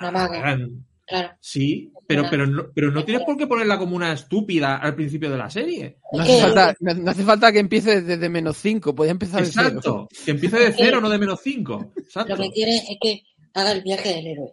maga. 0.00 0.28
gran- 0.38 0.86
Claro. 1.04 1.36
Sí, 1.40 1.92
pero, 2.06 2.24
pero, 2.30 2.46
no, 2.46 2.70
pero 2.72 2.90
no 2.92 3.04
tienes 3.04 3.24
por 3.24 3.36
qué 3.36 3.46
ponerla 3.46 3.76
como 3.76 3.96
una 3.96 4.12
estúpida 4.12 4.76
al 4.76 4.94
principio 4.94 5.30
de 5.30 5.36
la 5.36 5.50
serie. 5.50 5.98
No 6.12 6.22
hace, 6.22 6.40
falta, 6.40 6.76
no 6.80 6.94
no 6.94 7.10
hace 7.10 7.24
falta 7.24 7.52
que 7.52 7.58
empiece 7.58 8.00
desde 8.02 8.28
menos 8.30 8.56
5, 8.58 8.94
puede 8.94 9.10
empezar 9.10 9.40
de 9.44 9.50
cero. 9.50 9.66
Exacto. 9.68 10.08
Que 10.24 10.30
empiece 10.30 10.58
de 10.58 10.72
cero, 10.78 11.00
no 11.00 11.10
de 11.10 11.18
menos 11.18 11.40
cinco. 11.42 11.92
Exacto. 11.96 12.36
Lo 12.36 12.42
que 12.44 12.50
quieren 12.52 12.76
es 12.76 12.96
que 13.00 13.22
haga 13.52 13.72
el 13.72 13.82
viaje 13.82 14.08
del 14.10 14.26
héroe. 14.28 14.52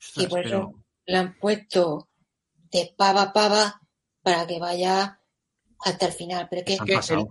Ostras, 0.00 0.26
y 0.26 0.28
por 0.28 0.42
pero- 0.42 0.58
eso 0.58 0.72
le 1.06 1.16
han 1.16 1.38
puesto 1.38 2.08
de 2.72 2.92
pava 2.96 3.22
a 3.22 3.32
pava 3.32 3.80
para 4.26 4.44
que 4.44 4.58
vaya 4.58 5.20
hasta 5.84 6.06
el 6.06 6.12
final. 6.12 6.48
Pero 6.50 6.62
es 6.62 6.66
que 6.66 6.74
el, 6.74 6.80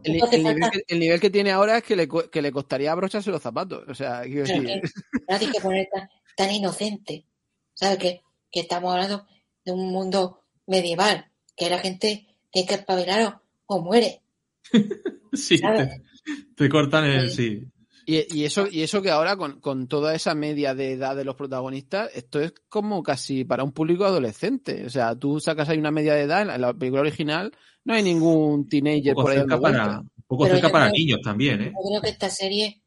el- 0.03 0.17
No 0.17 0.25
hace 0.25 0.35
el 0.37 0.43
nivel 0.45 0.71
que, 0.71 0.83
el 0.87 0.99
nivel 0.99 1.19
que 1.19 1.29
tiene 1.29 1.51
ahora 1.51 1.77
es 1.79 1.83
que 1.83 1.97
le, 1.97 2.07
que 2.07 2.41
le 2.41 2.51
costaría 2.53 2.93
abrocharse 2.93 3.31
los 3.31 3.41
zapatos. 3.41 3.83
O 3.89 3.93
sea, 3.93 4.21
quiero 4.21 4.45
Claro, 4.45 4.61
decir, 4.61 4.81
que 4.81 4.89
no 5.29 5.37
tienes 5.37 5.55
que 5.57 5.61
poner 5.61 5.87
tan, 5.93 6.09
tan 6.37 6.51
inocente. 6.51 7.25
¿Sabes? 7.73 7.97
Que, 7.97 8.21
que 8.49 8.61
estamos 8.61 8.93
hablando 8.93 9.27
de 9.65 9.73
un 9.73 9.91
mundo 9.91 10.45
medieval, 10.67 11.29
que 11.57 11.69
la 11.69 11.79
gente 11.79 12.25
tiene 12.49 12.65
que 12.65 12.75
espabilar 12.75 13.41
o, 13.67 13.75
o 13.75 13.81
muere. 13.81 14.21
Sí, 15.33 15.59
te 16.55 16.69
cortan 16.69 17.03
el. 17.03 17.29
Sí. 17.29 17.61
Y, 18.05 18.37
y 18.39 18.45
eso, 18.45 18.67
y 18.69 18.83
eso 18.83 19.01
que 19.01 19.09
ahora 19.09 19.35
con, 19.35 19.59
con 19.59 19.87
toda 19.87 20.13
esa 20.13 20.35
media 20.35 20.75
de 20.75 20.91
edad 20.93 21.15
de 21.15 21.23
los 21.25 21.35
protagonistas, 21.35 22.11
esto 22.13 22.39
es 22.39 22.53
como 22.69 23.01
casi 23.01 23.43
para 23.45 23.63
un 23.63 23.71
público 23.71 24.05
adolescente. 24.05 24.85
O 24.85 24.89
sea, 24.89 25.15
tú 25.15 25.39
sacas 25.39 25.69
ahí 25.69 25.77
una 25.79 25.91
media 25.91 26.13
de 26.13 26.21
edad, 26.21 26.41
en 26.41 26.47
la, 26.47 26.55
en 26.55 26.61
la 26.61 26.73
película 26.73 27.01
original 27.01 27.51
no 27.83 27.93
hay 27.93 28.03
ningún 28.03 28.67
teenager 28.67 29.13
por 29.13 29.31
ahí 29.31 29.37
cerca 29.37 29.59
para, 29.59 29.99
un 29.99 30.09
poco 30.27 30.43
Pero 30.43 30.55
cerca 30.55 30.71
para 30.71 30.85
creo- 30.89 30.97
niños 30.99 31.19
también, 31.23 31.61
¿eh? 31.61 31.71
Yo 31.73 31.89
creo 31.89 32.01
que 32.01 32.09
esta 32.09 32.29
serie 32.29 32.81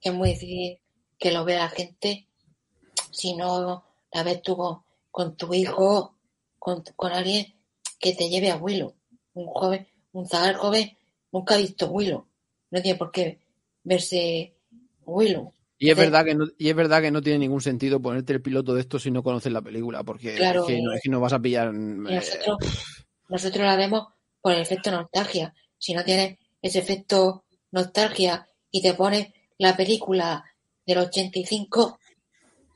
es 0.00 0.12
muy 0.14 0.30
difícil 0.30 0.78
que 1.18 1.32
lo 1.32 1.44
vea 1.44 1.58
la 1.64 1.68
gente 1.68 2.28
si 3.10 3.34
no 3.34 3.84
la 4.12 4.22
ves 4.22 4.42
tú 4.42 4.56
con, 4.56 4.78
con 5.10 5.36
tu 5.36 5.52
hijo, 5.54 6.16
con, 6.58 6.82
con 6.96 7.12
alguien 7.12 7.54
que 7.98 8.14
te 8.14 8.28
lleve 8.28 8.50
a 8.50 8.56
Willow. 8.56 8.94
Un 9.34 9.46
joven, 9.46 9.86
un 10.12 10.26
zagal 10.28 10.56
joven 10.56 10.96
nunca 11.32 11.54
ha 11.54 11.58
visto 11.58 11.86
Willow. 11.88 12.26
No 12.70 12.82
tiene 12.82 12.98
por 12.98 13.10
qué 13.10 13.38
verse 13.84 14.55
Willow. 15.06 15.52
Y 15.78 15.90
es 15.90 15.96
verdad 15.96 16.24
que 16.24 16.34
no, 16.34 16.46
y 16.56 16.70
es 16.70 16.76
verdad 16.76 17.02
que 17.02 17.10
no 17.10 17.20
tiene 17.20 17.40
ningún 17.40 17.60
sentido 17.60 18.00
ponerte 18.00 18.32
el 18.32 18.40
piloto 18.40 18.74
de 18.74 18.80
esto 18.80 18.98
si 18.98 19.10
no 19.10 19.22
conoces 19.22 19.52
la 19.52 19.60
película, 19.60 20.02
porque 20.04 20.34
Claro, 20.34 20.62
es, 20.62 20.66
que 20.68 20.80
no, 20.80 20.92
es 20.92 21.00
que 21.02 21.10
no 21.10 21.20
vas 21.20 21.34
a 21.34 21.40
pillar. 21.40 21.68
Y 21.68 21.78
eh, 21.78 22.14
nosotros, 22.14 22.56
nosotros 23.28 23.64
la 23.64 23.76
vemos 23.76 24.06
por 24.40 24.52
el 24.52 24.60
efecto 24.62 24.90
nostalgia. 24.90 25.54
Si 25.78 25.92
no 25.92 26.02
tienes 26.02 26.38
ese 26.62 26.78
efecto 26.78 27.44
nostalgia 27.72 28.48
y 28.70 28.80
te 28.80 28.94
pones 28.94 29.28
la 29.58 29.76
película 29.76 30.44
del 30.86 30.98
85, 30.98 31.98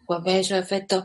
pues 0.06 0.22
ves 0.22 0.46
esos 0.46 0.58
efectos 0.58 1.04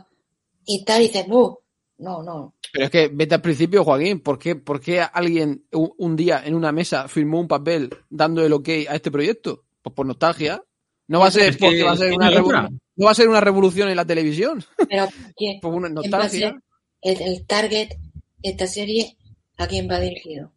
y 0.66 0.84
tal, 0.84 1.00
y 1.00 1.06
dices, 1.06 1.26
"Buh". 1.26 1.58
No, 1.98 2.22
no. 2.22 2.54
Pero 2.72 2.84
es 2.84 2.90
que 2.90 3.08
vete 3.08 3.36
al 3.36 3.40
principio, 3.40 3.82
Joaquín, 3.82 4.20
¿por 4.20 4.38
qué, 4.38 4.54
por 4.54 4.80
qué 4.80 5.00
alguien 5.00 5.64
un, 5.72 5.94
un 5.96 6.14
día 6.14 6.42
en 6.44 6.54
una 6.54 6.72
mesa 6.72 7.08
firmó 7.08 7.40
un 7.40 7.48
papel 7.48 7.88
dando 8.10 8.44
el 8.44 8.52
ok 8.52 8.68
a 8.88 8.94
este 8.96 9.10
proyecto? 9.10 9.64
Pues 9.80 9.94
por 9.94 10.04
nostalgia. 10.04 10.62
No 11.08 11.20
va 11.20 11.28
a 11.28 11.30
ser 11.30 11.56
porque 11.58 11.82
va 11.82 11.92
a 11.92 11.94
una 11.94 12.30
ni 12.30 12.36
revo- 12.36 12.46
otra. 12.46 12.68
no 12.96 13.04
va 13.06 13.10
a 13.10 13.14
ser 13.14 13.28
una 13.28 13.40
revolución 13.40 13.88
en 13.88 13.96
la 13.96 14.04
televisión. 14.04 14.64
Pero 14.88 15.08
¿quién, 15.36 15.60
Por 15.60 15.74
una 15.74 15.88
quién 16.00 16.12
va 16.12 16.18
a 16.24 16.28
ser 16.28 16.54
nostalgia. 16.54 16.62
el, 17.02 17.22
el 17.22 17.46
target 17.46 17.88
de 17.90 18.50
esta 18.50 18.66
serie? 18.66 19.16
¿A 19.58 19.66
quién 19.66 19.88
va 19.90 19.98
dirigido? 20.00 20.52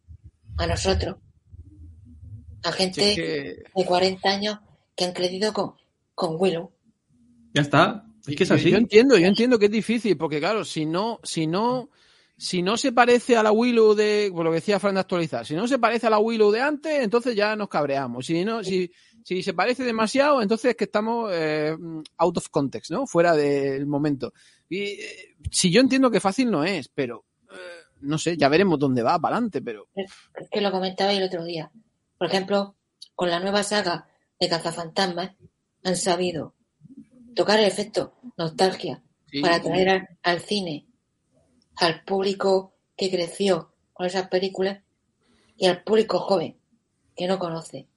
A 0.57 0.67
nosotros. 0.67 1.17
A 2.63 2.71
Si 2.71 2.77
gente 2.77 3.09
es 3.11 3.15
que- 3.15 3.63
de 3.75 3.85
40 3.85 4.29
años 4.29 4.59
que 4.95 5.05
han 5.05 5.13
crecido 5.13 5.53
con, 5.53 5.73
con 6.13 6.35
Willow. 6.39 6.71
Ya 7.53 7.61
está. 7.61 8.05
Es 8.27 8.35
que 8.35 8.43
es 8.43 8.49
yo, 8.49 8.55
así. 8.55 8.69
yo 8.71 8.77
entiendo, 8.77 9.17
yo 9.17 9.25
entiendo 9.27 9.57
que 9.57 9.65
es 9.65 9.71
difícil, 9.71 10.17
porque 10.17 10.39
claro, 10.39 10.65
si 10.65 10.85
no, 10.85 11.19
si 11.23 11.47
no, 11.47 11.89
si 12.37 12.61
no 12.61 12.75
se 12.77 12.91
parece 12.91 13.37
a 13.37 13.43
la 13.43 13.51
Willow 13.51 13.95
de, 13.95 14.29
por 14.33 14.43
lo 14.43 14.51
que 14.51 14.55
decía 14.55 14.79
Fran 14.79 14.95
de 14.95 14.99
actualizar, 14.99 15.45
si 15.45 15.55
no 15.55 15.67
se 15.67 15.79
parece 15.79 16.07
a 16.07 16.09
la 16.09 16.19
Willow 16.19 16.51
de 16.51 16.59
antes, 16.61 17.01
entonces 17.01 17.35
ya 17.35 17.55
nos 17.55 17.69
cabreamos. 17.69 18.25
Si 18.25 18.43
no, 18.43 18.63
si, 18.63 18.91
si 19.29 19.43
se 19.43 19.53
parece 19.53 19.83
demasiado, 19.83 20.41
entonces 20.41 20.71
es 20.71 20.75
que 20.75 20.85
estamos 20.85 21.29
eh, 21.31 21.77
out 22.17 22.37
of 22.37 22.49
context, 22.49 22.89
¿no? 22.89 23.05
Fuera 23.05 23.35
del 23.35 23.85
momento. 23.85 24.33
Y 24.67 24.79
eh, 24.79 25.35
si 25.51 25.71
yo 25.71 25.81
entiendo 25.81 26.09
que 26.09 26.19
fácil 26.19 26.49
no 26.49 26.63
es, 26.63 26.87
pero 26.87 27.25
eh, 27.51 27.83
no 28.01 28.17
sé, 28.17 28.37
ya 28.37 28.49
veremos 28.49 28.79
dónde 28.79 29.03
va 29.03 29.19
para 29.19 29.35
adelante, 29.35 29.61
pero 29.61 29.87
Es 29.93 30.49
que 30.49 30.61
lo 30.61 30.71
comentaba 30.71 31.13
el 31.13 31.21
otro 31.21 31.43
día. 31.43 31.71
Por 32.17 32.25
ejemplo, 32.25 32.75
con 33.13 33.29
la 33.29 33.39
nueva 33.39 33.61
saga 33.61 34.07
de 34.39 34.49
Cazafantasmas 34.49 35.35
han 35.83 35.95
sabido 35.95 36.55
tocar 37.35 37.59
el 37.59 37.65
efecto 37.65 38.15
nostalgia 38.35 39.03
sí, 39.27 39.41
para 39.41 39.57
atraer 39.57 39.89
al, 39.89 40.09
al 40.23 40.39
cine 40.39 40.87
al 41.75 42.03
público 42.03 42.73
que 42.97 43.11
creció 43.11 43.75
con 43.93 44.07
esas 44.07 44.27
películas 44.27 44.81
y 45.55 45.67
al 45.67 45.83
público 45.83 46.17
joven 46.17 46.57
que 47.15 47.27
no 47.27 47.37
conoce. 47.37 47.87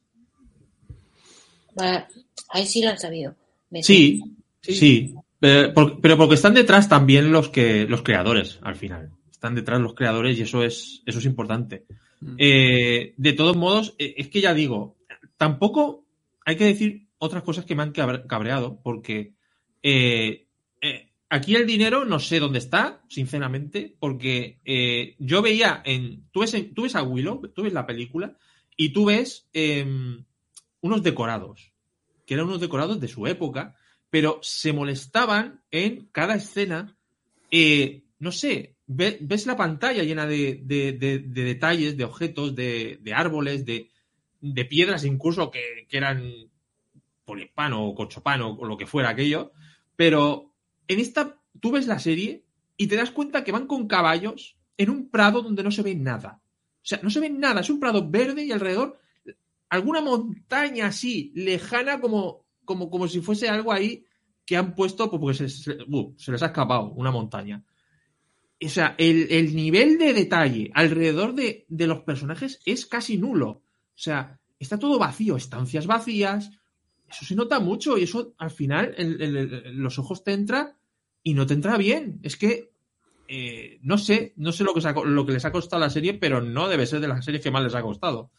Va- 1.78 2.06
Ahí 2.50 2.66
sí 2.66 2.82
lo 2.82 2.90
han 2.90 2.98
sabido. 2.98 3.34
meter. 3.70 3.84
Sí, 3.84 4.20
Sí. 4.60 4.74
sí. 4.74 5.14
Pero, 5.40 5.72
por- 5.74 6.00
pero 6.00 6.16
porque 6.16 6.34
están 6.36 6.54
detrás 6.54 6.88
también 6.88 7.32
los 7.32 7.48
que 7.48 7.84
los 7.86 8.02
creadores, 8.02 8.58
al 8.62 8.76
final. 8.76 9.10
Están 9.30 9.54
detrás 9.56 9.80
los 9.80 9.94
creadores 9.94 10.38
y 10.38 10.42
eso 10.42 10.62
es, 10.62 11.02
eso 11.06 11.18
es 11.18 11.24
importante. 11.24 11.84
Mm. 12.20 12.34
Eh, 12.38 13.14
de 13.16 13.32
todos 13.32 13.56
modos, 13.56 13.94
eh, 13.98 14.14
es 14.18 14.28
que 14.28 14.40
ya 14.40 14.54
digo, 14.54 14.96
tampoco 15.36 16.04
hay 16.44 16.56
que 16.56 16.64
decir 16.66 17.06
otras 17.18 17.42
cosas 17.42 17.64
que 17.64 17.74
me 17.74 17.82
han 17.82 17.92
cabre- 17.92 18.24
cabreado, 18.28 18.80
porque 18.84 19.32
eh, 19.82 20.46
eh, 20.80 21.08
aquí 21.28 21.56
el 21.56 21.66
dinero 21.66 22.04
no 22.04 22.20
sé 22.20 22.38
dónde 22.38 22.58
está, 22.60 23.02
sinceramente, 23.08 23.96
porque 23.98 24.58
eh, 24.64 25.16
yo 25.18 25.42
veía 25.42 25.82
en 25.84 26.24
tú, 26.30 26.40
ves 26.40 26.54
en. 26.54 26.72
tú 26.74 26.82
ves 26.82 26.94
a 26.94 27.02
Willow, 27.02 27.48
tú 27.54 27.62
ves 27.64 27.72
la 27.72 27.86
película, 27.86 28.36
y 28.76 28.90
tú 28.90 29.06
ves 29.06 29.48
em, 29.52 30.24
unos 30.82 31.02
decorados, 31.02 31.72
que 32.26 32.34
eran 32.34 32.46
unos 32.46 32.60
decorados 32.60 33.00
de 33.00 33.08
su 33.08 33.26
época, 33.26 33.74
pero 34.10 34.38
se 34.42 34.72
molestaban 34.74 35.62
en 35.70 36.06
cada 36.12 36.34
escena. 36.34 36.96
eh, 37.50 38.02
no 38.18 38.30
sé, 38.32 38.76
ve- 38.86 39.18
ves 39.20 39.46
la 39.46 39.56
pantalla 39.56 40.02
llena 40.04 40.26
de, 40.26 40.60
de- 40.62 40.92
de- 40.92 41.18
de 41.18 41.44
detalles, 41.44 41.96
de 41.96 42.04
objetos, 42.04 42.54
de, 42.54 42.98
árboles, 43.14 43.64
de, 43.64 43.88
piedras 44.66 45.04
incluso 45.04 45.50
que, 45.50 45.86
que 45.88 45.96
eran 45.96 46.22
polipano 47.24 47.84
o 47.86 47.94
corchopano 47.94 48.50
o 48.52 48.64
lo 48.64 48.76
que 48.76 48.86
fuera 48.86 49.10
aquello, 49.10 49.52
pero 49.96 50.52
en 50.88 50.98
esta 51.00 51.38
tú 51.60 51.72
ves 51.72 51.86
la 51.86 51.98
serie 51.98 52.44
y 52.76 52.86
te 52.86 52.96
das 52.96 53.10
cuenta 53.10 53.44
que 53.44 53.52
van 53.52 53.66
con 53.66 53.86
caballos 53.86 54.56
en 54.76 54.90
un 54.90 55.10
prado 55.10 55.42
donde 55.42 55.62
no 55.62 55.70
se 55.70 55.82
ve 55.82 55.94
nada. 55.94 56.40
O 56.82 56.84
sea, 56.84 57.00
no 57.02 57.10
se 57.10 57.20
ve 57.20 57.30
nada, 57.30 57.60
es 57.60 57.70
un 57.70 57.78
prado 57.80 58.08
verde 58.08 58.44
y 58.44 58.52
alrededor 58.52 58.98
alguna 59.72 60.02
montaña 60.02 60.88
así, 60.88 61.32
lejana 61.34 61.98
como, 61.98 62.44
como, 62.62 62.90
como 62.90 63.08
si 63.08 63.22
fuese 63.22 63.48
algo 63.48 63.72
ahí 63.72 64.04
que 64.44 64.58
han 64.58 64.74
puesto 64.74 65.10
pues, 65.10 65.38
porque 65.38 65.84
uh, 65.88 66.14
se 66.18 66.30
les 66.30 66.42
ha 66.42 66.46
escapado 66.46 66.90
una 66.90 67.10
montaña. 67.10 67.64
O 68.62 68.68
sea, 68.68 68.94
el, 68.98 69.28
el 69.30 69.56
nivel 69.56 69.96
de 69.96 70.12
detalle 70.12 70.70
alrededor 70.74 71.34
de, 71.34 71.64
de 71.68 71.86
los 71.86 72.00
personajes 72.00 72.60
es 72.66 72.84
casi 72.84 73.16
nulo. 73.16 73.48
O 73.48 73.62
sea, 73.94 74.38
está 74.58 74.78
todo 74.78 74.98
vacío, 74.98 75.36
estancias 75.36 75.86
vacías. 75.86 76.50
Eso 77.08 77.24
se 77.24 77.34
nota 77.34 77.58
mucho 77.58 77.96
y 77.96 78.02
eso 78.02 78.34
al 78.36 78.50
final 78.50 78.94
en, 78.98 79.82
los 79.82 79.98
ojos 79.98 80.22
te 80.22 80.34
entra 80.34 80.76
y 81.22 81.32
no 81.32 81.46
te 81.46 81.54
entra 81.54 81.78
bien. 81.78 82.20
Es 82.22 82.36
que 82.36 82.72
eh, 83.26 83.78
no 83.80 83.96
sé, 83.96 84.34
no 84.36 84.52
sé 84.52 84.64
lo 84.64 84.74
que, 84.74 84.82
lo 85.06 85.24
que 85.24 85.32
les 85.32 85.46
ha 85.46 85.50
costado 85.52 85.80
la 85.80 85.88
serie, 85.88 86.12
pero 86.12 86.42
no 86.42 86.68
debe 86.68 86.84
ser 86.84 87.00
de 87.00 87.08
las 87.08 87.24
series 87.24 87.42
que 87.42 87.50
más 87.50 87.64
les 87.64 87.74
ha 87.74 87.80
costado. 87.80 88.30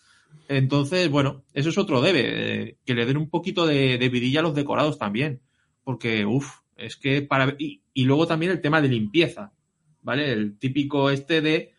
Entonces, 0.48 1.10
bueno, 1.10 1.44
eso 1.54 1.70
es 1.70 1.78
otro 1.78 2.02
debe, 2.02 2.22
eh, 2.26 2.78
que 2.86 2.94
le 2.94 3.06
den 3.06 3.18
un 3.18 3.30
poquito 3.30 3.66
de, 3.66 3.98
vidilla 4.12 4.42
a 4.42 4.44
los 4.44 4.56
decorados 4.56 4.98
también, 4.98 5.42
porque, 5.84 6.26
uff, 6.26 6.60
es 6.76 6.98
que 6.98 7.22
para... 7.22 7.56
Y, 7.58 7.82
luego 7.96 8.28
también 8.28 8.52
el 8.52 8.62
tema 8.62 8.82
de 8.82 8.90
limpieza, 8.90 9.54
¿vale? 10.02 10.32
El 10.32 10.58
típico 10.58 11.10
este 11.10 11.42
de 11.42 11.74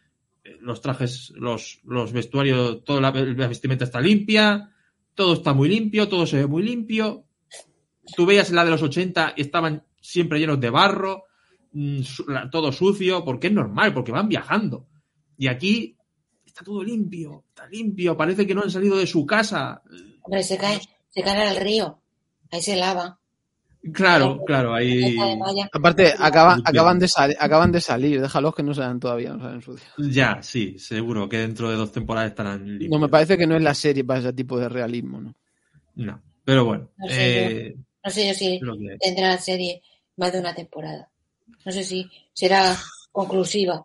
eh, 0.45 0.57
los 0.61 0.81
trajes, 0.81 1.33
los, 1.37 1.81
los 1.85 2.13
vestuarios, 2.13 2.85
toda 2.85 3.01
la, 3.01 3.11
la 3.11 3.49
vestimenta 3.49 3.85
está 3.85 4.01
limpia, 4.01 4.71
todo 5.15 5.35
está 5.35 5.53
muy 5.53 5.69
limpio, 5.69 6.09
todo 6.09 6.27
se 6.27 6.39
ve 6.39 6.47
muy 6.47 6.63
limpio. 6.63 7.25
Tú 8.17 8.27
veías 8.27 8.51
la 8.51 8.65
de 8.65 8.71
los 8.71 8.83
80 8.83 9.35
y 9.37 9.43
estaban 9.43 9.85
siempre 10.01 10.39
llenos 10.39 10.61
de 10.61 10.71
barro, 10.71 11.25
mm, 11.73 12.01
todo 12.51 12.73
sucio, 12.73 13.25
porque 13.25 13.47
es 13.49 13.53
normal, 13.53 13.95
porque 13.95 14.13
van 14.13 14.29
viajando. 14.29 14.87
Y 15.37 15.47
aquí 15.47 15.94
está 16.55 16.65
todo 16.65 16.85
limpio, 16.85 17.43
está 17.49 17.67
limpio, 17.67 18.17
parece 18.17 18.47
que 18.47 18.55
no 18.55 18.63
han 18.63 18.71
salido 18.71 18.97
de 18.97 19.09
su 19.09 19.27
casa. 19.27 19.83
Hombre, 20.23 20.43
se 20.45 20.57
caen, 20.57 20.81
se 21.11 21.21
caen 21.21 21.49
al 21.49 21.57
río. 21.57 21.99
Ahí 22.53 22.63
se 22.63 22.77
lavan. 22.77 23.17
Claro, 23.93 24.41
claro, 24.47 24.73
ahí. 24.73 25.17
Aparte, 25.73 26.15
acaban, 26.19 26.99
de 27.01 27.09
sali- 27.09 27.37
acaban 27.39 27.73
de 27.73 27.81
salir, 27.81 28.21
déjalos 28.21 28.55
que 28.55 28.63
no 28.63 28.73
sean 28.73 29.01
todavía, 29.01 29.31
no 29.35 29.41
saben 29.41 29.61
su 29.63 29.75
día. 29.75 29.85
Ya, 29.99 30.43
sí, 30.43 30.79
seguro 30.79 31.29
que 31.29 31.39
dentro 31.39 31.69
de 31.69 31.77
dos 31.77 31.91
temporadas 31.93 32.31
estarán 32.31 32.65
limpios. 32.65 32.91
No, 32.93 32.99
me 33.01 33.09
parece 33.11 33.37
que 33.37 33.47
no 33.49 33.57
es 33.57 33.63
la 33.63 33.75
serie 33.75 34.05
para 34.05 34.21
ese 34.21 34.33
tipo 34.33 34.59
de 34.59 34.69
realismo, 34.69 35.21
¿no? 35.21 35.35
No, 35.97 36.23
pero 36.45 36.65
bueno. 36.65 36.89
No 36.97 37.09
sé, 37.09 37.67
eh, 37.67 37.77
No 38.05 38.11
sé 38.11 38.29
yo 38.29 38.35
si 38.35 38.61
tendrá 39.01 39.29
la 39.31 39.39
serie 39.39 39.83
más 40.17 40.33
de 40.33 40.39
una 40.41 40.55
temporada. 40.55 41.11
No 41.67 41.73
sé 41.73 41.83
si 41.83 42.09
será 42.33 42.75
conclusiva. 43.13 43.85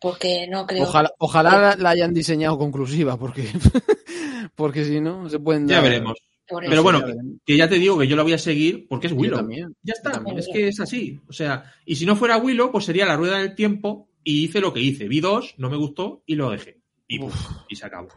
Porque 0.00 0.46
no 0.48 0.66
creo. 0.66 0.84
Ojalá, 0.84 1.10
ojalá 1.18 1.58
la, 1.60 1.76
la 1.76 1.90
hayan 1.90 2.12
diseñado 2.14 2.58
conclusiva, 2.58 3.16
porque, 3.18 3.48
porque 4.54 4.84
si 4.84 5.00
no, 5.00 5.28
se 5.28 5.38
pueden 5.38 5.66
Ya 5.68 5.76
dar- 5.76 5.84
veremos. 5.84 6.18
por 6.48 6.64
Pero 6.64 6.82
bueno, 6.82 7.00
ya 7.00 7.06
veremos. 7.06 7.36
que 7.44 7.56
ya 7.56 7.68
te 7.68 7.76
digo 7.76 7.98
que 7.98 8.06
yo 8.06 8.16
la 8.16 8.22
voy 8.22 8.32
a 8.34 8.38
seguir 8.38 8.86
porque 8.88 9.06
es 9.08 9.12
Willow. 9.12 9.38
también. 9.38 9.74
Ya 9.82 9.94
está, 9.94 10.12
también. 10.12 10.38
es 10.38 10.48
que 10.52 10.68
es 10.68 10.80
así. 10.80 11.20
O 11.28 11.32
sea, 11.32 11.72
y 11.84 11.96
si 11.96 12.06
no 12.06 12.16
fuera 12.16 12.36
Willow, 12.38 12.70
pues 12.70 12.84
sería 12.84 13.06
la 13.06 13.16
rueda 13.16 13.38
del 13.38 13.54
tiempo 13.54 14.08
y 14.22 14.44
hice 14.44 14.60
lo 14.60 14.72
que 14.72 14.80
hice. 14.80 15.08
Vi 15.08 15.20
dos, 15.20 15.54
no 15.58 15.70
me 15.70 15.76
gustó 15.76 16.22
y 16.26 16.34
lo 16.34 16.50
dejé. 16.50 16.80
Y, 17.08 17.20
Uf. 17.22 17.32
puf, 17.32 17.56
y 17.68 17.76
se 17.76 17.86
acabó. 17.86 18.08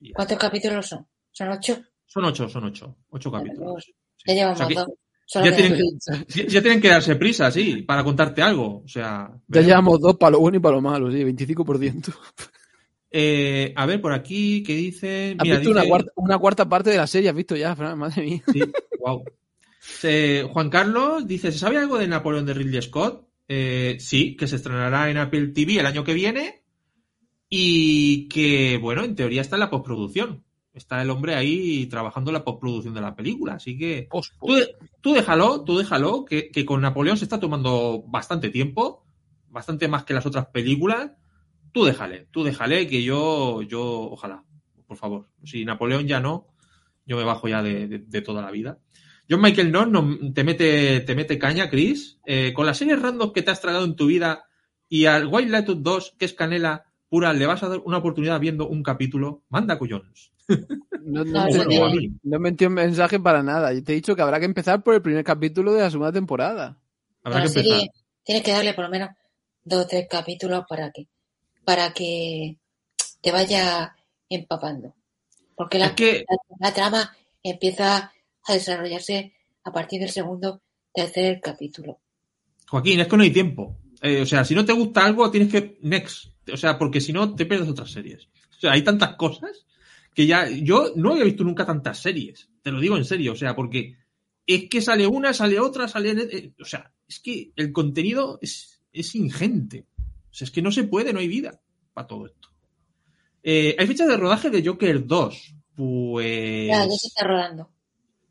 Y 0.00 0.08
ya. 0.08 0.14
¿Cuántos 0.14 0.38
capítulos 0.38 0.86
son? 0.86 1.06
¿Son 1.30 1.48
ocho? 1.48 1.82
Son 2.06 2.24
ocho, 2.24 2.48
son 2.48 2.64
ocho. 2.64 2.96
Ocho 3.10 3.32
capítulos. 3.32 3.92
Ya 4.26 4.34
llevamos 4.34 4.56
O 4.56 4.58
sea 4.58 4.68
que 4.68 4.74
dos. 4.74 4.88
Ya 5.32 5.42
tienen 5.56 5.98
ya, 6.28 6.46
ya 6.46 6.60
tienen 6.62 6.80
que 6.80 6.88
darse 6.88 7.16
prisa, 7.16 7.50
sí, 7.50 7.82
para 7.82 8.04
contarte 8.04 8.42
algo. 8.42 8.82
O 8.84 8.88
sea, 8.88 9.30
Ya 9.48 9.62
llevamos 9.62 10.00
dos 10.00 10.16
para 10.16 10.32
lo 10.32 10.40
bueno 10.40 10.58
y 10.58 10.60
para 10.60 10.76
lo 10.76 10.82
malo, 10.82 11.10
sí, 11.10 11.24
25%. 11.24 12.14
Eh, 13.16 13.72
a 13.76 13.86
ver, 13.86 14.00
por 14.00 14.12
aquí, 14.12 14.62
¿qué 14.64 14.74
dice? 14.74 15.36
¿Has 15.38 15.44
Mira, 15.44 15.56
visto 15.58 15.70
una, 15.70 15.80
dice- 15.82 15.88
cuarta, 15.90 16.12
una 16.16 16.38
cuarta 16.38 16.68
parte 16.68 16.90
de 16.90 16.96
la 16.96 17.06
serie? 17.06 17.30
¿Has 17.30 17.36
visto 17.36 17.54
ya, 17.54 17.74
Fran? 17.76 17.96
Madre 17.98 18.22
mía. 18.22 18.42
Sí, 18.52 18.60
wow. 18.98 19.22
Juan 20.52 20.70
Carlos 20.70 21.26
dice, 21.26 21.52
¿se 21.52 21.58
sabe 21.58 21.78
algo 21.78 21.98
de 21.98 22.08
Napoleón 22.08 22.44
de 22.46 22.54
Ridley 22.54 22.82
Scott? 22.82 23.26
Eh, 23.46 23.98
sí, 24.00 24.34
que 24.36 24.46
se 24.46 24.56
estrenará 24.56 25.10
en 25.10 25.18
Apple 25.18 25.48
TV 25.48 25.78
el 25.78 25.86
año 25.86 26.02
que 26.04 26.14
viene 26.14 26.62
y 27.48 28.26
que, 28.28 28.78
bueno, 28.80 29.04
en 29.04 29.14
teoría 29.14 29.42
está 29.42 29.56
en 29.56 29.60
la 29.60 29.70
postproducción. 29.70 30.42
Está 30.74 31.00
el 31.00 31.10
hombre 31.10 31.36
ahí 31.36 31.86
trabajando 31.86 32.32
la 32.32 32.42
postproducción 32.44 32.94
de 32.94 33.00
la 33.00 33.14
película, 33.14 33.54
así 33.54 33.78
que 33.78 34.08
tú, 34.40 34.54
de- 34.54 34.74
tú 35.00 35.12
déjalo, 35.14 35.62
tú 35.64 35.78
déjalo, 35.78 36.24
que, 36.24 36.50
que 36.50 36.64
con 36.66 36.80
Napoleón 36.80 37.16
se 37.16 37.24
está 37.24 37.38
tomando 37.38 38.02
bastante 38.08 38.50
tiempo, 38.50 39.06
bastante 39.48 39.86
más 39.88 40.04
que 40.04 40.14
las 40.14 40.26
otras 40.26 40.46
películas. 40.46 41.12
Tú 41.72 41.84
déjale, 41.84 42.26
tú 42.32 42.42
déjale, 42.42 42.88
que 42.88 43.02
yo, 43.04 43.62
yo, 43.62 43.82
ojalá, 44.10 44.42
por 44.86 44.96
favor. 44.96 45.28
Si 45.44 45.64
Napoleón 45.64 46.06
ya 46.08 46.18
no, 46.20 46.48
yo 47.06 47.16
me 47.16 47.24
bajo 47.24 47.46
ya 47.48 47.62
de, 47.62 47.86
de- 47.86 47.98
de 48.00 48.20
toda 48.22 48.42
la 48.42 48.50
vida. 48.50 48.78
John 49.30 49.40
Michael 49.40 49.72
North 49.72 49.90
no, 49.90 50.32
te, 50.34 50.44
mete, 50.44 51.00
te 51.00 51.14
mete 51.14 51.38
caña, 51.38 51.70
Chris. 51.70 52.18
Eh, 52.26 52.52
con 52.52 52.66
las 52.66 52.76
series 52.78 53.00
random 53.00 53.32
que 53.32 53.42
te 53.42 53.50
has 53.52 53.60
tragado 53.60 53.84
en 53.86 53.96
tu 53.96 54.06
vida 54.06 54.44
y 54.88 55.06
al 55.06 55.28
White 55.28 55.50
Lotus 55.50 55.82
2, 55.82 56.14
que 56.18 56.24
es 56.26 56.34
canela 56.34 56.84
pura, 57.08 57.32
le 57.32 57.46
vas 57.46 57.62
a 57.62 57.68
dar 57.68 57.80
una 57.84 57.98
oportunidad 57.98 58.38
viendo 58.40 58.68
un 58.68 58.82
capítulo. 58.82 59.42
Manda 59.48 59.78
collones. 59.78 60.32
No, 60.48 61.24
no, 61.24 61.46
No, 61.46 61.64
Bueno, 61.64 62.10
no. 62.22 62.36
he 62.36 62.40
metido 62.40 62.70
mensaje 62.70 63.20
para 63.20 63.42
nada. 63.42 63.72
Yo 63.72 63.82
te 63.82 63.92
he 63.92 63.96
dicho 63.96 64.14
que 64.16 64.22
habrá 64.22 64.38
que 64.38 64.46
empezar 64.46 64.82
por 64.82 64.94
el 64.94 65.02
primer 65.02 65.24
capítulo 65.24 65.72
de 65.72 65.82
la 65.82 65.90
segunda 65.90 66.12
temporada. 66.12 66.78
Habrá 67.22 67.40
que 67.42 67.46
empezar. 67.48 67.64
serie 67.64 67.90
tienes 68.24 68.42
que 68.42 68.52
darle 68.52 68.74
por 68.74 68.84
lo 68.84 68.90
menos 68.90 69.10
dos 69.64 69.84
o 69.84 69.86
tres 69.86 70.06
capítulos 70.10 70.64
para 70.68 70.90
que 70.90 71.06
para 71.64 71.92
que 71.92 72.56
te 73.20 73.32
vaya 73.32 73.94
empapando. 74.28 74.94
Porque 75.54 75.78
la, 75.78 75.86
Es 75.86 75.92
que, 75.92 76.24
la, 76.28 76.68
la 76.68 76.74
trama 76.74 77.16
empieza 77.42 78.12
a 78.46 78.52
desarrollarse 78.52 79.32
a 79.62 79.72
partir 79.72 80.00
del 80.00 80.10
segundo, 80.10 80.60
tercer 80.92 81.40
capítulo. 81.40 82.00
Joaquín, 82.68 83.00
es 83.00 83.08
que 83.08 83.16
no 83.16 83.22
hay 83.22 83.30
tiempo. 83.30 83.78
Eh, 84.02 84.22
o 84.22 84.26
sea, 84.26 84.44
si 84.44 84.54
no 84.54 84.64
te 84.64 84.72
gusta 84.72 85.04
algo, 85.04 85.30
tienes 85.30 85.50
que. 85.50 85.78
Next. 85.82 86.26
O 86.52 86.56
sea, 86.56 86.78
porque 86.78 87.00
si 87.00 87.12
no, 87.12 87.34
te 87.34 87.46
pierdes 87.46 87.68
otras 87.68 87.90
series. 87.90 88.26
O 88.56 88.60
sea, 88.60 88.72
hay 88.72 88.82
tantas 88.82 89.14
cosas 89.16 89.64
que 90.14 90.26
ya. 90.26 90.48
Yo 90.48 90.92
no 90.96 91.12
había 91.12 91.24
visto 91.24 91.44
nunca 91.44 91.66
tantas 91.66 91.98
series. 91.98 92.48
Te 92.62 92.70
lo 92.70 92.80
digo 92.80 92.96
en 92.96 93.04
serio. 93.04 93.32
O 93.32 93.36
sea, 93.36 93.54
porque 93.54 93.96
es 94.46 94.68
que 94.68 94.80
sale 94.80 95.06
una, 95.06 95.32
sale 95.34 95.60
otra, 95.60 95.88
sale. 95.88 96.10
eh, 96.12 96.52
o 96.60 96.64
sea, 96.64 96.92
es 97.06 97.20
que 97.20 97.52
el 97.56 97.72
contenido 97.72 98.38
es, 98.40 98.82
es 98.92 99.14
ingente. 99.14 99.86
O 99.98 100.34
sea, 100.34 100.46
es 100.46 100.50
que 100.50 100.62
no 100.62 100.72
se 100.72 100.84
puede, 100.84 101.12
no 101.12 101.20
hay 101.20 101.28
vida 101.28 101.60
para 101.92 102.06
todo 102.06 102.26
esto. 102.26 102.48
Eh, 103.42 103.76
hay 103.78 103.86
fecha 103.86 104.06
de 104.06 104.16
rodaje 104.16 104.50
de 104.50 104.66
Joker 104.66 105.06
2. 105.06 105.54
Pues. 105.76 106.68
Ya, 106.68 106.84
ya 106.84 106.90
se 106.90 107.08
está 107.08 107.26
rodando. 107.26 107.70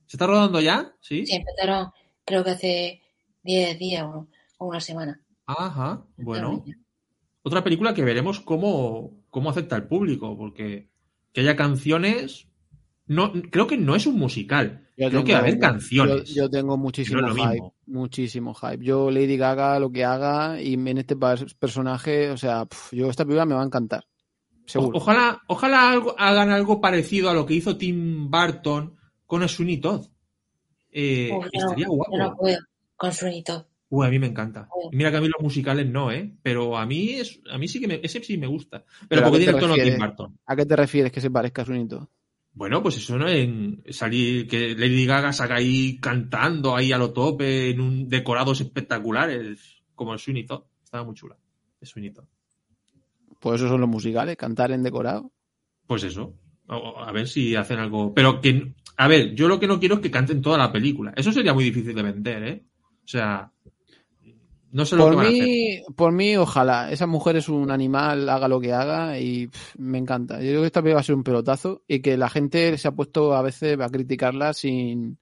¿Se 0.08 0.18
está 0.18 0.28
rodando 0.28 0.60
ya? 0.60 0.96
Sí. 1.02 1.26
Sí, 1.26 1.36
empezaron 1.36 1.92
creo 2.26 2.44
que 2.44 2.52
hace 2.52 3.02
10 3.44 3.80
días 3.80 4.04
o, 4.04 4.28
una 4.60 4.80
semana. 4.80 5.22
Ajá. 5.46 6.06
Bueno. 6.18 6.64
Otra 7.42 7.64
película 7.64 7.94
que 7.94 8.04
veremos 8.04 8.40
cómo, 8.40 9.26
cómo 9.30 9.50
acepta 9.50 9.76
el 9.76 9.88
público, 9.88 10.38
porque 10.38 10.90
que 11.34 11.42
haya 11.42 11.56
canciones. 11.56 12.48
No, 13.08 13.34
creo 13.52 13.68
que 13.68 13.78
no 13.78 13.96
es 13.96 14.06
un 14.08 14.18
musical. 14.18 14.88
Yo 14.96 15.10
creo 15.10 15.24
que 15.24 15.34
va 15.34 15.40
a 15.40 15.42
haber 15.42 15.56
tengo- 15.56 15.66
canciones. 15.68 16.30
Yo, 16.30 16.44
yo 16.44 16.50
tengo 16.50 16.78
muchísimo 16.78 17.20
no 17.22 17.34
hype. 17.36 17.48
mismo. 17.50 17.76
Muchísimo 17.88 18.54
hype. 18.54 18.84
Yo, 18.86 19.10
Lady 19.12 19.36
Gaga, 19.38 19.80
lo 19.80 19.92
que 19.92 20.06
haga, 20.06 20.62
y 20.62 20.76
en 20.76 20.98
este 21.00 21.18
personaje, 21.60 22.30
o 22.30 22.38
sea, 22.38 22.66
pf, 22.66 22.96
yo 22.96 23.10
esta 23.10 23.26
película 23.26 23.46
me 23.46 23.56
va 23.56 23.64
a 23.64 23.66
encantar. 23.66 24.06
Seguro. 24.66 24.98
O- 24.98 25.02
ojalá 25.02 25.42
ojalá 25.48 25.92
algo- 25.92 26.16
hagan 26.18 26.52
algo 26.52 26.80
parecido 26.80 27.30
a 27.30 27.34
lo 27.34 27.46
que 27.46 27.56
hizo 27.56 27.76
Tim 27.76 28.30
Burton 28.32 28.96
con 29.26 29.48
Sweeney 29.50 29.78
Todd. 29.82 30.06
Eh, 30.92 31.30
no- 31.32 31.46
estaría 31.52 31.88
guapo. 31.88 32.18
no 32.18 32.36
puedo 32.38 32.60
con 32.96 33.12
Sunito. 33.12 33.68
Uy, 33.96 34.08
a 34.08 34.10
mí 34.10 34.18
me 34.18 34.26
encanta. 34.26 34.68
Y 34.92 34.96
mira 34.96 35.12
que 35.12 35.18
a 35.18 35.22
mí 35.22 35.28
los 35.28 35.40
musicales 35.44 35.88
no, 35.88 36.12
¿eh? 36.12 36.34
Pero 36.42 36.76
a 36.78 36.86
mí 36.88 37.10
es, 37.12 37.40
a 37.52 37.60
mí 37.60 37.68
sí 37.68 37.80
que 37.80 37.88
me, 37.88 38.00
ese 38.02 38.24
sí 38.24 38.38
me 38.40 38.48
gusta. 38.48 38.80
Pero, 39.08 39.08
¿Pero 39.08 39.22
porque 39.24 39.40
qué 39.40 39.46
te 39.46 39.52
tiene 39.52 39.58
el 39.58 39.62
tono 39.62 39.76
refieres? 39.76 39.96
Tim 40.00 40.06
Burton. 40.08 40.40
¿A 40.48 40.56
qué 40.56 40.66
te 40.66 40.76
refieres 40.76 41.12
que 41.12 41.22
se 41.22 41.30
parezca 41.30 41.62
a 41.62 41.66
Sunito? 41.66 42.10
Bueno, 42.54 42.82
pues 42.82 42.98
eso 42.98 43.18
no 43.20 43.28
en 43.30 43.84
salir 43.92 44.48
que 44.48 44.76
Lady 44.76 45.06
Gaga 45.06 45.32
saca 45.32 45.56
ahí 45.56 46.00
cantando 46.00 46.76
ahí 46.76 46.92
a 46.92 46.98
lo 46.98 47.12
tope 47.14 47.70
en 47.70 47.82
un 47.82 48.08
decorados 48.10 48.62
espectaculares 48.62 49.84
como 49.94 50.14
el 50.14 50.20
Sweeney 50.20 50.46
Todd. 50.46 50.64
Estaba 50.84 51.04
muy 51.04 51.14
chula. 51.14 51.38
El 51.80 51.88
Sweeney 51.88 52.12
Todd. 52.14 52.26
Pues 53.40 53.56
esos 53.60 53.70
son 53.70 53.82
los 53.82 53.90
musicales, 53.90 54.38
cantar 54.38 54.72
en 54.72 54.82
decorado. 54.84 55.32
Pues 55.86 56.04
eso. 56.04 56.34
O- 56.68 56.98
A 57.00 57.12
ver 57.12 57.28
si 57.28 57.56
hacen 57.56 57.78
algo. 57.80 58.14
Pero 58.14 58.40
que. 58.42 58.74
A 58.98 59.08
ver, 59.08 59.34
yo 59.36 59.48
lo 59.48 59.60
que 59.60 59.68
no 59.68 59.80
quiero 59.80 59.96
es 59.96 60.02
que 60.02 60.12
canten 60.12 60.42
toda 60.42 60.58
la 60.58 60.72
película. 60.72 61.14
Eso 61.16 61.32
sería 61.32 61.54
muy 61.54 61.64
difícil 61.66 61.94
de 61.94 62.02
vender, 62.04 62.44
¿eh? 62.44 62.64
O 63.04 63.08
sea. 63.08 63.52
No 64.74 64.88
sé 64.88 64.96
lo 64.96 65.04
que 65.04 65.10
Por 65.12 65.16
van 65.18 65.26
a 65.28 65.30
hacer. 65.30 65.44
mí, 65.44 65.84
por 65.96 66.12
mí, 66.12 66.36
ojalá. 66.36 66.92
Esa 66.92 67.06
mujer 67.06 67.36
es 67.36 67.48
un 67.48 67.70
animal, 67.70 68.28
haga 68.28 68.48
lo 68.48 68.60
que 68.60 68.74
haga 68.74 69.20
y 69.20 69.48
pff, 69.48 69.76
me 69.78 70.00
encanta. 70.00 70.42
Yo 70.42 70.50
creo 70.50 70.62
que 70.62 70.66
esta 70.66 70.82
película 70.82 70.96
va 70.96 71.02
a 71.02 71.04
ser 71.04 71.16
un 71.16 71.24
pelotazo 71.24 71.84
y 71.88 72.02
que 72.02 72.18
la 72.18 72.28
gente 72.28 72.76
se 72.80 72.88
ha 72.88 72.92
puesto 72.92 73.36
a 73.36 73.44
veces 73.44 73.80
a 73.80 73.90
criticarla 73.90 74.54
sin... 74.54 75.20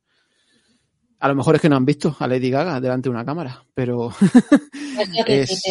A 1.20 1.28
lo 1.28 1.36
mejor 1.36 1.56
es 1.56 1.62
que 1.62 1.68
no 1.68 1.76
han 1.76 1.86
visto 1.86 2.16
a 2.18 2.28
Lady 2.28 2.50
Gaga 2.50 2.80
delante 2.80 3.10
de 3.10 3.14
una 3.14 3.26
cámara, 3.26 3.64
pero... 3.74 4.12
Es 5.28 5.64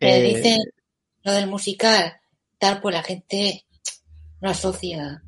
lo 0.00 0.08
eh, 0.08 0.34
dicen 0.34 0.58
lo 1.22 1.32
del 1.32 1.48
musical, 1.48 2.14
tal, 2.58 2.80
pues 2.80 2.94
la 2.94 3.02
gente 3.02 3.64
no 4.40 4.50
asocia 4.50 5.23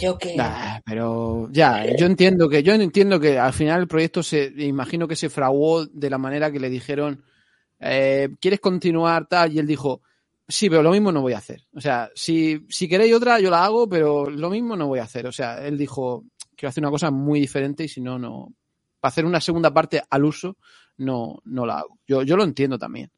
Joker. 0.00 0.36
Nah, 0.36 0.80
pero 0.84 1.48
ya, 1.50 1.84
yo 1.96 2.06
entiendo 2.06 2.48
que, 2.48 2.62
yo 2.62 2.72
entiendo 2.74 3.18
que 3.18 3.38
al 3.38 3.52
final 3.52 3.82
el 3.82 3.88
proyecto 3.88 4.22
se, 4.22 4.52
imagino 4.58 5.08
que 5.08 5.16
se 5.16 5.30
fraguó 5.30 5.86
de 5.86 6.10
la 6.10 6.18
manera 6.18 6.50
que 6.50 6.60
le 6.60 6.70
dijeron, 6.70 7.22
eh, 7.80 8.28
¿quieres 8.40 8.60
continuar 8.60 9.26
tal? 9.26 9.52
Y 9.52 9.58
él 9.58 9.66
dijo, 9.66 10.02
sí, 10.46 10.68
pero 10.70 10.82
lo 10.82 10.90
mismo 10.90 11.12
no 11.12 11.22
voy 11.22 11.32
a 11.32 11.38
hacer. 11.38 11.66
O 11.74 11.80
sea, 11.80 12.10
si, 12.14 12.64
si 12.68 12.88
queréis 12.88 13.14
otra, 13.14 13.40
yo 13.40 13.50
la 13.50 13.64
hago, 13.64 13.88
pero 13.88 14.30
lo 14.30 14.50
mismo 14.50 14.76
no 14.76 14.86
voy 14.86 14.98
a 14.98 15.04
hacer. 15.04 15.26
O 15.26 15.32
sea, 15.32 15.64
él 15.64 15.76
dijo, 15.76 16.24
quiero 16.56 16.70
hacer 16.70 16.82
una 16.82 16.90
cosa 16.90 17.10
muy 17.10 17.40
diferente 17.40 17.84
y 17.84 17.88
si 17.88 18.00
no, 18.00 18.18
no, 18.18 18.52
para 19.00 19.10
hacer 19.10 19.24
una 19.24 19.40
segunda 19.40 19.72
parte 19.72 20.02
al 20.08 20.24
uso, 20.24 20.56
no, 20.98 21.40
no 21.44 21.66
la 21.66 21.78
hago. 21.80 21.98
Yo, 22.06 22.22
yo 22.22 22.36
lo 22.36 22.44
entiendo 22.44 22.78
también. 22.78 23.10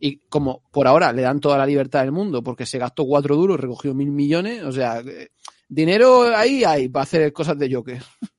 Y 0.00 0.18
como 0.28 0.62
por 0.70 0.86
ahora 0.86 1.12
le 1.12 1.22
dan 1.22 1.40
toda 1.40 1.58
la 1.58 1.66
libertad 1.66 2.02
del 2.02 2.12
mundo 2.12 2.42
porque 2.42 2.66
se 2.66 2.78
gastó 2.78 3.04
cuatro 3.04 3.36
duros, 3.36 3.58
recogió 3.58 3.94
mil 3.94 4.10
millones, 4.10 4.62
o 4.62 4.72
sea, 4.72 5.00
eh, 5.00 5.30
dinero 5.68 6.34
ahí 6.34 6.64
hay 6.64 6.88
para 6.88 7.04
hacer 7.04 7.32
cosas 7.32 7.58
de 7.58 7.72
Joker. 7.72 8.02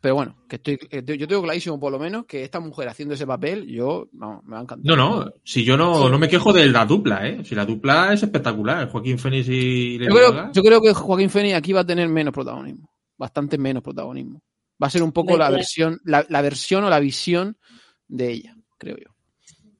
Pero 0.00 0.14
bueno, 0.14 0.36
que 0.48 0.56
estoy, 0.56 0.78
que 0.78 1.02
yo 1.18 1.26
tengo 1.26 1.42
clarísimo 1.42 1.80
por 1.80 1.90
lo 1.90 1.98
menos 1.98 2.24
que 2.24 2.44
esta 2.44 2.60
mujer 2.60 2.88
haciendo 2.88 3.14
ese 3.14 3.26
papel, 3.26 3.66
yo, 3.66 4.08
vamos, 4.12 4.44
me 4.44 4.52
va 4.52 4.60
a 4.60 4.62
encantar. 4.62 4.86
No, 4.86 4.96
no. 4.96 5.32
Si 5.42 5.64
yo 5.64 5.76
no, 5.76 6.08
no 6.08 6.18
me 6.20 6.28
quejo 6.28 6.52
de 6.52 6.66
la 6.66 6.86
dupla, 6.86 7.26
¿eh? 7.26 7.44
Si 7.44 7.56
la 7.56 7.64
dupla 7.64 8.12
es 8.12 8.22
espectacular. 8.22 8.88
Joaquín 8.88 9.18
Phoenix 9.18 9.48
y 9.48 9.98
Lady 9.98 10.08
Yo 10.08 10.14
creo, 10.14 10.32
Gaga. 10.32 10.52
yo 10.52 10.62
creo 10.62 10.80
que 10.80 10.94
Joaquín 10.94 11.30
Phoenix 11.30 11.56
aquí 11.56 11.72
va 11.72 11.80
a 11.80 11.86
tener 11.86 12.08
menos 12.08 12.32
protagonismo, 12.32 12.92
bastante 13.16 13.58
menos 13.58 13.82
protagonismo. 13.82 14.40
Va 14.80 14.86
a 14.86 14.90
ser 14.90 15.02
un 15.02 15.10
poco 15.10 15.36
la 15.36 15.50
versión, 15.50 15.98
la, 16.04 16.24
la 16.28 16.42
versión 16.42 16.84
o 16.84 16.90
la 16.90 17.00
visión 17.00 17.58
de 18.06 18.30
ella, 18.30 18.56
creo 18.78 18.96
yo. 18.96 19.12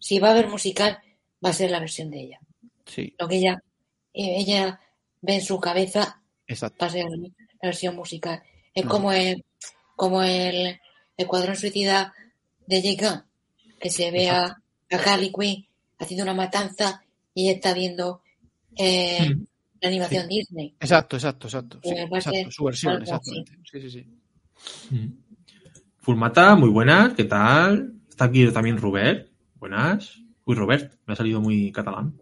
Si 0.00 0.18
va 0.18 0.28
a 0.28 0.30
haber 0.32 0.48
musical, 0.48 0.98
va 1.44 1.50
a 1.50 1.52
ser 1.52 1.70
la 1.70 1.78
versión 1.78 2.10
de 2.10 2.22
ella. 2.22 2.40
Sí, 2.86 3.14
Lo 3.20 3.28
que 3.28 3.36
ella, 3.36 3.62
eh, 4.12 4.40
ella 4.40 4.80
ve 5.22 5.34
en 5.36 5.42
su 5.42 5.58
cabeza 5.60 6.20
exacto. 6.46 6.76
va 6.80 6.86
a 6.88 6.90
ser 6.90 7.06
la 7.10 7.28
versión 7.62 7.96
musical. 7.96 8.42
Es 8.74 8.84
Ajá. 8.84 8.90
como 8.90 9.12
el, 9.12 9.44
como 9.96 10.22
el, 10.22 10.78
Escuadrón 11.16 11.56
Suicida 11.56 12.14
de 12.66 12.80
Jake 12.80 13.22
que 13.80 13.90
se 13.90 14.10
ve 14.12 14.30
a, 14.30 14.44
a 14.44 14.96
Harley 14.96 15.32
Quinn 15.32 15.66
haciendo 15.98 16.22
una 16.22 16.34
matanza 16.34 17.02
y 17.34 17.50
está 17.50 17.72
viendo 17.74 18.22
eh, 18.76 19.28
Mm. 19.34 19.44
la 19.80 19.88
animación 19.88 20.28
Disney. 20.28 20.74
Exacto, 20.78 21.16
exacto, 21.16 21.48
exacto. 21.48 21.80
sí, 21.82 21.90
Eh, 21.90 22.08
exacto, 22.12 22.50
su 22.52 22.64
versión, 22.64 23.02
exactamente. 23.02 23.52
Sí, 23.70 23.80
sí, 23.80 23.90
sí. 23.90 24.06
Mm. 24.94 25.12
Fulmata, 26.00 26.54
muy 26.54 26.70
buenas, 26.70 27.14
¿qué 27.14 27.24
tal? 27.24 27.94
Está 28.08 28.26
aquí 28.26 28.48
también 28.52 28.78
Robert, 28.78 29.28
buenas. 29.56 30.20
Uy, 30.44 30.54
Robert, 30.54 30.94
me 31.06 31.12
ha 31.14 31.16
salido 31.16 31.40
muy 31.40 31.70
catalán. 31.72 32.14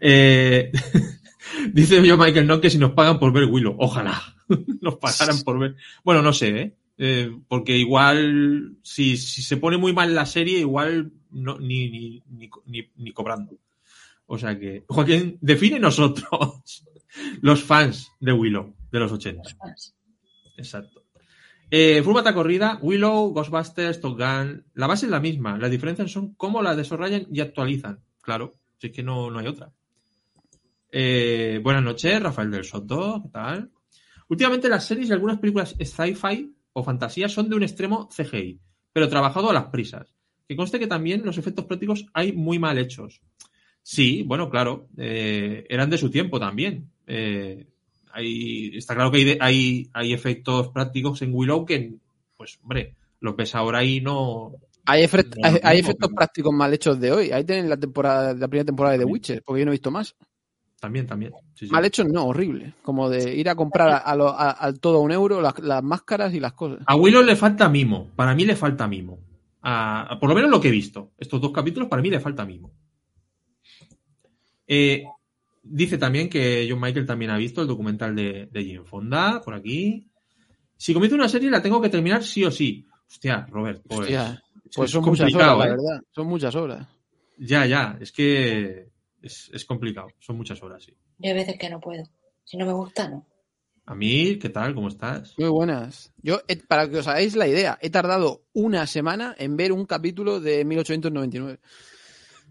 Eh, 0.00 0.70
dice 1.72 2.04
yo 2.06 2.16
Michael 2.16 2.46
no 2.46 2.60
que 2.60 2.70
si 2.70 2.78
nos 2.78 2.92
pagan 2.92 3.18
por 3.18 3.32
ver 3.32 3.44
Willow, 3.44 3.76
ojalá 3.78 4.20
nos 4.80 4.96
pagaran 4.96 5.42
por 5.42 5.58
ver. 5.58 5.76
Bueno, 6.04 6.22
no 6.22 6.32
sé, 6.32 6.48
¿eh? 6.48 6.76
Eh, 7.02 7.34
porque 7.48 7.78
igual 7.78 8.76
si, 8.82 9.16
si 9.16 9.42
se 9.42 9.56
pone 9.56 9.78
muy 9.78 9.92
mal 9.92 10.14
la 10.14 10.26
serie, 10.26 10.58
igual 10.58 11.12
no, 11.30 11.58
ni, 11.58 11.88
ni, 11.88 12.22
ni, 12.28 12.50
ni, 12.66 12.90
ni 12.96 13.12
cobrando. 13.12 13.56
O 14.26 14.38
sea 14.38 14.58
que, 14.58 14.84
Joaquín, 14.86 15.38
define 15.40 15.80
nosotros, 15.80 16.84
los 17.40 17.64
fans 17.64 18.12
de 18.20 18.32
Willow 18.32 18.74
de 18.92 19.00
los 19.00 19.12
80. 19.12 19.42
Los 19.42 19.54
fans. 19.54 19.94
Exacto. 20.56 21.04
Eh, 21.70 22.02
corrida, 22.34 22.78
Willow, 22.82 23.32
Ghostbusters, 23.32 24.00
Top 24.00 24.18
Gun. 24.18 24.66
La 24.74 24.86
base 24.86 25.06
es 25.06 25.10
la 25.10 25.20
misma. 25.20 25.56
Las 25.56 25.70
diferencias 25.70 26.10
son 26.10 26.34
cómo 26.34 26.62
la 26.62 26.74
desarrollan 26.74 27.26
y 27.32 27.40
actualizan. 27.40 28.00
Claro, 28.20 28.52
si 28.78 28.88
es 28.88 28.92
que 28.92 29.02
no, 29.02 29.30
no 29.30 29.38
hay 29.38 29.46
otra. 29.46 29.72
Eh, 30.92 31.60
buenas 31.62 31.82
noches, 31.82 32.22
Rafael 32.22 32.50
del 32.50 32.64
Soto. 32.64 33.22
¿Qué 33.24 33.28
tal? 33.30 33.70
Últimamente 34.28 34.68
las 34.68 34.84
series 34.84 35.08
y 35.08 35.12
algunas 35.12 35.38
películas 35.38 35.74
sci-fi 35.78 36.52
o 36.72 36.82
fantasía 36.82 37.28
son 37.28 37.48
de 37.48 37.56
un 37.56 37.62
extremo 37.62 38.08
CGI, 38.08 38.60
pero 38.92 39.08
trabajado 39.08 39.50
a 39.50 39.54
las 39.54 39.66
prisas. 39.66 40.14
Que 40.48 40.56
conste 40.56 40.78
que 40.78 40.86
también 40.86 41.22
los 41.24 41.38
efectos 41.38 41.64
prácticos 41.64 42.06
hay 42.12 42.32
muy 42.32 42.58
mal 42.58 42.78
hechos. 42.78 43.20
Sí, 43.82 44.22
bueno, 44.26 44.50
claro, 44.50 44.88
eh, 44.96 45.64
eran 45.68 45.90
de 45.90 45.98
su 45.98 46.10
tiempo 46.10 46.38
también. 46.38 46.90
Eh, 47.06 47.66
hay, 48.12 48.76
está 48.76 48.94
claro 48.94 49.10
que 49.10 49.18
hay, 49.18 49.24
de- 49.24 49.38
hay, 49.40 49.90
hay 49.92 50.12
efectos 50.12 50.68
prácticos 50.68 51.22
en 51.22 51.30
Willow 51.32 51.64
que, 51.64 51.94
pues, 52.36 52.58
hombre, 52.62 52.94
los 53.20 53.36
ves 53.36 53.54
ahora 53.54 53.82
y 53.84 54.00
no. 54.00 54.52
Hay, 54.86 55.04
efect- 55.04 55.36
No, 55.40 55.46
hay- 55.46 55.52
no, 55.54 55.60
hay 55.62 55.80
no, 55.80 55.88
efectos 55.88 56.10
prácticos 56.14 56.52
mal 56.52 56.74
hechos 56.74 57.00
de 57.00 57.12
hoy. 57.12 57.30
Ahí 57.30 57.44
tienen 57.44 57.68
la 57.68 57.76
temporada, 57.76 58.34
la 58.34 58.48
primera 58.48 58.66
temporada 58.66 58.96
de 58.98 59.04
The. 59.04 59.10
Witcher, 59.10 59.42
porque 59.44 59.60
yo 59.60 59.66
no 59.66 59.70
he 59.72 59.74
visto 59.74 59.90
más. 59.90 60.14
También, 60.80 61.06
también. 61.06 61.32
Sí, 61.54 61.66
sí. 61.66 61.72
Mal 61.72 61.84
hechos 61.84 62.06
no, 62.08 62.24
horrible. 62.26 62.72
Como 62.82 63.08
de 63.10 63.36
ir 63.36 63.48
a 63.50 63.54
comprar 63.54 63.90
a, 63.90 63.96
a 63.98 64.16
lo- 64.16 64.30
a- 64.30 64.50
al 64.50 64.80
todo 64.80 64.96
a 64.96 65.00
un 65.00 65.12
euro 65.12 65.40
las, 65.42 65.58
las 65.60 65.82
máscaras 65.84 66.32
y 66.34 66.40
las 66.40 66.54
cosas. 66.54 66.78
A 66.86 66.96
Willow 66.96 67.22
le 67.22 67.36
falta 67.36 67.68
mimo. 67.68 68.08
Para 68.16 68.34
mí 68.34 68.44
le 68.46 68.56
falta 68.56 68.88
mimo. 68.88 69.18
A- 69.62 70.16
por 70.18 70.30
lo 70.30 70.34
menos 70.34 70.50
lo 70.50 70.58
que 70.60 70.68
he 70.68 70.72
visto. 70.72 71.10
Estos 71.18 71.38
dos 71.40 71.52
capítulos, 71.52 71.88
para 71.88 72.00
mí 72.00 72.08
le 72.10 72.18
falta 72.18 72.46
mimo. 72.46 72.72
Eh, 74.66 75.04
dice 75.62 75.98
también 75.98 76.28
que 76.30 76.66
John 76.68 76.80
Michael 76.80 77.06
también 77.06 77.30
ha 77.30 77.36
visto 77.36 77.60
el 77.60 77.68
documental 77.68 78.14
de, 78.16 78.48
de 78.50 78.64
Jane 78.64 78.84
Fonda, 78.84 79.40
por 79.44 79.54
aquí. 79.54 80.06
Si 80.76 80.94
comienzo 80.94 81.16
una 81.16 81.28
serie, 81.28 81.50
la 81.50 81.60
tengo 81.60 81.80
que 81.80 81.88
terminar 81.90 82.22
sí 82.24 82.44
o 82.44 82.50
sí. 82.50 82.86
Hostia, 83.06 83.46
Robert, 83.50 83.82
pues. 83.86 84.00
Hostia, 84.00 84.42
es 84.64 84.76
Pues 84.76 84.90
son 84.90 85.04
muchas 85.04 85.34
horas, 85.34 85.58
la 85.58 85.64
¿eh? 85.66 85.68
verdad. 85.70 86.00
Son 86.10 86.26
muchas 86.26 86.54
horas. 86.54 86.86
Ya, 87.36 87.66
ya, 87.66 87.98
es 88.00 88.12
que 88.12 88.88
es, 89.22 89.50
es 89.52 89.64
complicado. 89.64 90.08
Son 90.18 90.36
muchas 90.36 90.62
horas, 90.62 90.84
sí. 90.84 90.96
Yo 91.18 91.30
hay 91.30 91.36
veces 91.36 91.58
que 91.58 91.70
no 91.70 91.80
puedo. 91.80 92.04
Si 92.44 92.56
no 92.56 92.66
me 92.66 92.72
gusta, 92.72 93.08
no. 93.08 93.26
A 93.86 93.94
mí, 93.94 94.38
¿qué 94.38 94.50
tal? 94.50 94.74
¿Cómo 94.74 94.88
estás? 94.88 95.34
Muy 95.38 95.48
buenas. 95.48 96.12
Yo, 96.22 96.42
eh, 96.46 96.56
para 96.56 96.88
que 96.88 96.98
os 96.98 97.08
hagáis 97.08 97.34
la 97.34 97.48
idea, 97.48 97.78
he 97.80 97.90
tardado 97.90 98.44
una 98.52 98.86
semana 98.86 99.34
en 99.38 99.56
ver 99.56 99.72
un 99.72 99.84
capítulo 99.84 100.40
de 100.40 100.64
1899. 100.64 101.58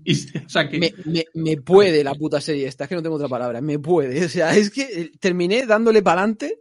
Y, 0.03 0.13
o 0.45 0.49
sea, 0.49 0.67
que, 0.67 0.79
Me, 0.79 0.93
me, 1.05 1.25
me 1.33 1.57
puede 1.57 2.03
la 2.03 2.15
puta 2.15 2.41
serie 2.41 2.67
esta, 2.67 2.83
es 2.83 2.89
que 2.89 2.95
no 2.95 3.03
tengo 3.03 3.15
otra 3.15 3.27
palabra, 3.27 3.61
me 3.61 3.79
puede. 3.79 4.25
O 4.25 4.29
sea, 4.29 4.55
es 4.55 4.69
que 4.69 4.81
eh, 4.81 5.11
terminé 5.19 5.65
dándole 5.65 6.01
para 6.01 6.21
adelante 6.21 6.59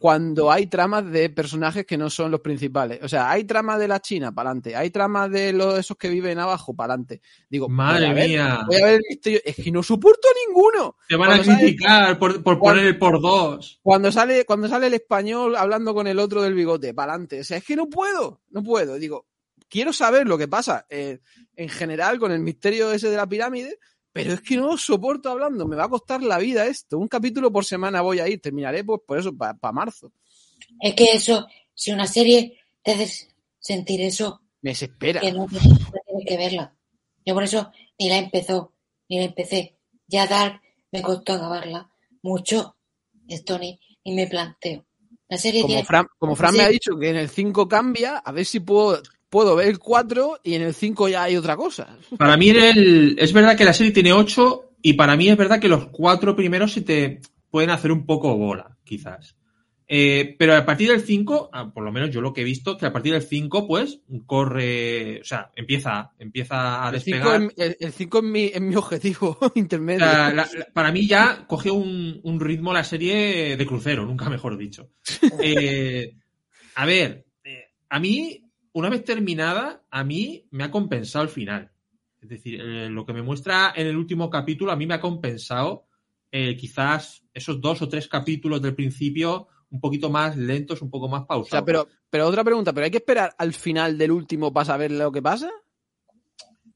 cuando 0.00 0.50
hay 0.50 0.66
tramas 0.66 1.04
de 1.12 1.28
personajes 1.28 1.84
que 1.84 1.98
no 1.98 2.08
son 2.08 2.30
los 2.30 2.40
principales. 2.40 3.00
O 3.02 3.08
sea, 3.08 3.30
hay 3.30 3.44
tramas 3.44 3.78
de 3.78 3.86
la 3.86 4.00
China 4.00 4.32
para 4.32 4.48
adelante, 4.48 4.74
hay 4.74 4.88
tramas 4.90 5.30
de 5.30 5.52
los 5.52 5.78
esos 5.78 5.98
que 5.98 6.08
viven 6.08 6.38
abajo 6.38 6.74
para 6.74 6.94
adelante. 6.94 7.20
Digo, 7.50 7.68
madre 7.68 8.06
voy 8.06 8.10
a 8.10 8.14
ver, 8.14 8.28
mía, 8.30 8.60
voy 8.66 8.76
a 8.80 8.84
ver 8.86 8.94
el 8.94 9.02
misterio. 9.06 9.40
Es 9.44 9.56
que 9.56 9.70
no 9.70 9.82
soporto 9.82 10.26
ninguno. 10.48 10.96
te 11.06 11.16
van 11.16 11.32
a 11.32 11.44
sale- 11.44 11.58
criticar 11.58 12.18
por, 12.18 12.42
por 12.42 12.58
cuando- 12.58 12.80
poner 12.80 12.86
el 12.86 12.98
por 12.98 13.20
dos. 13.20 13.78
Cuando 13.82 14.10
sale, 14.10 14.46
cuando 14.46 14.68
sale 14.68 14.86
el 14.86 14.94
español 14.94 15.54
hablando 15.54 15.92
con 15.92 16.06
el 16.06 16.18
otro 16.18 16.40
del 16.40 16.54
bigote, 16.54 16.94
para 16.94 17.12
adelante. 17.12 17.40
O 17.40 17.44
sea, 17.44 17.58
es 17.58 17.64
que 17.64 17.76
no 17.76 17.86
puedo, 17.90 18.40
no 18.48 18.62
puedo. 18.64 18.94
Digo, 18.94 19.26
quiero 19.68 19.92
saber 19.92 20.26
lo 20.26 20.38
que 20.38 20.48
pasa 20.48 20.86
eh, 20.88 21.18
en 21.56 21.68
general 21.68 22.18
con 22.18 22.32
el 22.32 22.40
misterio 22.40 22.90
ese 22.90 23.10
de 23.10 23.18
la 23.18 23.28
pirámide, 23.28 23.78
pero 24.12 24.34
es 24.34 24.40
que 24.40 24.56
no 24.56 24.76
soporto 24.76 25.30
hablando. 25.30 25.66
Me 25.66 25.76
va 25.76 25.84
a 25.84 25.88
costar 25.88 26.22
la 26.22 26.38
vida 26.38 26.66
esto. 26.66 26.98
Un 26.98 27.08
capítulo 27.08 27.52
por 27.52 27.64
semana 27.64 28.00
voy 28.00 28.18
a 28.18 28.28
ir. 28.28 28.40
Terminaré, 28.40 28.84
pues, 28.84 29.00
por 29.06 29.18
eso, 29.18 29.36
para 29.36 29.72
marzo. 29.72 30.12
Es 30.80 30.94
que 30.94 31.04
eso, 31.12 31.46
si 31.74 31.92
una 31.92 32.06
serie 32.06 32.58
te 32.82 32.92
hace 32.92 33.28
sentir 33.58 34.00
eso, 34.00 34.42
Me 34.62 34.70
desespera. 34.70 35.20
que 35.20 35.32
no, 35.32 35.46
no 35.46 35.48
tienes 35.48 36.26
que 36.26 36.36
verla. 36.36 36.76
Yo 37.24 37.34
por 37.34 37.44
eso 37.44 37.70
ni 37.98 38.08
la 38.08 38.18
empezó, 38.18 38.74
ni 39.08 39.18
la 39.18 39.24
empecé. 39.24 39.78
Ya 40.06 40.26
Dark 40.26 40.60
me 40.90 41.02
costó 41.02 41.34
acabarla 41.34 41.90
mucho. 42.22 42.76
Ni, 43.60 43.80
ni 44.04 44.14
me 44.14 44.26
planteo. 44.26 44.84
La 45.28 45.38
serie 45.38 45.62
Como 45.62 45.68
tiene 45.72 45.84
Fran, 45.84 46.06
como 46.18 46.34
Fran 46.34 46.56
me 46.56 46.64
ha 46.64 46.68
dicho 46.68 46.98
que 46.98 47.10
en 47.10 47.16
el 47.16 47.28
5 47.28 47.68
cambia, 47.68 48.16
a 48.16 48.32
ver 48.32 48.44
si 48.44 48.58
puedo, 48.58 49.00
puedo 49.30 49.56
ver 49.56 49.68
el 49.68 49.78
4 49.78 50.40
y 50.42 50.54
en 50.54 50.62
el 50.62 50.74
5 50.74 51.08
ya 51.08 51.22
hay 51.22 51.36
otra 51.36 51.56
cosa. 51.56 51.96
Para 52.18 52.36
mí 52.36 52.50
el, 52.50 53.16
es 53.18 53.32
verdad 53.32 53.56
que 53.56 53.64
la 53.64 53.72
serie 53.72 53.92
tiene 53.92 54.12
ocho 54.12 54.72
y 54.82 54.94
para 54.94 55.16
mí 55.16 55.28
es 55.28 55.36
verdad 55.36 55.60
que 55.60 55.68
los 55.68 55.86
cuatro 55.86 56.34
primeros 56.36 56.72
sí 56.72 56.82
te 56.82 57.20
pueden 57.50 57.70
hacer 57.70 57.92
un 57.92 58.04
poco 58.06 58.36
bola, 58.36 58.76
quizás. 58.84 59.36
Eh, 59.92 60.36
pero 60.38 60.54
a 60.56 60.64
partir 60.64 60.88
del 60.88 61.00
5, 61.00 61.50
por 61.74 61.82
lo 61.82 61.90
menos 61.90 62.10
yo 62.10 62.20
lo 62.20 62.32
que 62.32 62.42
he 62.42 62.44
visto, 62.44 62.76
que 62.78 62.86
a 62.86 62.92
partir 62.92 63.12
del 63.12 63.22
5, 63.22 63.66
pues, 63.66 63.98
corre, 64.24 65.20
o 65.20 65.24
sea, 65.24 65.50
empieza, 65.56 66.12
empieza 66.18 66.86
a 66.86 66.92
5 66.92 66.92
despegar. 66.92 67.42
es, 67.42 67.58
el- 67.58 67.76
el 67.80 67.92
cinco 67.92 68.18
es 68.18 68.24
mi, 68.24 68.44
es 68.44 68.60
mi 68.60 68.76
objetivo 68.76 69.36
O 69.40 69.52
intermedio. 69.56 69.98
sea, 70.00 70.32
la- 70.32 70.48
la- 70.56 70.66
para 70.72 70.92
mí 70.92 71.06
ya 71.08 71.44
coge 71.48 71.70
un, 71.72 72.20
un 72.22 72.38
ritmo 72.40 72.72
la 72.72 72.84
serie 72.84 73.56
de 73.56 73.66
crucero, 73.66 74.06
nunca 74.06 74.30
mejor 74.30 74.56
dicho. 74.56 74.90
Eh, 75.42 76.14
a 76.76 76.86
ver, 76.86 77.26
eh, 77.44 77.64
a 77.88 77.98
mí, 77.98 78.39
una 78.72 78.88
vez 78.88 79.04
terminada, 79.04 79.82
a 79.90 80.04
mí 80.04 80.46
me 80.50 80.64
ha 80.64 80.70
compensado 80.70 81.24
el 81.24 81.30
final. 81.30 81.70
Es 82.20 82.28
decir, 82.28 82.60
eh, 82.60 82.88
lo 82.90 83.04
que 83.06 83.12
me 83.12 83.22
muestra 83.22 83.72
en 83.74 83.86
el 83.86 83.96
último 83.96 84.28
capítulo, 84.28 84.70
a 84.72 84.76
mí 84.76 84.86
me 84.86 84.94
ha 84.94 85.00
compensado 85.00 85.86
eh, 86.30 86.56
quizás 86.56 87.24
esos 87.32 87.60
dos 87.60 87.82
o 87.82 87.88
tres 87.88 88.06
capítulos 88.08 88.60
del 88.62 88.74
principio 88.74 89.48
un 89.70 89.80
poquito 89.80 90.10
más 90.10 90.36
lentos, 90.36 90.82
un 90.82 90.90
poco 90.90 91.08
más 91.08 91.22
O 91.22 91.26
pausados. 91.26 91.48
sea, 91.50 91.64
pero, 91.64 91.88
pero 92.10 92.26
otra 92.26 92.44
pregunta, 92.44 92.72
¿pero 92.72 92.84
hay 92.84 92.90
que 92.90 92.98
esperar 92.98 93.34
al 93.38 93.52
final 93.54 93.96
del 93.96 94.10
último 94.10 94.52
para 94.52 94.66
saber 94.66 94.90
lo 94.90 95.10
que 95.12 95.22
pasa? 95.22 95.50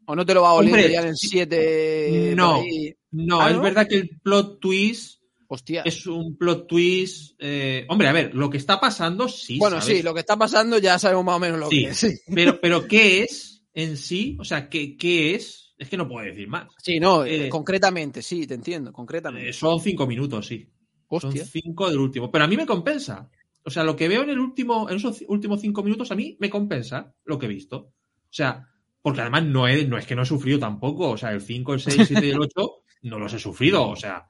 ¿O 0.07 0.15
no 0.15 0.25
te 0.25 0.35
lo 0.35 0.43
va 0.43 0.51
a 0.51 0.55
oler 0.55 0.75
Hombre, 0.75 0.93
ya 0.93 1.03
en. 1.07 1.16
7? 1.16 2.35
No. 2.37 2.62
No, 3.11 3.41
¿Ah, 3.41 3.51
es 3.51 3.61
verdad 3.61 3.87
que 3.89 3.97
el 3.97 4.21
plot 4.23 4.61
twist 4.61 5.21
Hostia. 5.55 5.82
es 5.85 6.06
un 6.06 6.36
plot 6.36 6.66
twist. 6.66 7.35
eh, 7.39 7.86
hombre, 7.89 8.09
a 8.09 8.12
ver, 8.12 8.35
lo 8.35 8.51
que 8.51 8.59
está 8.59 8.78
pasando 8.81 9.28
sí. 9.28 9.59
bueno, 9.59 9.81
¿sabes? 9.81 9.97
sí, 9.98 10.02
lo 10.02 10.12
que 10.14 10.20
está 10.20 10.36
pasando 10.36 10.78
ya 10.78 10.98
sabemos 10.98 11.24
más 11.24 11.36
o 11.36 11.40
menos 11.40 11.59
lo 11.60 11.68
Sí. 11.70 11.85
que 11.85 11.90
es. 11.90 11.97
Sí, 11.98 12.14
Pero, 12.35 12.60
pero 12.60 12.86
¿qué 12.86 13.22
es 13.22 13.64
en 13.72 13.97
sí? 13.97 14.36
O 14.40 14.44
sea, 14.44 14.68
¿qué, 14.68 14.97
qué 14.97 15.35
es? 15.35 15.74
Es 15.78 15.89
que 15.89 15.97
no 15.97 16.09
puedo 16.09 16.24
decir 16.26 16.47
más. 16.48 16.68
Sí, 16.78 17.01
no, 17.01 17.24
Eh, 17.24 17.48
concretamente, 17.48 18.22
sí, 18.22 18.47
te 18.47 18.55
entiendo, 18.55 18.93
concretamente. 18.93 19.48
Eh, 19.51 19.52
son 19.52 19.81
cinco 19.81 20.06
minutos, 20.06 20.47
sí. 20.47 20.70
Hostia. 21.09 21.31
Son 21.44 21.48
cinco 21.62 21.89
del 21.89 21.98
último. 21.98 22.31
Pero 22.31 22.44
a 22.44 22.48
mí 22.48 22.56
me 22.56 22.64
compensa. 22.66 23.28
O 23.64 23.70
sea, 23.70 23.82
lo 23.82 23.97
que 23.97 24.09
veo 24.09 24.22
en 24.22 24.31
el 24.31 24.39
último, 24.39 24.89
en 24.90 24.97
esos 24.97 25.24
últimos 25.28 25.60
cinco 25.60 25.82
minutos, 25.82 26.10
a 26.10 26.14
mí 26.14 26.36
me 26.40 26.51
compensa 26.51 27.14
lo 27.24 27.39
que 27.39 27.47
he 27.47 27.48
visto. 27.48 27.76
O 27.78 27.93
sea, 28.31 28.68
porque 29.02 29.20
además 29.22 29.44
no, 29.44 29.66
he- 29.68 29.86
no 29.86 29.98
es 29.98 30.06
que 30.06 30.14
no 30.14 30.22
he 30.22 30.26
sufrido 30.26 30.59
tampoco. 30.59 31.10
O 31.10 31.16
sea, 31.16 31.32
el 31.32 31.40
5, 31.40 31.74
el 31.74 31.81
6, 31.81 31.98
el 31.98 32.06
7 32.06 32.26
y 32.26 32.31
el 32.31 32.40
8 32.40 32.72
no 33.02 33.18
los 33.18 33.32
he 33.35 33.39
sufrido. 33.39 33.89
O 33.89 33.97
sea, 33.97 34.28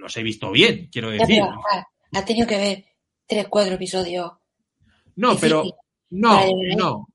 los 0.00 0.16
he 0.16 0.22
visto 0.22 0.50
bien, 0.50 0.88
quiero 0.92 1.08
Ya, 1.12 1.20
decir. 1.20 1.42
pero, 1.42 1.60
ah, 1.72 1.86
has 2.12 2.24
tenido 2.24 2.46
que 2.46 2.56
ver 2.58 2.84
tres, 3.26 3.46
cuatro 3.48 3.74
episodios. 3.74 4.32
No, 5.16 5.36
pero 5.36 5.64
no, 6.10 6.40
no. 6.76 7.06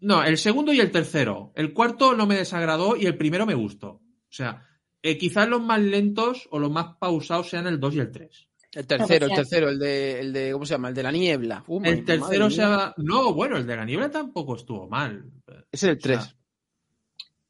No, 0.00 0.24
el 0.24 0.36
segundo 0.38 0.72
y 0.72 0.80
el 0.80 0.90
tercero. 0.90 1.52
El 1.54 1.72
cuarto 1.72 2.14
no 2.14 2.26
me 2.26 2.34
desagradó 2.36 2.96
y 2.96 3.06
el 3.06 3.16
primero 3.16 3.46
me 3.46 3.54
gustó. 3.54 3.88
O 3.90 4.02
sea, 4.32 4.66
eh, 5.02 5.16
quizás 5.16 5.48
los 5.48 5.62
más 5.62 5.80
lentos 5.80 6.48
o 6.50 6.58
los 6.58 6.70
más 6.70 6.96
pausados 6.98 7.48
sean 7.50 7.66
el 7.68 7.78
2 7.78 7.94
y 7.94 7.98
el 8.00 8.10
3. 8.10 8.48
El 8.72 8.86
tercero, 8.86 9.26
el 9.26 9.32
tercero, 9.34 9.68
el 9.68 9.78
de, 9.78 10.20
el 10.20 10.32
de, 10.32 10.52
¿cómo 10.52 10.64
se 10.64 10.74
llama? 10.74 10.88
El 10.88 10.94
de 10.94 11.02
la 11.02 11.10
niebla. 11.12 11.64
Uh, 11.66 11.80
El 11.84 12.04
tercero 12.04 12.46
mía. 12.48 12.56
sea. 12.56 12.94
No, 12.98 13.32
bueno, 13.34 13.56
el 13.56 13.66
de 13.66 13.76
la 13.76 13.84
niebla 13.84 14.10
tampoco 14.10 14.56
estuvo 14.56 14.88
mal. 14.88 15.24
Es 15.72 15.82
el 15.84 15.98
3. 15.98 16.18
O 16.18 16.22
sea, 16.22 16.34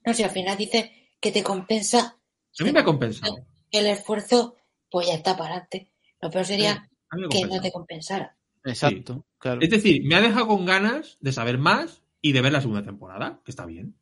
No 0.06 0.14
sé, 0.14 0.24
al 0.24 0.30
final 0.30 0.56
dice 0.56 1.10
que 1.20 1.30
te 1.32 1.42
compensa 1.42 2.16
a 2.58 2.64
mí 2.64 2.72
me 2.72 2.80
ha 2.80 2.84
compensado. 2.84 3.34
el 3.70 3.86
esfuerzo, 3.86 4.56
pues 4.90 5.06
ya 5.06 5.14
está 5.14 5.36
para 5.36 5.50
adelante. 5.50 5.90
Lo 6.20 6.30
peor 6.30 6.44
sería 6.44 6.88
que 7.30 7.46
no 7.46 7.60
te 7.60 7.72
compensara. 7.72 8.36
Exacto, 8.64 9.24
claro. 9.38 9.60
Es 9.62 9.70
decir, 9.70 10.02
me 10.04 10.16
ha 10.16 10.20
dejado 10.20 10.48
con 10.48 10.66
ganas 10.66 11.16
de 11.20 11.32
saber 11.32 11.58
más 11.58 12.02
y 12.20 12.32
de 12.32 12.42
ver 12.42 12.52
la 12.52 12.60
segunda 12.60 12.82
temporada, 12.82 13.40
que 13.44 13.50
está 13.50 13.64
bien. 13.64 13.94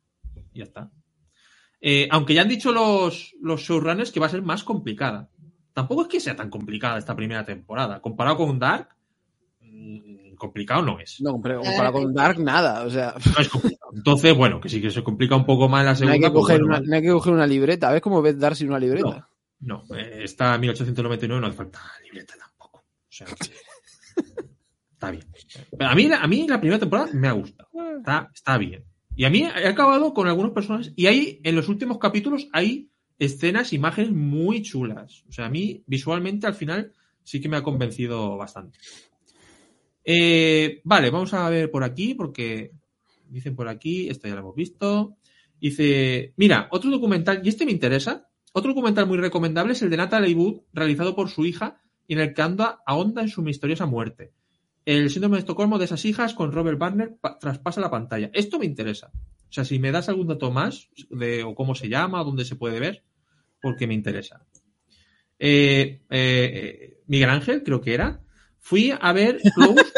Ya 0.53 0.63
está. 0.63 0.91
Eh, 1.81 2.07
aunque 2.11 2.33
ya 2.33 2.41
han 2.41 2.49
dicho 2.49 2.71
los, 2.71 3.35
los 3.41 3.61
showrunners 3.61 4.11
que 4.11 4.19
va 4.19 4.25
a 4.25 4.29
ser 4.29 4.41
más 4.41 4.63
complicada. 4.63 5.29
Tampoco 5.73 6.01
es 6.01 6.07
que 6.09 6.19
sea 6.19 6.35
tan 6.35 6.49
complicada 6.49 6.97
esta 6.97 7.15
primera 7.15 7.45
temporada. 7.45 8.01
Comparado 8.01 8.35
con 8.37 8.59
Dark, 8.59 8.89
mm, 9.61 10.35
complicado 10.35 10.81
no 10.81 10.99
es. 10.99 11.21
No, 11.21 11.39
pero 11.41 11.61
comparado 11.61 11.93
con 11.93 12.13
Dark, 12.13 12.39
nada. 12.39 12.83
O 12.83 12.89
sea, 12.89 13.13
No 13.13 13.41
es 13.41 13.47
complicado. 13.47 13.91
Entonces, 13.95 14.35
bueno, 14.35 14.59
que 14.59 14.67
sí 14.67 14.81
que 14.81 14.91
se 14.91 15.03
complica 15.03 15.35
un 15.35 15.45
poco 15.45 15.69
más 15.69 15.85
la 15.85 15.91
no 15.91 15.97
segunda. 15.97 16.15
hay, 16.15 16.21
que 16.21 16.31
pues 16.31 16.41
coger 16.41 16.59
bueno, 16.59 16.77
una, 16.77 16.85
no 16.85 16.95
hay 16.95 17.01
que 17.01 17.11
coger 17.11 17.33
una 17.33 17.47
libreta. 17.47 17.91
¿Ves 17.91 18.01
cómo 18.01 18.21
ves 18.21 18.37
Dark 18.37 18.55
sin 18.57 18.67
una 18.69 18.79
libreta? 18.79 19.09
No, 19.09 19.28
eh, 19.95 20.21
está 20.23 20.57
1899, 20.57 21.41
no 21.41 21.47
hace 21.47 21.57
falta 21.57 21.81
libreta 22.03 22.35
tampoco. 22.37 22.79
O 22.79 23.11
sea, 23.11 23.27
está 24.91 25.11
bien. 25.11 25.25
A 25.79 25.95
mí, 25.95 26.09
a 26.11 26.27
mí 26.27 26.47
la 26.47 26.59
primera 26.59 26.79
temporada 26.79 27.09
me 27.13 27.27
ha 27.27 27.33
gustado. 27.33 27.69
Está, 27.97 28.29
está 28.33 28.57
bien. 28.57 28.83
Y 29.15 29.25
a 29.25 29.29
mí 29.29 29.43
he 29.43 29.67
acabado 29.67 30.13
con 30.13 30.27
algunos 30.27 30.53
personajes. 30.53 30.93
Y 30.95 31.07
ahí, 31.07 31.41
en 31.43 31.55
los 31.55 31.67
últimos 31.67 31.97
capítulos, 31.97 32.47
hay 32.53 32.89
escenas, 33.17 33.73
imágenes 33.73 34.11
muy 34.11 34.61
chulas. 34.61 35.25
O 35.27 35.31
sea, 35.33 35.47
a 35.47 35.49
mí, 35.49 35.83
visualmente, 35.87 36.47
al 36.47 36.55
final, 36.55 36.93
sí 37.23 37.41
que 37.41 37.49
me 37.49 37.57
ha 37.57 37.63
convencido 37.63 38.37
bastante. 38.37 38.79
Eh, 40.05 40.79
vale, 40.85 41.09
vamos 41.09 41.33
a 41.33 41.49
ver 41.49 41.69
por 41.69 41.83
aquí, 41.83 42.13
porque 42.13 42.71
dicen 43.27 43.55
por 43.55 43.67
aquí, 43.67 44.09
esto 44.09 44.27
ya 44.27 44.35
lo 44.35 44.39
hemos 44.41 44.55
visto. 44.55 45.17
Dice, 45.59 46.33
mira, 46.37 46.69
otro 46.71 46.89
documental, 46.89 47.41
y 47.43 47.49
este 47.49 47.65
me 47.65 47.73
interesa. 47.73 48.28
Otro 48.53 48.69
documental 48.73 49.05
muy 49.07 49.17
recomendable 49.17 49.73
es 49.73 49.81
el 49.81 49.89
de 49.89 49.97
Natalie 49.97 50.35
Wood, 50.35 50.61
realizado 50.73 51.15
por 51.15 51.29
su 51.29 51.45
hija, 51.45 51.81
y 52.07 52.13
en 52.13 52.19
el 52.19 52.33
que 52.33 52.41
anda, 52.41 52.79
ahonda 52.85 53.21
en 53.21 53.29
su 53.29 53.41
misteriosa 53.41 53.85
muerte. 53.85 54.33
El 54.85 55.09
síndrome 55.11 55.35
de 55.37 55.41
Estocolmo 55.41 55.77
de 55.77 55.85
esas 55.85 56.03
hijas 56.05 56.33
con 56.33 56.51
Robert 56.51 56.79
Barner 56.79 57.15
pa- 57.21 57.37
traspasa 57.37 57.79
la 57.81 57.91
pantalla. 57.91 58.31
Esto 58.33 58.57
me 58.57 58.65
interesa. 58.65 59.11
O 59.13 59.51
sea, 59.51 59.65
si 59.65 59.77
me 59.79 59.91
das 59.91 60.09
algún 60.09 60.27
dato 60.27 60.51
más 60.51 60.89
de 61.11 61.43
o 61.43 61.53
cómo 61.53 61.75
se 61.75 61.89
llama, 61.89 62.21
o 62.21 62.25
dónde 62.25 62.45
se 62.45 62.55
puede 62.55 62.79
ver, 62.79 63.03
porque 63.61 63.85
me 63.87 63.93
interesa. 63.93 64.45
Eh, 65.37 66.01
eh, 66.09 66.97
Miguel 67.07 67.29
Ángel, 67.29 67.63
creo 67.63 67.81
que 67.81 67.93
era. 67.93 68.21
Fui 68.59 68.91
a 68.99 69.13
ver 69.13 69.39
Close. 69.53 69.85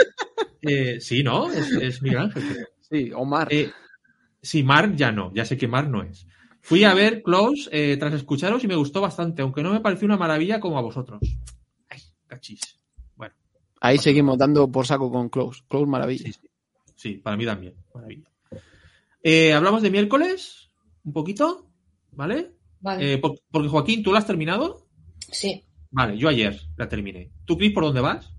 Eh, 0.63 0.99
sí, 1.01 1.23
¿no? 1.23 1.51
Es, 1.51 1.71
es 1.71 2.03
Miguel 2.03 2.19
Ángel, 2.19 2.43
creo. 2.47 2.67
Sí, 2.81 3.11
Omar. 3.15 3.47
Eh, 3.49 3.71
sí, 4.43 4.61
Mar 4.61 4.95
ya 4.95 5.11
no, 5.11 5.33
ya 5.33 5.43
sé 5.43 5.57
que 5.57 5.67
Mar 5.67 5.87
no 5.89 6.03
es. 6.03 6.27
Fui 6.61 6.83
a 6.83 6.93
ver 6.93 7.21
Close 7.23 7.69
eh, 7.71 7.97
tras 7.97 8.13
escucharos 8.13 8.63
y 8.63 8.67
me 8.67 8.75
gustó 8.75 9.01
bastante, 9.01 9.41
aunque 9.41 9.63
no 9.63 9.71
me 9.73 9.79
pareció 9.81 10.05
una 10.05 10.17
maravilla 10.17 10.59
como 10.59 10.77
a 10.77 10.81
vosotros. 10.81 11.19
Ay, 11.89 11.99
cachis. 12.27 12.79
Bueno, 13.15 13.33
Ahí 13.81 13.97
seguimos 13.97 14.37
dando 14.37 14.71
por 14.71 14.85
saco 14.85 15.11
con 15.11 15.29
Close. 15.29 15.63
Close 15.67 15.85
maravilla. 15.87 16.25
sí, 16.25 16.33
sí. 16.33 16.47
Sí, 16.95 17.13
para 17.15 17.35
mí 17.35 17.45
también. 17.45 17.73
Maravilla. 17.95 18.29
Eh, 19.23 19.53
Hablamos 19.53 19.81
de 19.81 19.89
miércoles, 19.91 20.69
un 21.03 21.13
poquito, 21.13 21.67
¿vale? 22.11 22.51
Vale. 22.79 23.13
Eh, 23.13 23.17
por- 23.17 23.39
porque 23.51 23.67
Joaquín, 23.69 24.03
¿tú 24.03 24.11
lo 24.11 24.17
has 24.17 24.27
terminado? 24.27 24.85
sí. 25.31 25.63
Vale, 25.93 26.17
yo 26.17 26.29
ayer 26.29 26.57
la 26.77 26.87
terminé. 26.87 27.31
¿Tú, 27.43 27.57
Cris, 27.57 27.73
por 27.73 27.83
dónde 27.83 27.99
vas? 27.99 28.31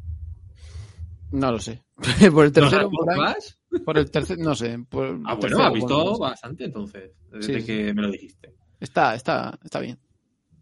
No 1.32 1.50
lo 1.52 1.58
sé. 1.58 1.82
por 2.32 2.44
el 2.46 2.50
¿No 2.50 2.52
tercero, 2.52 2.70
sabes 2.70 2.84
por 2.86 2.90
por 2.90 3.06
dónde 3.06 3.12
ahí. 3.14 3.34
vas? 3.34 3.58
Por 3.84 3.98
el 3.98 4.10
tercero, 4.10 4.42
no 4.42 4.54
sé. 4.54 4.78
por 4.88 5.06
el 5.06 5.22
Ah, 5.24 5.34
bueno, 5.34 5.62
has 5.62 5.72
visto 5.72 5.96
bueno, 6.02 6.18
bastante 6.18 6.64
entonces, 6.64 7.10
desde 7.30 7.54
Sí, 7.54 7.60
sí. 7.60 7.66
que 7.66 7.94
me 7.94 8.02
lo 8.02 8.10
dijiste. 8.10 8.54
Está, 8.80 9.14
está, 9.14 9.58
está 9.64 9.80
bien. 9.80 9.98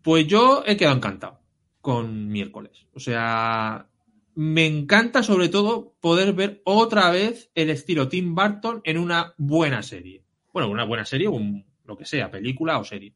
Pues 0.03 0.27
yo 0.27 0.62
he 0.66 0.77
quedado 0.77 0.97
encantado 0.97 1.41
con 1.81 2.28
miércoles. 2.28 2.87
O 2.95 3.01
sea, 3.01 3.89
me 4.35 4.66
encanta 4.66 5.23
sobre 5.23 5.49
todo 5.49 5.95
poder 6.01 6.32
ver 6.35 6.62
otra 6.65 7.11
vez 7.11 7.51
el 7.55 7.70
estilo 7.70 8.09
Tim 8.09 8.35
Burton 8.35 8.81
en 8.85 8.99
una 8.99 9.35
buena 9.39 9.82
serie. 9.82 10.24
Bueno, 10.53 10.70
una 10.70 10.85
buena 10.85 11.05
serie 11.05 11.27
o 11.28 11.32
un- 11.32 11.65
lo 11.85 11.97
que 11.97 12.05
sea, 12.05 12.31
película 12.31 12.78
o 12.78 12.85
serie. 12.85 13.15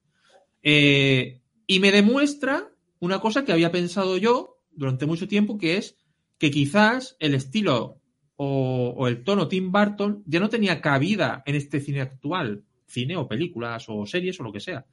Eh, 0.62 1.40
y 1.66 1.80
me 1.80 1.92
demuestra 1.92 2.70
una 3.00 3.20
cosa 3.20 3.44
que 3.44 3.52
había 3.52 3.70
pensado 3.70 4.16
yo 4.16 4.58
durante 4.72 5.06
mucho 5.06 5.28
tiempo, 5.28 5.58
que 5.58 5.76
es 5.76 5.96
que 6.38 6.50
quizás 6.50 7.16
el 7.20 7.34
estilo 7.34 8.00
o, 8.36 9.06
el 9.06 9.22
tono 9.22 9.48
Tim 9.48 9.70
Burton 9.70 10.22
ya 10.26 10.40
no 10.40 10.48
tenía 10.48 10.80
cabida 10.80 11.42
en 11.46 11.54
este 11.54 11.80
cine 11.80 12.00
actual, 12.00 12.64
cine 12.86 13.16
o 13.16 13.28
películas 13.28 13.86
o 13.88 14.06
series 14.06 14.38
o 14.40 14.42
lo 14.42 14.52
que 14.52 14.60
sea. 14.60 14.86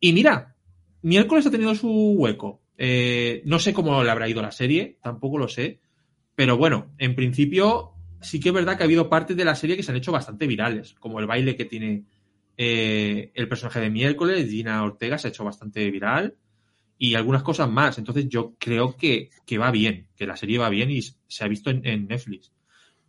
Y 0.00 0.12
mira, 0.12 0.56
miércoles 1.02 1.46
ha 1.46 1.50
tenido 1.50 1.74
su 1.74 1.90
hueco. 1.90 2.62
Eh, 2.76 3.42
no 3.44 3.58
sé 3.58 3.72
cómo 3.72 4.02
le 4.02 4.10
habrá 4.10 4.28
ido 4.28 4.42
la 4.42 4.52
serie, 4.52 4.98
tampoco 5.02 5.38
lo 5.38 5.48
sé. 5.48 5.80
Pero 6.34 6.56
bueno, 6.56 6.92
en 6.98 7.14
principio 7.14 7.92
sí 8.20 8.40
que 8.40 8.48
es 8.48 8.54
verdad 8.54 8.76
que 8.76 8.82
ha 8.82 8.86
habido 8.86 9.08
partes 9.08 9.36
de 9.36 9.44
la 9.44 9.54
serie 9.54 9.76
que 9.76 9.82
se 9.82 9.92
han 9.92 9.98
hecho 9.98 10.12
bastante 10.12 10.46
virales, 10.46 10.94
como 10.94 11.20
el 11.20 11.26
baile 11.26 11.56
que 11.56 11.66
tiene 11.66 12.04
eh, 12.56 13.30
el 13.34 13.48
personaje 13.48 13.80
de 13.80 13.90
miércoles, 13.90 14.48
Gina 14.48 14.82
Ortega, 14.82 15.18
se 15.18 15.28
ha 15.28 15.30
hecho 15.30 15.44
bastante 15.44 15.90
viral 15.90 16.36
y 16.98 17.14
algunas 17.14 17.42
cosas 17.42 17.70
más. 17.70 17.98
Entonces 17.98 18.28
yo 18.28 18.54
creo 18.58 18.96
que, 18.96 19.30
que 19.44 19.58
va 19.58 19.70
bien, 19.70 20.08
que 20.16 20.26
la 20.26 20.36
serie 20.36 20.58
va 20.58 20.70
bien 20.70 20.90
y 20.90 21.02
se 21.02 21.44
ha 21.44 21.48
visto 21.48 21.70
en 21.70 22.08
Netflix. 22.08 22.53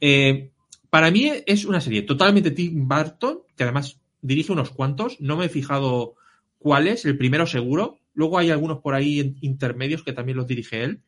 Eh, 0.02 0.52
para 0.90 1.12
mí 1.12 1.32
es 1.46 1.66
una 1.66 1.82
serie 1.82 2.04
totalmente 2.04 2.52
Tim 2.52 2.88
Burton, 2.88 3.40
que 3.56 3.64
además 3.64 4.00
dirige 4.22 4.52
unos 4.52 4.70
cuantos. 4.70 5.20
No 5.20 5.38
me 5.38 5.46
he 5.46 5.50
fijado 5.50 6.16
cuáles, 6.58 7.06
el 7.06 7.18
primero 7.18 7.46
seguro. 7.48 8.00
Luego 8.14 8.38
hay 8.38 8.50
algunos 8.50 8.80
por 8.80 8.96
ahí 8.96 9.36
intermedios 9.42 10.04
que 10.04 10.14
también 10.14 10.38
los 10.38 10.48
dirige 10.48 10.84
él. 10.84 11.02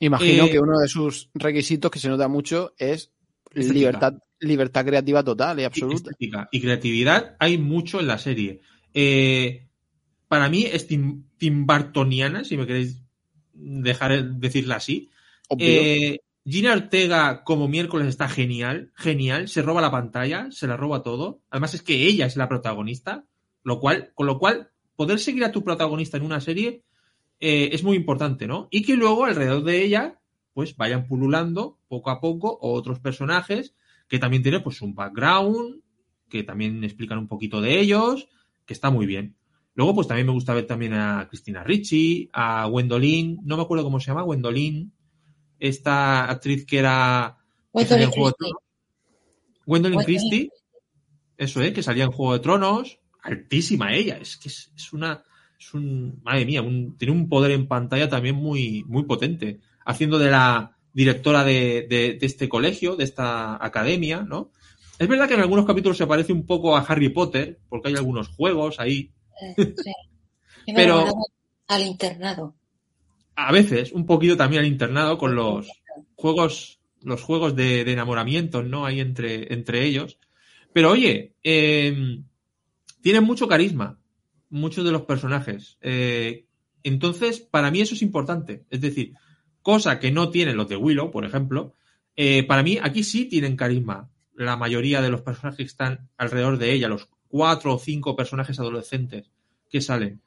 Imagino 0.00 0.46
Eh, 0.46 0.50
que 0.50 0.60
uno 0.60 0.78
de 0.78 0.88
sus 0.88 1.28
requisitos 1.34 1.90
que 1.90 1.98
se 1.98 2.08
nota 2.08 2.28
mucho 2.28 2.74
es 2.78 3.10
Estética. 3.50 3.72
libertad, 3.74 4.14
libertad 4.40 4.84
creativa 4.84 5.22
total 5.22 5.60
y 5.60 5.64
absoluta. 5.64 6.10
Estética 6.10 6.48
y 6.52 6.60
creatividad 6.60 7.36
hay 7.38 7.56
mucho 7.58 8.00
en 8.00 8.06
la 8.06 8.18
serie. 8.18 8.60
Eh, 8.92 9.66
para 10.28 10.48
mí 10.48 10.64
es 10.64 10.86
Tim, 10.86 11.24
Tim 11.38 11.66
Burtoniana, 11.66 12.44
si 12.44 12.56
me 12.56 12.66
queréis 12.66 13.02
dejar 13.54 14.24
decirla 14.34 14.76
así. 14.76 15.10
Obvio. 15.48 15.66
Eh, 15.66 16.20
Gina 16.48 16.74
Ortega 16.74 17.42
como 17.42 17.66
miércoles 17.66 18.06
está 18.06 18.28
genial, 18.28 18.92
genial, 18.94 19.48
se 19.48 19.62
roba 19.62 19.80
la 19.80 19.90
pantalla, 19.90 20.46
se 20.52 20.68
la 20.68 20.76
roba 20.76 21.02
todo. 21.02 21.40
Además 21.50 21.74
es 21.74 21.82
que 21.82 22.06
ella 22.06 22.26
es 22.26 22.36
la 22.36 22.48
protagonista, 22.48 23.24
lo 23.64 23.80
cual, 23.80 24.12
con 24.14 24.28
lo 24.28 24.38
cual 24.38 24.70
poder 24.94 25.18
seguir 25.18 25.44
a 25.44 25.50
tu 25.50 25.64
protagonista 25.64 26.18
en 26.18 26.22
una 26.22 26.40
serie 26.40 26.84
eh, 27.40 27.70
es 27.72 27.82
muy 27.82 27.96
importante, 27.96 28.46
¿no? 28.46 28.68
Y 28.70 28.82
que 28.82 28.94
luego 28.94 29.24
alrededor 29.24 29.64
de 29.64 29.82
ella 29.82 30.20
pues 30.54 30.76
vayan 30.76 31.08
pululando 31.08 31.80
poco 31.88 32.10
a 32.10 32.20
poco 32.20 32.56
otros 32.60 33.00
personajes 33.00 33.74
que 34.08 34.20
también 34.20 34.44
tienen 34.44 34.62
pues 34.62 34.80
un 34.82 34.94
background, 34.94 35.82
que 36.28 36.44
también 36.44 36.84
explican 36.84 37.18
un 37.18 37.26
poquito 37.26 37.60
de 37.60 37.80
ellos, 37.80 38.28
que 38.64 38.72
está 38.72 38.90
muy 38.90 39.04
bien. 39.04 39.36
Luego 39.74 39.96
pues 39.96 40.06
también 40.06 40.28
me 40.28 40.32
gusta 40.32 40.54
ver 40.54 40.66
también 40.66 40.94
a 40.94 41.26
Cristina 41.28 41.64
Ricci, 41.64 42.30
a 42.32 42.66
Gwendolyn, 42.66 43.40
no 43.42 43.56
me 43.56 43.64
acuerdo 43.64 43.82
cómo 43.82 43.98
se 43.98 44.06
llama, 44.06 44.22
Gwendolyn, 44.22 44.92
esta 45.58 46.30
actriz 46.30 46.64
que 46.66 46.78
era 46.78 47.36
que 47.72 48.10
Christie. 48.12 48.20
Gwendolyn. 49.66 49.98
Christie, 50.04 50.50
eso 51.36 51.60
es, 51.62 51.72
que 51.72 51.82
salía 51.82 52.04
en 52.04 52.12
Juego 52.12 52.32
de 52.34 52.38
Tronos, 52.40 52.98
altísima 53.22 53.94
ella, 53.94 54.18
es 54.18 54.36
que 54.36 54.48
es, 54.48 54.70
es 54.76 54.92
una, 54.92 55.22
es 55.58 55.74
un, 55.74 56.20
madre 56.22 56.44
mía, 56.46 56.62
un- 56.62 56.96
tiene 56.96 57.12
un 57.12 57.28
poder 57.28 57.50
en 57.50 57.66
pantalla 57.66 58.08
también 58.08 58.36
muy, 58.36 58.84
muy 58.86 59.04
potente, 59.04 59.60
haciendo 59.84 60.18
de 60.18 60.30
la 60.30 60.76
directora 60.92 61.44
de, 61.44 61.86
de- 61.88 62.14
de 62.14 62.26
este 62.26 62.48
colegio, 62.48 62.96
de 62.96 63.04
esta 63.04 63.62
academia, 63.64 64.22
¿no? 64.22 64.50
Es 64.98 65.08
verdad 65.08 65.28
que 65.28 65.34
en 65.34 65.40
algunos 65.40 65.66
capítulos 65.66 65.98
se 65.98 66.06
parece 66.06 66.32
un 66.32 66.46
poco 66.46 66.74
a 66.76 66.80
Harry 66.80 67.10
Potter, 67.10 67.58
porque 67.68 67.88
hay 67.88 67.94
algunos 67.96 68.28
juegos 68.28 68.78
ahí, 68.80 69.10
Eh, 69.42 69.54
sí. 69.56 69.92
Pero- 70.74 71.04
al 71.68 71.82
internado. 71.82 72.54
A 73.36 73.52
veces 73.52 73.92
un 73.92 74.06
poquito 74.06 74.36
también 74.36 74.60
al 74.62 74.68
internado 74.68 75.18
con 75.18 75.34
los 75.34 75.70
juegos, 76.16 76.80
los 77.02 77.22
juegos 77.22 77.54
de, 77.54 77.84
de 77.84 77.92
enamoramiento, 77.92 78.62
¿no? 78.62 78.86
Hay 78.86 79.00
entre, 79.00 79.52
entre 79.52 79.84
ellos. 79.84 80.18
Pero 80.72 80.90
oye, 80.90 81.34
eh, 81.44 82.20
tienen 83.00 83.24
mucho 83.24 83.46
carisma, 83.48 83.98
muchos 84.50 84.84
de 84.84 84.92
los 84.92 85.02
personajes. 85.02 85.78
Eh, 85.80 86.46
entonces, 86.82 87.40
para 87.40 87.70
mí 87.70 87.80
eso 87.80 87.94
es 87.94 88.02
importante. 88.02 88.64
Es 88.70 88.80
decir, 88.80 89.14
cosa 89.62 89.98
que 89.98 90.10
no 90.10 90.30
tienen 90.30 90.56
los 90.56 90.68
de 90.68 90.76
Willow, 90.76 91.10
por 91.10 91.24
ejemplo. 91.24 91.74
eh, 92.16 92.44
para 92.44 92.62
mí, 92.62 92.78
aquí 92.82 93.04
sí 93.04 93.26
tienen 93.26 93.56
carisma. 93.56 94.10
La 94.34 94.56
mayoría 94.56 95.02
de 95.02 95.10
los 95.10 95.22
personajes 95.22 95.58
que 95.58 95.62
están 95.64 96.08
alrededor 96.16 96.58
de 96.58 96.72
ella, 96.72 96.88
los 96.88 97.08
cuatro 97.28 97.74
o 97.74 97.78
cinco 97.78 98.16
personajes 98.16 98.58
adolescentes 98.60 99.30
que 99.70 99.80
salen. 99.80 100.22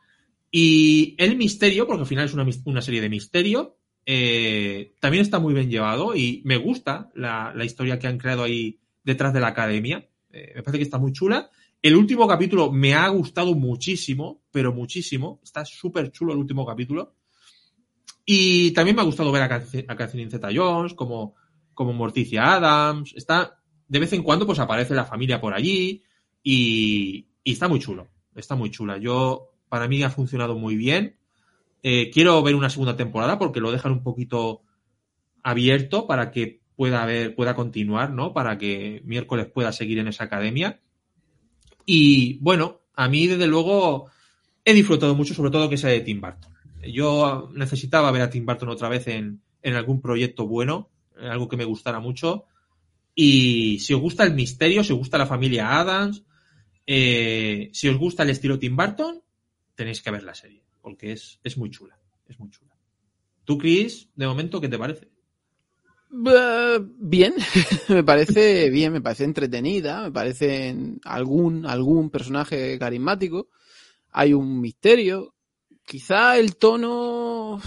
Y 0.52 1.16
el 1.18 1.38
misterio, 1.38 1.86
porque 1.86 2.02
al 2.02 2.08
final 2.08 2.26
es 2.26 2.34
una, 2.34 2.46
una 2.66 2.82
serie 2.82 3.02
de 3.02 3.10
misterio, 3.10 3.78
eh, 4.06 4.96
también 5.00 5.22
está 5.22 5.38
muy 5.40 5.54
bien 5.54 5.70
llevado 5.70 6.16
y 6.16 6.42
me 6.46 6.58
gusta 6.58 7.12
la, 7.14 7.54
la 7.56 7.66
historia 7.66 8.00
que 8.00 8.08
han 8.08 8.18
creado 8.18 8.44
ahí 8.44 8.80
detrás 9.04 9.34
de 9.34 9.40
la 9.40 9.48
academia. 9.48 10.10
Eh, 10.32 10.54
me 10.56 10.64
parece 10.64 10.80
que 10.80 10.84
está 10.84 10.98
muy 10.98 11.12
chula. 11.12 11.50
El 11.82 11.96
último 11.96 12.28
capítulo 12.28 12.72
me 12.72 12.94
ha 12.94 13.08
gustado 13.10 13.54
muchísimo, 13.54 14.44
pero 14.52 14.74
muchísimo. 14.74 15.40
Está 15.44 15.64
súper 15.64 16.12
chulo 16.12 16.34
el 16.34 16.40
último 16.40 16.66
capítulo. 16.66 17.16
Y 18.26 18.72
también 18.72 18.96
me 18.96 19.02
ha 19.02 19.06
gustado 19.06 19.32
ver 19.32 19.44
a, 19.44 19.56
a 19.56 20.08
Zeta 20.08 20.50
Jones 20.54 20.94
como, 20.94 21.36
como 21.74 21.94
Morticia 21.94 22.56
Adams. 22.56 23.14
Está, 23.16 23.62
de 23.88 24.00
vez 24.00 24.12
en 24.14 24.24
cuando, 24.24 24.46
pues 24.46 24.60
aparece 24.60 24.94
la 24.94 25.06
familia 25.06 25.40
por 25.40 25.54
allí 25.54 26.04
y, 26.44 27.28
y 27.44 27.52
está 27.52 27.68
muy 27.68 27.80
chulo. 27.80 28.08
Está 28.36 28.56
muy 28.56 28.70
chula. 28.70 28.98
Yo, 28.98 29.49
para 29.70 29.88
mí 29.88 30.04
ha 30.04 30.10
funcionado 30.10 30.58
muy 30.58 30.76
bien. 30.76 31.16
Eh, 31.82 32.10
quiero 32.12 32.42
ver 32.44 32.56
una 32.56 32.70
segunda 32.70 32.98
temporada 32.98 33.40
porque 33.40 33.62
lo 33.62 33.72
dejan 33.72 33.94
un 33.94 34.04
poquito 34.04 34.64
abierto 35.44 36.08
para 36.08 36.32
que 36.32 36.60
pueda 36.76 37.04
haber, 37.04 37.36
pueda 37.36 37.56
continuar, 37.56 38.12
¿no? 38.12 38.34
Para 38.34 38.58
que 38.58 39.02
miércoles 39.06 39.48
pueda 39.48 39.72
seguir 39.72 40.00
en 40.00 40.08
esa 40.08 40.26
academia. 40.26 40.82
Y 41.86 42.38
bueno, 42.40 42.82
a 42.96 43.08
mí 43.08 43.28
desde 43.28 43.48
luego 43.48 44.10
he 44.66 44.74
disfrutado 44.74 45.16
mucho, 45.16 45.34
sobre 45.34 45.52
todo 45.52 45.70
que 45.70 45.78
sea 45.78 45.90
de 45.90 46.02
Tim 46.02 46.22
Burton. 46.22 46.54
Yo 46.92 47.50
necesitaba 47.54 48.12
ver 48.12 48.22
a 48.22 48.30
Tim 48.30 48.46
Burton 48.46 48.70
otra 48.70 48.90
vez 48.90 49.08
en, 49.08 49.42
en 49.62 49.76
algún 49.76 50.02
proyecto 50.02 50.48
bueno, 50.48 50.90
algo 51.18 51.48
que 51.48 51.58
me 51.58 51.66
gustara 51.66 52.00
mucho. 52.00 52.46
Y 53.16 53.80
si 53.80 53.94
os 53.94 54.02
gusta 54.02 54.24
el 54.24 54.34
misterio, 54.34 54.84
si 54.84 54.94
os 54.94 55.00
gusta 55.00 55.18
la 55.18 55.26
familia 55.26 55.80
Adams, 55.80 56.24
eh, 56.86 57.70
si 57.74 57.90
os 57.90 57.98
gusta 57.98 58.24
el 58.24 58.30
estilo 58.30 58.58
Tim 58.58 58.76
Burton, 58.76 59.22
tenéis 59.80 60.02
que 60.04 60.12
ver 60.12 60.24
la 60.24 60.34
serie, 60.36 60.62
porque 60.82 61.14
es, 61.14 61.40
es 61.44 61.58
muy 61.58 61.70
chula, 61.72 61.98
es 62.28 62.38
muy 62.40 62.50
chula. 62.50 62.74
¿Tú, 63.46 63.58
Chris, 63.58 64.10
de 64.16 64.28
momento, 64.28 64.60
qué 64.60 64.68
te 64.68 64.78
parece? 64.78 65.06
Eh, 66.26 66.80
Bien, 66.98 67.34
me 67.90 68.04
parece 68.04 68.70
bien, 68.70 68.92
me 68.94 69.02
parece 69.02 69.24
entretenida, 69.24 70.02
me 70.04 70.12
parece 70.12 70.76
algún, 71.06 71.66
algún 71.66 72.10
personaje 72.10 72.78
carismático, 72.78 73.48
hay 74.12 74.34
un 74.34 74.60
misterio, 74.60 75.34
quizá 75.86 76.38
el 76.38 76.58
tono... 76.58 77.62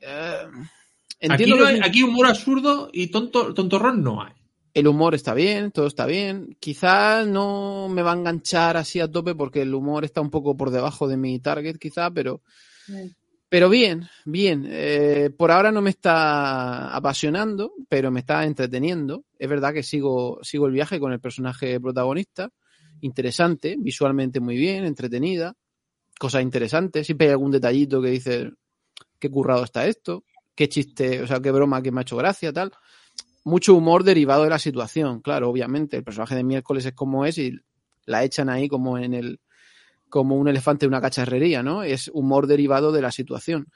eh, 0.00 0.46
Aquí, 0.48 1.26
entiendo 1.26 1.56
no 1.56 1.64
que 1.66 1.68
hay- 1.74 1.80
aquí 1.84 2.02
humor 2.02 2.26
absurdo 2.26 2.88
y 2.92 3.08
tonto, 3.08 3.52
tontorrón 3.54 4.02
no 4.02 4.22
hay. 4.22 4.32
El 4.74 4.86
humor 4.86 5.14
está 5.14 5.34
bien, 5.34 5.70
todo 5.70 5.86
está 5.86 6.06
bien, 6.06 6.56
quizá 6.60 7.24
no 7.24 7.88
me 7.88 8.02
va 8.02 8.12
a 8.12 8.16
enganchar 8.16 8.76
así 8.76 9.00
a 9.00 9.10
tope 9.10 9.34
porque 9.34 9.62
el 9.62 9.74
humor 9.74 10.04
está 10.04 10.20
un 10.20 10.30
poco 10.30 10.56
por 10.56 10.70
debajo 10.70 11.08
de 11.08 11.16
mi 11.16 11.38
target 11.40 11.76
quizá, 11.78 12.10
pero 12.10 12.42
Mm. 12.88 13.08
Pero 13.48 13.68
bien, 13.68 14.08
bien. 14.24 14.66
Eh, 14.66 15.30
por 15.36 15.50
ahora 15.50 15.70
no 15.70 15.82
me 15.82 15.90
está 15.90 16.94
apasionando, 16.94 17.74
pero 17.88 18.10
me 18.10 18.20
está 18.20 18.44
entreteniendo. 18.44 19.26
Es 19.38 19.48
verdad 19.48 19.74
que 19.74 19.82
sigo, 19.82 20.38
sigo 20.42 20.66
el 20.66 20.72
viaje 20.72 20.98
con 20.98 21.12
el 21.12 21.20
personaje 21.20 21.78
protagonista. 21.78 22.48
Interesante, 23.02 23.76
visualmente 23.78 24.40
muy 24.40 24.56
bien, 24.56 24.84
entretenida. 24.86 25.54
Cosas 26.18 26.42
interesantes. 26.42 27.04
Siempre 27.04 27.26
hay 27.26 27.32
algún 27.32 27.50
detallito 27.50 28.00
que 28.00 28.08
dice 28.08 28.52
qué 29.18 29.28
currado 29.28 29.64
está 29.64 29.86
esto, 29.86 30.24
qué 30.54 30.70
chiste, 30.70 31.20
o 31.20 31.26
sea, 31.26 31.40
qué 31.40 31.50
broma 31.50 31.82
que 31.82 31.92
me 31.92 32.00
ha 32.00 32.02
hecho 32.02 32.16
gracia, 32.16 32.54
tal. 32.54 32.72
Mucho 33.44 33.74
humor 33.74 34.04
derivado 34.04 34.44
de 34.44 34.50
la 34.50 34.58
situación, 34.58 35.20
claro, 35.20 35.48
obviamente. 35.50 35.96
El 35.96 36.04
personaje 36.04 36.34
de 36.36 36.44
miércoles 36.44 36.84
es 36.86 36.92
como 36.92 37.24
es 37.26 37.38
y 37.38 37.58
la 38.06 38.22
echan 38.24 38.48
ahí 38.48 38.68
como 38.68 38.98
en 38.98 39.14
el, 39.14 39.40
como 40.08 40.36
un 40.36 40.48
elefante 40.48 40.86
en 40.86 40.90
una 40.90 41.00
cacharrería, 41.00 41.62
¿no? 41.62 41.82
Es 41.82 42.08
humor 42.12 42.46
derivado 42.46 42.92
de 42.92 43.02
la 43.02 43.10
situación. 43.12 43.66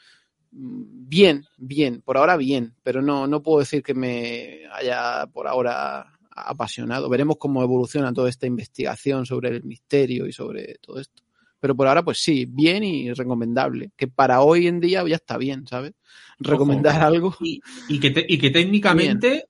Mm, 0.52 0.82
Bien, 1.08 1.44
bien, 1.56 2.02
por 2.02 2.16
ahora 2.16 2.36
bien, 2.36 2.74
pero 2.82 3.00
no, 3.02 3.26
no 3.26 3.42
puedo 3.42 3.60
decir 3.60 3.82
que 3.82 3.94
me 3.94 4.60
haya 4.72 5.26
por 5.32 5.46
ahora 5.46 6.12
apasionado. 6.30 7.08
Veremos 7.08 7.36
cómo 7.38 7.62
evoluciona 7.62 8.12
toda 8.12 8.28
esta 8.28 8.46
investigación 8.46 9.24
sobre 9.26 9.48
el 9.50 9.64
misterio 9.64 10.26
y 10.26 10.32
sobre 10.32 10.76
todo 10.80 11.00
esto. 11.00 11.22
Pero 11.60 11.74
por 11.74 11.86
ahora, 11.88 12.02
pues 12.04 12.18
sí, 12.18 12.44
bien 12.46 12.84
y 12.84 13.12
recomendable. 13.12 13.90
Que 13.96 14.06
para 14.08 14.42
hoy 14.42 14.66
en 14.66 14.78
día 14.80 15.02
ya 15.08 15.16
está 15.16 15.38
bien, 15.38 15.66
¿sabes? 15.66 15.94
Recomendar 16.38 17.00
algo. 17.02 17.34
Y, 17.40 17.60
y 17.88 17.98
que, 18.00 18.10
te- 18.10 18.26
y 18.28 18.36
que 18.38 18.50
técnicamente 18.50 19.46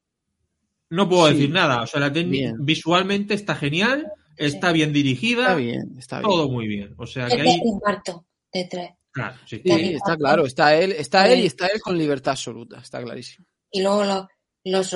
no 0.90 1.08
puedo 1.08 1.26
Sí. 1.28 1.34
decir 1.34 1.50
nada. 1.50 1.82
O 1.82 1.86
sea, 1.86 2.00
la 2.00 2.12
técnica 2.12 2.52
visualmente 2.58 3.34
está 3.34 3.54
genial, 3.54 4.10
está 4.36 4.72
bien 4.72 4.92
dirigida, 4.92 5.42
Está 5.44 5.54
bien, 5.56 5.94
está 5.98 6.18
bien. 6.18 6.30
todo 6.30 6.48
muy 6.48 6.66
bien. 6.66 6.94
O 6.98 7.06
sea, 7.06 7.26
que 7.28 7.34
Es 7.36 7.42
de 7.42 7.48
ahí, 7.50 7.60
Tim 7.60 7.78
Burton, 7.84 8.26
detrás. 8.52 8.90
claro, 9.12 9.36
sí. 9.46 9.60
Sí, 9.64 9.94
está 9.94 10.16
claro, 10.16 10.46
está 10.46 10.74
él, 10.76 10.92
está 10.92 11.28
él 11.32 11.40
y 11.40 11.46
está 11.46 11.66
él 11.68 11.80
con 11.80 11.96
libertad 11.98 12.32
absoluta, 12.32 12.78
está 12.78 13.02
clarísimo. 13.02 13.46
Y 13.70 13.82
luego 13.82 14.04
los, 14.04 14.26
los 14.64 14.94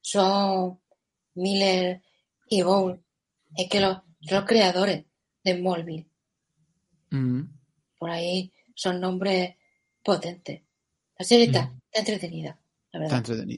son 0.00 0.80
Miller 1.34 2.02
y 2.48 2.60
Gould. 2.62 2.98
Es 3.56 3.68
que 3.68 3.80
los, 3.80 3.98
los 4.30 4.44
creadores 4.44 5.04
de 5.44 5.56
Smallville. 5.58 6.06
Mm. 7.10 7.42
Por 7.98 8.10
ahí 8.10 8.52
son 8.74 9.00
nombres 9.00 9.54
potentes. 10.02 10.62
La 11.18 11.24
serie 11.24 11.46
está, 11.46 11.66
Mm. 11.66 11.80
está 11.90 11.98
entretenida, 12.00 12.60
la 12.92 13.04
Está 13.06 13.20
verdad. 13.22 13.56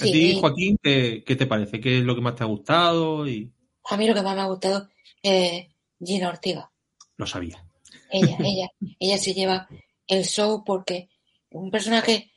A 0.00 0.04
Sí, 0.04 0.12
ti, 0.12 0.30
y 0.30 0.40
Joaquín, 0.40 0.78
¿qué, 0.82 1.22
qué 1.26 1.36
te 1.36 1.46
parece? 1.46 1.80
¿Qué 1.80 1.98
es 1.98 2.04
lo 2.04 2.14
que 2.14 2.20
más 2.20 2.34
te 2.34 2.42
ha 2.44 2.46
gustado? 2.46 3.28
Y 3.28 3.52
a 3.90 3.96
mí 3.96 4.06
lo 4.06 4.14
que 4.14 4.22
más 4.22 4.34
me 4.34 4.42
ha 4.42 4.46
gustado 4.46 4.88
es 5.22 5.66
Gina 6.02 6.28
Ortega. 6.28 6.70
lo 7.16 7.26
sabía. 7.26 7.64
Ella, 8.10 8.36
ella, 8.44 8.68
ella 8.98 9.18
se 9.18 9.34
lleva 9.34 9.68
el 10.06 10.24
show 10.24 10.64
porque 10.64 11.08
un 11.50 11.70
personaje 11.70 12.30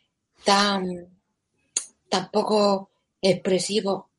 tan, 0.44 0.86
tan 2.10 2.30
poco 2.32 2.92
expresivo, 3.22 4.10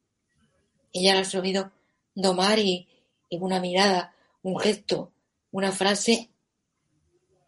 ella 0.92 1.14
lo 1.14 1.20
ha 1.20 1.24
sabido 1.24 1.72
domar 2.14 2.58
y, 2.58 2.88
y 3.28 3.36
una 3.38 3.60
mirada, 3.60 4.14
un 4.42 4.58
gesto, 4.58 5.12
una 5.50 5.72
frase 5.72 6.30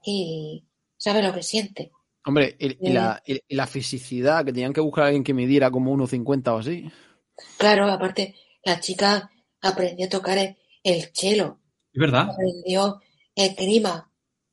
y 0.05 0.65
sabe 0.97 1.23
lo 1.23 1.33
que 1.33 1.43
siente. 1.43 1.93
Hombre, 2.27 2.57
y, 2.59 2.89
y 2.89 2.93
la, 2.93 3.23
y- 3.25 3.41
y 3.49 3.55
la 3.55 3.67
fisicidad, 3.67 4.45
que 4.45 4.53
tenían 4.53 4.73
que 4.73 4.81
buscar 4.81 5.05
a 5.05 5.07
alguien 5.09 5.25
que 5.25 5.33
midiera 5.35 5.71
como 5.71 5.93
1,50 5.93 6.55
o 6.55 6.59
así. 6.59 6.91
Claro, 7.59 7.87
aparte, 7.91 8.35
la 8.65 8.81
chica 8.81 9.31
aprendió 9.61 10.07
a 10.07 10.11
tocar 10.11 10.39
el, 10.39 10.57
el 10.83 11.11
cello, 11.15 11.61
Es 11.93 12.01
verdad. 12.01 12.29
aprendió 12.31 13.01
el 13.35 13.55
clima, 13.55 14.11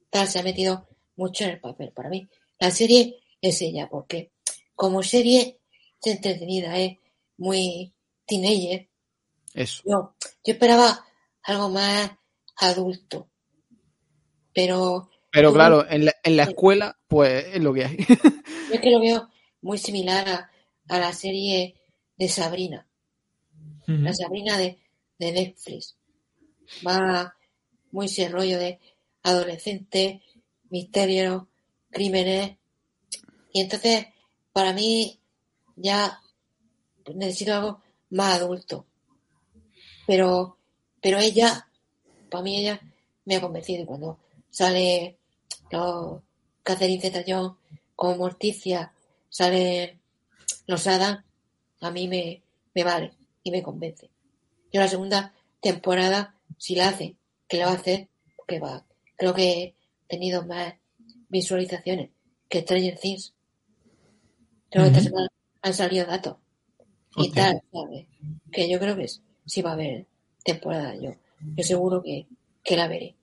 tal, 0.09 0.27
se 0.27 0.39
ha 0.39 0.43
metido 0.43 0.87
mucho 1.15 1.45
en 1.45 1.51
el 1.51 1.59
papel. 1.59 1.91
Para 1.93 2.09
mí, 2.09 2.27
la 2.59 2.71
serie 2.71 3.19
es 3.41 3.61
ella, 3.61 3.89
porque 3.89 4.31
como 4.75 5.01
serie 5.03 5.59
es 6.01 6.11
entretenida, 6.15 6.77
es 6.77 6.97
muy 7.37 7.93
teenager. 8.25 8.89
Eso. 9.53 9.81
Yo, 9.85 10.15
yo 10.43 10.53
esperaba 10.53 11.05
algo 11.43 11.69
más 11.69 12.11
adulto, 12.57 13.29
pero 14.53 15.09
Pero 15.33 15.49
Tú- 15.49 15.55
claro, 15.55 15.89
en 15.89 16.05
la, 16.05 16.15
en 16.23 16.37
la 16.37 16.43
escuela, 16.43 16.95
pues 17.07 17.45
es 17.53 17.61
lo 17.61 17.73
que 17.73 17.85
hay. 17.85 17.97
yo 18.69 18.75
es 18.75 18.79
que 18.79 18.91
lo 18.91 18.99
veo 18.99 19.29
muy 19.61 19.79
similar 19.79 20.29
a, 20.29 20.51
a 20.89 20.99
la 20.99 21.11
serie 21.11 21.75
de 22.15 22.29
Sabrina. 22.29 22.87
La 23.87 24.13
Sabrina 24.13 24.57
de, 24.57 24.77
de 25.17 25.31
Netflix. 25.31 25.97
Va 26.87 27.35
muy 27.91 28.05
ese 28.05 28.29
rollo 28.29 28.59
de 28.59 28.79
adolescente, 29.23 30.21
misterio, 30.69 31.49
crímenes. 31.89 32.57
Y 33.51 33.61
entonces, 33.61 34.05
para 34.53 34.71
mí, 34.71 35.19
ya 35.75 36.21
necesito 37.13 37.55
algo 37.55 37.81
más 38.11 38.35
adulto. 38.35 38.85
Pero, 40.05 40.59
pero 41.01 41.17
ella, 41.17 41.67
para 42.29 42.43
mí 42.43 42.59
ella 42.59 42.79
me 43.25 43.35
ha 43.37 43.41
convencido. 43.41 43.81
Y 43.83 43.85
cuando 43.85 44.19
sale 44.51 45.17
los 45.73 46.21
Catherine 46.63 47.01
Zeta-Jones 47.01 47.57
como 47.95 48.17
Morticia, 48.17 48.93
sale 49.29 49.99
los 50.67 50.87
Adam, 50.87 51.23
a 51.81 51.91
mí 51.91 52.07
me, 52.07 52.41
me 52.73 52.83
vale 52.83 53.13
y 53.43 53.51
me 53.51 53.63
convence. 53.63 54.09
Yo 54.71 54.79
la 54.79 54.87
segunda 54.87 55.33
temporada, 55.61 56.35
si 56.57 56.75
la 56.75 56.89
hace, 56.89 57.15
que 57.47 57.57
la 57.57 57.65
va 57.65 57.71
a 57.73 57.75
hacer, 57.75 58.07
porque 58.37 58.59
va, 58.59 58.85
creo 59.17 59.33
que 59.33 59.63
he 59.63 59.75
tenido 60.07 60.45
más 60.45 60.73
visualizaciones 61.29 62.09
que 62.49 62.61
Stranger 62.61 62.97
Things. 62.99 63.33
Creo 64.69 64.83
que 64.83 64.89
esta 64.89 65.01
semana 65.01 65.29
han 65.61 65.73
salido 65.73 66.05
datos. 66.05 66.37
Y 67.15 67.31
tal, 67.31 67.61
¿sabes? 67.71 68.07
Que 68.51 68.69
yo 68.69 68.79
creo 68.79 68.95
que 68.95 69.07
sí 69.45 69.61
va 69.61 69.71
a 69.71 69.73
haber 69.73 70.07
temporada. 70.43 70.95
Yo, 70.95 71.11
yo 71.55 71.63
seguro 71.63 72.01
que, 72.01 72.27
que 72.63 72.75
la 72.75 72.87
veré. 72.87 73.15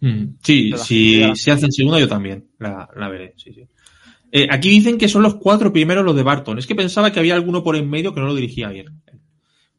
Mm, 0.00 0.36
Sí, 0.42 0.72
si 0.78 1.22
se 1.34 1.50
hacen 1.50 1.70
segunda, 1.72 1.98
yo 2.00 2.08
también 2.08 2.48
la, 2.58 2.88
la 2.96 3.08
veré. 3.08 3.34
Sí, 3.36 3.52
sí. 3.52 3.66
Eh, 4.32 4.46
aquí 4.50 4.68
dicen 4.70 4.96
que 4.96 5.08
son 5.08 5.22
los 5.22 5.34
cuatro 5.36 5.72
primeros 5.72 6.04
los 6.04 6.14
de 6.16 6.22
Barton. 6.22 6.58
Es 6.58 6.66
que 6.66 6.74
pensaba 6.74 7.12
que 7.12 7.18
había 7.18 7.34
alguno 7.34 7.62
por 7.62 7.76
en 7.76 7.88
medio 7.90 8.14
que 8.14 8.20
no 8.20 8.26
lo 8.26 8.34
dirigía 8.34 8.68
bien. 8.68 9.02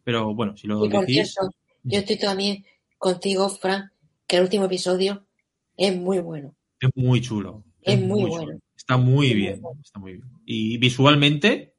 Pero 0.04 0.34
bueno, 0.36 0.58
si 0.58 0.68
lo 0.68 0.86
Y 0.86 0.90
por 0.90 1.02
decís. 1.06 1.34
cierto, 1.34 1.56
yo 1.84 2.00
estoy 2.00 2.18
también 2.18 2.66
contigo, 2.98 3.50
Frank, 3.50 3.92
que 4.28 4.38
el 4.38 4.44
último 4.44 4.66
episodio 4.66 5.26
es 5.78 5.96
muy 5.96 6.20
bueno. 6.20 6.54
Es 6.80 6.90
muy 6.96 7.22
chulo. 7.22 7.64
Es 7.82 8.00
muy 8.00 8.26
bueno. 8.26 8.60
Está 8.76 8.98
muy 8.98 9.34
bien. 9.34 9.62
bueno. 9.62 9.80
Está 9.84 10.00
muy 10.00 10.14
bien. 10.14 10.26
Y 10.46 10.78
visualmente, 10.78 11.74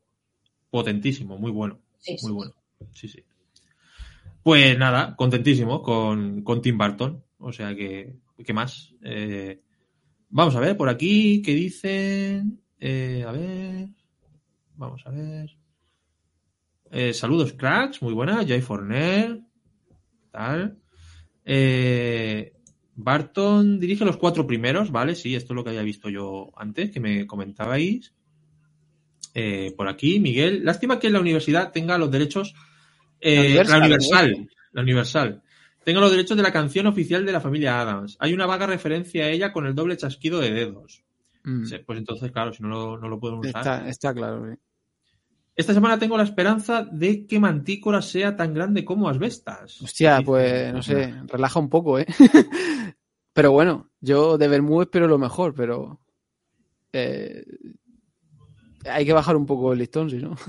potentísimo, 0.70 1.36
muy 1.38 1.50
bueno. 1.50 1.78
Sí, 1.98 2.16
sí. 2.16 2.26
Muy 2.26 2.34
bueno. 2.34 2.54
Sí, 2.92 3.08
sí. 3.08 3.22
Pues 4.42 4.76
nada, 4.78 5.14
contentísimo 5.14 5.82
con, 5.82 6.42
con 6.42 6.62
Tim 6.62 6.78
Burton. 6.78 7.22
O 7.38 7.52
sea 7.52 7.74
que, 7.74 8.14
¿qué 8.44 8.52
más? 8.52 8.94
Eh, 9.02 9.60
vamos 10.28 10.54
a 10.56 10.60
ver 10.60 10.76
por 10.76 10.88
aquí 10.88 11.42
qué 11.42 11.54
dicen. 11.54 12.60
Eh, 12.78 13.24
a 13.26 13.32
ver. 13.32 13.88
Vamos 14.76 15.02
a 15.06 15.10
ver. 15.10 15.50
Eh, 16.90 17.12
saludos, 17.14 17.52
cracks. 17.54 18.02
Muy 18.02 18.12
buena. 18.14 18.44
Jay 18.46 18.60
Forner. 18.60 19.40
Tal. 20.30 20.78
Eh, 21.44 22.52
Barton 22.94 23.80
dirige 23.80 24.04
los 24.04 24.16
cuatro 24.16 24.46
primeros, 24.46 24.90
¿vale? 24.90 25.14
Sí, 25.14 25.34
esto 25.34 25.52
es 25.52 25.56
lo 25.56 25.64
que 25.64 25.70
había 25.70 25.82
visto 25.82 26.08
yo 26.08 26.52
antes, 26.56 26.90
que 26.90 27.00
me 27.00 27.26
comentabais. 27.26 28.12
Eh, 29.34 29.72
por 29.76 29.88
aquí, 29.88 30.20
Miguel. 30.20 30.64
Lástima 30.64 30.98
que 30.98 31.10
la 31.10 31.20
universidad 31.20 31.72
tenga 31.72 31.98
los 31.98 32.10
derechos. 32.10 32.54
eh, 33.20 33.62
La 33.66 33.78
Universal. 33.78 34.48
La 34.72 34.82
Universal. 34.82 35.42
Tenga 35.84 36.00
los 36.00 36.10
derechos 36.10 36.36
de 36.36 36.42
la 36.42 36.52
canción 36.52 36.86
oficial 36.86 37.26
de 37.26 37.32
la 37.32 37.40
familia 37.40 37.80
Adams. 37.80 38.16
Hay 38.20 38.32
una 38.32 38.46
vaga 38.46 38.66
referencia 38.66 39.24
a 39.24 39.28
ella 39.28 39.52
con 39.52 39.66
el 39.66 39.74
doble 39.74 39.96
chasquido 39.96 40.40
de 40.40 40.52
dedos. 40.52 41.04
Mm. 41.44 41.64
Pues 41.84 41.98
entonces, 41.98 42.30
claro, 42.30 42.52
si 42.52 42.62
no 42.62 42.68
lo, 42.68 42.98
no 42.98 43.08
lo 43.08 43.18
pueden 43.18 43.38
usar. 43.38 43.60
Está, 43.60 43.88
está 43.88 44.14
claro. 44.14 44.46
sí. 44.48 44.58
Esta 45.54 45.74
semana 45.74 45.98
tengo 45.98 46.16
la 46.16 46.22
esperanza 46.22 46.82
de 46.90 47.26
que 47.26 47.38
Mantícora 47.38 48.00
sea 48.00 48.36
tan 48.36 48.54
grande 48.54 48.86
como 48.86 49.08
Asbestas. 49.08 49.82
Hostia, 49.82 50.22
pues 50.24 50.72
no 50.72 50.82
sé, 50.82 51.14
relaja 51.26 51.60
un 51.60 51.68
poco, 51.68 51.98
¿eh? 51.98 52.06
pero 53.34 53.52
bueno, 53.52 53.90
yo 54.00 54.38
de 54.38 54.48
Bermúdez 54.48 54.86
espero 54.86 55.08
lo 55.08 55.18
mejor, 55.18 55.54
pero 55.54 56.00
eh, 56.90 57.44
hay 58.86 59.04
que 59.04 59.12
bajar 59.12 59.36
un 59.36 59.44
poco 59.44 59.72
el 59.72 59.78
listón, 59.78 60.10
si 60.10 60.16
no. 60.16 60.36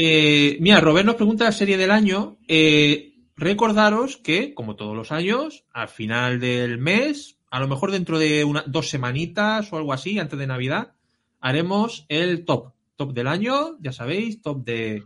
Eh, 0.00 0.58
mira, 0.60 0.78
Robert 0.78 1.04
nos 1.04 1.16
pregunta 1.16 1.42
la 1.42 1.50
serie 1.50 1.76
del 1.76 1.90
año. 1.90 2.38
Eh, 2.46 3.17
recordaros 3.38 4.16
que, 4.16 4.54
como 4.54 4.76
todos 4.76 4.96
los 4.96 5.12
años, 5.12 5.64
al 5.72 5.88
final 5.88 6.40
del 6.40 6.78
mes, 6.78 7.38
a 7.50 7.60
lo 7.60 7.68
mejor 7.68 7.92
dentro 7.92 8.18
de 8.18 8.44
una, 8.44 8.64
dos 8.66 8.90
semanitas 8.90 9.72
o 9.72 9.76
algo 9.76 9.92
así, 9.92 10.18
antes 10.18 10.38
de 10.38 10.46
Navidad, 10.46 10.92
haremos 11.40 12.04
el 12.08 12.44
top. 12.44 12.72
Top 12.96 13.12
del 13.12 13.28
año, 13.28 13.78
ya 13.80 13.92
sabéis, 13.92 14.42
top 14.42 14.64
de 14.64 15.04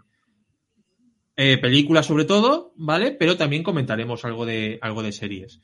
eh, 1.36 1.58
películas 1.58 2.06
sobre 2.06 2.24
todo, 2.24 2.72
¿vale? 2.76 3.12
Pero 3.12 3.36
también 3.36 3.62
comentaremos 3.62 4.24
algo 4.24 4.46
de, 4.46 4.78
algo 4.80 5.02
de 5.02 5.12
series. 5.12 5.60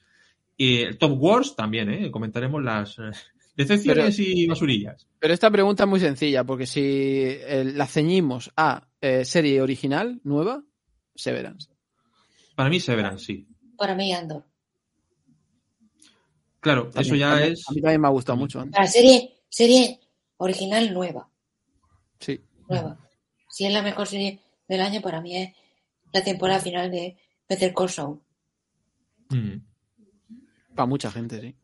Y 0.56 0.78
el 0.78 0.98
Top 0.98 1.16
Wars 1.22 1.54
también, 1.54 1.88
¿eh? 1.88 2.10
Comentaremos 2.10 2.62
las 2.62 2.98
eh, 2.98 3.12
decepciones 3.56 4.18
y 4.18 4.46
basurillas. 4.46 5.06
Pero 5.18 5.32
esta 5.32 5.50
pregunta 5.50 5.84
es 5.84 5.88
muy 5.88 6.00
sencilla, 6.00 6.44
porque 6.44 6.66
si 6.66 6.82
eh, 6.82 7.64
la 7.74 7.86
ceñimos 7.86 8.52
a 8.56 8.88
eh, 9.00 9.24
serie 9.24 9.62
original, 9.62 10.20
nueva, 10.24 10.64
Severance. 11.14 11.70
Para 12.58 12.70
mí, 12.70 12.80
Severance, 12.80 13.24
sí. 13.24 13.46
Para 13.76 13.94
mí, 13.94 14.12
Andor. 14.12 14.44
Claro, 16.58 16.90
eso 16.92 17.14
ya 17.14 17.30
también- 17.30 17.52
es. 17.52 17.64
A 17.68 17.72
mí 17.72 17.80
también 17.80 18.00
me 18.00 18.08
ha 18.08 18.10
gustado 18.10 18.36
mucho 18.36 18.58
antes. 18.58 18.74
Para 18.74 18.88
serie, 18.88 19.32
serie 19.48 20.00
original 20.38 20.92
nueva. 20.92 21.30
Sí. 22.18 22.40
nueva. 22.68 22.98
Si 23.48 23.64
es 23.64 23.72
la 23.72 23.80
mejor 23.80 24.08
serie 24.08 24.40
del 24.68 24.80
año, 24.80 25.00
para 25.00 25.20
mí 25.20 25.36
es 25.36 25.54
la 26.12 26.24
temporada 26.24 26.58
final 26.58 26.90
de 26.90 27.16
Better 27.48 27.72
Call 27.72 27.90
Saul. 27.90 28.20
Mm. 29.30 29.58
Para 30.74 30.86
mucha 30.86 31.12
gente, 31.12 31.40
sí. 31.40 31.54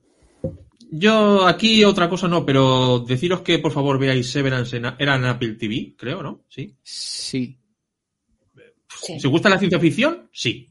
Yo 0.93 1.45
aquí 1.45 1.83
otra 1.83 2.09
cosa 2.09 2.29
no, 2.29 2.47
pero 2.47 3.01
deciros 3.01 3.41
que 3.41 3.59
por 3.59 3.73
favor 3.73 3.99
veáis 3.99 4.31
Severance 4.31 4.77
en, 4.77 4.85
era 4.97 5.16
en 5.16 5.25
Apple 5.25 5.55
TV, 5.55 5.97
creo, 5.99 6.23
¿no? 6.23 6.45
Sí. 6.49 6.77
Sí. 6.85 7.59
Sí. 9.03 9.19
¿Si 9.19 9.27
os 9.27 9.33
gusta 9.33 9.49
la 9.49 9.59
ciencia 9.59 9.81
ficción? 9.81 10.31
Sí. 10.33 10.71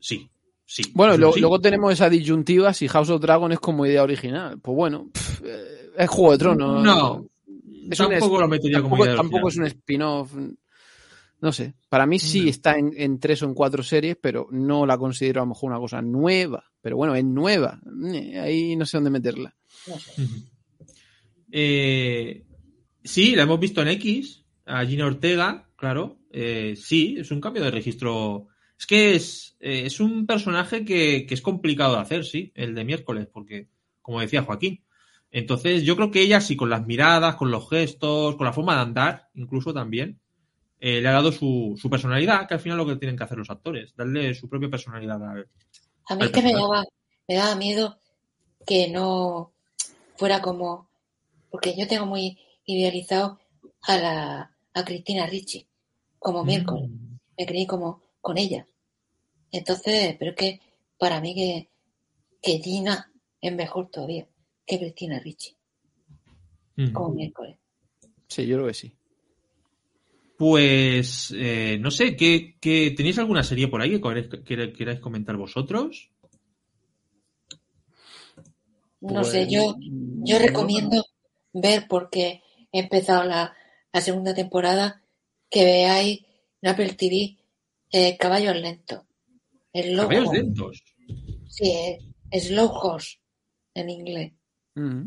Sí. 0.00 0.28
Sí. 0.64 0.82
Bueno, 0.94 1.12
Eso 1.14 1.20
lo- 1.22 1.32
sí. 1.32 1.40
luego 1.40 1.60
tenemos 1.60 1.92
esa 1.92 2.10
disyuntiva 2.10 2.72
si 2.74 2.88
House 2.88 3.10
of 3.10 3.20
Dragon 3.20 3.52
es 3.52 3.60
como 3.60 3.86
idea 3.86 4.02
original. 4.02 4.58
Pues 4.60 4.74
bueno, 4.76 5.08
pff, 5.12 5.42
eh, 5.44 5.90
es 5.96 6.08
Juego 6.10 6.32
de 6.32 6.38
Tronos. 6.38 6.82
No. 6.82 7.26
Es 7.90 8.00
un 8.00 8.08
tampoco 8.10 8.34
es- 8.36 8.40
lo 8.40 8.48
metería 8.48 8.82
como 8.82 9.04
idea 9.04 9.14
tampoco 9.16 9.46
original. 9.46 9.66
es 9.68 9.72
un 9.74 9.78
spin-off. 9.78 10.32
No 11.40 11.52
sé. 11.52 11.74
Para 11.88 12.06
mí 12.06 12.18
sí 12.18 12.42
Mm. 12.46 12.48
está 12.48 12.78
en, 12.78 12.92
en 12.96 13.20
tres 13.20 13.42
o 13.42 13.46
en 13.46 13.54
cuatro 13.54 13.82
series, 13.82 14.16
pero 14.20 14.48
no 14.50 14.86
la 14.86 14.98
considero 14.98 15.40
a 15.40 15.44
lo 15.44 15.50
mejor 15.50 15.70
una 15.70 15.78
cosa 15.78 16.02
nueva. 16.02 16.64
Pero 16.80 16.96
bueno, 16.96 17.14
es 17.14 17.24
nueva. 17.24 17.78
Eh, 18.12 18.38
Ahí 18.40 18.74
no 18.74 18.86
sé 18.86 18.96
dónde 18.96 19.10
meterla. 19.10 19.54
No 19.86 19.98
sé. 20.00 20.22
Ujú. 20.22 20.34
Eh, 21.52 22.44
sí, 23.04 23.36
la 23.36 23.42
hemos 23.44 23.60
visto 23.60 23.82
en 23.82 23.88
X, 23.88 24.44
a 24.64 24.84
Gina 24.84 25.06
Ortega, 25.06 25.68
claro. 25.76 26.18
Eh, 26.32 26.74
sí, 26.76 27.16
es 27.18 27.30
un 27.30 27.40
cambio 27.40 27.62
de 27.62 27.70
registro. 27.70 28.48
Es 28.78 28.86
que 28.86 29.14
es, 29.14 29.56
eh, 29.60 29.82
es 29.86 30.00
un 30.00 30.26
personaje 30.26 30.84
que, 30.84 31.26
que 31.26 31.34
es 31.34 31.40
complicado 31.40 31.94
de 31.94 32.00
hacer, 32.00 32.24
sí, 32.24 32.52
el 32.54 32.74
de 32.74 32.84
miércoles, 32.84 33.28
porque, 33.32 33.68
como 34.02 34.20
decía 34.20 34.42
Joaquín. 34.42 34.84
Entonces, 35.30 35.82
yo 35.82 35.96
creo 35.96 36.10
que 36.10 36.22
ella 36.22 36.40
sí, 36.40 36.56
con 36.56 36.70
las 36.70 36.86
miradas, 36.86 37.36
con 37.36 37.50
los 37.50 37.68
gestos, 37.68 38.36
con 38.36 38.46
la 38.46 38.52
forma 38.52 38.76
de 38.76 38.82
andar, 38.82 39.28
incluso 39.34 39.72
también, 39.74 40.20
eh, 40.78 41.00
le 41.00 41.08
ha 41.08 41.12
dado 41.12 41.32
su, 41.32 41.74
su 41.80 41.88
personalidad, 41.88 42.46
que 42.46 42.54
al 42.54 42.60
final 42.60 42.78
es 42.78 42.86
lo 42.86 42.92
que 42.92 42.98
tienen 42.98 43.16
que 43.16 43.24
hacer 43.24 43.38
los 43.38 43.50
actores, 43.50 43.94
darle 43.96 44.34
su 44.34 44.48
propia 44.48 44.70
personalidad 44.70 45.22
al, 45.22 45.48
A 46.06 46.14
mí 46.14 46.22
Al 46.22 46.26
es 46.26 46.30
que 46.30 46.42
me 46.42 46.52
daba, 46.52 46.84
me 47.26 47.34
daba 47.34 47.54
miedo 47.56 47.98
que 48.66 48.88
no 48.88 49.52
fuera 50.16 50.42
como. 50.42 50.88
Porque 51.50 51.74
yo 51.76 51.86
tengo 51.86 52.04
muy 52.04 52.38
idealizado 52.66 53.38
a 53.82 53.96
la 53.96 54.56
a 54.74 54.84
Cristina 54.84 55.26
Ricci 55.26 55.66
como 56.18 56.44
miércoles. 56.44 56.90
Mm. 56.90 57.16
Me 57.38 57.46
creí 57.46 57.66
como 57.66 58.02
con 58.26 58.38
ella. 58.38 58.66
Entonces, 59.52 60.16
pero 60.18 60.32
es 60.32 60.36
que 60.36 60.60
para 60.98 61.20
mí 61.20 61.32
que, 61.32 61.70
que 62.42 62.58
Gina 62.58 63.12
es 63.40 63.54
mejor 63.54 63.88
todavía 63.88 64.26
que 64.66 64.80
Cristina 64.80 65.20
Ricci 65.20 65.56
Mm. 66.76 66.92
como 66.92 67.14
miércoles. 67.14 67.56
Sí, 68.28 68.46
yo 68.46 68.56
creo 68.56 68.66
que 68.66 68.74
sí. 68.74 68.92
Pues 70.36 71.32
eh, 71.34 71.78
no 71.80 71.90
sé, 71.90 72.16
¿qué, 72.16 72.56
qué, 72.60 72.92
tenéis 72.94 73.18
alguna 73.18 73.42
serie 73.42 73.68
por 73.68 73.80
ahí 73.80 73.92
que 73.92 74.00
queráis, 74.00 74.28
que 74.44 74.72
queráis 74.74 75.00
comentar 75.00 75.36
vosotros? 75.36 76.10
No 79.00 79.20
Pues, 79.22 79.28
sé, 79.28 79.46
yo, 79.48 79.76
yo 79.80 80.38
recomiendo 80.38 81.04
ver 81.54 81.86
porque 81.88 82.42
he 82.72 82.80
empezado 82.80 83.24
la, 83.24 83.56
la 83.92 84.00
segunda 84.00 84.34
temporada 84.34 85.02
que 85.48 85.64
veáis 85.64 86.26
en 86.60 86.68
Apple 86.68 86.92
TV 86.94 87.38
eh, 87.98 88.18
Caballos 88.18 88.54
Lentos. 88.56 89.04
Slow 89.72 90.08
Caballos 90.08 90.28
Horse. 90.28 90.42
lentos. 90.42 90.84
Sí, 91.48 91.70
eh, 91.70 92.40
Slow 92.40 92.68
Horse 92.68 93.18
en 93.72 93.88
inglés. 93.88 94.32
Mm. 94.74 95.06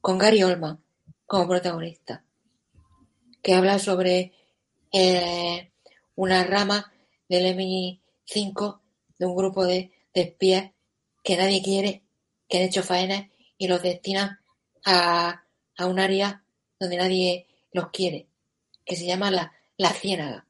Con 0.00 0.16
Gary 0.16 0.42
Oldman 0.42 0.82
como 1.26 1.46
protagonista. 1.46 2.24
Que 3.42 3.54
habla 3.54 3.78
sobre 3.78 4.32
eh, 4.92 5.72
una 6.14 6.42
rama 6.44 6.90
del 7.28 7.54
MI5 7.54 8.80
de 9.18 9.26
un 9.26 9.36
grupo 9.36 9.66
de, 9.66 9.92
de 10.14 10.20
espías 10.22 10.70
que 11.22 11.36
nadie 11.36 11.62
quiere, 11.62 12.02
que 12.48 12.58
han 12.58 12.64
hecho 12.64 12.82
faenas 12.82 13.26
y 13.58 13.68
los 13.68 13.82
destinan 13.82 14.38
a, 14.86 15.44
a 15.76 15.86
un 15.86 15.98
área 15.98 16.44
donde 16.80 16.96
nadie 16.96 17.46
los 17.72 17.90
quiere, 17.90 18.28
que 18.86 18.96
se 18.96 19.04
llama 19.04 19.30
la, 19.30 19.52
la 19.76 19.90
ciénaga. 19.90 20.46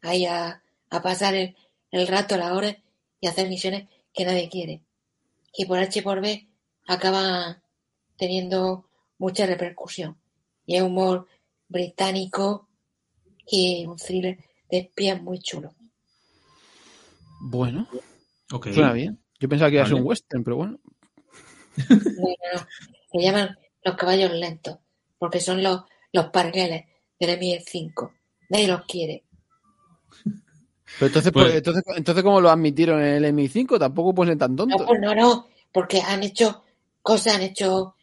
Ahí 0.00 0.24
a, 0.24 0.62
a 0.90 1.02
pasar 1.02 1.34
el, 1.34 1.56
el 1.90 2.06
rato, 2.06 2.36
las 2.36 2.52
horas 2.52 2.76
y 3.20 3.26
hacer 3.26 3.48
misiones 3.48 3.88
que 4.12 4.24
nadie 4.24 4.48
quiere. 4.48 4.82
Y 5.52 5.64
por 5.66 5.78
H 5.78 5.98
y 5.98 6.02
por 6.02 6.20
B 6.20 6.48
acaban 6.86 7.62
teniendo 8.16 8.88
mucha 9.18 9.46
repercusión. 9.46 10.18
Y 10.66 10.76
es 10.76 10.82
humor 10.82 11.26
británico 11.68 12.68
y 13.46 13.86
un 13.86 13.96
thriller 13.96 14.38
de 14.70 14.78
espías 14.78 15.20
muy 15.22 15.38
chulo. 15.40 15.74
Bueno, 17.40 17.88
Ok. 18.52 18.68
suena 18.72 18.92
bien. 18.92 19.22
Yo 19.38 19.48
pensaba 19.48 19.70
que 19.70 19.76
iba 19.76 19.84
a 19.84 19.86
ser 19.86 19.96
un 19.96 20.06
western, 20.06 20.42
pero 20.42 20.56
bueno. 20.56 20.78
No, 21.88 21.96
no, 21.96 22.60
no. 22.60 22.66
Se 23.12 23.20
llaman 23.20 23.56
los 23.84 23.96
caballos 23.96 24.32
lentos, 24.32 24.78
porque 25.18 25.40
son 25.40 25.62
los, 25.62 25.82
los 26.12 26.26
pargueles 26.30 26.86
del 27.20 27.38
MI5. 27.38 28.12
Nadie 28.48 28.68
los 28.68 28.84
quiere. 28.86 29.24
Pero 30.98 31.06
entonces, 31.08 31.32
Pues- 31.32 31.44
pues, 31.46 31.54
entonces, 31.56 31.82
entonces 31.96 32.24
¿cómo 32.24 32.40
lo 32.40 32.50
admitieron 32.50 33.00
en 33.02 33.24
el 33.24 33.34
MI5? 33.34 33.78
Tampoco 33.78 34.14
pueden 34.14 34.38
tan 34.38 34.52
No, 34.52 34.64
tontos. 34.66 34.86
pues 34.86 35.00
no, 35.00 35.14
no, 35.14 35.46
porque 35.72 36.00
han 36.00 36.22
hecho 36.22 36.62
cosas, 37.02 37.34
han 37.36 37.42
hecho, 37.42 37.94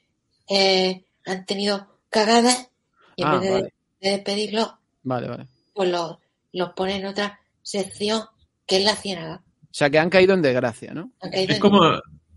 eh, 0.49 1.03
han 1.25 1.45
tenido 1.45 1.87
cagadas 2.09 2.69
y 3.15 3.23
en 3.23 3.27
Ah, 3.27 3.31
vez 3.37 3.41
de, 3.41 3.51
vale. 3.51 3.73
de 4.01 4.09
despedirlos, 4.11 4.73
Vale, 5.03 5.27
vale. 5.27 5.47
pues 5.73 5.89
los, 5.89 6.17
los 6.53 6.69
ponen 6.73 6.97
en 6.97 7.05
otra 7.07 7.39
sección 7.61 8.21
que 8.65 8.77
es 8.77 8.85
la 8.85 8.95
ciénaga. 8.95 9.41
O 9.63 9.67
sea, 9.75 9.89
que 9.89 9.97
han 9.99 10.09
caído 10.09 10.33
en 10.35 10.41
desgracia, 10.41 10.93
¿no? 10.93 11.11
Han 11.21 11.31
caído 11.31 11.49
Es 11.49 11.55
en- 11.55 11.61
como. 11.61 11.79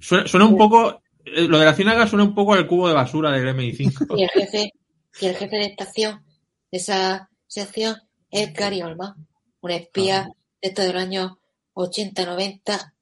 Suena, 0.01 0.27
suena 0.27 0.47
un 0.47 0.57
poco. 0.57 1.03
eh, 1.25 1.43
Lo 1.49 1.59
de 1.59 1.65
la 1.67 1.75
ciénaga 1.75 2.07
suena 2.07 2.25
un 2.25 2.35
poco 2.35 2.55
al 2.55 2.67
cubo 2.67 2.89
de 2.89 2.95
basura 2.95 3.31
del 3.33 3.49
MI5. 3.55 4.17
Y 4.17 4.23
el 4.23 4.31
jefe, 4.31 4.73
y 5.21 5.27
el 5.27 5.35
jefe 5.37 5.57
de 5.57 5.67
estación 5.67 6.23
de 6.71 6.79
esa 6.79 7.29
sección 7.47 7.97
es 8.31 8.53
Gary 8.55 8.83
Oldman, 8.83 9.27
un 9.61 9.71
espía 9.71 10.29
Ah. 10.29 10.33
De 10.67 10.71
estos 10.71 10.87
del 10.87 10.97
año 10.97 11.39
80-90, 11.75 12.95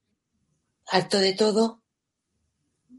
alto 0.86 1.18
de 1.18 1.32
todo, 1.34 1.82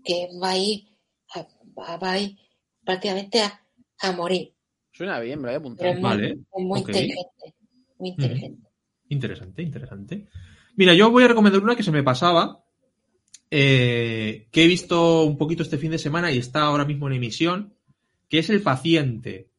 que 0.04 0.30
va 0.42 0.52
a 0.52 0.58
ir, 0.58 0.88
a- 1.36 1.48
va 1.78 2.12
a 2.12 2.20
ir 2.20 2.38
prácticamente 2.84 3.42
a, 3.42 3.62
a 4.00 4.12
morir. 4.12 4.54
Suena 4.92 5.20
bien, 5.20 5.40
me 5.42 5.52
lo 5.52 5.60
voy 5.60 5.72
a 5.72 5.76
Pero 5.76 5.90
apuntar. 5.90 5.96
es 5.96 6.02
muy, 6.02 6.10
Vale, 6.10 6.32
es 6.32 6.38
muy 6.66 6.80
ok. 6.80 6.88
inteligente. 6.90 7.56
Muy 8.00 8.10
inteligente. 8.10 8.70
Interesante, 9.10 9.62
interesante. 9.62 10.28
Mira, 10.76 10.94
yo 10.94 11.12
voy 11.12 11.24
a 11.24 11.28
recomendar 11.28 11.62
una 11.62 11.76
que 11.76 11.84
se 11.84 11.92
me 11.92 12.04
pasaba, 12.04 12.64
eh, 13.52 14.48
que 14.52 14.64
he 14.64 14.68
visto 14.68 15.24
un 15.24 15.38
poquito 15.38 15.64
este 15.64 15.78
fin 15.78 15.92
de 15.92 15.98
semana 16.00 16.32
y 16.32 16.38
está 16.38 16.64
ahora 16.64 16.86
mismo 16.86 17.08
en 17.08 17.14
emisión, 17.14 17.74
que 18.30 18.40
es 18.40 18.50
El 18.50 18.62
Paciente. 18.62 19.50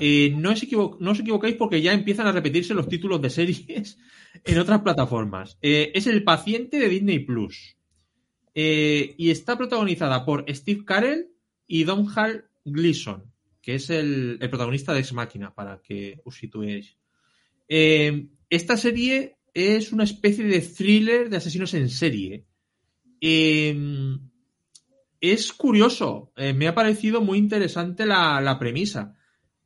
Eh, 0.00 0.32
no, 0.36 0.52
os 0.52 0.62
no 1.00 1.10
os 1.10 1.20
equivoquéis 1.20 1.56
porque 1.56 1.82
ya 1.82 1.92
empiezan 1.92 2.26
a 2.26 2.32
repetirse 2.32 2.72
los 2.74 2.88
títulos 2.88 3.20
de 3.20 3.30
series 3.30 3.98
en 4.44 4.58
otras 4.58 4.80
plataformas. 4.80 5.58
Eh, 5.60 5.92
es 5.94 6.06
El 6.06 6.24
Paciente 6.24 6.78
de 6.78 6.88
Disney 6.88 7.18
Plus. 7.20 7.76
Eh, 8.54 9.14
y 9.16 9.30
está 9.30 9.56
protagonizada 9.56 10.24
por 10.24 10.44
Steve 10.48 10.84
Carell 10.84 11.28
y 11.66 11.84
Domhnall 11.84 12.44
Gleeson, 12.64 13.24
que 13.62 13.76
es 13.76 13.90
el, 13.90 14.38
protagonista 14.38 14.92
de 14.92 15.00
Ex 15.00 15.12
Máquina, 15.12 15.54
para 15.54 15.80
que 15.80 16.20
os 16.24 16.36
situéis. 16.36 16.96
Esta 17.68 18.76
serie 18.76 19.36
es 19.54 19.92
una 19.92 20.04
especie 20.04 20.44
de 20.44 20.60
thriller 20.60 21.30
de 21.30 21.38
asesinos 21.38 21.72
en 21.72 21.88
serie. 21.88 22.44
Es 25.20 25.52
curioso, 25.54 26.32
me 26.36 26.68
ha 26.68 26.74
parecido 26.74 27.22
muy 27.22 27.38
interesante 27.38 28.04
la 28.04 28.56
premisa. 28.58 29.16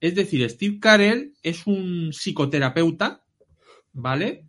Es 0.00 0.14
decir, 0.14 0.48
Steve 0.48 0.78
Carell 0.78 1.34
es 1.42 1.66
un 1.66 2.10
psicoterapeuta, 2.12 3.24
¿vale? 3.92 4.46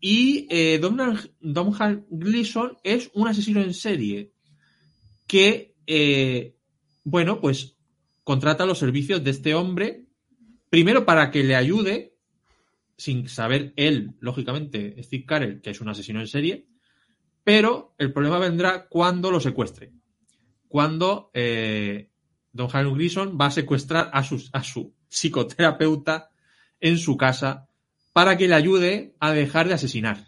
Y 0.00 0.46
eh, 0.48 0.78
Domhnall 0.78 1.32
Domhnall 1.40 2.06
Gleeson 2.08 2.78
es 2.84 3.10
un 3.14 3.26
asesino 3.26 3.60
en 3.60 3.74
serie 3.74 4.32
que, 5.26 5.74
eh, 5.86 6.54
bueno, 7.02 7.40
pues 7.40 7.76
contrata 8.22 8.66
los 8.66 8.78
servicios 8.78 9.24
de 9.24 9.30
este 9.30 9.54
hombre, 9.54 10.06
primero 10.70 11.04
para 11.04 11.30
que 11.30 11.42
le 11.42 11.56
ayude, 11.56 12.14
sin 12.96 13.28
saber 13.28 13.72
él, 13.76 14.14
lógicamente, 14.20 15.02
Steve 15.02 15.24
Carell, 15.24 15.60
que 15.60 15.70
es 15.70 15.80
un 15.80 15.88
asesino 15.88 16.20
en 16.20 16.28
serie, 16.28 16.66
pero 17.42 17.94
el 17.98 18.12
problema 18.12 18.38
vendrá 18.38 18.86
cuando 18.88 19.30
lo 19.30 19.40
secuestre. 19.40 19.92
Cuando 20.68 21.30
eh, 21.32 22.10
Don 22.58 22.68
Hal 22.72 22.92
Grison 22.92 23.38
va 23.40 23.46
a 23.46 23.50
secuestrar 23.52 24.10
a 24.12 24.24
su, 24.24 24.42
a 24.52 24.64
su 24.64 24.92
psicoterapeuta 25.08 26.30
en 26.80 26.98
su 26.98 27.16
casa 27.16 27.68
para 28.12 28.36
que 28.36 28.48
le 28.48 28.54
ayude 28.54 29.14
a 29.20 29.32
dejar 29.32 29.68
de 29.68 29.74
asesinar. 29.74 30.26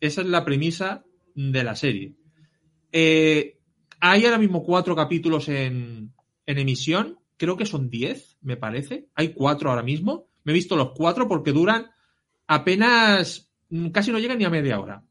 Esa 0.00 0.20
es 0.20 0.26
la 0.26 0.44
premisa 0.44 1.06
de 1.34 1.64
la 1.64 1.74
serie. 1.74 2.14
Eh, 2.92 3.58
hay 4.00 4.26
ahora 4.26 4.36
mismo 4.36 4.62
cuatro 4.62 4.94
capítulos 4.94 5.48
en, 5.48 6.12
en 6.44 6.58
emisión. 6.58 7.18
Creo 7.38 7.56
que 7.56 7.64
son 7.64 7.88
diez, 7.88 8.36
me 8.42 8.58
parece. 8.58 9.08
Hay 9.14 9.32
cuatro 9.32 9.70
ahora 9.70 9.82
mismo. 9.82 10.28
Me 10.44 10.52
he 10.52 10.54
visto 10.54 10.76
los 10.76 10.92
cuatro 10.94 11.26
porque 11.26 11.52
duran 11.52 11.86
apenas, 12.46 13.50
mm, 13.70 13.88
casi 13.88 14.12
no 14.12 14.18
llegan 14.18 14.36
ni 14.36 14.44
a 14.44 14.50
media 14.50 14.78
hora 14.78 15.02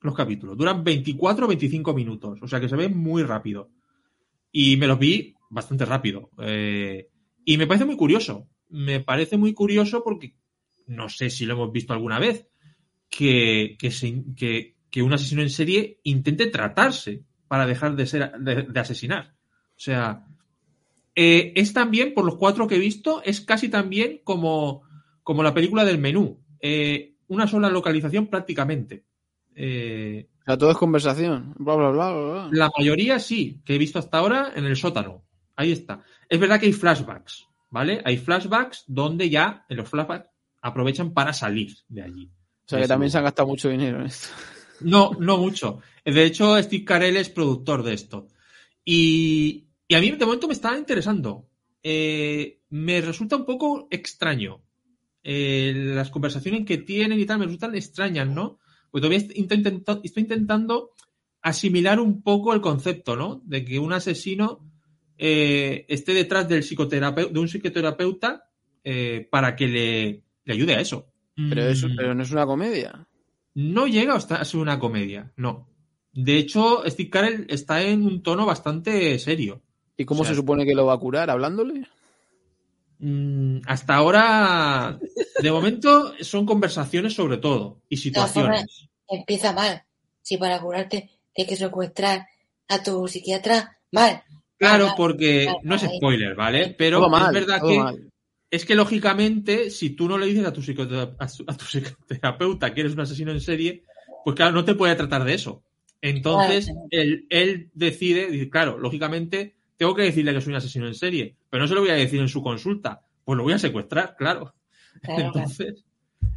los 0.00 0.14
capítulos. 0.14 0.56
Duran 0.56 0.82
24 0.82 1.44
o 1.44 1.48
25 1.48 1.92
minutos. 1.92 2.38
O 2.40 2.48
sea 2.48 2.60
que 2.60 2.68
se 2.70 2.76
ve 2.76 2.88
muy 2.88 3.24
rápido. 3.24 3.68
Y 4.50 4.78
me 4.78 4.86
los 4.86 4.98
vi 4.98 5.35
bastante 5.50 5.84
rápido. 5.84 6.30
Eh, 6.38 7.08
y 7.44 7.58
me 7.58 7.66
parece 7.66 7.84
muy 7.84 7.96
curioso. 7.96 8.48
Me 8.68 9.00
parece 9.00 9.36
muy 9.36 9.54
curioso 9.54 10.02
porque 10.04 10.34
no 10.86 11.08
sé 11.08 11.30
si 11.30 11.46
lo 11.46 11.54
hemos 11.54 11.72
visto 11.72 11.92
alguna 11.92 12.18
vez. 12.18 12.48
Que, 13.08 13.76
que, 13.78 13.90
se- 13.90 14.24
que- 14.36 14.76
que 14.90 15.02
un 15.02 15.12
asesino 15.12 15.42
en 15.42 15.50
serie 15.50 16.00
intente 16.04 16.46
tratarse 16.48 17.24
para 17.48 17.66
dejar 17.66 17.94
de 17.96 18.06
ser 18.06 18.32
de, 18.40 18.62
de 18.64 18.80
asesinar. 18.80 19.34
O 19.76 19.78
sea, 19.78 20.26
eh, 21.14 21.52
es 21.56 21.72
también, 21.72 22.14
por 22.14 22.24
los 22.24 22.36
cuatro 22.36 22.66
que 22.66 22.76
he 22.76 22.78
visto, 22.78 23.22
es 23.24 23.40
casi 23.40 23.68
también 23.68 24.20
como, 24.24 24.82
como 25.22 25.42
la 25.42 25.54
película 25.54 25.84
del 25.84 25.98
menú. 25.98 26.40
Eh, 26.60 27.14
una 27.28 27.46
sola 27.46 27.70
localización 27.70 28.26
prácticamente. 28.28 29.04
Eh, 29.54 30.28
O 30.42 30.44
sea, 30.44 30.58
todo 30.58 30.70
es 30.70 30.76
conversación. 30.76 31.54
Bla, 31.58 31.74
bla, 31.76 31.90
bla, 31.90 32.12
bla, 32.12 32.32
bla. 32.32 32.48
la 32.52 32.70
mayoría 32.76 33.18
sí, 33.18 33.60
que 33.64 33.74
he 33.74 33.78
visto 33.78 33.98
hasta 33.98 34.18
ahora 34.18 34.52
en 34.56 34.64
el 34.66 34.76
sótano. 34.76 35.24
Ahí 35.56 35.72
está. 35.72 36.02
Es 36.28 36.38
verdad 36.38 36.60
que 36.60 36.66
hay 36.66 36.72
flashbacks, 36.72 37.46
¿vale? 37.70 38.02
Hay 38.04 38.18
flashbacks 38.18 38.84
donde 38.86 39.28
ya 39.30 39.64
en 39.68 39.78
los 39.78 39.88
flashbacks 39.88 40.28
aprovechan 40.62 41.12
para 41.12 41.32
salir 41.32 41.74
de 41.88 42.02
allí. 42.02 42.30
O 42.66 42.68
sea, 42.68 42.80
que 42.80 42.88
también 42.88 43.10
se 43.10 43.18
han 43.18 43.24
gastado 43.24 43.48
mucho 43.48 43.68
dinero 43.68 44.00
en 44.00 44.06
esto. 44.06 44.28
No, 44.80 45.12
no 45.18 45.38
mucho. 45.38 45.80
De 46.04 46.24
hecho, 46.24 46.60
Steve 46.62 46.84
Carell 46.84 47.16
es 47.16 47.30
productor 47.30 47.82
de 47.82 47.94
esto. 47.94 48.28
Y, 48.84 49.66
y 49.88 49.94
a 49.94 50.00
mí 50.00 50.10
de 50.10 50.24
momento 50.24 50.46
me 50.48 50.52
está 50.54 50.76
interesando. 50.76 51.48
Eh, 51.82 52.60
me 52.70 53.00
resulta 53.00 53.36
un 53.36 53.46
poco 53.46 53.88
extraño. 53.90 54.62
Eh, 55.22 55.72
las 55.94 56.10
conversaciones 56.10 56.64
que 56.66 56.78
tienen 56.78 57.18
y 57.18 57.26
tal 57.26 57.38
me 57.38 57.46
resultan 57.46 57.74
extrañas, 57.74 58.28
¿no? 58.28 58.58
Pues 58.90 59.00
todavía 59.02 59.18
est- 59.18 59.36
intento- 59.36 59.68
intento- 59.68 60.00
estoy 60.04 60.22
intentando 60.24 60.90
asimilar 61.42 61.98
un 62.00 62.22
poco 62.22 62.52
el 62.54 62.60
concepto, 62.60 63.16
¿no? 63.16 63.40
De 63.44 63.64
que 63.64 63.78
un 63.78 63.92
asesino 63.92 64.65
eh, 65.18 65.84
esté 65.88 66.12
detrás 66.14 66.48
del 66.48 66.62
psicoterapeuta, 66.62 67.32
de 67.32 67.38
un 67.40 67.48
psicoterapeuta 67.48 68.48
eh, 68.84 69.26
para 69.30 69.56
que 69.56 69.66
le, 69.66 70.22
le 70.44 70.52
ayude 70.52 70.74
a 70.74 70.80
eso. 70.80 71.06
Pero, 71.34 71.66
eso, 71.68 71.88
Mm. 71.88 71.96
pero 71.96 72.14
no 72.14 72.22
es 72.22 72.30
una 72.30 72.46
comedia. 72.46 73.06
No 73.54 73.86
llega 73.86 74.14
hasta 74.14 74.36
a 74.36 74.44
ser 74.44 74.60
una 74.60 74.78
comedia, 74.78 75.32
no. 75.36 75.68
De 76.12 76.38
hecho, 76.38 76.82
Steve 76.86 77.10
Carell 77.10 77.46
está 77.50 77.82
en 77.82 78.06
un 78.06 78.22
tono 78.22 78.46
bastante 78.46 79.18
serio. 79.18 79.60
¿Y 79.98 80.04
cómo 80.06 80.22
O 80.22 80.24
sea, 80.24 80.32
se 80.32 80.40
supone 80.40 80.64
que 80.64 80.74
lo 80.74 80.86
va 80.86 80.94
a 80.94 80.98
curar? 80.98 81.28
¿Hablándole? 81.30 81.86
Mm, 82.98 83.58
hasta 83.66 83.94
ahora, 83.94 84.98
de 85.42 85.52
momento, 85.52 86.14
son 86.20 86.46
conversaciones 86.46 87.12
sobre 87.14 87.36
todo 87.36 87.82
y 87.88 87.98
situaciones. 87.98 88.88
Empieza 89.08 89.52
mal. 89.52 89.82
Si 90.22 90.38
para 90.38 90.60
curarte 90.60 91.10
tienes 91.34 91.50
que 91.50 91.56
secuestrar 91.56 92.26
a 92.68 92.82
tu 92.82 93.06
psiquiatra, 93.08 93.78
mal. 93.92 94.22
Claro, 94.58 94.94
porque 94.96 95.46
no 95.62 95.74
es 95.74 95.82
spoiler, 95.82 96.34
¿vale? 96.34 96.74
Pero 96.78 96.98
Todo 97.00 97.10
mal, 97.10 97.26
es 97.36 97.40
verdad 97.46 97.60
que 97.66 97.78
mal. 97.78 98.10
es 98.50 98.64
que 98.64 98.74
lógicamente, 98.74 99.70
si 99.70 99.90
tú 99.90 100.08
no 100.08 100.16
le 100.18 100.26
dices 100.26 100.46
a 100.46 100.52
tu, 100.52 100.62
psicotera- 100.62 101.14
a 101.18 101.28
su- 101.28 101.44
a 101.46 101.56
tu 101.56 101.64
psicoterapeuta 101.66 102.72
que 102.72 102.80
eres 102.80 102.94
un 102.94 103.00
asesino 103.00 103.32
en 103.32 103.40
serie, 103.40 103.84
pues 104.24 104.34
claro, 104.34 104.52
no 104.52 104.64
te 104.64 104.74
puede 104.74 104.94
tratar 104.96 105.24
de 105.24 105.34
eso. 105.34 105.62
Entonces, 106.00 106.66
Claro. 106.66 106.80
él, 106.90 107.26
él 107.30 107.70
decide, 107.74 108.48
claro, 108.50 108.78
lógicamente, 108.78 109.56
tengo 109.76 109.94
que 109.94 110.02
decirle 110.02 110.32
que 110.32 110.40
soy 110.40 110.52
un 110.52 110.56
asesino 110.56 110.86
en 110.86 110.94
serie, 110.94 111.36
pero 111.50 111.62
no 111.62 111.68
se 111.68 111.74
lo 111.74 111.80
voy 111.80 111.90
a 111.90 111.94
decir 111.94 112.20
en 112.20 112.28
su 112.28 112.42
consulta, 112.42 113.02
pues 113.24 113.36
lo 113.36 113.42
voy 113.42 113.52
a 113.54 113.58
secuestrar, 113.58 114.16
claro. 114.16 114.54
Claro, 115.02 115.16
claro. 115.16 115.26
Entonces, 115.26 115.84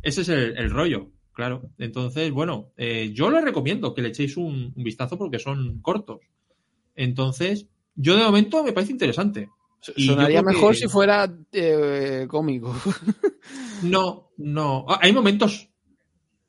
ese 0.01 0.21
es 0.21 0.29
el, 0.29 0.57
el 0.57 0.69
rollo, 0.69 1.11
claro. 1.33 1.69
Entonces, 1.77 2.29
bueno, 2.31 2.71
eh, 2.75 3.11
yo 3.13 3.29
les 3.31 3.43
recomiendo 3.43 3.93
que 3.93 4.01
le 4.01 4.09
echéis 4.09 4.35
un, 4.35 4.73
un 4.75 4.83
vistazo 4.83 5.17
porque 5.17 5.39
son 5.39 5.79
cortos. 5.81 6.19
Entonces, 6.95 7.67
yo 8.01 8.15
de 8.17 8.23
momento 8.23 8.63
me 8.63 8.71
parece 8.73 8.91
interesante. 8.93 9.49
Y 9.95 10.07
Sonaría 10.07 10.39
que- 10.39 10.45
mejor 10.45 10.75
si 10.75 10.87
fuera 10.87 11.31
eh, 11.51 12.25
cómico. 12.29 12.75
No, 13.83 14.31
no. 14.37 14.85
Ah, 14.89 14.99
Hay 15.01 15.13
momentos 15.13 15.69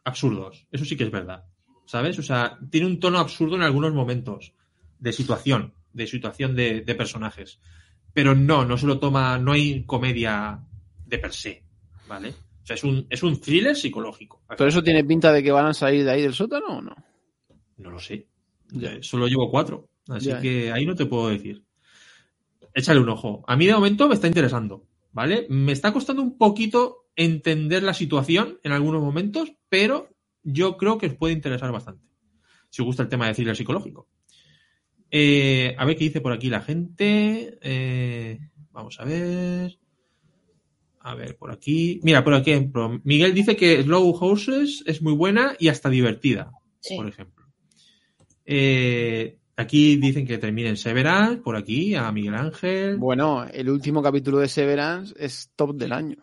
absurdos. 0.04 0.66
Eso 0.72 0.84
sí 0.84 0.96
que 0.96 1.04
es 1.04 1.10
verdad. 1.10 1.44
¿Sabes? 1.86 2.18
O 2.18 2.22
sea, 2.22 2.58
tiene 2.70 2.86
un 2.86 2.98
tono 3.00 3.18
absurdo 3.18 3.56
en 3.56 3.62
algunos 3.62 3.92
momentos. 3.94 4.52
De 4.98 5.12
situación. 5.12 5.74
De 5.92 6.06
situación 6.06 6.54
de, 6.54 6.80
de 6.82 6.94
personajes. 6.94 7.60
Pero 8.12 8.34
no, 8.34 8.64
no 8.64 8.76
se 8.76 8.86
lo 8.86 8.98
toma. 8.98 9.38
No 9.38 9.52
hay 9.52 9.84
comedia 9.84 10.60
de 11.06 11.18
per 11.18 11.32
se. 11.32 11.64
¿Vale? 12.08 12.30
O 12.30 12.66
sea, 12.66 12.74
es 12.74 12.84
un, 12.84 13.06
es 13.08 13.22
un 13.22 13.40
thriller 13.40 13.76
psicológico. 13.76 14.42
¿Pero 14.48 14.66
eso 14.68 14.82
tiene 14.82 15.04
pinta 15.04 15.32
de 15.32 15.42
que 15.42 15.52
van 15.52 15.66
a 15.66 15.74
salir 15.74 16.04
de 16.04 16.10
ahí 16.10 16.22
del 16.22 16.34
sótano 16.34 16.78
o 16.78 16.82
no? 16.82 16.94
No 17.78 17.90
lo 17.90 17.98
sé. 18.00 18.26
Ya. 18.72 18.92
Eh, 18.94 19.02
Solo 19.02 19.26
llevo 19.28 19.50
cuatro. 19.50 19.88
Así 20.10 20.28
Ya. 20.28 20.40
que 20.40 20.72
ahí 20.72 20.84
no 20.86 20.94
te 20.94 21.06
puedo 21.06 21.28
decir. 21.28 21.62
Échale 22.74 23.00
un 23.00 23.08
ojo. 23.08 23.42
A 23.46 23.56
mí 23.56 23.66
de 23.66 23.72
momento 23.74 24.08
me 24.08 24.14
está 24.14 24.26
interesando. 24.26 24.86
¿Vale? 25.12 25.46
Me 25.50 25.72
está 25.72 25.92
costando 25.92 26.22
un 26.22 26.38
poquito 26.38 27.08
entender 27.16 27.82
la 27.82 27.94
situación 27.94 28.60
en 28.62 28.70
algunos 28.70 29.02
momentos, 29.02 29.52
pero 29.68 30.08
yo 30.44 30.76
creo 30.76 30.98
que 30.98 31.06
os 31.08 31.14
puede 31.14 31.34
interesar 31.34 31.72
bastante. 31.72 32.06
Si 32.68 32.80
os 32.82 32.86
gusta 32.86 33.02
el 33.02 33.08
tema 33.08 33.26
de 33.26 33.34
thriller 33.34 33.56
psicológico. 33.56 34.08
Eh, 35.10 35.74
a 35.76 35.84
ver 35.84 35.96
qué 35.96 36.04
dice 36.04 36.20
por 36.20 36.32
aquí 36.32 36.48
la 36.48 36.60
gente. 36.62 37.58
Eh, 37.60 38.38
vamos 38.70 39.00
a 39.00 39.04
ver. 39.04 39.76
A 41.00 41.16
ver, 41.16 41.36
por 41.36 41.50
aquí. 41.50 41.98
Mira, 42.04 42.22
por 42.22 42.34
aquí. 42.34 42.52
ejemplo, 42.52 43.00
Miguel 43.02 43.34
dice 43.34 43.56
que 43.56 43.82
Slow 43.82 44.16
Horses 44.20 44.84
es 44.86 45.02
muy 45.02 45.14
buena 45.14 45.56
y 45.58 45.66
hasta 45.68 45.90
divertida 45.90 46.52
Sí. 46.78 46.94
por 46.96 47.08
ejemplo. 47.08 47.46
Eh, 48.46 49.39
aquí 49.60 49.96
dicen 49.96 50.26
que 50.26 50.38
terminen 50.38 50.76
Severance, 50.76 51.38
por 51.42 51.56
aquí, 51.56 51.94
a 51.94 52.10
Miguel 52.12 52.34
Ángel. 52.34 52.96
Bueno, 52.96 53.46
el 53.52 53.68
último 53.70 54.02
capítulo 54.02 54.38
de 54.38 54.48
Severance 54.48 55.14
es 55.18 55.50
top 55.56 55.74
del 55.76 55.92
año. 55.92 56.16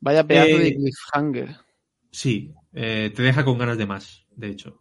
Vaya 0.00 0.26
pedazo 0.26 0.48
Eh, 0.58 0.58
de 0.64 0.74
cliffhanger. 0.74 1.56
Sí, 2.10 2.52
eh, 2.72 3.12
te 3.14 3.22
deja 3.22 3.44
con 3.44 3.58
ganas 3.58 3.78
de 3.78 3.86
más, 3.86 4.26
de 4.36 4.48
hecho. 4.48 4.78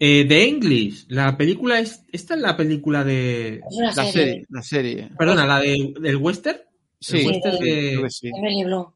Eh, 0.00 0.24
The 0.28 0.48
English, 0.48 1.06
la 1.08 1.36
película 1.36 1.80
es. 1.80 2.04
Esta 2.12 2.34
es 2.34 2.40
la 2.40 2.56
película 2.56 3.02
de. 3.04 3.60
La 3.80 3.92
serie. 3.92 4.12
serie, 4.12 4.46
la 4.48 4.62
serie. 4.62 5.10
Perdona, 5.18 5.44
la 5.46 5.58
de, 5.58 5.92
del 6.00 6.16
western. 6.16 6.58
Sí, 7.00 7.26
western 7.26 7.56
sí, 7.58 7.64
de- 7.64 7.98
que 8.02 8.10
sí. 8.10 8.28
Emily 8.36 8.64
Blunt. 8.64 8.88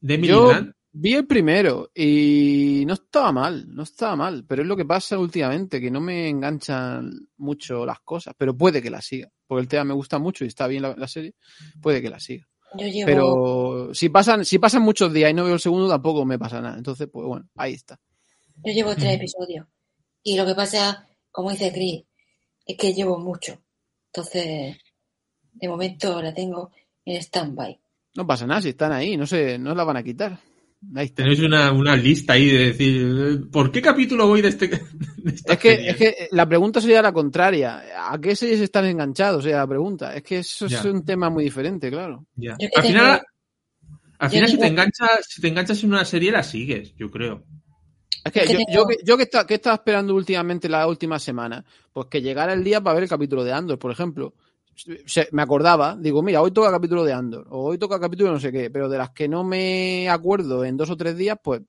de 0.00 0.14
Emily 0.14 0.28
Yo 0.32 0.48
Blunt. 0.48 0.75
Vi 0.98 1.14
el 1.14 1.26
primero 1.26 1.90
y 1.94 2.84
no 2.86 2.94
estaba 2.94 3.30
mal, 3.32 3.66
no 3.74 3.82
estaba 3.82 4.16
mal, 4.16 4.44
pero 4.46 4.62
es 4.62 4.68
lo 4.68 4.76
que 4.76 4.84
pasa 4.84 5.18
últimamente, 5.18 5.80
que 5.80 5.90
no 5.90 6.00
me 6.00 6.28
enganchan 6.28 7.28
mucho 7.36 7.84
las 7.84 8.00
cosas, 8.00 8.34
pero 8.38 8.56
puede 8.56 8.80
que 8.80 8.90
la 8.90 9.02
siga, 9.02 9.30
porque 9.46 9.62
el 9.62 9.68
tema 9.68 9.84
me 9.84 9.94
gusta 9.94 10.18
mucho 10.18 10.44
y 10.44 10.48
está 10.48 10.66
bien 10.66 10.82
la, 10.82 10.94
la 10.96 11.06
serie, 11.08 11.34
puede 11.82 12.00
que 12.00 12.10
la 12.10 12.18
siga. 12.20 12.46
Yo 12.78 12.86
llevo, 12.86 13.06
Pero 13.06 13.94
si 13.94 14.08
pasan, 14.08 14.44
si 14.44 14.58
pasan 14.58 14.82
muchos 14.82 15.12
días 15.12 15.30
y 15.30 15.34
no 15.34 15.44
veo 15.44 15.54
el 15.54 15.60
segundo, 15.60 15.88
tampoco 15.88 16.24
me 16.24 16.38
pasa 16.38 16.60
nada. 16.60 16.76
Entonces, 16.76 17.08
pues 17.10 17.26
bueno, 17.26 17.48
ahí 17.56 17.74
está. 17.74 17.98
yo 18.64 18.72
llevo 18.72 18.94
tres 18.94 19.12
Mm. 19.12 19.20
episodios. 19.20 19.66
Y 20.22 20.36
lo 20.36 20.44
que 20.44 20.54
pasa, 20.54 21.06
como 21.30 21.50
dice 21.50 21.72
Chris, 21.72 22.02
es 22.66 22.76
que 22.76 22.92
llevo 22.92 23.18
mucho. 23.18 23.58
Entonces, 24.12 24.76
de 25.52 25.68
momento 25.68 26.20
la 26.20 26.34
tengo 26.34 26.70
en 27.04 27.16
stand-by. 27.22 27.78
No 28.16 28.26
pasa 28.26 28.46
nada, 28.46 28.60
si 28.62 28.70
están 28.70 28.92
ahí, 28.92 29.16
no 29.16 29.26
se, 29.26 29.58
no 29.58 29.74
la 29.74 29.84
van 29.84 29.98
a 29.98 30.02
quitar. 30.02 30.38
Ahí 30.94 31.06
está. 31.06 31.22
Tenéis 31.22 31.40
una, 31.40 31.72
una 31.72 31.96
lista 31.96 32.34
ahí 32.34 32.46
de 32.50 32.58
decir, 32.66 33.48
¿por 33.50 33.72
qué 33.72 33.80
capítulo 33.82 34.26
voy 34.28 34.42
de 34.42 34.48
este? 34.48 34.68
de 35.16 35.30
esta 35.30 35.54
Es 35.54 35.58
que, 35.58 35.70
serie? 35.76 35.90
es 35.90 35.96
que 35.96 36.28
la 36.32 36.46
pregunta 36.48 36.80
sería 36.80 37.02
la 37.02 37.12
contraria. 37.12 37.82
¿A 38.12 38.20
qué 38.20 38.36
series 38.36 38.60
están 38.60 38.84
enganchados? 38.84 39.44
O 39.44 39.48
sea, 39.48 39.58
la 39.58 39.66
pregunta. 39.66 40.14
Es 40.14 40.22
que 40.22 40.38
eso 40.38 40.66
Ya. 40.66 40.78
es 40.78 40.84
un 40.84 41.04
tema 41.04 41.28
muy 41.30 41.44
diferente, 41.44 41.90
claro. 41.90 42.26
Ya. 42.36 42.56
Al 42.76 42.82
final, 42.84 43.22
al 44.18 44.30
final 44.30 44.48
si, 44.48 44.58
te 44.58 44.66
enganchas, 44.66 45.26
si 45.28 45.40
te 45.40 45.48
enganchas 45.48 45.82
en 45.82 45.90
una 45.90 46.04
serie, 46.04 46.30
la 46.30 46.42
sigues, 46.42 46.94
yo 46.96 47.10
creo. 47.10 47.44
Es 48.24 48.32
que 48.32 48.46
yo, 48.52 48.58
yo, 48.72 48.86
que- 48.86 48.96
yo 49.04 49.16
que, 49.16 49.22
está- 49.24 49.46
que 49.46 49.54
estaba 49.54 49.76
esperando 49.76 50.14
últimamente 50.14 50.68
la 50.68 50.86
última 50.88 51.18
semana, 51.18 51.64
pues 51.92 52.08
que 52.08 52.20
llegara 52.22 52.52
el 52.52 52.64
día 52.64 52.80
para 52.80 52.94
ver 52.94 53.04
el 53.04 53.08
capítulo 53.08 53.44
de 53.44 53.52
Andor, 53.52 53.78
por 53.78 53.90
ejemplo. 53.92 54.34
Se- 55.06 55.28
me 55.32 55.42
acordaba, 55.42 55.96
digo, 55.98 56.22
mira, 56.22 56.42
hoy 56.42 56.50
toca 56.52 56.70
capítulo 56.70 57.02
de 57.04 57.12
Andor, 57.12 57.46
o 57.50 57.64
hoy 57.64 57.78
toca 57.78 57.98
capítulo 57.98 58.28
de 58.28 58.34
no 58.34 58.40
sé 58.40 58.52
qué, 58.52 58.70
pero 58.70 58.88
de 58.88 58.98
las 58.98 59.10
que 59.10 59.26
no 59.28 59.42
me 59.44 60.08
acuerdo 60.08 60.64
en 60.64 60.76
dos 60.76 60.90
o 60.90 60.96
tres 60.96 61.16
días, 61.16 61.38
pues 61.42 61.62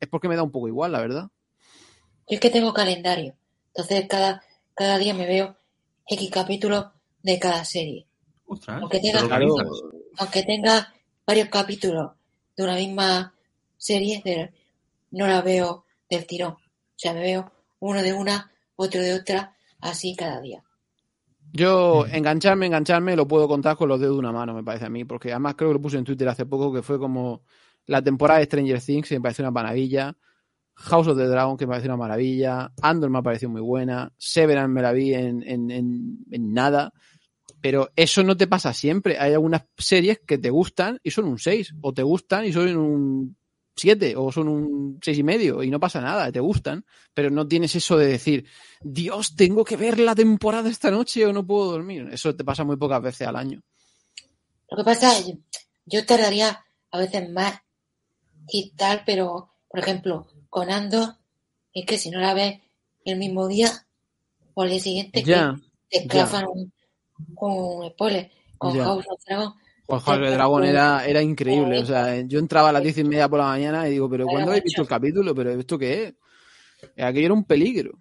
es 0.00 0.08
porque 0.08 0.28
me 0.28 0.36
da 0.36 0.42
un 0.42 0.50
poco 0.50 0.68
igual, 0.68 0.92
la 0.92 1.00
verdad. 1.00 1.28
Yo 2.28 2.34
es 2.34 2.40
que 2.40 2.50
tengo 2.50 2.72
calendario. 2.72 3.36
Entonces, 3.68 4.06
cada, 4.08 4.42
cada 4.74 4.98
día 4.98 5.14
me 5.14 5.26
veo 5.26 5.56
X 6.06 6.30
capítulos 6.30 6.86
de 7.22 7.38
cada 7.38 7.64
serie. 7.64 8.06
Ostras, 8.46 8.80
Aunque 8.80 8.98
te 9.00 9.08
tenga- 9.12 9.26
Claro. 9.26 9.54
Aunque 10.18 10.42
tenga 10.42 10.94
varios 11.26 11.48
capítulos 11.48 12.12
de 12.56 12.64
una 12.64 12.74
misma 12.76 13.34
serie, 13.76 14.22
de- 14.24 14.50
no 15.10 15.26
la 15.26 15.42
veo 15.42 15.84
del 16.08 16.26
tirón. 16.26 16.52
O 16.54 16.58
sea, 16.96 17.12
me 17.12 17.20
veo 17.20 17.52
uno 17.80 18.02
de 18.02 18.12
una, 18.12 18.50
otro 18.76 19.00
de 19.00 19.14
otra, 19.14 19.54
así 19.80 20.14
cada 20.16 20.40
día. 20.40 20.64
Yo, 21.52 22.04
Mm. 22.06 22.14
engancharme, 22.14 22.66
engancharme, 22.66 23.16
lo 23.16 23.26
puedo 23.26 23.48
contar 23.48 23.76
con 23.76 23.88
los 23.88 23.98
dedos 24.00 24.16
de 24.16 24.20
una 24.20 24.32
mano, 24.32 24.54
me 24.54 24.62
parece 24.62 24.86
a 24.86 24.90
mí, 24.90 25.04
porque 25.04 25.30
además 25.30 25.54
creo 25.56 25.70
que 25.70 25.74
lo 25.74 25.82
puse 25.82 25.96
en 25.98 26.04
Twitter 26.04 26.28
hace 26.28 26.46
poco, 26.46 26.72
que 26.72 26.82
fue 26.82 26.98
como 26.98 27.42
la 27.86 28.02
temporada 28.02 28.38
de 28.40 28.46
Stranger 28.46 28.80
Things, 28.80 29.08
que 29.08 29.14
me 29.14 29.20
pareció 29.22 29.42
una 29.44 29.50
maravilla, 29.50 30.16
House 30.74 31.08
of 31.08 31.16
the 31.16 31.24
Dragon, 31.24 31.56
que 31.56 31.66
me 31.66 31.70
pareció 31.70 31.90
una 31.90 31.96
maravilla, 31.96 32.72
Andor 32.82 33.10
me 33.10 33.18
ha 33.18 33.22
parecido 33.22 33.50
muy 33.50 33.62
buena, 33.62 34.12
Severance 34.16 34.68
me 34.72 34.82
la 34.82 34.92
vi 34.92 35.14
en, 35.14 35.42
en, 35.42 35.70
en, 35.70 36.18
en 36.30 36.52
nada, 36.52 36.92
pero 37.60 37.88
eso 37.96 38.22
no 38.22 38.36
te 38.36 38.46
pasa 38.46 38.72
siempre. 38.72 39.18
Hay 39.18 39.32
algunas 39.32 39.64
series 39.76 40.20
que 40.24 40.38
te 40.38 40.50
gustan 40.50 41.00
y 41.02 41.10
son 41.10 41.24
un 41.24 41.38
6, 41.38 41.74
o 41.80 41.92
te 41.92 42.02
gustan 42.02 42.44
y 42.44 42.52
son 42.52 42.76
un 42.76 43.36
7, 43.78 44.14
o 44.16 44.30
son 44.32 44.48
un 44.48 44.98
seis 45.02 45.18
y 45.18 45.22
medio, 45.22 45.62
y 45.62 45.70
no 45.70 45.80
pasa 45.80 46.00
nada, 46.00 46.30
te 46.32 46.40
gustan, 46.40 46.84
pero 47.14 47.30
no 47.30 47.46
tienes 47.46 47.74
eso 47.74 47.96
de 47.96 48.06
decir, 48.06 48.46
Dios, 48.80 49.36
tengo 49.36 49.64
que 49.64 49.76
ver 49.76 49.98
la 49.98 50.14
temporada 50.14 50.68
esta 50.68 50.90
noche 50.90 51.24
o 51.24 51.32
no 51.32 51.46
puedo 51.46 51.72
dormir. 51.72 52.08
Eso 52.12 52.34
te 52.34 52.44
pasa 52.44 52.64
muy 52.64 52.76
pocas 52.76 53.00
veces 53.02 53.26
al 53.26 53.36
año. 53.36 53.62
Lo 54.70 54.76
que 54.76 54.84
pasa 54.84 55.16
es, 55.18 55.32
yo 55.86 56.04
tardaría 56.04 56.64
a 56.90 56.98
veces 56.98 57.30
más 57.30 57.60
y 58.50 58.70
tal, 58.76 59.02
pero, 59.06 59.50
por 59.68 59.80
ejemplo, 59.80 60.26
con 60.50 60.70
Andor, 60.70 61.14
es 61.72 61.86
que 61.86 61.98
si 61.98 62.10
no 62.10 62.20
la 62.20 62.34
ves 62.34 62.60
el 63.04 63.18
mismo 63.18 63.48
día 63.48 63.86
o 64.54 64.62
al 64.62 64.70
día 64.70 64.80
siguiente, 64.80 65.22
Ya, 65.22 65.58
que 65.88 66.00
te 66.00 66.06
clavan 66.08 66.46
un, 66.46 66.72
un 67.36 67.90
spoiler. 67.90 68.30
Con 68.58 68.74
Ya. 68.74 68.84
House 68.84 69.06
of 69.08 69.24
Dragon, 69.24 69.54
pues 69.88 70.02
of 70.06 70.18
the 70.20 70.30
Dragon 70.30 70.64
era, 70.64 71.06
era 71.06 71.22
increíble. 71.22 71.78
O 71.80 71.86
sea, 71.86 72.20
yo 72.20 72.38
entraba 72.38 72.68
a 72.68 72.72
las 72.72 72.82
diez 72.82 72.98
y 72.98 73.04
media 73.04 73.28
por 73.28 73.38
la 73.38 73.46
mañana 73.46 73.88
y 73.88 73.92
digo, 73.92 74.08
pero 74.10 74.26
¿cuándo 74.26 74.50
habéis 74.50 74.64
visto 74.64 74.82
el 74.82 74.88
capítulo? 74.88 75.34
¿Pero 75.34 75.50
esto 75.52 75.78
qué 75.78 76.04
es? 76.04 76.14
Aquello 77.04 77.24
era 77.26 77.34
un 77.34 77.44
peligro. 77.44 77.98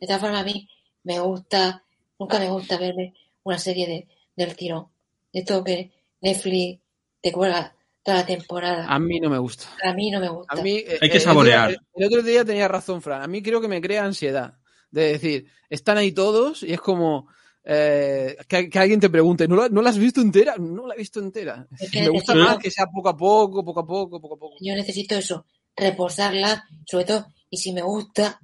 de 0.00 0.06
todas 0.06 0.20
formas, 0.22 0.40
a 0.40 0.44
mí 0.44 0.66
me 1.04 1.20
gusta, 1.20 1.84
nunca 2.18 2.38
me 2.38 2.48
gusta 2.48 2.78
verme 2.78 3.12
una 3.42 3.58
serie 3.58 3.86
de, 3.86 4.08
del 4.34 4.56
tirón. 4.56 4.86
De 5.32 5.42
todo 5.44 5.62
que 5.62 5.92
Netflix 6.22 6.80
te 7.20 7.32
cuelga 7.32 7.74
toda 8.02 8.18
la 8.18 8.26
temporada. 8.26 8.86
A 8.88 8.98
mí 8.98 9.20
no 9.20 9.28
me 9.28 9.38
gusta. 9.38 9.66
A 9.84 9.92
mí 9.92 10.10
no 10.10 10.20
me 10.20 10.28
gusta. 10.30 10.54
A 10.58 10.62
mí, 10.62 10.78
eh, 10.78 10.98
Hay 11.02 11.10
que 11.10 11.18
el 11.18 11.22
saborear. 11.22 11.68
otro 11.68 11.78
día- 11.80 11.88
El 11.96 12.06
otro 12.06 12.22
día 12.22 12.44
tenía 12.46 12.66
razón, 12.66 13.02
Fran. 13.02 13.20
A 13.22 13.26
mí 13.26 13.42
creo 13.42 13.60
que 13.60 13.68
me 13.68 13.82
crea 13.82 14.04
ansiedad. 14.06 14.54
De 14.90 15.12
decir, 15.12 15.50
están 15.68 15.98
ahí 15.98 16.12
todos 16.12 16.62
y 16.62 16.72
es 16.72 16.80
como 16.80 17.28
eh, 17.70 18.34
que, 18.48 18.70
que 18.70 18.78
alguien 18.78 18.98
te 18.98 19.10
pregunte, 19.10 19.46
¿no 19.46 19.54
la, 19.56 19.68
¿no 19.68 19.82
la 19.82 19.90
has 19.90 19.98
visto 19.98 20.22
entera? 20.22 20.56
No 20.56 20.86
la 20.86 20.94
he 20.94 20.98
visto 20.98 21.20
entera. 21.20 21.66
Es 21.78 21.90
que 21.90 22.00
me 22.00 22.08
gusta 22.08 22.34
más 22.34 22.56
que 22.56 22.70
sea 22.70 22.86
poco 22.86 23.10
a 23.10 23.16
poco, 23.16 23.62
poco 23.62 23.80
a 23.80 23.86
poco, 23.86 24.20
poco 24.22 24.34
a 24.36 24.38
poco. 24.38 24.56
Yo 24.60 24.74
necesito 24.74 25.16
eso, 25.16 25.44
reposarla, 25.76 26.64
sobre 26.86 27.04
todo, 27.04 27.26
y 27.50 27.58
si 27.58 27.72
me 27.74 27.82
gusta, 27.82 28.40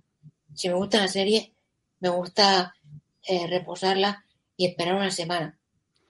si 0.55 0.69
me 0.69 0.75
gusta 0.75 0.99
la 1.01 1.09
serie, 1.09 1.55
me 2.01 2.11
gusta 2.11 2.75
eh, 3.27 3.47
reposarla 3.47 4.23
y 4.59 4.67
esperar 4.67 4.95
una 4.97 5.11
semana. 5.11 5.59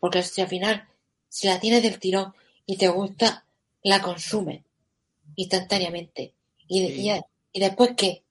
Porque 0.01 0.23
si 0.25 0.41
al 0.41 0.49
final, 0.49 0.89
si 1.29 1.47
la 1.47 1.61
tienes 1.61 1.85
del 1.85 2.01
tirón 2.01 2.35
y 2.67 2.77
te 2.77 2.89
gusta, 2.89 3.45
la 3.85 4.03
consumes 4.03 4.65
instantáneamente. 5.37 6.35
Y, 6.67 6.87
Sí. 6.89 7.11
y, 7.11 7.21
y 7.53 7.61
después, 7.61 7.91
¿qué? 7.97 8.25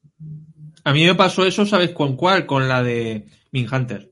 A 0.84 0.92
mí 0.92 1.06
me 1.06 1.16
pasó 1.16 1.46
eso, 1.46 1.66
¿sabes 1.66 1.92
con 1.92 2.18
cuál? 2.18 2.46
Con 2.46 2.68
la 2.68 2.84
de 2.84 3.26
Hunter. 3.54 4.12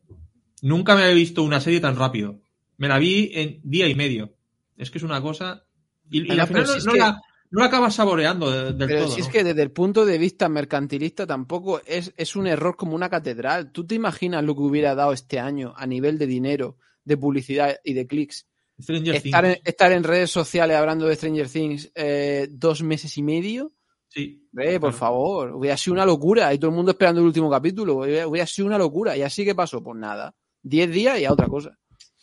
Nunca 0.62 0.96
me 0.96 1.04
había 1.04 1.16
visto 1.16 1.44
una 1.44 1.60
serie 1.60 1.80
tan 1.80 1.96
rápido. 1.96 2.40
Me 2.78 2.88
la 2.88 2.98
vi 3.00 3.32
en 3.34 3.60
día 3.64 3.88
y 3.88 3.96
medio. 3.96 4.34
Es 4.78 4.90
que 4.92 4.98
es 4.98 5.04
una 5.04 5.22
cosa. 5.22 5.66
Y, 6.10 6.30
al 6.32 6.48
final 6.48 6.64
no, 6.64 6.72
si 6.72 6.78
es 6.78 6.86
no 6.86 6.94
que- 6.94 7.00
la, 7.00 7.22
no 7.52 7.60
la 7.60 7.66
acabas 7.66 7.96
saboreando 7.96 8.50
de- 8.50 8.74
del 8.74 8.88
Pero 8.88 9.04
todo. 9.06 9.14
si 9.16 9.22
es 9.22 9.28
¿no? 9.28 9.34
que 9.34 9.44
desde 9.44 9.62
el 9.62 9.72
punto 9.72 10.06
de 10.06 10.18
vista 10.18 10.50
mercantilista 10.50 11.26
tampoco 11.28 11.82
es, 11.86 12.14
es 12.18 12.36
un 12.36 12.48
error 12.48 12.76
como 12.76 12.96
una 12.96 13.10
catedral. 13.10 13.72
¿Tú 13.72 13.86
te 13.86 13.96
imaginas 13.96 14.44
lo 14.44 14.56
que 14.56 14.62
hubiera 14.62 14.96
dado 14.96 15.14
este 15.14 15.40
año 15.40 15.74
a 15.76 15.86
nivel 15.88 16.18
de 16.18 16.28
dinero, 16.28 16.78
de 17.04 17.18
publicidad 17.18 17.76
y 17.84 17.94
de 17.94 18.08
clics? 18.08 18.48
Estar 18.78 19.46
en, 19.46 19.60
estar 19.64 19.92
en 19.92 20.04
redes 20.04 20.32
sociales 20.32 20.76
hablando 20.76 21.06
de 21.06 21.16
Stranger 21.16 21.48
Things 21.48 21.92
eh, 21.94 22.48
dos 22.50 22.82
meses 22.82 23.16
y 23.18 23.22
medio. 23.24 23.74
Sí. 24.08 24.48
Eh, 24.58 24.80
por 24.80 24.90
Claro. 24.90 24.94
favor, 24.94 25.52
hubiera 25.56 25.78
sido 25.78 25.94
una 25.94 26.06
locura. 26.06 26.52
Y 26.54 26.58
todo 26.58 26.72
el 26.72 26.76
mundo 26.76 26.92
esperando 26.92 27.22
el 27.22 27.28
último 27.28 27.50
capítulo. 27.50 27.98
Hubiera, 27.98 28.46
sido 28.48 28.68
una 28.68 28.78
locura. 28.80 29.16
Y 29.16 29.22
así 29.22 29.46
que 29.46 29.54
pasó, 29.56 29.84
pues 29.84 29.98
nada. 30.00 30.34
Diez 30.64 30.92
días 30.92 31.20
y 31.20 31.26
a 31.26 31.34
otra 31.34 31.48
cosa. 31.48 31.78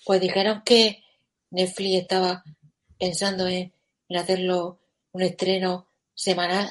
Pues 0.04 0.20
dijeron 0.20 0.62
que 0.64 1.02
Netflix 1.50 2.02
estaba 2.02 2.44
pensando 2.98 3.46
en, 3.46 3.72
en 4.08 4.16
hacerlo 4.16 4.80
un 5.12 5.22
estreno 5.22 5.88
semanal 6.14 6.68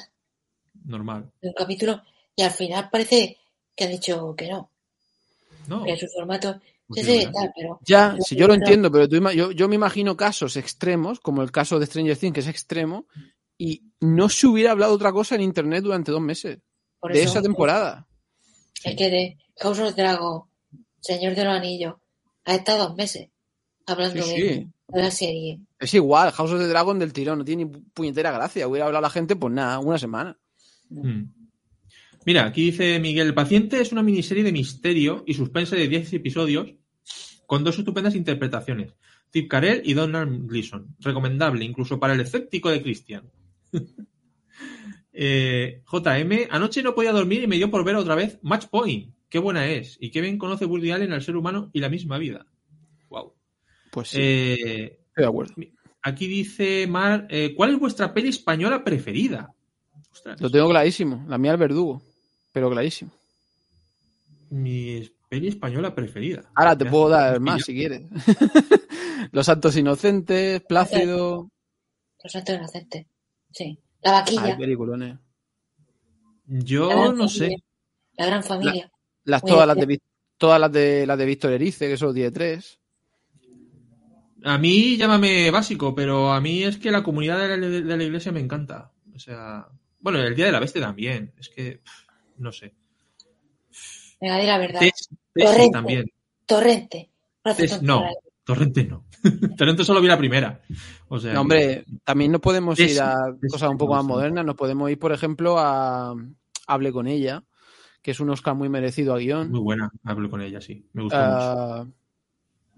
Normal. 0.84 1.30
de 1.40 1.48
un 1.48 1.54
capítulo 1.54 2.02
y 2.36 2.42
al 2.42 2.50
final 2.50 2.88
parece 2.90 3.38
que 3.76 3.84
han 3.84 3.90
dicho 3.90 4.34
que 4.36 4.48
no, 4.48 4.70
No. 5.68 5.84
que 5.84 5.96
su 5.96 6.06
formato 6.08 6.60
Pues 6.86 7.04
sí, 7.04 7.12
sí, 7.12 7.18
sí, 7.20 7.26
¿verdad? 7.26 7.32
tal, 7.40 7.52
pero 7.56 7.80
Ya, 7.86 8.14
Yo 8.16 8.22
si 8.22 8.36
yo 8.36 8.46
lo 8.46 8.54
entiendo, 8.54 8.90
pero 8.90 9.08
tú 9.08 9.16
yo, 9.32 9.50
yo 9.52 9.68
me 9.68 9.74
imagino 9.74 10.16
casos 10.16 10.56
extremos, 10.56 11.20
como 11.20 11.42
el 11.42 11.50
caso 11.52 11.78
de 11.78 11.86
Stranger 11.86 12.16
Things, 12.16 12.34
que 12.34 12.40
es 12.40 12.48
extremo, 12.48 13.06
y 13.58 13.82
no 14.00 14.28
se 14.28 14.46
hubiera 14.46 14.70
hablado 14.72 14.94
otra 14.94 15.12
cosa 15.12 15.34
en 15.34 15.42
internet 15.42 15.82
durante 15.82 16.12
dos 16.12 16.20
meses 16.20 16.58
por 17.00 17.12
de 17.12 17.20
eso 17.22 17.30
esa 17.32 17.42
temporada. 17.42 18.08
es 18.84 18.96
que 18.96 19.10
de 19.10 19.38
House 19.58 19.78
of 19.80 19.94
Dragon, 19.96 20.47
Señor 21.00 21.34
de 21.34 21.44
los 21.44 21.54
Anillos, 21.54 21.94
ha 22.44 22.54
estado 22.54 22.88
dos 22.88 22.96
meses 22.96 23.28
hablando 23.86 24.22
Sí, 24.22 24.40
de, 24.40 24.54
sí. 24.54 24.68
de 24.88 25.02
la 25.02 25.10
serie. 25.10 25.60
Es 25.78 25.94
igual, 25.94 26.30
House 26.32 26.52
of 26.52 26.58
the 26.60 26.66
Dragon 26.66 26.98
del 26.98 27.12
tirón, 27.12 27.38
no 27.38 27.44
tiene 27.44 27.64
ni 27.64 27.70
puñetera 27.94 28.32
gracia. 28.32 28.66
Hubiera 28.68 28.86
hablado 28.86 29.02
la 29.02 29.10
gente, 29.10 29.36
pues 29.36 29.52
nada, 29.52 29.78
una 29.78 29.98
semana. 29.98 30.36
Mm. 30.90 31.22
Mira, 32.26 32.44
aquí 32.46 32.64
dice 32.66 32.98
Miguel, 32.98 33.28
El 33.28 33.34
paciente 33.34 33.80
es 33.80 33.92
una 33.92 34.02
miniserie 34.02 34.44
de 34.44 34.52
misterio 34.52 35.22
y 35.26 35.34
suspense 35.34 35.76
de 35.76 35.88
10 35.88 36.12
episodios 36.14 36.74
con 37.46 37.64
dos 37.64 37.78
estupendas 37.78 38.14
interpretaciones. 38.14 38.92
Steve 39.28 39.48
Carell 39.48 39.82
y 39.84 39.94
Donald 39.94 40.46
Gleason. 40.48 40.94
Recomendable, 41.00 41.64
incluso 41.64 41.98
para 41.98 42.12
el 42.14 42.20
escéptico 42.20 42.70
de 42.70 42.82
Christian. 42.82 43.30
Eh, 45.20 45.82
JM, 45.90 46.46
anoche 46.48 46.80
no 46.80 46.94
podía 46.94 47.10
dormir 47.10 47.42
y 47.42 47.48
me 47.48 47.56
dio 47.56 47.68
por 47.72 47.82
ver 47.82 47.96
otra 47.96 48.14
vez 48.14 48.38
Match 48.42 48.66
Point. 48.66 49.12
Qué 49.28 49.38
buena 49.38 49.66
es. 49.66 49.96
Y 50.00 50.10
qué 50.10 50.20
bien 50.20 50.38
conoce 50.38 50.64
Woody 50.64 50.90
Allen 50.90 51.12
al 51.12 51.22
ser 51.22 51.36
humano 51.36 51.70
y 51.72 51.80
la 51.80 51.88
misma 51.88 52.18
vida. 52.18 52.46
Wow. 53.10 53.34
Pues 53.90 54.08
sí, 54.10 54.18
Eh, 54.20 54.98
estoy 55.08 55.22
de 55.22 55.26
acuerdo. 55.26 55.54
aquí 56.02 56.26
dice 56.26 56.86
Mar, 56.86 57.26
eh, 57.30 57.54
¿cuál 57.54 57.70
es 57.72 57.78
vuestra 57.78 58.12
peli 58.14 58.28
española 58.28 58.84
preferida? 58.84 59.52
Ostras. 60.12 60.40
Lo 60.40 60.50
tengo 60.50 60.68
clarísimo. 60.68 61.24
La 61.28 61.38
mía 61.38 61.52
el 61.52 61.58
verdugo, 61.58 62.02
pero 62.52 62.70
clarísimo. 62.70 63.10
Mi 64.50 65.08
peli 65.28 65.48
española 65.48 65.94
preferida. 65.94 66.50
Ahora 66.54 66.76
te 66.76 66.86
puedo 66.86 67.10
dar 67.10 67.34
es 67.34 67.40
más 67.40 67.62
si 67.64 67.74
quieres. 67.74 68.02
Los 69.32 69.44
Santos 69.46 69.76
Inocentes, 69.76 70.62
Plácido. 70.62 71.50
Los 72.22 72.32
Santos 72.32 72.56
Inocentes. 72.56 73.06
Sí. 73.52 73.78
La 74.02 74.12
vaquilla. 74.12 74.44
Hay 74.44 74.56
peliculones. 74.56 75.18
Yo 76.46 77.12
no 77.12 77.28
sé. 77.28 77.56
La 78.16 78.26
gran 78.26 78.42
familia. 78.42 78.90
Las, 79.28 79.42
todas, 79.42 79.66
las 79.66 79.76
de, 79.76 80.00
todas 80.38 80.58
las 80.58 80.72
de 80.72 81.06
las 81.06 81.18
de 81.18 81.26
Víctor 81.26 81.52
Erice, 81.52 81.86
que 81.86 81.96
solo 81.96 82.14
tiene 82.14 82.30
tres. 82.30 82.80
A 84.42 84.56
mí 84.56 84.96
llámame 84.96 85.50
básico, 85.50 85.94
pero 85.94 86.32
a 86.32 86.40
mí 86.40 86.62
es 86.62 86.78
que 86.78 86.90
la 86.90 87.02
comunidad 87.02 87.38
de 87.38 87.56
la, 87.58 87.68
de 87.68 87.96
la 87.96 88.04
iglesia 88.04 88.32
me 88.32 88.40
encanta. 88.40 88.90
O 89.14 89.18
sea, 89.18 89.68
bueno, 90.00 90.20
el 90.20 90.34
Día 90.34 90.46
de 90.46 90.52
la 90.52 90.60
Bestia 90.60 90.80
también. 90.80 91.32
Es 91.38 91.48
que, 91.50 91.82
no 92.38 92.52
sé. 92.52 92.74
Venga, 94.20 94.38
di 94.38 94.46
la 94.46 94.58
verdad. 94.58 94.80
Torrente. 95.34 95.70
también. 95.72 96.12
Torrente. 96.46 97.10
No. 97.82 98.04
Torrente 98.44 98.84
no. 98.84 99.04
Torrente 99.58 99.84
solo 99.84 100.00
vi 100.00 100.08
la 100.08 100.16
primera. 100.16 100.62
O 101.08 101.18
sea, 101.18 101.34
No, 101.34 101.42
hombre, 101.42 101.84
también 102.04 102.32
nos 102.32 102.40
podemos 102.40 102.78
ir 102.80 103.00
a 103.00 103.14
cosas 103.50 103.70
un 103.70 103.76
poco 103.76 103.94
más 103.94 104.04
modernas. 104.04 104.44
Nos 104.44 104.56
podemos 104.56 104.90
ir, 104.90 104.98
por 104.98 105.12
ejemplo, 105.12 105.58
a 105.58 106.14
Hable 106.66 106.92
con 106.92 107.06
ella, 107.06 107.42
que 108.08 108.12
es 108.12 108.20
un 108.20 108.30
Oscar 108.30 108.54
muy 108.54 108.70
merecido 108.70 109.12
a 109.14 109.18
guion. 109.18 109.50
muy 109.50 109.60
buena. 109.60 109.90
Hablo 110.02 110.30
con 110.30 110.40
ella, 110.40 110.62
sí. 110.62 110.82
Me 110.94 111.02
gusta 111.02 111.18
mucho. 111.26 111.60
Ah, 111.60 111.86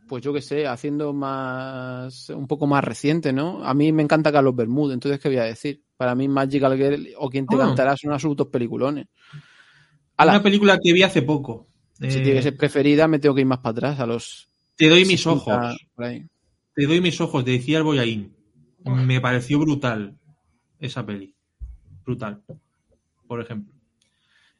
pues 0.08 0.24
yo 0.24 0.32
qué 0.32 0.42
sé, 0.42 0.66
haciendo 0.66 1.12
más 1.12 2.30
un 2.30 2.48
poco 2.48 2.66
más 2.66 2.82
reciente, 2.82 3.32
¿no? 3.32 3.62
A 3.64 3.72
mí 3.72 3.92
me 3.92 4.02
encanta 4.02 4.32
Carlos 4.32 4.56
Bermúdez, 4.56 4.94
entonces, 4.94 5.20
¿qué 5.20 5.28
voy 5.28 5.38
a 5.38 5.44
decir? 5.44 5.84
Para 5.96 6.16
mí, 6.16 6.26
Magical 6.26 6.76
Girl 6.76 7.08
o 7.16 7.30
Quien 7.30 7.46
te 7.46 7.54
Ah. 7.54 7.58
cantará 7.60 7.96
son 7.96 8.12
absolutos 8.12 8.48
peliculones. 8.48 9.06
Ala, 10.16 10.32
Una 10.32 10.42
película 10.42 10.78
que 10.82 10.92
vi 10.92 11.04
hace 11.04 11.22
poco. 11.22 11.68
si 12.00 12.06
Eh, 12.06 12.10
tiene 12.10 12.32
que 12.34 12.42
ser 12.42 12.56
preferida, 12.56 13.06
me 13.06 13.20
tengo 13.20 13.36
que 13.36 13.42
ir 13.42 13.46
más 13.46 13.58
para 13.60 13.70
atrás, 13.70 14.00
a 14.00 14.06
los. 14.06 14.48
te 14.74 14.88
doy 14.88 15.04
mis 15.04 15.22
60, 15.22 15.30
ojos. 15.68 15.76
Te 16.74 16.86
doy 16.86 17.00
mis 17.00 17.20
ojos, 17.20 17.44
de 17.44 17.56
Ciar 17.60 17.84
Boyain. 17.84 18.34
Me 18.84 19.20
pareció 19.20 19.60
brutal 19.60 20.16
esa 20.80 21.06
peli. 21.06 21.36
Brutal. 22.04 22.42
Por 23.28 23.40
ejemplo. 23.40 23.72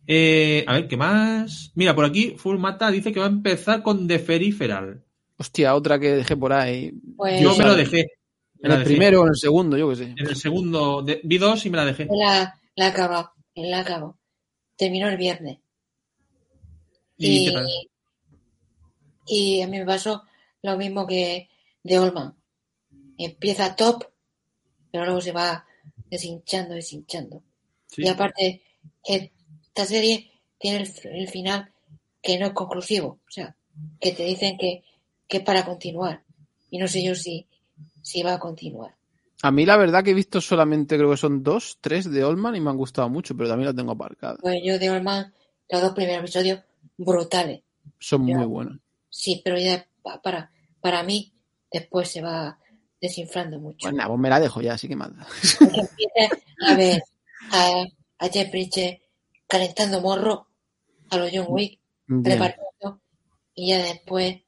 Eh, 0.06 0.64
a 0.66 0.74
ver, 0.74 0.88
¿qué 0.88 0.96
más? 0.96 1.70
Mira, 1.74 1.94
por 1.94 2.04
aquí 2.04 2.34
Full 2.36 2.58
Mata 2.58 2.90
dice 2.90 3.12
que 3.12 3.20
va 3.20 3.26
a 3.26 3.30
empezar 3.30 3.82
con 3.82 4.08
The 4.08 4.18
Peripheral. 4.18 5.04
Hostia, 5.36 5.74
otra 5.74 5.98
que 5.98 6.10
dejé 6.16 6.36
por 6.36 6.52
ahí. 6.52 6.92
Pues 7.16 7.40
Yo 7.40 7.56
me 7.56 7.64
lo 7.64 7.74
dejé. 7.74 8.06
Me 8.62 8.66
En 8.66 8.68
la 8.68 8.74
el 8.74 8.80
dejé. 8.80 8.90
primero 8.90 9.20
o 9.20 9.24
en 9.24 9.30
el 9.30 9.36
segundo, 9.36 9.76
yo 9.78 9.88
qué 9.90 9.96
sé. 9.96 10.04
En 10.16 10.26
el 10.26 10.36
segundo. 10.36 11.02
de- 11.02 11.20
vi 11.24 11.38
dos 11.38 11.64
y 11.64 11.70
me 11.70 11.76
la 11.76 11.84
dejé. 11.84 12.06
la, 12.10 12.58
la 12.76 12.86
acabo. 12.88 13.30
La 13.54 13.80
acabo. 13.80 14.18
Terminó 14.76 15.08
el 15.08 15.16
viernes. 15.16 15.58
¿Y 17.16 17.46
qué 17.46 17.52
tal? 17.52 17.66
y 19.26 19.60
a 19.62 19.68
mí 19.68 19.78
me 19.78 19.84
pasó 19.86 20.24
lo 20.62 20.76
mismo 20.76 21.06
que 21.06 21.48
de 21.84 21.98
Olman. 21.98 22.34
Empieza 23.16 23.76
top, 23.76 24.04
pero 24.90 25.04
luego 25.04 25.20
se 25.20 25.32
va 25.32 25.64
deshinchando, 26.10 26.74
deshinchando. 26.74 27.42
Sí. 27.86 28.02
Y 28.04 28.08
aparte, 28.08 28.62
esta 29.74 29.86
serie 29.86 30.30
tiene 30.58 30.78
el, 30.82 30.92
el 31.16 31.28
final 31.28 31.72
que 32.22 32.38
no 32.38 32.46
es 32.46 32.52
conclusivo. 32.52 33.18
O 33.26 33.30
sea, 33.30 33.56
que 34.00 34.12
te 34.12 34.24
dicen 34.24 34.58
que, 34.58 34.82
que 35.28 35.38
es 35.38 35.42
para 35.42 35.64
continuar. 35.64 36.22
Y 36.70 36.78
no 36.78 36.86
sé 36.88 37.02
yo 37.02 37.14
si, 37.14 37.46
si 38.02 38.22
va 38.22 38.34
a 38.34 38.38
continuar. 38.38 38.94
A 39.42 39.50
mí 39.50 39.64
la 39.64 39.76
verdad 39.78 40.04
que 40.04 40.10
he 40.10 40.14
visto 40.14 40.40
solamente, 40.40 40.96
creo 40.98 41.10
que 41.10 41.16
son 41.16 41.42
dos, 41.42 41.78
tres 41.80 42.10
de 42.10 42.22
Olman 42.24 42.54
y 42.56 42.60
me 42.60 42.68
han 42.70 42.76
gustado 42.76 43.08
mucho, 43.08 43.34
pero 43.36 43.48
también 43.48 43.66
las 43.68 43.76
tengo 43.76 43.92
aparcadas. 43.92 44.38
Pues 44.42 44.60
yo 44.62 44.78
de 44.78 44.90
Olman, 44.90 45.32
los 45.70 45.80
dos 45.80 45.92
primeros 45.92 46.20
episodios, 46.24 46.60
brutales. 46.98 47.62
Son 47.98 48.20
muy 48.22 48.44
buenos. 48.44 48.76
Sí, 49.08 49.40
pero 49.42 49.58
ya 49.58 49.86
pa- 50.02 50.20
para, 50.20 50.50
para 50.80 51.02
mí, 51.02 51.32
después 51.72 52.10
se 52.10 52.20
va 52.20 52.58
desinflando 53.00 53.58
mucho. 53.58 53.78
Pues 53.80 53.94
nada, 53.94 54.08
pues 54.08 54.20
me 54.20 54.28
la 54.28 54.40
dejo 54.40 54.60
ya, 54.60 54.74
así 54.74 54.88
que 54.88 54.96
más. 54.96 55.16
da. 55.16 55.26
Porque 55.58 55.80
empieza 55.80 56.36
a 56.66 56.74
ver 56.76 57.02
a, 57.50 57.84
a 58.18 58.28
Jeff 58.28 58.50
Bridges 58.50 58.99
calentando 59.50 60.00
morro 60.00 60.46
a 61.10 61.18
los 61.18 61.30
John 61.32 61.46
Wick, 61.48 61.78
Bien. 62.06 62.24
repartiendo, 62.24 63.00
y 63.54 63.70
ya 63.70 63.78
después, 63.78 64.42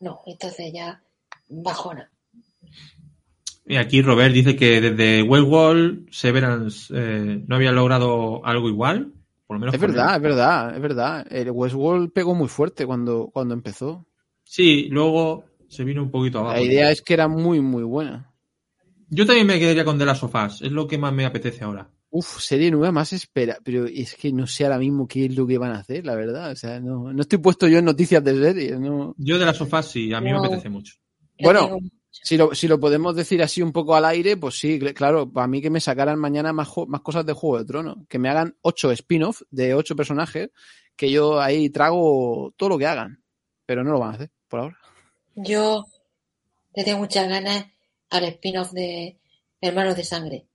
no, 0.00 0.20
entonces 0.26 0.72
ya 0.72 1.02
bajona. 1.48 2.10
Y 3.66 3.76
aquí 3.76 4.00
Robert 4.00 4.32
dice 4.32 4.56
que 4.56 4.80
desde 4.80 5.22
Westworld, 5.22 6.08
Severance 6.10 6.92
eh, 6.96 7.44
no 7.46 7.56
había 7.56 7.72
logrado 7.72 8.44
algo 8.46 8.68
igual. 8.68 9.12
Por 9.46 9.56
lo 9.56 9.60
menos 9.60 9.74
Es 9.74 9.80
verdad, 9.80 10.10
él. 10.10 10.16
es 10.16 10.22
verdad, 10.22 10.74
es 10.76 10.80
verdad. 10.80 11.26
El 11.30 11.50
Westworld 11.50 12.12
pegó 12.12 12.34
muy 12.34 12.48
fuerte 12.48 12.86
cuando, 12.86 13.28
cuando 13.32 13.52
empezó. 13.54 14.06
Sí, 14.44 14.88
luego 14.90 15.44
se 15.68 15.84
vino 15.84 16.02
un 16.02 16.10
poquito 16.10 16.38
abajo. 16.38 16.54
La 16.56 16.62
idea 16.62 16.90
es 16.90 17.02
que 17.02 17.12
era 17.14 17.28
muy, 17.28 17.60
muy 17.60 17.82
buena. 17.82 18.32
Yo 19.10 19.26
también 19.26 19.46
me 19.46 19.58
quedaría 19.58 19.84
con 19.84 19.98
The 19.98 20.06
Last 20.06 20.22
of 20.22 20.34
Us. 20.34 20.62
Es 20.62 20.72
lo 20.72 20.86
que 20.86 20.98
más 20.98 21.12
me 21.12 21.26
apetece 21.26 21.64
ahora. 21.64 21.90
Uf, 22.10 22.40
serie 22.40 22.70
nueva 22.70 22.90
más 22.90 23.12
espera, 23.12 23.58
pero 23.62 23.86
es 23.86 24.14
que 24.14 24.32
no 24.32 24.46
sé 24.46 24.64
ahora 24.64 24.78
mismo 24.78 25.06
qué 25.06 25.26
es 25.26 25.36
lo 25.36 25.46
que 25.46 25.58
van 25.58 25.72
a 25.72 25.80
hacer, 25.80 26.06
la 26.06 26.14
verdad. 26.14 26.52
O 26.52 26.56
sea, 26.56 26.80
no, 26.80 27.12
no 27.12 27.20
estoy 27.22 27.38
puesto 27.38 27.68
yo 27.68 27.78
en 27.78 27.84
noticias 27.84 28.24
de 28.24 28.34
series, 28.40 28.80
no. 28.80 29.14
Yo 29.18 29.38
The 29.38 29.44
Last 29.44 29.60
of 29.60 29.72
Us 29.74 29.86
sí, 29.86 30.12
a 30.14 30.20
mí 30.20 30.30
No. 30.32 30.40
me 30.40 30.46
apetece 30.46 30.68
mucho. 30.70 30.94
Bueno, 31.40 31.78
Si 32.10 32.36
lo, 32.38 32.54
si 32.54 32.66
lo 32.66 32.80
podemos 32.80 33.14
decir 33.14 33.42
así 33.42 33.60
un 33.62 33.70
poco 33.72 33.94
al 33.94 34.04
aire, 34.06 34.36
pues 34.38 34.58
sí, 34.58 34.80
cl- 34.80 34.94
claro, 34.94 35.30
para 35.30 35.46
mí 35.46 35.60
que 35.60 35.70
me 35.70 35.80
sacaran 35.80 36.18
mañana 36.18 36.52
más, 36.52 36.68
más 36.88 37.02
cosas 37.02 37.24
de 37.26 37.32
Juego 37.34 37.58
de 37.58 37.64
Tronos, 37.66 37.98
que 38.08 38.18
me 38.18 38.28
hagan 38.30 38.56
ocho 38.62 38.90
spin-off 38.90 39.42
de 39.50 39.74
ocho 39.74 39.94
personajes, 39.94 40.50
que 40.96 41.10
yo 41.12 41.38
ahí 41.40 41.68
trago 41.70 42.52
todo 42.56 42.70
lo 42.70 42.78
que 42.78 42.86
hagan, 42.86 43.22
pero 43.66 43.84
no 43.84 43.92
lo 43.92 44.00
van 44.00 44.12
a 44.12 44.14
hacer 44.14 44.30
por 44.48 44.60
ahora. 44.60 44.78
yo 45.36 45.84
le 46.74 46.82
tengo 46.84 46.98
muchas 47.00 47.28
ganas 47.28 47.66
al 48.10 48.24
spin-off 48.24 48.72
de 48.72 49.18
Hermanos 49.60 49.94
de 49.94 50.04
Sangre. 50.04 50.46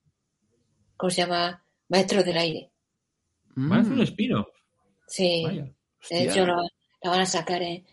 ¿Cómo 1.04 1.12
se 1.12 1.18
llama? 1.24 1.62
Maestros 1.90 2.24
del 2.24 2.38
Aire. 2.38 2.70
A 3.58 3.60
Mm, 3.60 3.92
un 3.92 4.02
spin-off. 4.04 4.48
Sí, 5.06 5.44
Vaya. 5.44 5.70
de 6.10 6.24
hecho 6.24 6.46
lo, 6.46 6.56
lo 6.56 7.12
van 7.12 7.20
a 7.20 7.26
sacar 7.26 7.62
en, 7.62 7.84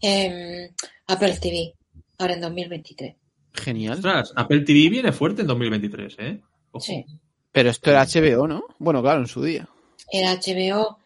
en 0.00 0.72
Apple 1.08 1.36
TV, 1.40 1.74
ahora 2.20 2.34
en 2.34 2.40
2023. 2.40 3.16
Genial. 3.52 3.94
Ostras, 3.94 4.32
Apple 4.36 4.60
TV 4.60 4.88
viene 4.90 5.10
fuerte 5.10 5.40
en 5.42 5.48
2023, 5.48 6.16
¿eh? 6.20 6.40
Ojo. 6.70 6.84
Sí. 6.84 7.04
Pero 7.50 7.70
esto 7.70 7.90
era 7.90 8.06
HBO, 8.06 8.46
¿no? 8.46 8.62
Bueno, 8.78 9.02
claro, 9.02 9.22
en 9.22 9.26
su 9.26 9.42
día. 9.42 9.68
El 10.12 10.24
HBO 10.26 10.98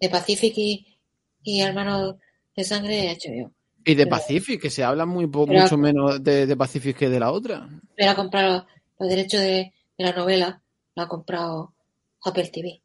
de 0.00 0.08
Pacific 0.10 0.52
y, 0.56 0.98
y 1.44 1.60
Hermanos 1.60 2.16
de 2.56 2.64
Sangre 2.64 2.96
de 2.96 3.12
HBO. 3.12 3.52
Y 3.84 3.94
de 3.94 4.04
Pero- 4.04 4.10
Pacific, 4.10 4.60
que 4.60 4.70
se 4.70 4.82
habla 4.82 5.06
muy 5.06 5.28
po- 5.28 5.46
Pero- 5.46 5.60
mucho 5.62 5.78
menos 5.78 6.24
de, 6.24 6.44
de 6.44 6.56
Pacific 6.56 6.96
que 6.96 7.08
de 7.08 7.20
la 7.20 7.30
otra. 7.30 7.68
Pero 7.96 8.10
ha 8.10 8.16
comprado 8.16 8.52
los, 8.52 8.64
los 8.98 9.08
derechos 9.08 9.40
de, 9.40 9.46
de 9.48 9.72
la 9.98 10.12
novela, 10.12 10.62
lo 10.94 11.02
ha 11.02 11.08
comprado 11.08 11.74
Apple 12.24 12.50
TV. 12.52 12.82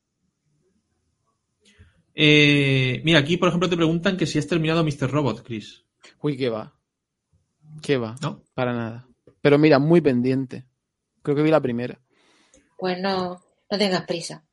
Eh, 2.14 3.02
mira, 3.04 3.20
aquí, 3.20 3.38
por 3.38 3.50
ejemplo, 3.50 3.70
te 3.70 3.78
preguntan 3.78 4.18
que 4.18 4.26
si 4.26 4.38
has 4.38 4.48
terminado 4.48 4.84
Mr. 4.84 5.10
Robot, 5.10 5.44
Chris. 5.44 5.86
Uy, 6.22 6.38
¿qué 6.38 6.50
va? 6.50 6.74
¿Qué 7.82 7.98
va? 7.98 8.16
¿No? 8.22 8.44
Para 8.54 8.74
nada. 8.74 9.08
Pero 9.42 9.58
mira, 9.58 9.80
muy 9.80 10.02
pendiente. 10.02 10.66
Creo 11.22 11.36
que 11.36 11.44
vi 11.44 11.52
la 11.52 11.62
primera. 11.62 12.00
Pues 12.78 13.00
no, 13.00 13.42
no 13.70 13.78
tengas 13.78 14.06
prisa. 14.06 14.44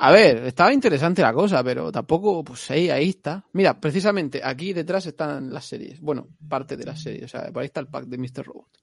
A 0.00 0.12
ver, 0.12 0.44
estaba 0.46 0.72
interesante 0.72 1.22
la 1.22 1.32
cosa, 1.32 1.62
pero 1.64 1.90
tampoco, 1.90 2.44
pues 2.44 2.70
ahí, 2.70 2.88
ahí 2.88 3.08
está. 3.08 3.44
Mira, 3.52 3.80
precisamente 3.80 4.40
aquí 4.44 4.72
detrás 4.72 5.06
están 5.06 5.52
las 5.52 5.64
series. 5.64 6.00
Bueno, 6.00 6.28
parte 6.48 6.76
de 6.76 6.84
las 6.84 7.00
series. 7.00 7.24
O 7.24 7.28
sea, 7.28 7.50
por 7.52 7.62
ahí 7.62 7.66
está 7.66 7.80
el 7.80 7.88
pack 7.88 8.04
de 8.04 8.18
Mr. 8.18 8.44
Robot. 8.44 8.77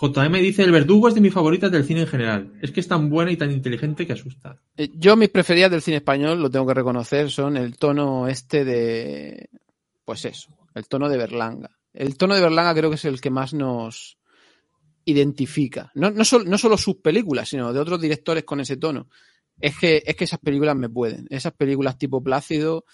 JM 0.00 0.32
dice, 0.40 0.62
el 0.64 0.72
verdugo 0.72 1.08
es 1.08 1.14
de 1.14 1.20
mis 1.20 1.32
favoritas 1.32 1.70
del 1.70 1.84
cine 1.84 2.02
en 2.02 2.06
general. 2.06 2.52
Es 2.60 2.72
que 2.72 2.80
es 2.80 2.88
tan 2.88 3.08
buena 3.08 3.30
y 3.30 3.36
tan 3.36 3.52
inteligente 3.52 4.06
que 4.06 4.12
asusta. 4.12 4.60
Eh, 4.76 4.90
Yo 4.94 5.16
mis 5.16 5.28
preferidas 5.28 5.70
del 5.70 5.82
cine 5.82 5.98
español, 5.98 6.42
lo 6.42 6.50
tengo 6.50 6.66
que 6.66 6.74
reconocer, 6.74 7.30
son 7.30 7.56
el 7.56 7.76
tono 7.76 8.26
este 8.26 8.64
de... 8.64 9.48
Pues 10.04 10.24
eso, 10.24 10.50
el 10.74 10.86
tono 10.88 11.08
de 11.08 11.16
Berlanga. 11.16 11.70
El 11.92 12.16
tono 12.16 12.34
de 12.34 12.40
Berlanga 12.40 12.74
creo 12.74 12.90
que 12.90 12.96
es 12.96 13.04
el 13.04 13.20
que 13.20 13.30
más 13.30 13.54
nos 13.54 14.18
identifica. 15.04 15.90
No, 15.94 16.10
no, 16.10 16.24
no 16.44 16.58
solo 16.58 16.76
sus 16.76 16.96
películas, 16.96 17.48
sino 17.48 17.72
de 17.72 17.80
otros 17.80 18.00
directores 18.00 18.44
con 18.44 18.60
ese 18.60 18.76
tono. 18.76 19.08
Es 19.60 19.78
que, 19.78 20.02
es 20.04 20.16
que 20.16 20.24
esas 20.24 20.40
películas 20.40 20.76
me 20.76 20.88
pueden. 20.88 21.26
Esas 21.30 21.52
películas 21.52 21.98
tipo 21.98 22.22
Plácido 22.22 22.84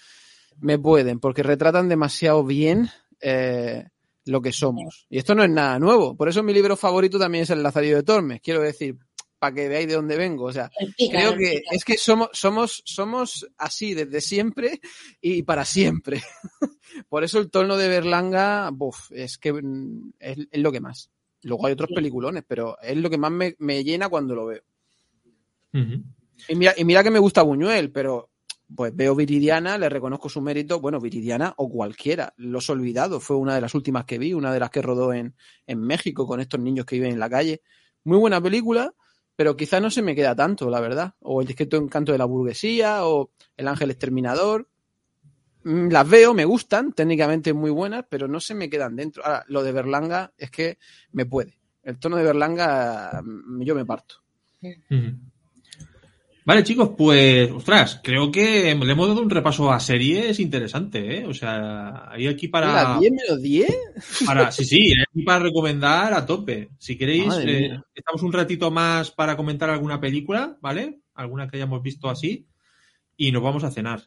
me 0.59 0.77
pueden, 0.77 1.19
porque 1.19 1.43
retratan 1.43 1.89
demasiado 1.89 2.43
bien 2.43 2.89
eh, 3.21 3.87
lo 4.25 4.41
que 4.41 4.51
somos. 4.51 5.05
Y 5.09 5.17
esto 5.17 5.35
no 5.35 5.43
es 5.43 5.49
nada 5.49 5.79
nuevo. 5.79 6.15
Por 6.15 6.29
eso 6.29 6.43
mi 6.43 6.53
libro 6.53 6.75
favorito 6.77 7.17
también 7.19 7.43
es 7.43 7.49
El 7.49 7.63
Lazarillo 7.63 7.97
de 7.97 8.03
Tormes. 8.03 8.41
Quiero 8.41 8.61
decir, 8.61 8.97
para 9.39 9.55
que 9.55 9.67
veáis 9.67 9.87
de 9.87 9.95
dónde 9.95 10.17
vengo. 10.17 10.45
O 10.45 10.51
sea, 10.53 10.69
Creo 10.97 11.35
que 11.35 11.61
es 11.71 11.83
que 11.83 11.97
somos, 11.97 12.29
somos, 12.33 12.83
somos 12.85 13.47
así 13.57 13.93
desde 13.93 14.21
siempre 14.21 14.79
y 15.19 15.43
para 15.43 15.65
siempre. 15.65 16.21
Por 17.09 17.23
eso 17.23 17.39
el 17.39 17.49
tono 17.49 17.77
de 17.77 17.87
Berlanga, 17.87 18.69
buf, 18.71 19.11
es 19.11 19.37
que 19.37 19.53
mm, 19.53 20.13
es, 20.19 20.37
es 20.51 20.61
lo 20.61 20.71
que 20.71 20.81
más. 20.81 21.09
Luego 21.43 21.65
hay 21.65 21.73
otros 21.73 21.87
Sí. 21.89 21.95
peliculones, 21.95 22.43
pero 22.47 22.77
es 22.81 22.95
lo 22.97 23.09
que 23.09 23.17
más 23.17 23.31
me, 23.31 23.55
me 23.57 23.83
llena 23.83 24.09
cuando 24.09 24.35
lo 24.35 24.45
veo. 24.45 24.61
Y 25.73 26.55
mira, 26.55 26.73
y 26.77 26.83
mira 26.85 27.03
que 27.03 27.11
me 27.11 27.19
gusta 27.19 27.43
Buñuel, 27.43 27.91
pero 27.91 28.29
pues 28.75 28.95
veo 28.95 29.15
Viridiana, 29.15 29.77
le 29.77 29.89
reconozco 29.89 30.29
su 30.29 30.41
mérito, 30.41 30.79
bueno, 30.79 30.99
Viridiana 30.99 31.53
o 31.57 31.69
cualquiera, 31.69 32.33
Los 32.37 32.69
Olvidados 32.69 33.23
fue 33.23 33.37
una 33.37 33.55
de 33.55 33.61
las 33.61 33.75
últimas 33.75 34.05
que 34.05 34.17
vi, 34.17 34.33
una 34.33 34.53
de 34.53 34.59
las 34.59 34.69
que 34.69 34.81
rodó 34.81 35.13
en, 35.13 35.35
en 35.67 35.79
México 35.79 36.25
con 36.25 36.39
estos 36.39 36.59
niños 36.59 36.85
que 36.85 36.95
viven 36.95 37.11
en 37.11 37.19
la 37.19 37.29
calle. 37.29 37.61
Muy 38.03 38.17
buena 38.17 38.41
película, 38.41 38.93
pero 39.35 39.55
quizá 39.55 39.79
no 39.79 39.89
se 39.89 40.01
me 40.01 40.15
queda 40.15 40.35
tanto, 40.35 40.69
la 40.69 40.79
verdad. 40.79 41.15
O 41.21 41.41
El 41.41 41.47
discreto 41.47 41.77
encanto 41.77 42.11
de 42.11 42.17
la 42.17 42.25
burguesía, 42.25 43.05
o 43.05 43.31
El 43.57 43.67
ángel 43.67 43.91
exterminador. 43.91 44.67
Mm, 45.63 45.89
Las 45.89 46.09
veo, 46.09 46.33
me 46.33 46.45
gustan, 46.45 46.93
técnicamente 46.93 47.53
muy 47.53 47.71
buenas, 47.71 48.05
pero 48.09 48.27
no 48.27 48.39
se 48.39 48.55
me 48.55 48.69
quedan 48.69 48.95
dentro. 48.95 49.25
Ahora, 49.25 49.43
lo 49.47 49.63
de 49.63 49.71
Berlanga 49.71 50.33
es 50.37 50.51
que 50.51 50.77
me 51.11 51.25
puede. 51.25 51.59
El 51.83 51.97
tono 51.99 52.17
de 52.17 52.23
Berlanga, 52.23 53.21
mm, 53.23 53.63
yo 53.63 53.75
me 53.75 53.85
parto. 53.85 54.15
Vale, 56.51 56.65
chicos, 56.65 56.91
pues, 56.97 57.49
ostras, 57.49 58.01
creo 58.03 58.29
que 58.29 58.75
le 58.75 58.91
hemos 58.91 59.07
dado 59.07 59.21
un 59.21 59.29
repaso 59.29 59.71
a 59.71 59.79
series 59.79 60.37
interesante, 60.37 61.19
¿eh? 61.19 61.25
O 61.25 61.33
sea, 61.33 62.11
hay 62.11 62.27
aquí 62.27 62.49
para. 62.49 62.73
¿Las 62.73 62.99
10 62.99 63.11
menos 63.13 63.41
10? 63.41 63.69
para 64.25 64.51
sí, 64.51 64.65
sí, 64.65 64.87
hay 64.87 65.01
aquí 65.01 65.23
para 65.23 65.45
recomendar 65.45 66.13
a 66.13 66.25
tope. 66.25 66.71
Si 66.77 66.97
queréis, 66.97 67.33
eh, 67.45 67.79
estamos 67.95 68.21
un 68.23 68.33
ratito 68.33 68.69
más 68.69 69.11
para 69.11 69.37
comentar 69.37 69.69
alguna 69.69 70.01
película, 70.01 70.57
¿vale? 70.59 70.99
Alguna 71.13 71.47
que 71.47 71.55
hayamos 71.55 71.81
visto 71.81 72.09
así. 72.09 72.45
Y 73.15 73.31
nos 73.31 73.43
vamos 73.43 73.63
a 73.63 73.71
cenar. 73.71 74.03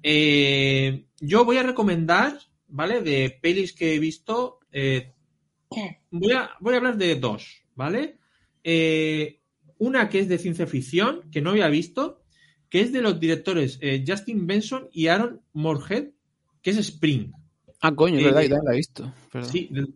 Eh, 0.00 1.06
yo 1.18 1.44
voy 1.44 1.56
a 1.56 1.64
recomendar, 1.64 2.38
¿vale? 2.68 3.00
De 3.00 3.36
pelis 3.42 3.72
que 3.72 3.96
he 3.96 3.98
visto. 3.98 4.60
eh, 4.70 5.14
voy, 6.12 6.30
a, 6.30 6.50
voy 6.60 6.74
a 6.74 6.76
hablar 6.76 6.96
de 6.96 7.16
dos, 7.16 7.60
¿vale? 7.74 8.18
Eh, 8.62 9.37
una 9.78 10.08
que 10.08 10.20
es 10.20 10.28
de 10.28 10.38
ciencia 10.38 10.66
ficción, 10.66 11.22
que 11.30 11.40
no 11.40 11.50
había 11.50 11.68
visto, 11.68 12.22
que 12.68 12.80
es 12.80 12.92
de 12.92 13.00
los 13.02 13.18
directores 13.18 13.78
eh, 13.80 14.04
Justin 14.06 14.46
Benson 14.46 14.88
y 14.92 15.06
Aaron 15.06 15.40
Moorhead, 15.52 16.08
que 16.62 16.70
es 16.70 16.76
Spring. 16.78 17.30
Ah, 17.80 17.94
coño, 17.94 18.18
es 18.18 18.22
Eh, 18.26 18.30
verdad, 18.32 18.60
la 18.64 18.72
he 18.72 18.76
visto. 18.76 19.12
Perdón. 19.32 19.50
Sí, 19.50 19.68
de- 19.70 19.86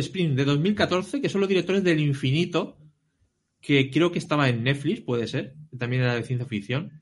Spring 0.00 0.34
de 0.34 0.44
2014, 0.44 1.20
que 1.20 1.28
son 1.28 1.40
los 1.40 1.48
directores 1.48 1.82
del 1.84 2.00
Infinito, 2.00 2.76
que 3.60 3.90
creo 3.90 4.10
que 4.12 4.18
estaba 4.18 4.48
en 4.48 4.62
Netflix, 4.64 5.00
puede 5.00 5.26
ser, 5.26 5.54
también 5.78 6.02
era 6.02 6.14
de 6.14 6.22
ciencia 6.24 6.46
ficción. 6.46 6.92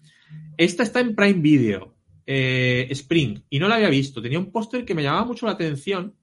Esta 0.56 0.82
está 0.82 1.01
en 1.01 1.15
Prime 1.15 1.40
Video, 1.40 1.97
eh, 2.27 2.86
Spring, 2.90 3.40
y 3.51 3.59
no 3.59 3.69
la 3.69 3.77
había 3.77 3.89
visto. 3.89 4.20
Tenía 4.23 4.39
un 4.39 4.52
póster 4.52 4.85
que 4.85 4.94
me 4.94 5.02
llamaba 5.02 5.24
mucho 5.24 5.47
la 5.47 5.52
atención 5.52 6.15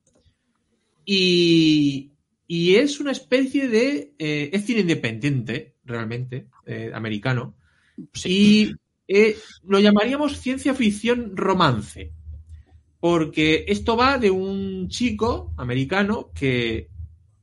y, 1.05 2.11
y 2.47 2.75
es 2.75 2.99
una 2.99 3.11
especie 3.11 3.67
de... 3.67 4.13
eh, 4.19 4.49
es 4.53 4.65
cine 4.65 4.81
independiente, 4.81 5.75
realmente, 5.91 6.47
eh, 6.65 6.91
americano, 6.93 7.55
y 8.25 8.73
eh, 9.07 9.37
lo 9.67 9.79
llamaríamos 9.79 10.39
ciencia 10.39 10.73
ficción 10.73 11.35
romance. 11.37 12.11
Porque 12.99 13.65
esto 13.67 13.97
va 13.97 14.17
de 14.19 14.29
un 14.29 14.87
chico 14.87 15.53
americano 15.57 16.31
que, 16.35 16.87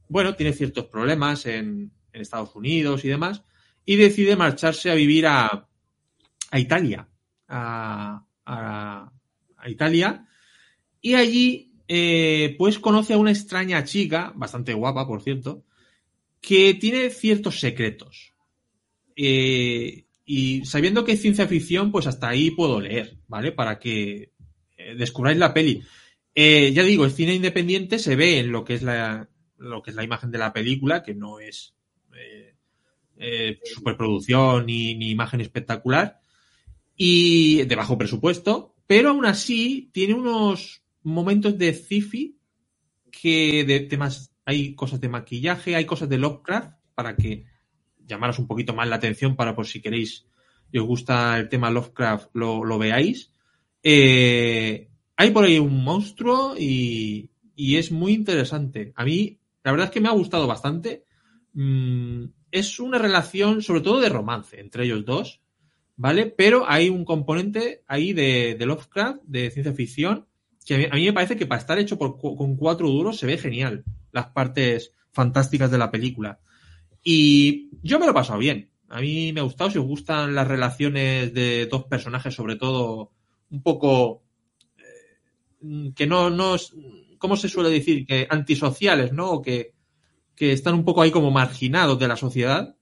bueno, 0.08 0.34
tiene 0.36 0.52
ciertos 0.52 0.86
problemas 0.86 1.46
en, 1.46 1.90
en 2.12 2.20
Estados 2.20 2.54
Unidos 2.54 3.04
y 3.04 3.08
demás, 3.08 3.42
y 3.84 3.96
decide 3.96 4.36
marcharse 4.36 4.90
a 4.90 4.94
vivir 4.94 5.26
a, 5.26 5.66
a 6.50 6.58
Italia. 6.60 7.08
A, 7.48 8.24
a- 8.46 9.12
a 9.60 9.68
Italia. 9.70 10.26
Y 11.00 11.14
allí, 11.14 11.72
eh, 11.88 12.54
pues 12.58 12.78
conoce 12.78 13.14
a 13.14 13.18
una 13.18 13.32
extraña 13.32 13.82
chica, 13.84 14.32
bastante 14.36 14.74
guapa, 14.74 15.06
por 15.06 15.22
cierto, 15.22 15.64
que 16.40 16.74
tiene 16.74 17.10
ciertos 17.10 17.60
secretos. 17.60 18.34
Eh, 19.20 20.04
y 20.24 20.64
sabiendo 20.64 21.04
que 21.04 21.12
es 21.12 21.20
ciencia 21.20 21.48
ficción, 21.48 21.90
pues 21.90 22.06
hasta 22.06 22.28
ahí 22.28 22.52
puedo 22.52 22.80
leer, 22.80 23.18
¿vale? 23.26 23.50
Para 23.50 23.80
que 23.80 24.32
eh, 24.76 24.94
descubráis 24.96 25.38
la 25.38 25.52
peli. 25.52 25.82
Eh, 26.36 26.72
ya 26.72 26.84
digo, 26.84 27.04
el 27.04 27.10
cine 27.10 27.34
independiente 27.34 27.98
se 27.98 28.14
ve 28.14 28.38
en 28.38 28.52
lo 28.52 28.64
que 28.64 28.74
es 28.74 28.82
la, 28.82 29.28
lo 29.56 29.82
que 29.82 29.90
es 29.90 29.96
la 29.96 30.04
imagen 30.04 30.30
de 30.30 30.38
la 30.38 30.52
película, 30.52 31.02
que 31.02 31.14
no 31.14 31.40
es 31.40 31.74
superproducción 33.64 34.66
ni, 34.66 34.94
ni 34.94 35.10
imagen 35.10 35.40
espectacular, 35.40 36.20
y 36.96 37.64
de 37.64 37.74
bajo 37.74 37.98
presupuesto, 37.98 38.76
pero 38.86 39.10
aún 39.10 39.26
así 39.26 39.90
tiene 39.92 40.14
unos 40.14 40.84
momentos 41.02 41.58
de 41.58 41.74
sci-fi 41.74 42.38
que 43.10 43.64
de 43.64 43.80
temas, 43.80 44.32
hay 44.44 44.76
cosas 44.76 45.00
de 45.00 45.08
maquillaje, 45.08 45.74
hay 45.74 45.84
cosas 45.86 46.08
de 46.08 46.18
Lovecraft 46.18 46.78
para 46.94 47.16
que 47.16 47.46
llamaros 48.08 48.38
un 48.38 48.48
poquito 48.48 48.74
más 48.74 48.88
la 48.88 48.96
atención 48.96 49.36
para 49.36 49.54
por 49.54 49.66
si 49.66 49.80
queréis 49.80 50.26
y 50.72 50.78
os 50.78 50.86
gusta 50.86 51.38
el 51.38 51.48
tema 51.48 51.70
Lovecraft 51.70 52.30
lo, 52.34 52.64
lo 52.64 52.78
veáis. 52.78 53.32
Eh, 53.82 54.88
hay 55.16 55.30
por 55.30 55.44
ahí 55.44 55.58
un 55.58 55.82
monstruo 55.82 56.54
y, 56.58 57.30
y 57.54 57.76
es 57.76 57.90
muy 57.90 58.12
interesante. 58.12 58.92
A 58.96 59.04
mí, 59.04 59.38
la 59.64 59.72
verdad 59.72 59.86
es 59.86 59.92
que 59.92 60.00
me 60.00 60.08
ha 60.08 60.12
gustado 60.12 60.46
bastante. 60.46 61.04
Mm, 61.54 62.24
es 62.50 62.80
una 62.80 62.98
relación, 62.98 63.62
sobre 63.62 63.80
todo 63.80 64.00
de 64.00 64.08
romance, 64.08 64.60
entre 64.60 64.84
ellos 64.84 65.04
dos, 65.04 65.40
¿vale? 65.96 66.26
Pero 66.26 66.68
hay 66.68 66.88
un 66.88 67.04
componente 67.04 67.82
ahí 67.86 68.12
de, 68.12 68.56
de 68.58 68.66
Lovecraft, 68.66 69.22
de 69.24 69.50
ciencia 69.50 69.72
ficción, 69.72 70.26
que 70.64 70.74
a 70.74 70.78
mí, 70.78 70.84
a 70.90 70.94
mí 70.94 71.06
me 71.06 71.12
parece 71.12 71.36
que 71.36 71.46
para 71.46 71.60
estar 71.60 71.78
hecho 71.78 71.98
por 71.98 72.18
con 72.18 72.56
cuatro 72.56 72.88
duros 72.88 73.18
se 73.18 73.26
ve 73.26 73.38
genial. 73.38 73.84
Las 74.12 74.26
partes 74.26 74.92
fantásticas 75.12 75.70
de 75.70 75.78
la 75.78 75.90
película. 75.90 76.40
Y 77.10 77.70
yo 77.82 77.98
me 77.98 78.04
lo 78.04 78.10
he 78.10 78.14
pasado 78.14 78.38
bien. 78.38 78.68
A 78.90 79.00
mí 79.00 79.32
me 79.32 79.40
ha 79.40 79.42
gustado. 79.42 79.70
Si 79.70 79.78
os 79.78 79.86
gustan 79.86 80.34
las 80.34 80.46
relaciones 80.46 81.32
de 81.32 81.64
dos 81.64 81.84
personajes, 81.84 82.34
sobre 82.34 82.56
todo 82.56 83.12
un 83.48 83.62
poco 83.62 84.24
eh, 84.76 85.92
que 85.96 86.06
no, 86.06 86.28
no 86.28 86.56
es, 86.56 86.74
¿cómo 87.16 87.38
se 87.38 87.48
suele 87.48 87.70
decir? 87.70 88.04
Que 88.04 88.26
antisociales, 88.28 89.14
¿no? 89.14 89.30
O 89.30 89.40
que, 89.40 89.72
que 90.36 90.52
están 90.52 90.74
un 90.74 90.84
poco 90.84 91.00
ahí 91.00 91.10
como 91.10 91.30
marginados 91.30 91.98
de 91.98 92.08
la 92.08 92.16
sociedad. 92.16 92.76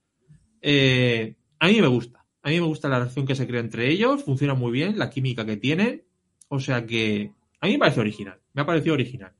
Eh, 0.61 1.37
a 1.59 1.67
mí 1.69 1.79
me 1.79 1.87
gusta. 1.87 2.25
A 2.41 2.49
mí 2.49 2.59
me 2.59 2.67
gusta 2.67 2.89
la 2.89 2.99
relación 2.99 3.25
que 3.25 3.35
se 3.35 3.47
crea 3.47 3.61
entre 3.61 3.89
ellos. 3.89 4.25
Funciona 4.25 4.55
muy 4.55 4.73
bien, 4.73 4.99
la 4.99 5.09
química 5.09 5.45
que 5.45 5.55
tienen. 5.55 6.03
O 6.49 6.59
sea 6.59 6.85
que 6.85 7.31
a 7.61 7.67
mí 7.67 7.71
me 7.71 7.79
parece 7.79 8.01
original. 8.01 8.41
Me 8.51 8.63
ha 8.63 8.65
parecido 8.65 8.93
original. 8.93 9.31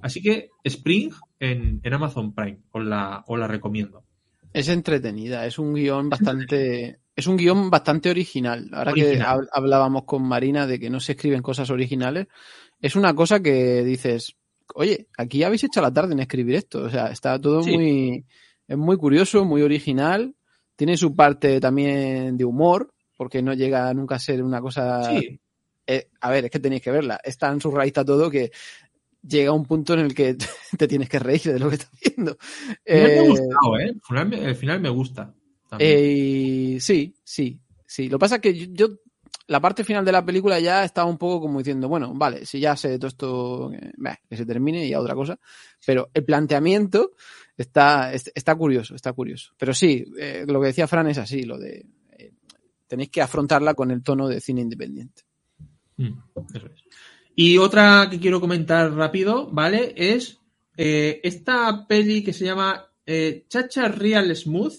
Así 0.00 0.22
que 0.22 0.48
Spring 0.64 1.12
en, 1.38 1.80
en 1.82 1.92
Amazon 1.92 2.34
Prime. 2.34 2.60
Os 2.70 2.86
la, 2.86 3.22
os 3.26 3.38
la 3.38 3.46
recomiendo. 3.46 4.06
Es 4.52 4.68
entretenida, 4.68 5.46
es 5.46 5.58
un 5.58 5.74
guion 5.74 6.08
bastante. 6.08 6.98
Es 7.14 7.26
un 7.26 7.36
guion 7.36 7.70
bastante 7.70 8.10
original. 8.10 8.68
Ahora 8.72 8.92
que 8.92 9.04
Original. 9.04 9.48
hablábamos 9.52 10.04
con 10.04 10.22
Marina 10.22 10.66
de 10.66 10.78
que 10.80 10.90
no 10.90 11.00
se 11.00 11.12
escriben 11.12 11.42
cosas 11.42 11.70
originales, 11.70 12.26
es 12.80 12.96
una 12.96 13.14
cosa 13.14 13.40
que 13.40 13.84
dices, 13.84 14.36
oye, 14.74 15.08
aquí 15.18 15.42
habéis 15.42 15.64
hecho 15.64 15.82
la 15.82 15.92
tarde 15.92 16.14
en 16.14 16.20
escribir 16.20 16.54
esto. 16.56 16.84
O 16.84 16.90
sea, 16.90 17.08
está 17.08 17.38
todo 17.40 17.62
Sí. 17.62 17.72
muy. 17.76 18.24
Es 18.66 18.76
muy 18.78 18.96
curioso, 18.96 19.44
muy 19.44 19.62
original. 19.62 20.34
Tiene 20.76 20.96
su 20.96 21.14
parte 21.14 21.60
también 21.60 22.36
de 22.36 22.44
humor, 22.44 22.92
porque 23.16 23.42
no 23.42 23.52
llega 23.52 23.92
nunca 23.92 24.14
a 24.14 24.18
ser 24.20 24.42
una 24.42 24.60
cosa. 24.60 25.04
Sí, 25.04 25.40
Eh, 25.86 26.08
a 26.20 26.30
ver, 26.30 26.44
es 26.44 26.50
que 26.52 26.60
tenéis 26.60 26.82
que 26.82 26.90
verla. 26.92 27.18
Es 27.24 27.36
tan 27.36 27.60
surrealista 27.60 28.04
todo 28.04 28.30
que 28.30 28.52
llega 29.22 29.52
un 29.52 29.64
punto 29.66 29.94
en 29.94 30.00
el 30.00 30.14
que 30.14 30.36
te 30.78 30.88
tienes 30.88 31.08
que 31.08 31.18
reír 31.18 31.42
de 31.42 31.58
lo 31.58 31.68
que 31.68 31.76
estás 31.76 31.90
viendo. 32.00 32.36
me 32.86 33.02
ha 33.02 33.22
Eh, 33.22 33.26
gustado, 33.28 33.78
¿eh? 33.78 33.84
El 33.90 34.00
final, 34.02 34.28
me- 34.28 34.44
el 34.44 34.56
final 34.56 34.80
me 34.80 34.88
gusta. 34.88 35.34
eh, 35.78 36.78
sí, 36.80 37.14
sí, 37.24 37.60
sí. 37.86 38.08
Lo 38.08 38.18
que 38.18 38.20
pasa 38.20 38.36
es 38.36 38.40
que 38.42 38.54
yo, 38.54 38.66
yo- 38.70 38.96
la 39.46 39.60
parte 39.60 39.82
final 39.82 40.04
de 40.04 40.12
la 40.12 40.24
película 40.24 40.60
ya 40.60 40.84
estaba 40.84 41.10
un 41.10 41.18
poco 41.18 41.40
como 41.40 41.58
diciendo, 41.58 41.88
bueno, 41.88 42.12
vale, 42.14 42.46
si 42.46 42.60
ya 42.60 42.76
sé 42.76 42.98
todo 42.98 43.08
esto, 43.08 43.72
eh, 43.72 43.92
bah, 43.96 44.16
que 44.28 44.36
se 44.36 44.46
termine 44.46 44.86
y 44.86 44.92
a 44.92 45.00
otra 45.00 45.14
cosa. 45.16 45.38
Pero 45.84 46.08
el 46.14 46.24
planteamiento 46.24 47.12
está, 47.56 48.12
es- 48.12 48.30
está 48.34 48.54
curioso, 48.54 48.94
está 48.94 49.12
curioso. 49.12 49.52
Pero 49.58 49.74
sí, 49.74 50.04
eh, 50.18 50.44
lo 50.46 50.60
que 50.60 50.68
decía 50.68 50.86
Fran 50.86 51.08
es 51.08 51.18
así, 51.18 51.42
lo 51.42 51.58
de 51.58 51.84
eh, 52.16 52.32
tenéis 52.86 53.10
que 53.10 53.22
afrontarla 53.22 53.74
con 53.74 53.90
el 53.90 54.02
tono 54.04 54.28
de 54.28 54.40
cine 54.40 54.60
independiente. 54.60 55.22
Mm, 55.96 56.12
eso 56.54 56.66
es. 56.66 56.84
Y 57.34 57.58
otra 57.58 58.08
que 58.10 58.20
quiero 58.20 58.40
comentar 58.40 58.92
rápido, 58.92 59.48
¿vale? 59.50 59.94
Es 59.96 60.38
eh, 60.76 61.20
esta 61.22 61.86
peli 61.86 62.22
que 62.22 62.32
se 62.32 62.44
llama 62.44 62.90
eh, 63.06 63.44
Chacha 63.48 63.88
Real 63.88 64.34
Smooth, 64.34 64.74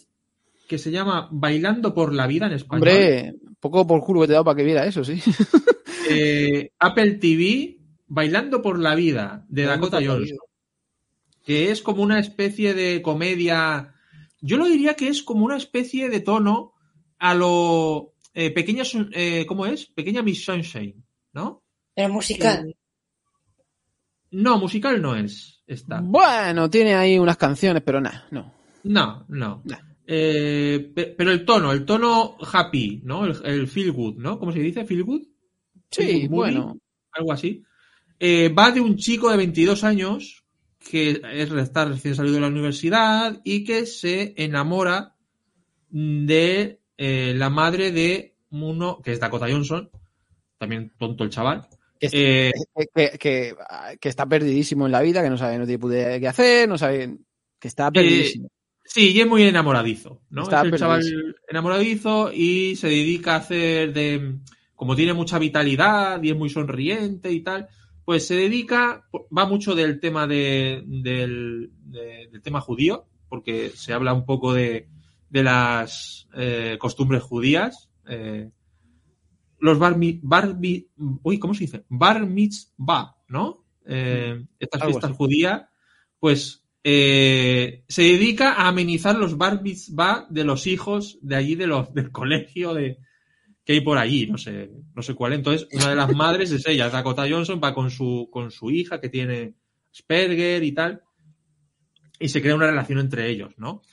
que 0.68 0.78
se 0.78 0.92
llama 0.92 1.28
Bailando 1.32 1.94
por 1.94 2.14
la 2.14 2.28
Vida 2.28 2.48
en 2.48 2.54
español. 2.54 2.88
Hombre, 2.88 3.36
poco 3.60 3.86
por 3.86 4.02
culo 4.02 4.22
que 4.22 4.28
te 4.28 4.32
he 4.32 4.36
dado 4.36 4.46
para 4.46 4.56
que 4.56 4.64
viera 4.64 4.86
eso, 4.86 5.04
sí. 5.04 5.22
Eh, 6.14 6.72
Apple 6.80 7.14
TV, 7.14 7.78
Bailando 8.08 8.62
por 8.62 8.80
la 8.80 8.96
Vida, 8.96 9.46
de 9.48 9.64
Dakota 9.64 10.00
Johnson. 10.04 10.40
Que 11.46 11.72
es 11.72 11.82
como 11.82 12.04
una 12.04 12.20
especie 12.20 12.74
de 12.74 13.02
comedia. 13.02 13.94
Yo 14.42 14.58
lo 14.58 14.66
diría 14.66 14.96
que 14.96 15.08
es 15.08 15.24
como 15.24 15.46
una 15.46 15.56
especie 15.56 16.10
de 16.10 16.20
tono 16.20 16.74
a 17.18 17.34
lo. 17.34 18.14
Eh, 18.34 18.52
pequeña, 18.52 18.84
eh, 19.14 19.46
¿Cómo 19.48 19.66
es? 19.66 19.86
Pequeña 19.86 20.22
Miss 20.22 20.44
Sunshine, 20.44 21.02
¿no? 21.32 21.64
Pero 21.96 22.10
musical. 22.14 22.76
No, 24.32 24.58
musical 24.58 25.02
no 25.02 25.16
es. 25.16 25.62
Esta. 25.68 26.02
Bueno, 26.02 26.70
tiene 26.70 26.96
ahí 26.96 27.18
unas 27.18 27.38
canciones, 27.38 27.82
pero 27.86 28.02
nada, 28.02 28.28
no. 28.32 28.54
No, 28.84 29.26
no. 29.30 29.62
Nah. 29.66 29.78
Eh, 30.06 30.92
pe- 30.94 31.14
pero 31.18 31.32
el 31.32 31.46
tono, 31.46 31.72
el 31.72 31.86
tono 31.86 32.36
happy, 32.52 33.02
¿no? 33.06 33.26
El, 33.26 33.38
el 33.46 33.68
feel 33.68 33.92
good, 33.92 34.16
¿no? 34.18 34.38
¿Cómo 34.40 34.52
se 34.52 34.60
dice? 34.60 34.84
¿Feel 34.86 35.04
good? 35.04 35.22
Sí, 35.90 36.04
Feel 36.04 36.28
Good 36.28 36.30
Movie, 36.36 36.54
bueno. 36.56 36.78
algo 37.14 37.32
así. 37.32 37.64
Eh, 38.20 38.50
va 38.50 38.72
de 38.72 38.82
un 38.82 38.98
chico 38.98 39.30
de 39.32 39.38
22 39.38 39.84
años 39.84 40.44
que 40.80 41.22
es, 41.34 41.52
está 41.52 41.86
recién 41.86 42.16
salido 42.16 42.36
de 42.36 42.42
la 42.42 42.48
universidad 42.48 43.40
y 43.44 43.64
que 43.64 43.86
se 43.86 44.34
enamora 44.36 45.16
de 45.90 46.82
eh, 46.98 47.34
la 47.36 47.50
madre 47.50 47.92
de 47.92 48.36
uno, 48.50 49.00
que 49.02 49.14
es 49.14 49.20
Dakota 49.20 49.48
Johnson, 49.50 49.90
también 50.58 50.92
tonto 50.98 51.24
el 51.24 51.30
chaval. 51.30 51.68
Que 52.02 52.10
Eh, 52.12 52.52
Que, 52.76 52.88
que- 53.12 53.18
que- 53.20 53.56
que 54.00 54.10
está 54.10 54.26
perdidísimo 54.26 54.86
en 54.88 54.92
la 54.92 55.02
vida, 55.02 55.22
que 55.24 55.30
no 55.30 55.38
sabe, 55.38 55.58
no 55.58 55.66
tiene 55.66 55.80
puta 55.80 56.20
qué 56.20 56.28
hacer, 56.28 56.68
no 56.68 56.78
sabe. 56.78 57.18
Que 57.60 57.68
está 57.68 57.92
perdidísimo. 57.92 58.50
Sí, 58.84 59.12
y 59.12 59.22
es 59.22 59.28
muy 59.28 59.44
enamoradizo, 59.44 60.22
¿no? 60.32 60.42
Está 60.44 60.62
es 60.66 60.74
el 60.74 60.80
chaval 60.80 61.04
enamoradizo 61.48 62.32
y 62.34 62.76
se 62.76 62.88
dedica 62.88 63.34
a 63.36 63.38
hacer 63.38 63.94
de. 63.94 64.36
Como 64.76 64.96
tiene 64.96 65.14
mucha 65.14 65.38
vitalidad 65.38 66.22
y 66.24 66.32
es 66.32 66.36
muy 66.36 66.50
sonriente 66.50 67.32
y 67.32 67.42
tal, 67.42 67.68
pues 68.04 68.26
se 68.26 68.36
dedica. 68.36 69.06
Va 69.38 69.46
mucho 69.46 69.76
del 69.76 70.00
tema 70.00 70.26
de, 70.26 70.82
del, 70.88 71.70
de- 71.86 72.30
del 72.32 72.42
tema 72.42 72.60
judío, 72.62 73.06
porque 73.30 73.70
se 73.76 73.94
habla 73.94 74.14
un 74.14 74.26
poco 74.26 74.54
de, 74.54 74.88
de 75.30 75.44
las 75.44 76.28
eh, 76.36 76.78
costumbres 76.80 77.22
judías. 77.22 77.90
eh, 78.10 78.50
los 79.62 79.80
bar, 79.80 79.96
bar 80.22 80.58
uy, 81.24 81.40
¿cómo 81.40 81.54
se 81.54 81.66
dice? 81.66 81.86
Bar 81.88 82.26
mitzvah, 82.26 83.16
¿no? 83.30 83.66
Eh, 83.86 84.44
estas 84.60 84.82
Algo 84.82 84.94
fiestas 84.94 85.12
así. 85.12 85.18
judías, 85.18 85.62
pues 86.20 86.66
eh, 86.84 87.84
se 87.88 88.02
dedica 88.02 88.54
a 88.54 88.68
amenizar 88.68 89.16
los 89.16 89.38
bar 89.38 89.62
mitzvah 89.62 90.26
de 90.30 90.44
los 90.44 90.66
hijos 90.68 91.20
de 91.22 91.36
allí, 91.36 91.56
de 91.56 91.68
los, 91.68 91.94
del 91.94 92.12
colegio 92.12 92.74
de, 92.74 92.98
que 93.64 93.74
hay 93.74 93.82
por 93.82 94.00
allí, 94.00 94.26
no 94.26 94.38
sé, 94.38 94.72
no 94.96 95.04
sé 95.04 95.14
cuál. 95.14 95.34
Entonces, 95.34 95.68
una 95.72 95.90
de 95.90 95.96
las 95.96 96.14
madres 96.14 96.52
es 96.52 96.66
ella, 96.66 96.90
Dakota 96.90 97.30
Johnson, 97.30 97.62
va 97.64 97.74
con 97.76 97.92
su, 97.92 98.30
con 98.32 98.50
su 98.50 98.72
hija 98.72 99.00
que 99.00 99.10
tiene 99.10 99.56
Asperger 99.94 100.64
y 100.64 100.72
tal, 100.72 101.04
y 102.20 102.30
se 102.30 102.42
crea 102.42 102.56
una 102.56 102.68
relación 102.68 102.98
entre 102.98 103.30
ellos, 103.30 103.54
¿no? 103.58 103.84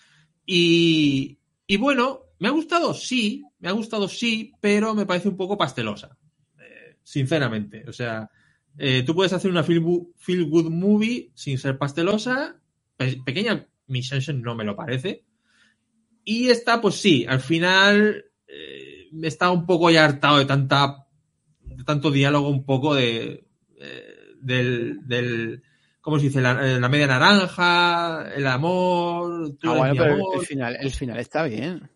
Y, 0.46 1.38
y 1.66 1.76
bueno, 1.76 2.27
me 2.39 2.48
ha 2.48 2.52
gustado, 2.52 2.94
sí, 2.94 3.43
me 3.59 3.69
ha 3.69 3.73
gustado, 3.73 4.09
sí, 4.09 4.52
pero 4.60 4.94
me 4.94 5.06
parece 5.06 5.28
un 5.28 5.36
poco 5.36 5.56
pastelosa, 5.59 6.16
eh, 6.59 6.97
sinceramente. 7.02 7.85
O 7.89 7.93
sea, 7.93 8.31
eh, 8.77 9.02
tú 9.05 9.15
puedes 9.15 9.32
hacer 9.32 9.51
una 9.51 9.65
feel, 9.65 9.81
good 9.81 10.70
movie 10.70 11.31
sin 11.35 11.59
ser 11.59 11.78
pastelosa, 11.78 12.56
pe- 12.97 13.20
pequeña 13.24 13.66
Miss 13.89 14.12
no 14.35 14.55
me 14.55 14.65
lo 14.65 14.77
parece. 14.77 15.24
Y 16.24 16.48
esta, 16.48 16.81
pues 16.81 16.97
sí, 16.97 17.24
al 17.28 17.40
final 17.40 18.24
eh, 18.47 19.09
está 19.23 19.51
un 19.51 19.66
poco 19.66 19.90
ya 19.90 20.05
hartado 20.05 20.39
de 20.39 20.44
tanta 20.44 21.06
de 21.62 21.85
tanto 21.85 22.10
diálogo 22.10 22.48
un 22.48 22.65
poco 22.65 22.94
de 22.94 23.47
eh, 23.81 24.15
del, 24.40 25.06
del 25.06 25.62
¿cómo 26.01 26.19
se 26.19 26.27
dice? 26.27 26.40
La, 26.40 26.55
la 26.55 26.89
media 26.89 27.06
naranja, 27.06 28.31
el 28.35 28.47
amor, 28.47 29.56
tú 29.59 29.70
Ah, 29.70 29.77
bueno, 29.78 29.94
pero 29.97 30.15
amor. 30.15 30.35
el 30.40 30.47
final, 30.47 30.77
el 30.81 30.90
final 30.90 31.19
está 31.19 31.44
bien. 31.44 31.89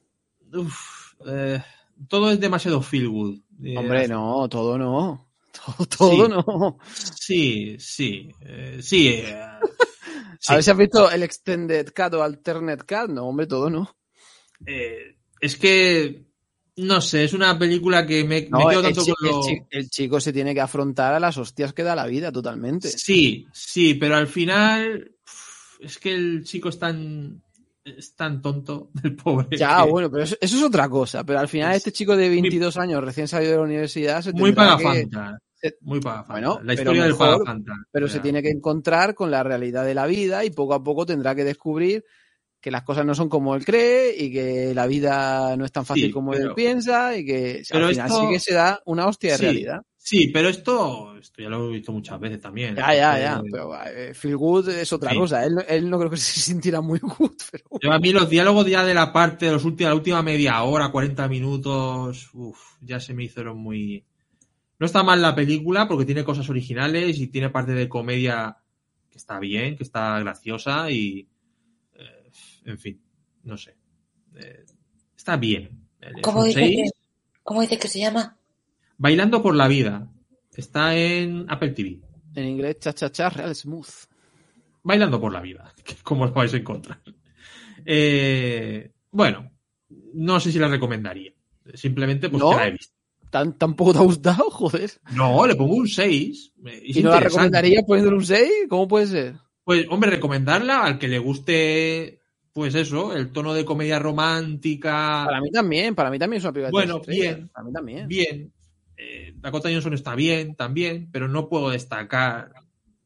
Uf, 0.52 1.14
eh, 1.26 1.62
todo 2.08 2.30
es 2.30 2.40
demasiado 2.40 2.82
feel 2.82 3.08
good. 3.08 3.38
Eh, 3.62 3.76
Hombre, 3.76 4.08
no, 4.08 4.48
todo 4.48 4.76
no. 4.78 5.28
Todo, 5.52 5.86
todo 5.86 6.26
Sí. 6.26 6.30
no. 6.30 6.78
Sí, 6.92 7.76
sí, 7.78 8.30
eh, 8.40 8.78
sí. 8.80 9.22
sí. 9.22 9.22
A 10.48 10.54
ver 10.54 10.64
si 10.64 10.70
has 10.70 10.76
visto 10.76 11.10
el 11.10 11.22
Extended 11.22 11.92
Cut 11.94 12.14
o 12.14 12.22
Alternate 12.22 12.84
Cut. 12.84 13.10
No, 13.10 13.26
hombre, 13.26 13.46
todo 13.46 13.68
no. 13.70 13.94
Eh, 14.66 15.18
es 15.40 15.56
que, 15.56 16.24
no 16.76 17.00
sé, 17.02 17.24
es 17.24 17.32
una 17.34 17.56
película 17.58 18.06
que 18.06 18.24
me, 18.24 18.40
me 18.42 18.48
No, 18.48 18.66
quedo 18.68 18.82
tanto 18.82 19.04
con 19.04 19.14
lo... 19.20 19.46
el 19.46 19.66
el 19.70 19.90
chico 19.90 20.18
se 20.20 20.32
tiene 20.32 20.54
que 20.54 20.60
afrontar 20.62 21.12
a 21.14 21.20
las 21.20 21.36
hostias 21.36 21.72
que 21.74 21.82
da 21.84 21.94
la 21.94 22.06
vida 22.06 22.32
totalmente. 22.32 22.88
Sí, 22.88 23.46
sí, 23.52 23.94
pero 23.94 24.16
al 24.16 24.26
final 24.26 25.12
es 25.80 25.98
que 25.98 26.14
el 26.14 26.44
chico 26.44 26.70
es 26.70 26.78
tan, 26.78 27.42
es 27.84 28.14
tan 28.14 28.40
tonto 28.42 28.90
del 29.02 29.16
pobre. 29.16 29.56
Ya, 29.56 29.82
que- 29.84 29.90
bueno, 29.90 30.10
pero 30.10 30.24
eso, 30.24 30.36
eso 30.40 30.56
es 30.56 30.62
otra 30.62 30.88
cosa. 30.88 31.24
Pero 31.24 31.38
al 31.38 31.48
final 31.48 31.72
Es 31.72 31.78
este 31.78 31.92
chico 31.92 32.16
de 32.16 32.28
22 32.28 32.76
años 32.76 33.02
recién 33.04 33.28
salido 33.28 33.52
de 33.52 33.56
la 33.58 33.64
universidad 33.64 34.22
se 34.22 34.32
Muy 34.32 34.50
que- 34.50 34.56
pagafanta. 34.56 35.38
se- 35.54 35.76
Muy 35.80 36.00
pagafanta. 36.00 36.32
Bueno, 36.32 36.60
la 36.64 36.74
historia 36.74 37.04
del 37.04 37.14
pagafanta. 37.16 37.72
pero 37.90 38.08
se 38.08 38.20
tiene 38.20 38.42
que 38.42 38.50
encontrar 38.50 39.14
con 39.14 39.30
la 39.30 39.42
realidad 39.42 39.84
de 39.84 39.94
la 39.94 40.06
vida 40.06 40.44
y 40.44 40.50
poco 40.50 40.74
a 40.74 40.82
poco 40.82 41.06
tendrá 41.06 41.34
que 41.34 41.44
descubrir 41.44 42.04
que 42.60 42.70
las 42.70 42.84
cosas 42.84 43.04
no 43.04 43.12
son 43.14 43.28
como 43.28 43.56
él 43.56 43.64
cree 43.64 44.14
y 44.16 44.32
que 44.32 44.72
la 44.72 44.86
vida 44.86 45.56
no 45.56 45.64
es 45.64 45.72
tan 45.72 45.84
fácil 45.84 46.04
Sí, 46.06 46.10
como 46.12 46.30
pero- 46.30 46.50
él 46.50 46.54
piensa 46.54 47.16
y 47.16 47.24
que 47.26 47.62
pero 47.68 47.86
al 47.86 47.92
final 47.92 48.06
esto- 48.08 48.20
sí 48.20 48.28
que 48.32 48.38
se 48.38 48.54
da 48.54 48.80
una 48.86 49.06
hostia 49.08 49.32
de 49.32 49.38
Sí. 49.38 49.42
realidad. 49.44 49.82
Sí, 50.04 50.28
pero 50.32 50.48
esto, 50.48 51.16
esto 51.16 51.40
ya 51.42 51.48
lo 51.48 51.68
he 51.70 51.74
visto 51.74 51.92
muchas 51.92 52.18
veces 52.18 52.40
también. 52.40 52.74
Ya, 52.74 52.92
ya, 52.92 53.18
ya. 53.20 53.32
Entonces, 53.34 53.52
Pero 53.52 53.84
eh, 53.86 54.14
Feel 54.14 54.36
Good 54.36 54.68
es 54.70 54.92
otra 54.92 55.12
Sí. 55.12 55.16
cosa. 55.16 55.44
Él, 55.44 55.64
él 55.68 55.88
no 55.88 55.96
creo 55.96 56.10
que 56.10 56.16
se 56.16 56.40
sintiera 56.40 56.80
muy 56.80 56.98
good, 56.98 57.30
pero 57.52 57.64
Yo 57.80 57.92
a 57.92 58.00
mí 58.00 58.10
los 58.10 58.28
diálogos 58.28 58.66
ya 58.66 58.84
de 58.84 58.94
la 58.94 59.12
parte 59.12 59.46
de 59.46 59.52
los 59.52 59.64
últimos, 59.64 59.90
la 59.90 59.94
última 59.94 60.20
media 60.20 60.60
hora, 60.64 60.90
40 60.90 61.28
minutos, 61.28 62.30
uf, 62.34 62.58
ya 62.80 62.98
se 62.98 63.14
me 63.14 63.22
hicieron 63.24 63.58
muy... 63.58 64.04
No 64.80 64.86
está 64.86 65.04
mal 65.04 65.22
la 65.22 65.36
película 65.36 65.86
porque 65.86 66.04
tiene 66.04 66.24
cosas 66.24 66.50
originales 66.50 67.20
y 67.20 67.28
tiene 67.28 67.50
parte 67.50 67.70
de 67.72 67.88
comedia 67.88 68.56
que 69.08 69.18
está 69.18 69.38
bien, 69.38 69.76
que 69.76 69.84
está 69.84 70.18
graciosa 70.18 70.90
y... 70.90 71.28
eh, 71.94 72.30
en 72.64 72.78
fin, 72.78 73.00
no 73.44 73.56
sé. 73.56 73.76
Eh, 74.34 74.64
está 75.16 75.36
bien. 75.36 75.86
¿Cómo 76.22 76.42
dice, 76.42 76.58
que, 76.60 76.84
¿Cómo 77.44 77.60
dice 77.60 77.78
que 77.78 77.86
se 77.86 78.00
llama? 78.00 78.36
Bailando 78.98 79.42
por 79.42 79.54
la 79.54 79.68
vida. 79.68 80.08
Está 80.54 80.96
en 80.96 81.46
Apple 81.48 81.70
TV. 81.70 82.00
en 82.34 82.44
inglés 82.46 82.78
cha 82.80 82.92
cha 82.92 83.10
cha 83.10 83.28
real 83.30 83.54
smooth. 83.54 83.88
Bailando 84.82 85.20
por 85.20 85.32
la 85.32 85.40
vida, 85.40 85.72
como 86.02 86.26
lo 86.26 86.32
vais 86.32 86.52
a 86.54 86.56
encontrar. 86.56 87.00
Eh, 87.84 88.90
bueno, 89.10 89.50
no 90.14 90.40
sé 90.40 90.52
si 90.52 90.58
la 90.58 90.68
recomendaría. 90.68 91.32
Simplemente 91.74 92.28
pues 92.28 92.42
¿No? 92.42 92.54
la 92.54 92.66
he 92.66 92.72
visto. 92.72 92.94
¿Tan, 93.30 93.56
¿Tampoco 93.56 93.92
te 93.92 93.98
ha 93.98 94.02
gustado? 94.02 94.44
Joder. 94.50 94.90
No, 95.14 95.46
le 95.46 95.54
pongo 95.54 95.74
un 95.74 95.88
6. 95.88 96.52
¿Y 96.84 97.02
no 97.02 97.10
la 97.10 97.20
recomendaría 97.20 97.82
poniéndole 97.82 98.18
un 98.18 98.26
6? 98.26 98.50
¿Cómo 98.68 98.86
puede 98.88 99.06
ser? 99.06 99.34
Pues, 99.64 99.86
hombre, 99.88 100.10
recomendarla 100.10 100.84
al 100.84 100.98
que 100.98 101.08
le 101.08 101.18
guste, 101.18 102.20
pues 102.52 102.74
eso, 102.74 103.14
el 103.16 103.32
tono 103.32 103.54
de 103.54 103.64
comedia 103.64 103.98
romántica. 103.98 105.22
Para 105.24 105.40
mí 105.40 105.50
también, 105.50 105.94
para 105.94 106.10
mí 106.10 106.18
también 106.18 106.38
es 106.38 106.44
una 106.44 106.52
película 106.52 106.72
Bueno, 106.72 107.00
bien. 107.06 107.48
Para 107.48 107.64
mí 107.64 107.72
también. 107.72 108.08
Bien. 108.08 108.52
Eh, 109.04 109.32
Dakota 109.36 109.68
Johnson 109.70 109.94
está 109.94 110.14
bien 110.14 110.54
también, 110.54 111.08
pero 111.10 111.26
no 111.28 111.48
puedo 111.48 111.70
destacar 111.70 112.52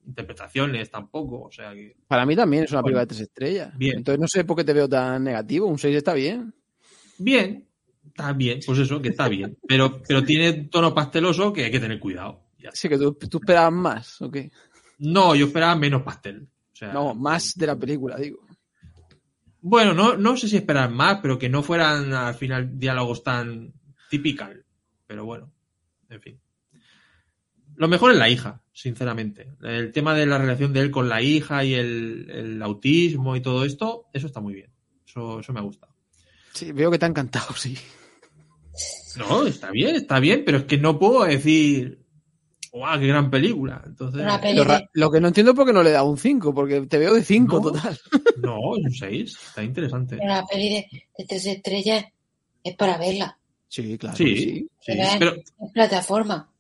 interpretaciones 0.06 0.90
tampoco. 0.90 1.42
O 1.44 1.50
sea 1.50 1.72
que. 1.72 1.96
Para 2.06 2.26
mí 2.26 2.36
también 2.36 2.64
es 2.64 2.70
una 2.72 2.80
Bueno, 2.82 2.98
película 2.98 3.00
de 3.02 3.06
tres 3.06 3.20
estrellas. 3.22 3.78
bien. 3.78 3.98
Entonces 3.98 4.20
no 4.20 4.28
sé 4.28 4.44
por 4.44 4.56
qué 4.56 4.64
te 4.64 4.72
veo 4.72 4.88
tan 4.88 5.24
negativo. 5.24 5.66
Un 5.66 5.78
6 5.78 5.96
está 5.96 6.14
bien. 6.14 6.54
Bien, 7.18 7.66
está 8.06 8.32
bien, 8.34 8.60
pues 8.64 8.78
eso, 8.78 9.00
que 9.00 9.08
está 9.08 9.28
bien. 9.28 9.56
Pero, 9.66 10.02
pero 10.06 10.22
tiene 10.22 10.52
tono 10.64 10.94
pasteloso 10.94 11.52
que 11.52 11.64
hay 11.64 11.70
que 11.70 11.80
tener 11.80 11.98
cuidado. 11.98 12.42
Ya. 12.58 12.70
Sí, 12.72 12.88
que 12.88 12.98
tú, 12.98 13.14
tú 13.14 13.38
esperabas 13.38 13.72
más, 13.72 14.20
¿ok? 14.22 14.36
No, 14.98 15.34
yo 15.34 15.46
esperaba 15.46 15.76
menos 15.76 16.02
pastel. 16.02 16.42
O 16.72 16.76
sea, 16.76 16.92
No, 16.92 17.14
más 17.14 17.54
de 17.56 17.66
la 17.66 17.76
película, 17.76 18.16
digo. 18.16 18.40
Bueno, 19.60 19.94
no, 19.94 20.16
no 20.16 20.36
sé 20.36 20.48
si 20.48 20.56
esperar 20.56 20.90
más, 20.90 21.18
pero 21.20 21.38
que 21.38 21.48
no 21.48 21.62
fueran 21.62 22.12
al 22.12 22.34
final 22.34 22.78
diálogos 22.78 23.22
tan 23.22 23.72
typical. 24.10 24.64
Pero 25.06 25.24
bueno, 25.24 25.52
en 26.10 26.20
fin. 26.20 26.40
Lo 27.76 27.88
mejor 27.88 28.12
es 28.12 28.16
la 28.18 28.28
hija, 28.30 28.62
sinceramente. 28.72 29.52
El 29.62 29.92
tema 29.92 30.14
de 30.14 30.24
la 30.26 30.38
relación 30.38 30.72
de 30.72 30.80
él 30.80 30.90
con 30.90 31.08
la 31.08 31.20
hija 31.20 31.62
y 31.64 31.74
el, 31.74 32.30
el 32.30 32.62
autismo 32.62 33.36
y 33.36 33.42
todo 33.42 33.64
esto, 33.64 34.06
eso 34.12 34.26
está 34.26 34.40
muy 34.40 34.54
bien. 34.54 34.70
Eso, 35.06 35.40
eso 35.40 35.52
me 35.52 35.60
ha 35.60 35.62
gustado. 35.62 35.94
Sí, 36.54 36.72
veo 36.72 36.90
que 36.90 36.98
te 36.98 37.04
ha 37.04 37.08
encantado, 37.08 37.54
sí. 37.54 37.76
No, 39.18 39.46
está 39.46 39.70
bien, 39.70 39.96
está 39.96 40.20
bien, 40.20 40.42
pero 40.44 40.58
es 40.58 40.64
que 40.64 40.78
no 40.78 40.98
puedo 40.98 41.24
decir, 41.24 41.98
¡guau, 42.72 42.98
qué 43.00 43.06
gran 43.06 43.30
película! 43.30 43.82
Entonces, 43.84 44.22
Lo, 44.92 45.10
que 45.10 45.20
no 45.20 45.28
entiendo 45.28 45.52
es 45.52 45.56
por 45.56 45.66
qué 45.66 45.72
no 45.72 45.82
le 45.82 45.90
da 45.90 46.02
un 46.02 46.18
5, 46.18 46.54
porque 46.54 46.82
te 46.82 46.98
veo 46.98 47.14
de 47.14 47.24
5 47.24 47.56
No. 47.56 47.62
total. 47.72 47.98
no, 48.38 48.76
es 48.76 48.84
un 48.84 48.92
6, 48.92 49.38
está 49.48 49.62
interesante. 49.62 50.18
una 50.20 50.44
peli 50.46 50.68
de, 50.70 50.86
de 51.18 51.24
tres 51.26 51.46
estrellas 51.46 52.04
es 52.62 52.74
para 52.76 52.98
verla 52.98 53.38
Sí, 53.68 53.98
claro. 53.98 54.16
Sí, 54.16 54.36
sí. 54.36 54.68
sí, 54.80 54.92
Pero- 54.96 55.18
pero, 55.18 55.34
en 55.34 55.72
plataforma. 55.72 56.52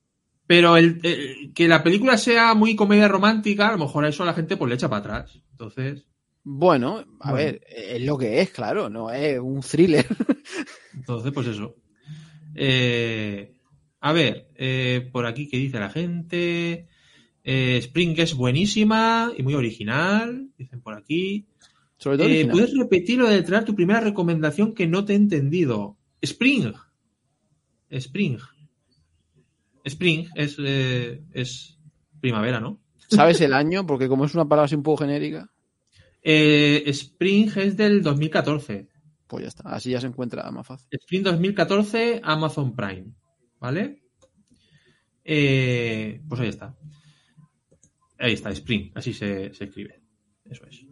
pero 0.46 0.76
el, 0.76 1.00
el- 1.02 1.52
que 1.54 1.68
la 1.68 1.82
película 1.82 2.16
sea 2.18 2.54
muy 2.54 2.74
comedia 2.76 3.08
romántica, 3.08 3.68
a 3.68 3.72
lo 3.72 3.78
mejor 3.78 4.04
a 4.04 4.08
eso 4.08 4.22
a 4.22 4.26
la 4.26 4.34
gente 4.34 4.56
pues 4.56 4.68
le 4.68 4.74
echa 4.74 4.88
para 4.88 5.00
atrás. 5.00 5.40
Entonces, 5.52 6.04
Bueno, 6.48 7.04
a 7.20 7.30
Bueno. 7.32 7.36
ver, 7.36 7.60
es 7.68 8.02
lo 8.02 8.16
que 8.16 8.40
es, 8.40 8.50
claro, 8.50 8.88
no 8.88 9.10
es 9.10 9.38
un 9.40 9.60
thriller. 9.62 10.06
entonces 10.94 11.32
pues 11.32 11.46
eso. 11.48 11.74
Eh, 12.54 13.52
a 14.00 14.12
ver, 14.12 14.48
eh, 14.54 15.08
por 15.12 15.26
aquí 15.26 15.48
que 15.48 15.56
dice 15.58 15.78
la 15.78 15.90
gente. 15.90 16.88
Eh, 17.44 17.76
Spring 17.78 18.14
es 18.18 18.34
buenísima 18.34 19.32
y 19.36 19.42
muy 19.42 19.54
original, 19.54 20.48
dicen 20.58 20.80
por 20.80 20.94
aquí. 20.94 21.46
Sobre 21.98 22.18
todo 22.18 22.28
Eh. 22.28 22.46
¿Puedes 22.50 22.76
repetir 22.76 23.18
lo 23.18 23.28
de 23.28 23.42
traer 23.42 23.64
tu 23.64 23.74
primera 23.74 24.00
recomendación 24.00 24.74
que 24.74 24.86
no 24.86 25.04
te 25.04 25.12
he 25.12 25.16
entendido? 25.16 25.96
Spring. 26.20 26.72
Spring. 27.90 28.38
Spring 29.84 30.26
es, 30.34 30.56
eh, 30.58 31.22
es 31.32 31.78
primavera, 32.20 32.60
¿no? 32.60 32.80
¿Sabes 33.08 33.40
el 33.40 33.52
año? 33.54 33.86
Porque 33.86 34.08
como 34.08 34.24
es 34.24 34.34
una 34.34 34.44
palabra 34.48 34.66
así 34.66 34.74
un 34.74 34.82
poco 34.82 35.04
genérica, 35.04 35.50
Eh, 36.22 36.82
Spring 36.86 37.50
es 37.56 37.76
del 37.76 38.02
2014. 38.02 38.88
pues 39.28 39.42
ya 39.42 39.48
está. 39.48 39.62
Así 39.70 39.90
ya 39.90 40.00
se 40.00 40.08
encuentra 40.08 40.50
más 40.50 40.66
fácil. 40.66 40.88
Spring 40.90 41.22
2014, 41.22 42.20
Amazon 42.24 42.74
Prime. 42.74 43.12
¿Vale? 43.60 44.02
Eh, 45.24 46.20
pues 46.28 46.40
ahí 46.40 46.48
está. 46.48 46.76
Ahí 48.18 48.32
está, 48.32 48.50
Spring. 48.50 48.90
Así 48.94 49.12
se, 49.12 49.52
se 49.54 49.64
escribe. 49.64 50.00
Eso 50.44 50.64
es. 50.66 50.84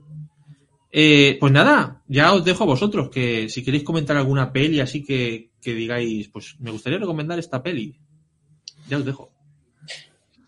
Eh, 0.93 1.37
pues 1.41 1.53
nada, 1.53 2.03
ya 2.07 2.33
os 2.33 2.45
dejo 2.45 2.63
a 2.63 2.67
vosotros 2.69 3.11
que 3.11 3.49
si 3.49 3.65
queréis 3.65 3.83
comentar 3.83 4.17
alguna 4.17 4.53
peli 4.53 4.79
así 4.81 5.03
que, 5.03 5.51
que 5.65 5.75
digáis, 5.75 6.29
pues 6.29 6.57
me 6.61 6.71
gustaría 6.71 6.99
recomendar 6.99 7.39
esta 7.39 7.63
peli. 7.63 7.99
Ya 8.89 8.99
os 8.99 9.05
dejo. 9.05 9.33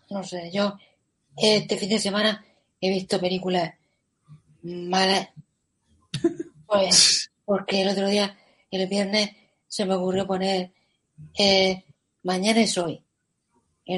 No 0.09 0.23
sé, 0.23 0.51
yo 0.53 0.77
este 1.35 1.75
fin 1.77 1.89
de 1.89 1.99
semana 1.99 2.45
he 2.79 2.89
visto 2.89 3.19
películas 3.19 3.73
malas. 4.61 5.29
Pues, 6.69 7.31
porque 7.45 7.81
el 7.81 7.87
otro 7.87 8.09
día, 8.09 8.37
el 8.71 8.89
viernes, 8.89 9.29
se 9.69 9.85
me 9.85 9.93
ocurrió 9.93 10.27
poner 10.27 10.73
eh, 11.39 11.81
Mañana 12.23 12.59
es 12.59 12.77
hoy. 12.77 13.01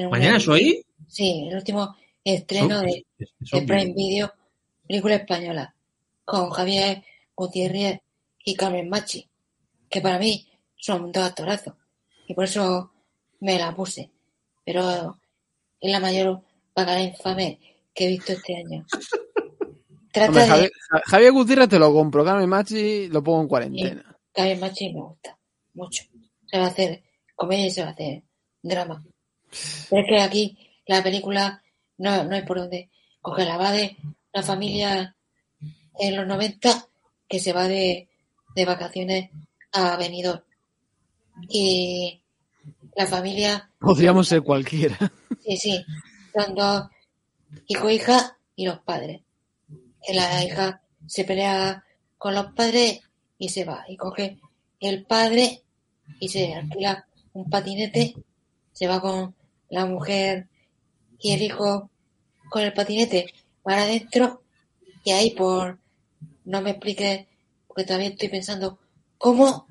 ¿Mañana 0.08 0.36
es 0.36 0.46
hoy? 0.46 0.86
Sí, 1.08 1.48
el 1.48 1.56
último 1.56 1.96
estreno 2.22 2.80
de, 2.80 3.04
de 3.18 3.62
Prime 3.62 3.92
Video, 3.92 4.32
película 4.86 5.16
española, 5.16 5.74
con 6.24 6.50
Javier 6.50 7.02
Gutiérrez 7.34 7.98
y 8.44 8.54
Carmen 8.54 8.88
Machi, 8.88 9.28
que 9.88 10.00
para 10.00 10.20
mí 10.20 10.49
son 10.80 11.12
dos 11.12 11.24
actorazos, 11.24 11.74
y 12.26 12.34
por 12.34 12.44
eso 12.44 12.92
me 13.40 13.58
la 13.58 13.74
puse. 13.74 14.10
Pero 14.64 15.18
es 15.80 15.90
la 15.92 16.00
mayor 16.00 16.42
pagada 16.74 17.00
infame 17.02 17.58
que 17.94 18.04
he 18.04 18.08
visto 18.08 18.32
este 18.32 18.56
año. 18.56 18.84
Trata 20.12 20.28
Hombre, 20.28 20.42
de 20.42 20.48
Javier, 20.48 20.72
Ja- 20.90 21.02
Javier 21.06 21.32
Gutiérrez 21.32 21.68
te 21.68 21.78
lo 21.78 21.92
compro. 21.92 22.24
Carmen 22.24 22.48
Machi 22.48 23.08
lo 23.08 23.22
pongo 23.22 23.42
en 23.42 23.48
cuarentena. 23.48 24.16
Carmen 24.32 24.60
Machi 24.60 24.92
me 24.92 25.00
gusta 25.02 25.38
mucho. 25.74 26.04
Se 26.46 26.58
va 26.58 26.64
a 26.64 26.68
hacer 26.68 27.02
comedia 27.36 27.66
y 27.66 27.70
se 27.70 27.82
va 27.82 27.88
a 27.88 27.92
hacer 27.92 28.22
drama. 28.62 29.04
Pero 29.88 30.02
es 30.02 30.08
que 30.08 30.20
aquí 30.20 30.58
la 30.86 31.02
película 31.02 31.62
no, 31.98 32.24
no 32.24 32.34
hay 32.34 32.42
por 32.42 32.58
dónde 32.58 32.90
cogerla. 33.20 33.56
Va 33.56 33.70
de 33.72 33.96
una 34.34 34.42
familia 34.42 35.16
en 35.98 36.16
los 36.16 36.26
90 36.26 36.86
que 37.28 37.38
se 37.38 37.52
va 37.52 37.68
de, 37.68 38.08
de 38.56 38.64
vacaciones 38.64 39.30
a 39.72 39.96
Benidorm. 39.96 40.42
Y 41.48 42.20
la 42.96 43.06
familia, 43.06 43.70
Podríamos 43.78 44.28
ser 44.28 44.42
cualquiera. 44.42 44.96
sí, 45.44 45.56
sí, 45.56 45.84
son 46.34 46.54
dos 46.54 46.84
hijo 47.66 47.90
hija 47.90 48.38
y 48.56 48.66
los 48.66 48.80
padres. 48.80 49.22
La 50.12 50.44
hija 50.44 50.82
se 51.06 51.24
pelea 51.24 51.84
con 52.18 52.34
los 52.34 52.52
padres 52.52 53.00
y 53.38 53.48
se 53.48 53.64
va. 53.64 53.84
Y 53.88 53.96
coge 53.96 54.38
el 54.80 55.04
padre 55.04 55.62
y 56.18 56.28
se 56.28 56.54
alquila 56.54 57.06
un 57.32 57.48
patinete, 57.48 58.14
se 58.72 58.86
va 58.86 59.00
con 59.00 59.34
la 59.68 59.86
mujer 59.86 60.48
y 61.18 61.32
el 61.32 61.42
hijo 61.42 61.90
con 62.48 62.62
el 62.62 62.72
patinete 62.72 63.32
para 63.62 63.82
adentro 63.82 64.42
y 65.04 65.12
ahí 65.12 65.30
por 65.30 65.78
no 66.44 66.60
me 66.60 66.70
expliques 66.70 67.26
porque 67.68 67.84
todavía 67.84 68.08
estoy 68.08 68.28
pensando 68.28 68.78
cómo 69.18 69.66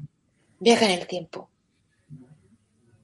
viaja 0.60 0.86
en 0.86 1.00
el 1.00 1.08
tiempo. 1.08 1.48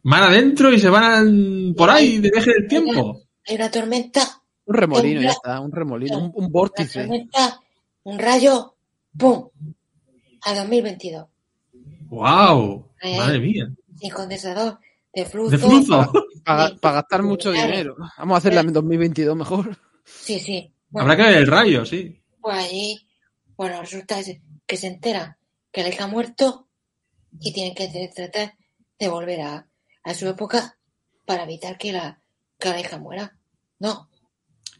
Van 0.07 0.23
adentro 0.23 0.71
y 0.71 0.79
se 0.79 0.89
van 0.89 1.73
por 1.75 1.89
ahí 1.89 2.19
de 2.19 2.29
viaje 2.29 2.51
del 2.53 2.67
tiempo. 2.67 3.21
Hay 3.47 3.55
una 3.55 3.71
tormenta, 3.71 4.21
Un 4.65 4.75
remolino, 4.75 5.21
ya 5.21 5.31
está. 5.31 5.59
Un 5.59 5.71
remolino. 5.71 6.17
Un, 6.17 6.23
un 6.25 6.33
una 6.35 6.47
vórtice. 6.49 6.99
tormenta, 7.01 7.59
un 8.03 8.19
rayo, 8.19 8.75
¡pum! 9.17 9.49
A 10.43 10.53
2022. 10.55 11.25
¡Wow! 12.07 12.91
Ay, 13.01 13.17
Madre 13.17 13.39
mía. 13.39 13.67
Sin 13.97 14.09
condensador, 14.11 14.79
de 15.13 15.25
flujo. 15.25 15.49
De 15.49 15.57
flujo. 15.57 16.11
Para, 16.43 16.69
gastar 16.81 17.23
mucho 17.23 17.51
Claro. 17.51 17.67
dinero. 17.71 17.95
Vamos 18.17 18.35
a 18.35 18.37
hacerla 18.37 18.61
en 18.61 18.73
2022 18.73 19.35
mejor. 19.35 19.77
Sí, 20.03 20.39
sí. 20.39 20.71
Bueno, 20.89 21.11
Habrá 21.11 21.17
que 21.25 21.31
ver 21.31 21.41
el 21.41 21.47
rayo, 21.47 21.85
sí. 21.85 22.21
Pues 22.39 22.55
allí, 22.57 23.07
bueno, 23.57 23.81
resulta 23.81 24.17
que 24.17 24.23
se- 24.23 24.41
que 24.67 24.77
se 24.77 24.87
entera 24.87 25.37
que 25.71 25.81
la 25.81 25.89
hija 25.89 26.03
ha 26.03 26.07
muerto 26.07 26.67
y 27.39 27.51
tienen 27.53 27.73
que 27.73 27.87
tratar 28.15 28.53
de 28.99 29.07
volver 29.09 29.41
a, 29.41 29.67
a 30.05 30.13
su 30.13 30.29
época 30.29 30.77
para 31.25 31.43
evitar 31.43 31.77
que 31.77 31.91
la, 31.91 32.21
que 32.57 32.69
la 32.69 32.79
hija 32.79 32.97
muera. 32.97 33.35
No. 33.79 34.07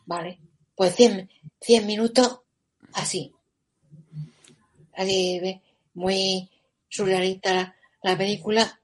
Vale. 0.05 0.39
Pues 0.75 0.95
100, 0.95 1.29
100 1.61 1.85
minutos 1.85 2.41
así. 2.93 3.33
Así, 4.93 5.61
muy 5.93 6.49
surrealista 6.87 7.53
la, 7.53 7.75
la 8.03 8.17
película 8.17 8.79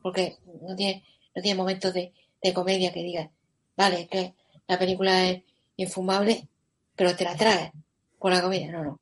porque 0.00 0.38
no 0.62 0.74
tiene, 0.74 1.04
no 1.34 1.42
tiene 1.42 1.56
momentos 1.56 1.94
de, 1.94 2.12
comedia 2.52 2.92
que 2.92 3.02
digas, 3.02 3.30
vale, 3.76 4.08
que 4.08 4.34
la 4.66 4.78
película 4.78 5.28
es 5.28 5.42
infumable, 5.76 6.48
pero 6.96 7.14
te 7.14 7.22
la 7.22 7.36
traes 7.36 7.70
con 8.18 8.32
la 8.32 8.42
comedia, 8.42 8.72
no, 8.72 8.82
no. 8.82 9.00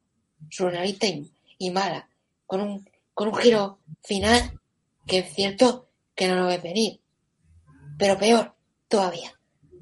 Surrealista 0.51 1.07
y, 1.07 1.31
y 1.57 1.71
mala, 1.71 2.09
con 2.47 2.61
un, 2.61 2.89
con 3.15 3.29
un 3.29 3.37
giro 3.37 3.79
final 4.03 4.61
que 5.07 5.21
es 5.21 5.33
cierto 5.33 5.90
que 6.21 6.29
no 6.29 6.37
lo 6.37 6.47
ves 6.49 6.63
venir, 6.63 7.01
pero 7.97 8.19
peor 8.19 8.53
todavía. 8.89 9.33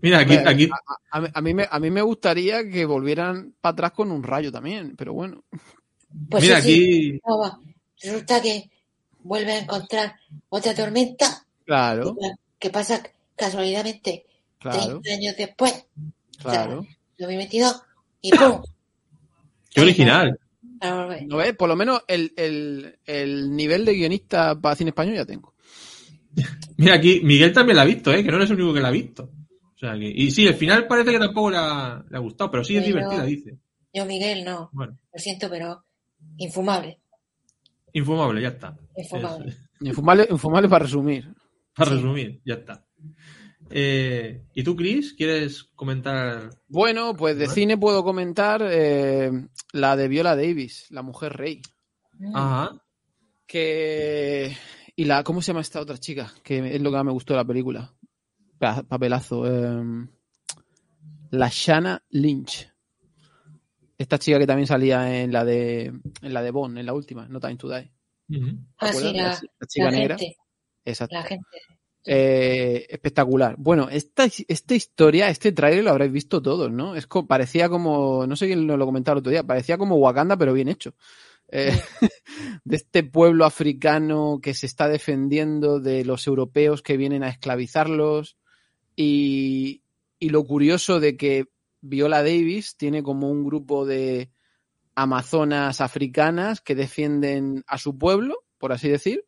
Mira, 0.01 0.21
aquí, 0.21 0.37
aquí 0.37 0.69
A, 1.11 1.21
mí- 1.21 1.29
a 1.35 1.41
mí 1.41 1.53
me, 1.53 1.67
a 1.69 1.81
mí 1.81 1.91
me 1.91 2.01
gustaría 2.01 2.63
que 2.71 2.85
volvieran 2.85 3.55
para 3.61 3.73
atrás 3.73 3.91
con 3.91 4.13
un 4.13 4.23
rayo 4.23 4.53
también, 4.53 4.95
pero 4.97 5.13
bueno. 5.15 5.43
Pues 6.31 6.45
mira, 6.45 6.61
sí, 6.63 6.69
sí, 6.73 7.09
aquí, 7.09 7.21
no 7.27 7.39
va. 7.41 7.59
Resulta 8.01 8.41
que 8.41 8.71
vuelve 9.25 9.51
a 9.55 9.59
encontrar 9.59 10.15
otra 10.49 10.77
tormenta 10.77 11.45
Claro, 11.65 12.17
que 12.61 12.71
pasa 12.71 13.03
casualidamente 13.35 14.25
claro, 14.61 15.01
30 15.01 15.11
años 15.11 15.37
después, 15.37 15.87
claro. 16.41 16.87
2022, 17.19 17.83
y 18.23 18.31
¡pum! 18.31 18.63
qué 19.71 19.81
original. 19.81 20.39
¿No 21.27 21.39
ves? 21.39 21.57
Por 21.57 21.69
lo 21.69 21.75
menos 21.75 22.05
el, 22.07 22.33
el, 22.37 22.97
el 23.05 23.57
nivel 23.57 23.85
de 23.85 23.95
guionista 23.95 24.55
para 24.55 24.77
cine 24.77 24.91
español 24.91 25.17
ya 25.17 25.25
tengo. 25.27 25.53
Mira, 26.77 26.95
aquí 26.95 27.21
Miguel 27.25 27.53
también 27.53 27.77
la 27.77 27.83
ha 27.83 27.87
visto, 27.87 28.13
¿eh? 28.13 28.23
Que 28.23 28.31
no 28.31 28.37
eres 28.37 28.51
el 28.51 28.57
único 28.57 28.75
que 28.75 28.81
la 28.81 28.89
ha 28.89 28.93
visto. 28.93 29.31
O 29.75 29.79
sea 29.79 29.95
que, 29.99 30.09
y 30.09 30.31
sí, 30.31 30.47
el 30.47 30.55
final 30.55 30.87
parece 30.87 31.11
que 31.13 31.19
tampoco 31.19 31.51
le 31.51 31.57
ha, 31.59 32.05
le 32.09 32.17
ha 32.17 32.21
gustado, 32.21 32.51
pero 32.51 32.65
sí 32.65 32.77
es 32.77 32.85
Pero- 32.85 32.97
divertida, 32.97 33.25
dice. 33.25 33.59
Yo, 33.93 34.05
Miguel, 34.05 34.45
no, 34.45 34.69
Bueno, 34.73 34.99
lo 35.13 35.19
siento, 35.19 35.49
pero 35.49 35.85
infumable, 36.37 36.99
infumable, 37.93 38.43
ya 38.43 38.49
está. 38.49 38.77
infumable. 38.97 39.49
Es- 39.51 39.65
Infumable, 39.81 40.27
infumable 40.31 40.69
para 40.69 40.85
resumir. 40.85 41.33
para 41.75 41.91
Sí. 41.91 41.97
resumir, 41.97 42.41
ya 42.45 42.55
está. 42.55 42.85
Eh, 43.71 44.43
¿Y 44.55 44.63
tú, 44.65 44.75
Chris, 44.75 45.15
quieres 45.15 45.63
comentar? 45.77 46.51
Bueno, 46.69 47.15
pues 47.15 47.37
de 47.39 47.47
cine 47.49 47.77
puedo 47.79 48.03
comentar 48.03 48.61
eh, 48.69 49.31
la 49.73 49.95
de 49.97 50.09
Viola 50.09 50.35
Davis, 50.35 50.87
la 50.91 51.03
mujer 51.03 51.35
rey. 51.35 51.61
Ajá. 52.35 52.73
Que. 53.47 54.57
Y 54.99 55.05
la. 55.05 55.23
¿Cómo 55.23 55.41
se 55.41 55.49
llama 55.53 55.61
esta 55.61 55.81
otra 55.81 55.97
chica? 55.99 56.33
Que 56.43 56.75
es 56.75 56.83
lo 56.83 56.91
que 56.91 56.97
más 56.97 57.05
me 57.05 57.13
gustó 57.13 57.33
de 57.33 57.37
la 57.39 57.45
película. 57.45 57.95
Pa- 58.59 58.83
papelazo. 58.83 59.45
eh, 59.47 60.09
la 61.31 61.49
Shanna 61.53 62.03
Lynch. 62.11 62.69
Esta 63.97 64.19
chica 64.19 64.41
que 64.41 64.47
también 64.47 64.67
salía 64.67 65.23
en 65.23 65.33
la 65.33 65.45
de. 65.45 65.85
En 66.23 66.33
la 66.35 66.43
de 66.43 66.51
Bond, 66.51 66.79
en 66.79 66.87
la 66.87 66.95
última, 66.95 67.29
No 67.29 67.39
Time 67.39 67.57
to 67.57 67.69
Die. 67.69 67.93
Ujú. 68.31 68.47
¿Te 68.47 68.57
Ah, 68.79 68.93
sí, 68.93 69.07
acuerdas? 69.09 69.43
la, 69.45 69.51
la 69.61 69.67
chica 69.69 69.85
la 69.85 69.91
negra. 69.93 70.19
gente, 70.19 70.37
Exacto. 70.85 71.15
la 71.15 71.23
gente. 71.23 71.47
Eh, 72.05 72.87
espectacular. 72.91 73.55
Bueno, 73.57 73.89
esta, 73.91 74.25
esta 74.49 74.75
historia, 74.75 75.29
este 75.29 75.53
tráiler 75.53 75.85
lo 75.85 75.91
habréis 75.91 76.11
visto 76.11 76.43
todos, 76.43 76.73
¿no? 76.73 76.97
Es 76.97 77.07
co- 77.07 77.27
parecía 77.29 77.69
como, 77.69 78.27
no 78.27 78.35
sé 78.35 78.47
quién 78.47 78.67
nos 78.67 78.79
lo 78.79 78.87
comentaba 78.87 79.15
el 79.15 79.19
otro 79.21 79.31
día, 79.31 79.45
parecía 79.45 79.79
como 79.79 79.97
Wakanda, 79.97 80.37
pero 80.37 80.53
bien 80.55 80.69
hecho. 80.69 80.95
Eh, 81.51 81.73
de 82.65 82.77
este 82.77 83.03
pueblo 83.03 83.45
africano 83.45 84.39
que 84.43 84.55
se 84.55 84.67
está 84.67 84.89
defendiendo 84.89 85.81
de 85.81 86.05
los 86.05 86.27
europeos 86.27 86.83
que 86.83 86.97
vienen 86.97 87.23
a 87.23 87.29
esclavizarlos. 87.29 88.37
Y, 88.97 89.83
y 90.19 90.31
lo 90.31 90.45
curioso 90.45 91.01
de 91.01 91.17
que 91.17 91.47
Viola 91.81 92.23
Davis 92.23 92.77
tiene 92.77 93.03
como 93.03 93.31
un 93.31 93.45
grupo 93.45 93.87
de 93.87 94.31
amazonas 94.95 95.81
africanas 95.81 96.61
que 96.61 96.75
defienden 96.75 97.63
a 97.69 97.79
su 97.79 97.97
pueblo, 97.97 98.45
por 98.59 98.73
así 98.73 98.89
decir, 98.89 99.25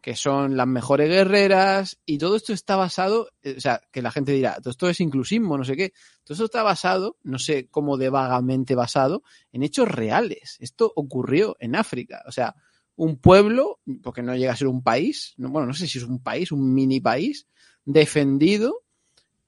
que 0.00 0.14
son 0.14 0.56
las 0.56 0.66
mejores 0.66 1.08
guerreras 1.08 1.98
y 2.06 2.18
todo 2.18 2.36
esto 2.36 2.52
está 2.52 2.76
basado, 2.76 3.30
eh, 3.42 3.54
o 3.56 3.60
sea, 3.60 3.80
que 3.90 4.02
la 4.02 4.10
gente 4.10 4.32
dirá, 4.32 4.56
todo 4.56 4.70
esto 4.70 4.88
es 4.88 5.00
inclusismo, 5.00 5.58
no 5.58 5.64
sé 5.64 5.76
qué, 5.76 5.92
todo 6.24 6.34
esto 6.34 6.44
está 6.44 6.62
basado, 6.62 7.16
no 7.22 7.38
sé 7.38 7.68
cómo 7.68 7.96
de 7.96 8.08
vagamente 8.08 8.74
basado, 8.74 9.22
en 9.52 9.62
hechos 9.62 9.88
reales. 9.88 10.56
Esto 10.60 10.92
ocurrió 10.94 11.56
en 11.60 11.76
África, 11.76 12.22
o 12.26 12.32
sea, 12.32 12.54
un 12.96 13.18
pueblo, 13.18 13.80
porque 14.02 14.22
no 14.22 14.34
llega 14.34 14.52
a 14.52 14.56
ser 14.56 14.68
un 14.68 14.82
país, 14.82 15.34
no, 15.36 15.50
bueno, 15.50 15.66
no 15.66 15.74
sé 15.74 15.86
si 15.86 15.98
es 15.98 16.04
un 16.04 16.22
país, 16.22 16.52
un 16.52 16.74
mini 16.74 17.00
país, 17.00 17.46
defendido 17.84 18.82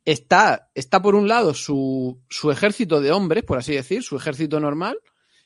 está, 0.05 0.71
está 0.75 1.03
por 1.03 1.15
un 1.15 1.29
lado 1.29 1.55
su, 1.55 2.21
su 2.29 2.51
ejército 2.51 3.01
de 3.01 3.13
hombres, 3.13 3.45
por 3.45 3.59
así 3.59 3.75
decir, 3.75 4.03
su 4.03 4.17
ejército 4.17 4.61
normal, 4.61 4.99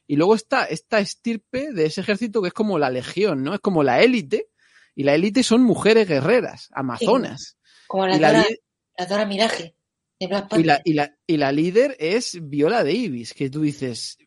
y 0.07 0.17
luego 0.17 0.35
está 0.35 0.65
esta 0.65 1.01
estirpe 1.01 1.73
de 1.73 1.87
ese 1.87 2.03
ejército 2.03 2.43
que 2.43 2.49
es 2.49 2.55
como 2.55 2.79
la 2.79 2.91
legión, 2.91 3.43
¿no? 3.43 3.55
Es 3.55 3.61
como 3.61 3.83
la 3.83 4.03
élite, 4.03 4.49
y 4.95 5.05
la 5.05 5.15
élite 5.15 5.43
son 5.43 5.63
mujeres 5.63 6.09
guerreras, 6.09 6.71
amazonas. 6.73 7.57
Como 7.87 8.07
la 8.07 8.17
Y 8.17 8.21
Dora, 8.21 8.47
la 8.99 9.07
Dora 9.07 9.27
Miraje 9.27 9.77
de 10.21 10.27
Black 10.27 10.57
Y 10.57 10.63
la, 10.63 10.81
y, 10.85 10.93
la, 10.95 11.17
y 11.27 11.37
la 11.37 11.53
líder 11.53 11.97
es 11.99 12.39
Viola 12.41 12.85
Davis, 12.85 13.35
que 13.35 13.51
tú 13.51 13.63
dices, 13.63 14.19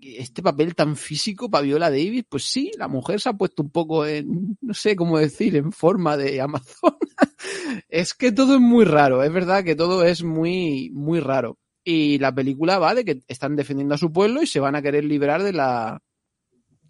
este 0.00 0.42
papel 0.42 0.74
tan 0.74 0.96
físico 0.96 1.50
para 1.50 1.62
Viola 1.62 1.90
Davis, 1.90 2.24
pues 2.28 2.44
sí, 2.44 2.70
la 2.78 2.88
mujer 2.88 3.20
se 3.20 3.28
ha 3.28 3.32
puesto 3.34 3.62
un 3.62 3.70
poco 3.70 4.06
en, 4.06 4.56
no 4.60 4.74
sé 4.74 4.96
cómo 4.96 5.18
decir, 5.18 5.56
en 5.56 5.72
forma 5.72 6.16
de 6.16 6.40
Amazona. 6.40 6.98
es 7.88 8.14
que 8.14 8.32
todo 8.32 8.54
es 8.54 8.60
muy 8.60 8.84
raro, 8.84 9.22
es 9.22 9.32
verdad 9.32 9.64
que 9.64 9.74
todo 9.74 10.04
es 10.04 10.22
muy, 10.22 10.90
muy 10.92 11.20
raro. 11.20 11.58
Y 11.82 12.18
la 12.18 12.34
película 12.34 12.78
va 12.78 12.94
de 12.94 13.04
que 13.04 13.22
están 13.28 13.56
defendiendo 13.56 13.94
a 13.94 13.98
su 13.98 14.10
pueblo 14.10 14.42
y 14.42 14.46
se 14.46 14.60
van 14.60 14.74
a 14.74 14.82
querer 14.82 15.04
librar 15.04 15.42
de 15.42 15.52
la... 15.52 16.00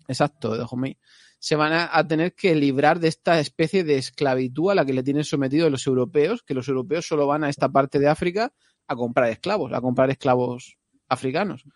Exacto, 0.06 0.56
de 0.56 0.64
Homey. 0.68 0.98
Se 1.44 1.56
van 1.56 1.74
a, 1.74 2.08
tener 2.08 2.34
que 2.34 2.54
librar 2.54 3.00
de 3.00 3.08
esta 3.08 3.38
especie 3.38 3.84
de 3.84 3.98
esclavitud 3.98 4.70
a 4.70 4.74
la 4.74 4.86
que 4.86 4.94
le 4.94 5.02
tienen 5.02 5.24
sometidos 5.24 5.70
los 5.70 5.86
europeos, 5.86 6.42
que 6.42 6.54
los 6.54 6.68
europeos 6.68 7.06
solo 7.06 7.26
van 7.26 7.44
a 7.44 7.50
esta 7.50 7.68
parte 7.68 7.98
de 7.98 8.08
África 8.08 8.50
a 8.88 8.96
comprar 8.96 9.28
esclavos, 9.28 9.70
a 9.74 9.82
comprar 9.82 10.08
esclavos 10.08 10.78
africanos. 11.06 11.66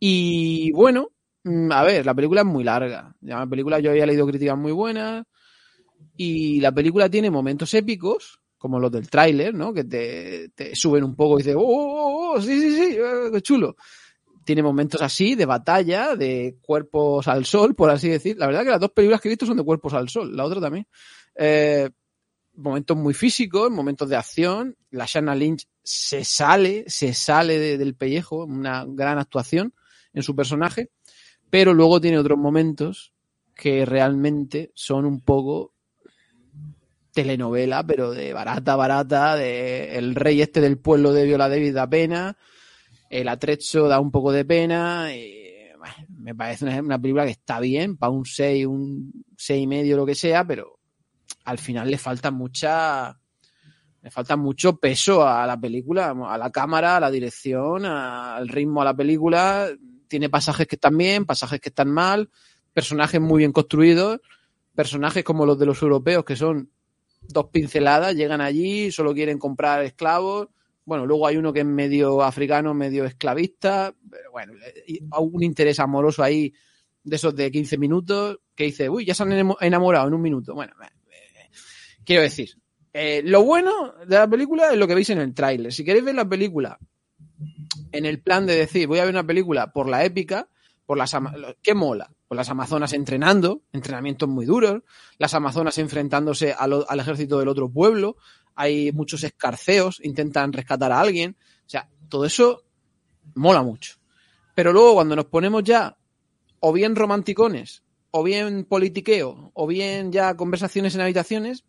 Y 0.00 0.72
bueno, 0.72 1.10
mm, 1.44 1.70
a 1.70 1.84
ver, 1.84 2.04
la 2.04 2.12
película 2.12 2.40
es 2.40 2.46
muy 2.48 2.64
larga. 2.64 3.14
La 3.20 3.46
película 3.46 3.78
yo 3.78 3.92
había 3.92 4.04
leído 4.04 4.26
críticas 4.26 4.58
muy 4.58 4.72
buenas 4.72 5.24
y 6.16 6.58
la 6.58 6.72
película 6.72 7.08
tiene 7.08 7.30
momentos 7.30 7.72
épicos, 7.72 8.40
como 8.58 8.80
los 8.80 8.90
del 8.90 9.08
tráiler, 9.08 9.54
¿no? 9.54 9.72
Que 9.72 9.84
te, 9.84 10.74
suben 10.74 11.04
un 11.04 11.14
poco 11.14 11.38
y 11.38 11.44
dices, 11.44 11.54
oh, 11.56 11.62
oh, 11.62 12.32
oh, 12.32 12.40
sí, 12.40 12.60
sí, 12.60 12.70
sí, 12.72 12.96
eh, 12.98 13.30
qué 13.32 13.40
chulo. 13.42 13.76
Tiene 14.44 14.62
momentos 14.62 15.00
así 15.02 15.34
de 15.34 15.46
batalla, 15.46 16.16
de 16.16 16.56
cuerpos 16.62 17.26
al 17.28 17.44
sol, 17.46 17.74
por 17.74 17.90
así 17.90 18.08
decir. 18.08 18.36
La 18.38 18.46
verdad 18.46 18.62
que 18.64 18.70
las 18.70 18.80
dos 18.80 18.90
películas 18.92 19.20
que 19.20 19.28
he 19.28 19.30
visto 19.30 19.46
son 19.46 19.56
de 19.56 19.64
cuerpos 19.64 19.94
al 19.94 20.08
sol, 20.08 20.36
la 20.36 20.44
otra 20.44 20.60
también. 20.60 20.86
Eh, 21.34 21.90
momentos 22.56 22.96
muy 22.96 23.14
físicos, 23.14 23.70
momentos 23.70 24.08
de 24.08 24.16
acción. 24.16 24.76
La 24.90 25.06
Shanna 25.06 25.34
Lynch 25.34 25.66
se 25.82 26.24
sale, 26.24 26.84
se 26.86 27.14
sale 27.14 27.58
de- 27.58 27.78
del 27.78 27.94
pellejo, 27.94 28.44
una 28.44 28.84
gran 28.86 29.18
actuación 29.18 29.74
en 30.12 30.22
su 30.22 30.36
personaje, 30.36 30.90
pero 31.50 31.74
luego 31.74 32.00
tiene 32.00 32.18
otros 32.18 32.38
momentos 32.38 33.12
que 33.54 33.84
realmente 33.86 34.72
son 34.74 35.04
un 35.04 35.20
poco 35.20 35.72
telenovela, 37.12 37.86
pero 37.86 38.10
de 38.10 38.32
barata, 38.32 38.76
barata, 38.76 39.36
de 39.36 39.96
el 39.96 40.14
rey 40.14 40.42
este 40.42 40.60
del 40.60 40.78
pueblo 40.78 41.12
de 41.12 41.24
Viola 41.24 41.48
Davis 41.48 41.72
da 41.72 41.88
pena, 41.88 42.36
el 43.10 43.28
atrecho 43.28 43.88
da 43.88 44.00
un 44.00 44.10
poco 44.10 44.32
de 44.32 44.44
pena, 44.44 45.08
me 46.08 46.34
parece 46.34 46.64
una, 46.80 46.98
película 46.98 47.24
que 47.24 47.32
está 47.32 47.60
bien, 47.60 47.96
para 47.96 48.10
un 48.10 48.24
6, 48.24 48.66
un 48.66 49.24
6 49.36 49.62
y 49.62 49.66
medio, 49.66 49.96
lo 49.96 50.06
que 50.06 50.14
sea, 50.14 50.46
pero 50.46 50.78
al 51.44 51.58
final 51.58 51.90
le 51.90 51.98
falta 51.98 52.30
mucha 52.30 53.18
le 54.04 54.10
falta 54.10 54.36
mucho 54.36 54.76
peso 54.76 55.26
a 55.26 55.46
la 55.46 55.58
película, 55.58 56.10
a 56.10 56.36
la 56.36 56.50
cámara, 56.50 56.98
a 56.98 57.00
la 57.00 57.10
dirección, 57.10 57.86
al 57.86 58.48
ritmo 58.48 58.82
a 58.82 58.84
la 58.84 58.94
película. 58.94 59.70
Tiene 60.08 60.28
pasajes 60.28 60.66
que 60.66 60.76
están 60.76 60.98
bien, 60.98 61.24
pasajes 61.24 61.58
que 61.58 61.70
están 61.70 61.88
mal, 61.88 62.28
personajes 62.74 63.18
muy 63.18 63.38
bien 63.38 63.52
construidos, 63.52 64.20
personajes 64.74 65.24
como 65.24 65.46
los 65.46 65.58
de 65.58 65.64
los 65.64 65.80
europeos 65.80 66.22
que 66.22 66.36
son 66.36 66.70
dos 67.22 67.46
pinceladas, 67.50 68.14
llegan 68.14 68.42
allí, 68.42 68.92
solo 68.92 69.14
quieren 69.14 69.38
comprar 69.38 69.82
esclavos. 69.82 70.48
Bueno, 70.84 71.06
luego 71.06 71.26
hay 71.26 71.36
uno 71.36 71.52
que 71.52 71.60
es 71.60 71.66
medio 71.66 72.22
africano, 72.22 72.74
medio 72.74 73.04
esclavista, 73.04 73.94
pero 74.10 74.30
bueno, 74.32 74.52
y 74.86 75.00
un 75.18 75.42
interés 75.42 75.80
amoroso 75.80 76.22
ahí 76.22 76.52
de 77.02 77.16
esos 77.16 77.34
de 77.34 77.50
15 77.50 77.78
minutos 77.78 78.38
que 78.54 78.64
dice, 78.64 78.88
uy, 78.88 79.04
ya 79.04 79.14
se 79.14 79.22
han 79.22 79.30
enamo- 79.32 79.56
enamorado 79.60 80.08
en 80.08 80.14
un 80.14 80.22
minuto. 80.22 80.54
Bueno, 80.54 80.72
eh, 80.82 81.50
quiero 82.04 82.22
decir, 82.22 82.50
eh, 82.92 83.22
lo 83.24 83.42
bueno 83.44 83.94
de 84.06 84.16
la 84.16 84.28
película 84.28 84.70
es 84.72 84.78
lo 84.78 84.86
que 84.86 84.94
veis 84.94 85.10
en 85.10 85.18
el 85.18 85.34
tráiler. 85.34 85.72
Si 85.72 85.84
queréis 85.84 86.04
ver 86.04 86.14
la 86.14 86.28
película 86.28 86.78
en 87.92 88.06
el 88.06 88.20
plan 88.20 88.46
de 88.46 88.56
decir, 88.56 88.86
voy 88.86 88.98
a 88.98 89.04
ver 89.04 89.14
una 89.14 89.26
película 89.26 89.72
por 89.72 89.88
la 89.88 90.04
épica, 90.04 90.48
por 90.86 90.98
las 90.98 91.16
¿qué 91.62 91.74
mola? 91.74 92.10
Pues 92.28 92.36
las 92.36 92.50
amazonas 92.50 92.92
entrenando, 92.92 93.62
entrenamientos 93.72 94.28
muy 94.28 94.44
duros, 94.46 94.82
las 95.18 95.34
amazonas 95.34 95.78
enfrentándose 95.78 96.52
a 96.52 96.66
lo- 96.66 96.88
al 96.88 97.00
ejército 97.00 97.38
del 97.38 97.48
otro 97.48 97.70
pueblo, 97.70 98.16
hay 98.54 98.92
muchos 98.92 99.24
escarceos, 99.24 100.00
intentan 100.02 100.52
rescatar 100.52 100.92
a 100.92 101.00
alguien, 101.00 101.36
o 101.66 101.68
sea, 101.68 101.88
todo 102.08 102.24
eso 102.24 102.62
mola 103.34 103.62
mucho. 103.62 103.96
Pero 104.54 104.72
luego 104.72 104.94
cuando 104.94 105.16
nos 105.16 105.26
ponemos 105.26 105.64
ya 105.64 105.96
o 106.60 106.72
bien 106.72 106.96
romanticones, 106.96 107.82
o 108.10 108.22
bien 108.22 108.64
politiqueo, 108.64 109.50
o 109.52 109.66
bien 109.66 110.12
ya 110.12 110.36
conversaciones 110.36 110.94
en 110.94 111.00
habitaciones, 111.00 111.64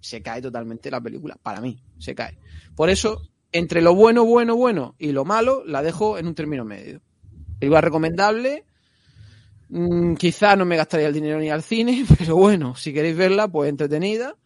se 0.00 0.22
cae 0.22 0.40
totalmente 0.40 0.90
la 0.90 1.00
película. 1.00 1.36
Para 1.42 1.60
mí, 1.60 1.82
se 1.98 2.14
cae. 2.14 2.38
Por 2.76 2.88
eso, 2.88 3.20
entre 3.52 3.82
lo 3.82 3.94
bueno, 3.94 4.24
bueno, 4.24 4.54
bueno 4.54 4.94
y 4.98 5.12
lo 5.12 5.24
malo, 5.24 5.64
la 5.66 5.82
dejo 5.82 6.18
en 6.18 6.28
un 6.28 6.34
término 6.34 6.64
medio. 6.64 7.00
Película 7.58 7.80
recomendable. 7.80 8.64
Mm, 9.70 10.14
quizá 10.14 10.56
no 10.56 10.64
me 10.64 10.76
gastaría 10.76 11.08
el 11.08 11.14
dinero 11.14 11.38
ni 11.38 11.50
al 11.50 11.62
cine, 11.62 12.04
pero 12.18 12.36
bueno, 12.36 12.76
si 12.76 12.92
queréis 12.92 13.16
verla, 13.16 13.48
pues 13.48 13.70
entretenida. 13.70 14.36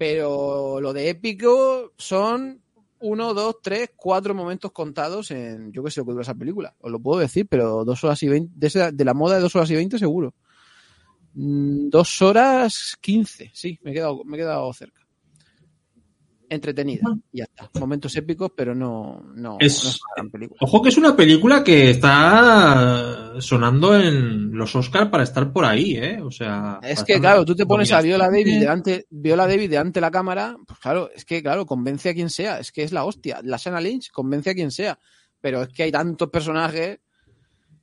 Pero 0.00 0.80
lo 0.80 0.94
de 0.94 1.10
épico 1.10 1.92
son 1.98 2.62
uno, 3.00 3.34
dos, 3.34 3.56
tres, 3.62 3.90
cuatro 3.94 4.34
momentos 4.34 4.72
contados 4.72 5.30
en, 5.30 5.72
yo 5.72 5.84
qué 5.84 5.90
sé 5.90 6.00
lo 6.00 6.06
que 6.06 6.12
dura 6.12 6.22
esa 6.22 6.34
película. 6.34 6.74
Os 6.80 6.90
lo 6.90 6.98
puedo 6.98 7.20
decir, 7.20 7.46
pero 7.46 7.84
dos 7.84 8.02
horas 8.02 8.22
y 8.22 8.28
veinte, 8.28 8.92
de, 8.92 9.04
la 9.04 9.12
moda 9.12 9.34
de 9.34 9.42
dos 9.42 9.54
horas 9.56 9.70
y 9.70 9.74
veinte 9.74 9.98
seguro. 9.98 10.32
Mm, 11.34 11.90
Dos 11.90 12.22
horas 12.22 12.96
quince, 12.98 13.50
sí, 13.52 13.78
me 13.82 13.90
he 13.90 13.92
quedado, 13.92 14.24
me 14.24 14.38
he 14.38 14.40
quedado 14.40 14.72
cerca. 14.72 14.99
Entretenida, 16.52 17.04
y 17.32 17.38
ya 17.38 17.44
está. 17.44 17.70
Momentos 17.78 18.14
épicos, 18.16 18.50
pero 18.56 18.74
no, 18.74 19.22
no, 19.36 19.56
Es- 19.60 19.84
no 19.84 19.90
es 19.90 20.00
una 20.02 20.14
gran 20.16 20.30
película. 20.30 20.58
Ojo 20.60 20.82
que 20.82 20.88
es 20.88 20.98
una 20.98 21.14
película 21.16 21.62
que 21.62 21.90
está 21.90 23.40
sonando 23.40 23.96
en 23.96 24.50
los 24.56 24.74
Oscars 24.74 25.08
para 25.10 25.22
estar 25.22 25.52
por 25.52 25.64
ahí, 25.64 25.96
¿eh? 25.96 26.20
O 26.20 26.30
sea. 26.30 26.80
Es 26.82 27.04
que, 27.04 27.20
claro, 27.20 27.44
tú 27.44 27.54
te 27.54 27.64
pones 27.66 27.92
a 27.92 28.02
Viola 28.02 28.26
Davis 28.26 28.46
delante, 28.60 29.06
Viola 29.10 29.46
Davis 29.46 29.70
delante 29.70 29.98
de 29.98 30.02
la 30.02 30.10
cámara, 30.10 30.56
pues 30.66 30.78
claro, 30.80 31.10
es 31.14 31.24
que, 31.24 31.42
claro, 31.42 31.64
convence 31.66 32.08
a 32.10 32.14
quien 32.14 32.30
sea, 32.30 32.58
es 32.58 32.72
que 32.72 32.82
es 32.82 32.92
la 32.92 33.04
hostia. 33.04 33.40
La 33.44 33.56
Shanna 33.56 33.80
Lynch 33.80 34.10
convence 34.10 34.50
a 34.50 34.54
quien 34.54 34.70
sea, 34.70 34.98
pero 35.40 35.62
es 35.62 35.68
que 35.68 35.84
hay 35.84 35.92
tantos 35.92 36.28
personajes 36.30 36.98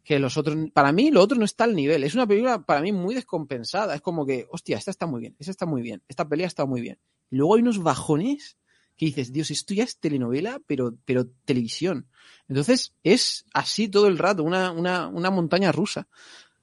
que 0.04 0.20
los 0.20 0.38
otros, 0.38 0.58
para 0.74 0.92
mí, 0.92 1.12
lo 1.12 1.22
otro 1.22 1.38
no 1.38 1.44
está 1.46 1.66
al 1.66 1.76
nivel. 1.76 2.04
Es 2.04 2.16
una 2.16 2.26
película, 2.28 2.60
para 2.62 2.82
mí, 2.82 2.92
muy 2.94 3.14
descompensada. 3.16 3.94
Es 3.96 4.02
como 4.02 4.26
que, 4.26 4.46
hostia, 4.52 4.78
esta 4.78 4.92
está 4.92 5.06
muy 5.06 5.20
bien, 5.22 5.36
esta 5.40 5.52
está 5.52 5.66
muy 5.66 5.82
bien, 5.82 6.02
esta 6.08 6.28
pelea 6.28 6.48
está 6.48 6.66
muy 6.66 6.80
bien. 6.82 6.98
Y 7.32 7.36
luego 7.38 7.56
hay 7.56 7.62
unos 7.62 7.82
bajones 7.82 8.58
que 8.98 9.06
dices, 9.08 9.32
Dios, 9.32 9.52
esto 9.52 9.74
ya 9.74 9.84
es 9.84 9.98
telenovela, 10.00 10.60
pero, 10.66 10.94
pero 11.06 11.28
televisión. 11.46 12.08
Entonces, 12.48 12.94
es 13.04 13.46
así 13.54 13.90
todo 13.90 14.08
el 14.08 14.18
rato, 14.18 14.44
una, 14.44 14.72
una, 14.72 15.08
una 15.08 15.30
montaña 15.30 15.72
rusa. 15.72 16.08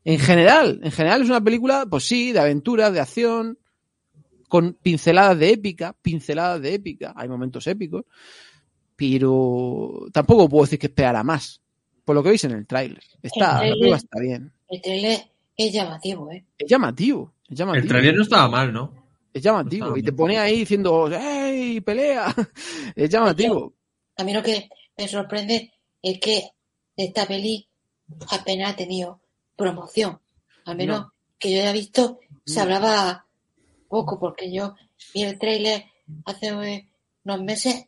En 0.04 0.18
general, 0.18 0.80
en 0.82 0.90
general 0.90 1.22
es 1.22 1.28
una 1.28 1.40
película, 1.42 1.86
pues 1.88 2.04
sí, 2.04 2.32
de 2.32 2.40
aventura, 2.40 2.90
de 2.90 3.00
acción, 3.00 3.58
con 4.48 4.74
pinceladas 4.74 5.38
de 5.38 5.50
épica, 5.52 5.94
pinceladas 6.02 6.60
de 6.60 6.74
épica, 6.74 7.12
hay 7.16 7.28
momentos 7.28 7.66
épicos, 7.66 8.04
pero 8.96 10.06
tampoco 10.12 10.48
puedo 10.48 10.64
decir 10.64 10.78
que 10.78 10.86
esperara 10.86 11.22
más, 11.22 11.60
por 12.04 12.14
lo 12.14 12.22
que 12.22 12.30
veis 12.30 12.44
en 12.44 12.52
el 12.52 12.66
tráiler. 12.66 13.02
Está, 13.22 13.64
El 13.64 13.70
la 13.70 13.74
película 13.76 13.98
tráiler- 13.98 14.04
está 14.04 14.20
bien. 14.20 14.52
El 14.68 14.82
trailer 14.82 15.20
es 15.56 15.72
llamativo, 15.72 16.30
¿eh? 16.32 16.44
Es 16.58 16.68
llamativo, 16.70 17.34
es 17.48 17.58
llamativo. 17.58 17.82
El 17.82 17.88
trailer 17.88 18.16
no 18.16 18.22
estaba 18.22 18.48
mal, 18.48 18.72
¿no? 18.72 19.03
Es 19.34 19.42
llamativo. 19.42 19.96
Y 19.96 20.02
te 20.02 20.12
pone 20.12 20.38
ahí 20.38 20.60
diciendo, 20.60 21.10
¡hey, 21.12 21.80
pelea! 21.80 22.32
Es 22.96 23.10
llamativo. 23.10 23.74
A 24.16 24.22
mí 24.24 24.32
lo 24.32 24.42
que 24.42 24.68
me 24.96 25.08
sorprende 25.08 25.72
es 26.00 26.20
que 26.20 26.50
esta 26.96 27.26
peli 27.26 27.68
apenas 28.30 28.72
ha 28.72 28.76
tenido 28.76 29.20
promoción. 29.56 30.20
Al 30.64 30.76
menos 30.76 31.00
No. 31.00 31.12
que 31.38 31.52
yo 31.52 31.60
haya 31.60 31.72
visto, 31.72 32.20
se 32.46 32.56
No. 32.56 32.62
hablaba 32.62 33.26
poco, 33.88 34.18
porque 34.20 34.52
yo 34.52 34.74
vi 35.12 35.24
el 35.24 35.36
tráiler 35.38 35.84
hace 36.24 36.52
unos 36.52 37.42
meses 37.42 37.86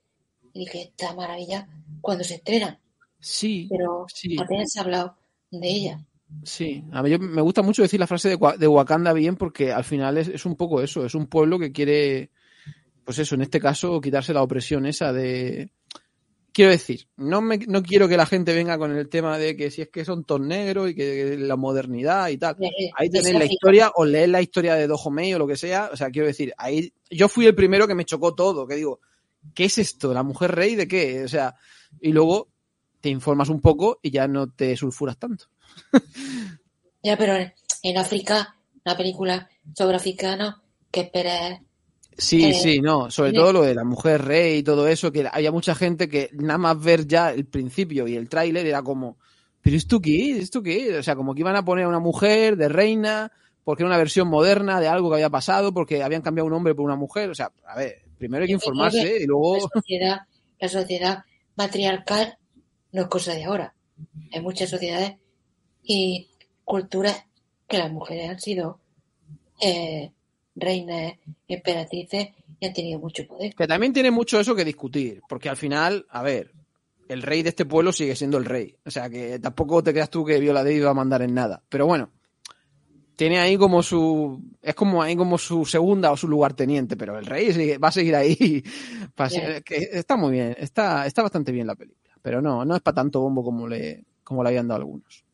y 0.52 0.60
dije, 0.60 0.82
esta 0.82 1.14
maravilla 1.14 1.68
cuando 2.00 2.24
se 2.24 2.34
estrena, 2.36 2.80
Sí, 3.20 3.66
pero 3.70 4.06
sí. 4.12 4.36
apenas 4.40 4.72
se 4.72 4.78
ha 4.78 4.82
hablado 4.82 5.16
de 5.50 5.68
ella. 5.68 6.04
Sí, 6.42 6.84
a 6.92 7.02
mí 7.02 7.10
yo- 7.10 7.18
me 7.18 7.42
gusta 7.42 7.62
mucho 7.62 7.82
decir 7.82 8.00
la 8.00 8.06
frase 8.06 8.30
de, 8.30 8.34
Wa- 8.36 8.56
de 8.56 8.66
Wakanda 8.66 9.12
bien 9.12 9.36
porque 9.36 9.72
al 9.72 9.84
final 9.84 10.18
es, 10.18 10.28
es 10.28 10.44
un 10.46 10.56
poco 10.56 10.82
eso, 10.82 11.04
es 11.06 11.14
un 11.14 11.26
pueblo 11.26 11.58
que 11.58 11.72
quiere, 11.72 12.30
pues 13.04 13.18
eso, 13.20 13.34
en 13.36 13.42
este 13.42 13.60
caso, 13.60 14.00
quitarse 14.00 14.32
la 14.34 14.42
opresión 14.42 14.86
esa 14.86 15.12
de... 15.12 15.70
Quiero 16.52 16.70
decir, 16.70 17.06
no, 17.18 17.42
me, 17.42 17.58
no 17.58 17.82
quiero 17.82 18.08
que 18.08 18.16
la 18.16 18.24
gente 18.24 18.54
venga 18.54 18.78
con 18.78 18.90
el 18.96 19.10
tema 19.10 19.36
de 19.38 19.54
que 19.56 19.70
si 19.70 19.82
es 19.82 19.88
que 19.90 20.06
son 20.06 20.24
todos 20.24 20.40
negros 20.40 20.88
y 20.90 20.94
que 20.94 21.36
la 21.38 21.54
modernidad 21.56 22.28
y 22.30 22.38
tal. 22.38 22.56
Eh, 22.64 22.90
Ahí 22.96 23.10
tenéis 23.10 23.34
la 23.34 23.44
historia 23.52 23.92
o 23.94 24.06
leer 24.06 24.30
la 24.30 24.40
historia 24.40 24.74
de 24.74 24.86
Dojomei 24.86 25.34
o 25.34 25.38
lo 25.38 25.46
que 25.46 25.56
sea. 25.58 25.90
O 25.92 25.96
sea, 25.98 26.08
quiero 26.10 26.26
decir, 26.28 26.54
ahí 26.56 26.90
yo 27.10 27.28
fui 27.28 27.44
el 27.44 27.54
primero 27.54 27.86
que 27.86 27.94
me 27.94 28.06
chocó 28.06 28.34
todo, 28.34 28.66
que 28.66 28.76
digo, 28.76 29.00
¿qué 29.54 29.66
es 29.66 29.76
esto? 29.76 30.14
¿La 30.14 30.22
mujer 30.22 30.52
rey 30.54 30.76
de 30.76 30.88
qué? 30.88 31.24
O 31.24 31.28
sea, 31.28 31.54
y 32.00 32.10
luego 32.12 32.48
te 33.02 33.10
informas 33.10 33.50
un 33.50 33.60
poco 33.60 33.98
y 34.00 34.10
ya 34.10 34.26
no 34.26 34.50
te 34.50 34.74
sulfuras 34.78 35.18
tanto. 35.18 35.50
Ya, 37.02 37.16
pero 37.16 37.36
en, 37.36 37.52
en 37.82 37.98
África, 37.98 38.56
una 38.84 38.96
película 38.96 39.48
sobre 39.74 39.96
africanos, 39.96 40.56
que 40.90 41.02
esperes 41.02 41.60
Sí, 42.18 42.44
Eh, 42.46 42.54
sí, 42.54 42.80
no, 42.80 43.10
sobre 43.10 43.32
todo 43.32 43.52
lo 43.52 43.62
de 43.62 43.74
la 43.74 43.84
mujer 43.84 44.24
rey 44.24 44.58
y 44.58 44.62
todo 44.62 44.88
eso, 44.88 45.12
que 45.12 45.28
había 45.30 45.52
mucha 45.52 45.74
gente 45.74 46.08
que 46.08 46.30
nada 46.32 46.58
más 46.58 46.82
ver 46.82 47.06
ya 47.06 47.30
el 47.30 47.44
principio 47.44 48.08
y 48.08 48.16
el 48.16 48.28
tráiler 48.28 48.66
era 48.66 48.82
como, 48.82 49.18
¿pero 49.60 49.76
esto 49.76 50.00
qué? 50.00 50.38
¿Esto 50.38 50.62
qué? 50.62 50.96
O 50.98 51.02
sea, 51.02 51.14
como 51.14 51.34
que 51.34 51.40
iban 51.40 51.56
a 51.56 51.64
poner 51.64 51.84
a 51.84 51.88
una 51.88 51.98
mujer 51.98 52.56
de 52.56 52.70
reina, 52.70 53.30
porque 53.64 53.82
era 53.82 53.88
una 53.88 53.98
versión 53.98 54.28
moderna 54.28 54.80
de 54.80 54.88
algo 54.88 55.10
que 55.10 55.16
había 55.16 55.28
pasado, 55.28 55.74
porque 55.74 56.02
habían 56.02 56.22
cambiado 56.22 56.46
un 56.46 56.54
hombre 56.54 56.74
por 56.74 56.86
una 56.86 56.96
mujer. 56.96 57.28
O 57.28 57.34
sea, 57.34 57.52
a 57.66 57.76
ver, 57.76 58.02
primero 58.16 58.42
hay 58.42 58.48
que 58.48 58.54
informarse 58.54 59.02
que 59.02 59.22
y 59.24 59.26
luego... 59.26 59.56
la 59.56 59.68
sociedad, 59.74 60.20
la 60.58 60.68
sociedad 60.68 61.24
matriarcal 61.54 62.38
no 62.92 63.02
es 63.02 63.08
cosa 63.08 63.34
de 63.34 63.44
ahora. 63.44 63.74
Hay 64.32 64.40
muchas 64.40 64.70
sociedades 64.70 65.16
y 65.86 66.28
culturas 66.64 67.24
que 67.68 67.78
las 67.78 67.90
mujeres 67.92 68.30
han 68.30 68.40
sido 68.40 68.78
eh, 69.60 70.10
reinas, 70.54 71.14
emperatrices 71.48 72.28
y 72.60 72.66
han 72.66 72.72
tenido 72.72 72.98
mucho 72.98 73.26
poder. 73.26 73.54
Que 73.54 73.66
también 73.66 73.92
tiene 73.92 74.10
mucho 74.10 74.38
eso 74.40 74.54
que 74.54 74.64
discutir, 74.64 75.20
porque 75.28 75.48
al 75.48 75.56
final, 75.56 76.06
a 76.10 76.22
ver, 76.22 76.52
el 77.08 77.22
rey 77.22 77.42
de 77.42 77.50
este 77.50 77.64
pueblo 77.66 77.92
sigue 77.92 78.16
siendo 78.16 78.38
el 78.38 78.44
rey. 78.44 78.74
O 78.84 78.90
sea, 78.90 79.08
que 79.08 79.38
tampoco 79.38 79.82
te 79.82 79.92
creas 79.92 80.10
tú 80.10 80.24
que 80.24 80.40
Viola 80.40 80.64
Davis 80.64 80.84
va 80.84 80.90
a 80.90 80.94
mandar 80.94 81.22
en 81.22 81.34
nada. 81.34 81.62
Pero 81.68 81.86
bueno, 81.86 82.10
tiene 83.14 83.38
ahí 83.38 83.56
como 83.56 83.82
su. 83.82 84.42
Es 84.60 84.74
como 84.74 85.02
ahí 85.02 85.16
como 85.16 85.38
su 85.38 85.64
segunda 85.64 86.10
o 86.12 86.16
su 86.16 86.28
lugarteniente, 86.28 86.96
pero 86.96 87.18
el 87.18 87.24
rey 87.26 87.52
sigue- 87.52 87.78
va 87.78 87.88
a 87.88 87.92
seguir 87.92 88.14
ahí. 88.16 88.62
para 89.14 89.30
Bien. 89.30 89.42
ser- 89.42 89.62
que 89.64 89.76
está 89.92 90.16
muy 90.16 90.32
bien, 90.32 90.54
está, 90.58 91.06
está 91.06 91.22
bastante 91.22 91.52
bien 91.52 91.66
la 91.66 91.74
película. 91.76 92.14
Pero 92.22 92.42
no, 92.42 92.64
no 92.64 92.74
es 92.76 92.82
para 92.82 92.96
tanto 92.96 93.20
bombo 93.20 93.44
como 93.44 93.68
le, 93.68 94.04
como 94.24 94.42
le 94.42 94.48
habían 94.48 94.66
dado 94.68 94.80
algunos. 94.80 95.24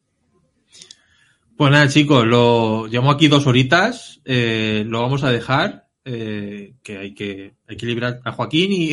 Pues 1.62 1.70
nada, 1.70 1.86
chicos, 1.89 2.26
lo 2.26 2.89
llevamos 2.89 3.14
aquí 3.14 3.28
dos 3.28 3.47
horitas, 3.47 4.20
eh, 4.24 4.82
lo 4.84 5.01
vamos 5.01 5.22
a 5.22 5.30
dejar, 5.30 5.86
eh, 6.05 6.74
que 6.82 6.98
hay 6.98 7.14
que 7.14 7.55
hay 7.68 7.76
que 7.76 7.86
librar 7.86 8.20
a 8.24 8.32
Joaquín 8.32 8.72
y, 8.72 8.90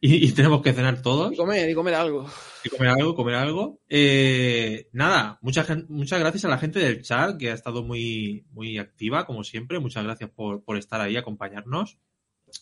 y- 0.00 0.26
y 0.28 0.30
tenemos 0.30 0.62
que 0.62 0.72
cenar 0.72 1.02
todos, 1.02 1.32
Y 1.32 1.36
comer, 1.36 1.68
y 1.68 1.74
comer 1.74 1.94
algo. 1.94 2.30
y 2.64 2.68
comer 2.68 2.90
algo, 2.90 3.16
comer 3.16 3.34
algo. 3.34 3.80
Eh, 3.88 4.88
nada, 4.92 5.40
muchas 5.42 5.66
muchas 5.88 6.20
gracias 6.20 6.44
a 6.44 6.48
la 6.48 6.58
gente 6.58 6.78
del 6.78 7.02
chat 7.02 7.36
que 7.36 7.50
ha 7.50 7.54
estado 7.54 7.82
muy 7.82 8.44
muy 8.52 8.78
activa 8.78 9.26
como 9.26 9.42
siempre, 9.42 9.80
muchas 9.80 10.04
gracias 10.04 10.30
por, 10.30 10.62
por 10.62 10.76
estar 10.76 11.00
ahí, 11.00 11.16
acompañarnos. 11.16 11.98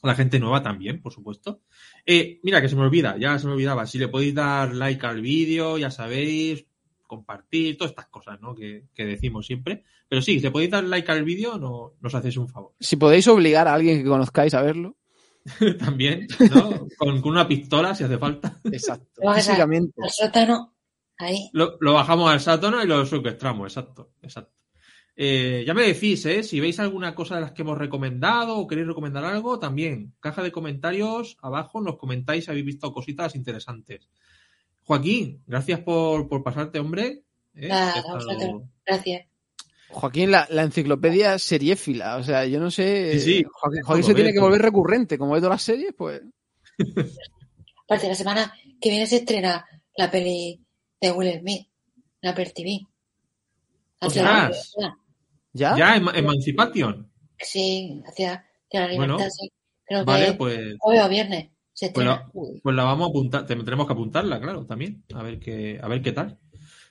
A 0.02 0.06
la 0.06 0.14
gente 0.14 0.40
nueva 0.40 0.62
también, 0.62 1.02
por 1.02 1.12
supuesto. 1.12 1.60
Eh, 2.06 2.40
mira, 2.44 2.62
que 2.62 2.70
se 2.70 2.76
me 2.76 2.82
olvida, 2.82 3.18
ya 3.18 3.38
se 3.38 3.46
me 3.46 3.52
olvidaba. 3.52 3.84
Si 3.86 3.98
le 3.98 4.08
podéis 4.08 4.34
dar 4.34 4.72
like 4.74 5.04
al 5.04 5.20
vídeo, 5.20 5.76
ya 5.76 5.90
sabéis, 5.90 6.64
compartir, 7.10 7.76
todas 7.76 7.90
estas 7.90 8.06
cosas, 8.06 8.40
¿no? 8.40 8.54
Que, 8.54 8.84
que 8.94 9.04
decimos 9.04 9.44
siempre. 9.44 9.82
Pero 10.08 10.22
sí, 10.22 10.36
si 10.36 10.42
le 10.42 10.52
podéis 10.52 10.70
dar 10.70 10.84
like 10.84 11.10
al 11.10 11.24
vídeo, 11.24 11.58
no, 11.58 11.94
nos 12.00 12.14
hacéis 12.14 12.36
un 12.36 12.48
favor. 12.48 12.72
Si 12.78 12.94
podéis 12.94 13.26
obligar 13.26 13.66
a 13.66 13.74
alguien 13.74 13.98
que 13.98 14.08
conozcáis 14.08 14.54
a 14.54 14.62
verlo. 14.62 14.96
También, 15.80 16.28
¿no? 16.54 16.86
Con, 16.96 17.20
con 17.20 17.32
una 17.32 17.48
pistola, 17.48 17.96
si 17.96 18.04
hace 18.04 18.16
falta. 18.16 18.60
Exacto. 18.64 19.22
Físicamente. 19.34 20.00
Al 20.00 20.10
sótano, 20.10 20.76
ahí. 21.18 21.50
Lo, 21.52 21.76
lo 21.80 21.94
bajamos 21.94 22.30
al 22.30 22.40
sátano 22.40 22.80
y 22.80 22.86
lo 22.86 23.04
secuestramos, 23.04 23.72
exacto, 23.72 24.12
exacto. 24.22 24.54
Eh, 25.16 25.64
ya 25.66 25.74
me 25.74 25.82
decís, 25.82 26.24
¿eh? 26.26 26.44
Si 26.44 26.60
veis 26.60 26.78
alguna 26.78 27.14
cosa 27.16 27.34
de 27.34 27.40
las 27.40 27.52
que 27.52 27.62
hemos 27.62 27.76
recomendado 27.76 28.56
o 28.56 28.68
queréis 28.68 28.86
recomendar 28.86 29.24
algo, 29.24 29.58
también. 29.58 30.14
Caja 30.20 30.42
de 30.42 30.52
comentarios, 30.52 31.36
abajo 31.42 31.80
nos 31.80 31.96
comentáis 31.96 32.44
si 32.44 32.50
habéis 32.52 32.66
visto 32.66 32.92
cositas 32.92 33.34
interesantes. 33.34 34.08
Joaquín, 34.84 35.42
gracias 35.46 35.80
por, 35.80 36.28
por 36.28 36.42
pasarte, 36.42 36.78
hombre. 36.78 37.24
¿eh? 37.54 37.68
Nada, 37.68 37.94
Ha 37.94 37.98
estado- 37.98 38.14
vosotros. 38.16 38.62
Gracias. 38.84 39.26
Joaquín, 39.90 40.30
la, 40.30 40.46
la 40.50 40.62
enciclopedia 40.62 41.38
seriéfila. 41.38 42.16
O 42.16 42.22
sea, 42.22 42.44
yo 42.46 42.60
no 42.60 42.70
sé. 42.70 43.18
Sí, 43.18 43.38
sí. 43.38 43.44
Joaquín, 43.84 44.04
se 44.04 44.14
tiene 44.14 44.32
que 44.32 44.38
volver 44.40 44.62
recurrente. 44.62 45.18
Como 45.18 45.32
ve 45.32 45.40
todas 45.40 45.54
las 45.54 45.62
series, 45.62 45.92
pues. 45.96 46.22
Aparte, 47.86 48.08
la 48.08 48.14
semana 48.14 48.54
que 48.80 48.88
viene 48.90 49.06
se 49.06 49.16
estrena 49.16 49.66
la 49.96 50.10
peli 50.10 50.64
de 51.00 51.10
Will 51.12 51.40
Smith, 51.40 51.66
la 52.20 52.34
Per 52.34 52.52
TV. 52.52 52.80
¿Ya? 55.52 55.76
Ya, 55.76 55.96
Em- 55.96 56.08
Emancipation. 56.14 57.10
Sí, 57.38 58.00
hacia, 58.06 58.34
hacia 58.68 58.80
la 58.80 58.86
Bueno, 58.96 59.14
libertad, 59.16 59.30
sí. 59.30 59.52
Creo 59.84 60.04
Vale, 60.04 60.26
que 60.26 60.32
pues, 60.34 60.58
jueves 60.78 61.04
o 61.04 61.08
viernes 61.08 61.50
se 61.86 61.90
pues, 61.92 62.06
la, 62.06 62.28
pues 62.62 62.76
la 62.76 62.84
vamos 62.84 63.06
a 63.06 63.10
apuntar. 63.10 63.46
te- 63.46 63.56
Tenemos 63.56 63.86
que 63.86 63.92
apuntarla, 63.94 64.38
claro, 64.40 64.66
también. 64.66 65.02
A 65.14 65.22
ver 65.22 65.38
qué, 65.40 65.80
a 65.82 65.88
ver 65.88 66.02
qué 66.02 66.12
tal. 66.12 66.38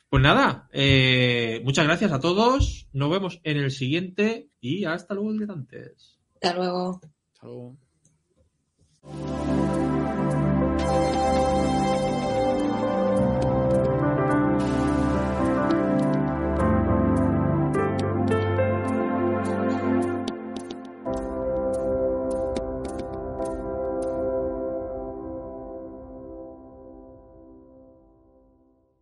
Pues 0.10 0.24
nada, 0.24 0.68
eh, 0.74 1.61
muchas 1.64 1.86
gracias 1.86 2.11
a 2.11 2.20
todos. 2.20 2.88
Nos 2.94 3.11
vemos 3.11 3.40
en 3.44 3.57
el 3.57 3.70
siguiente 3.70 4.49
y 4.60 4.86
hasta 4.86 5.14
luego, 5.14 5.32
diletantes. 5.34 6.18
Hasta 6.41 6.56
luego. 6.56 6.99
Hasta 7.34 7.45
luego. 7.48 7.78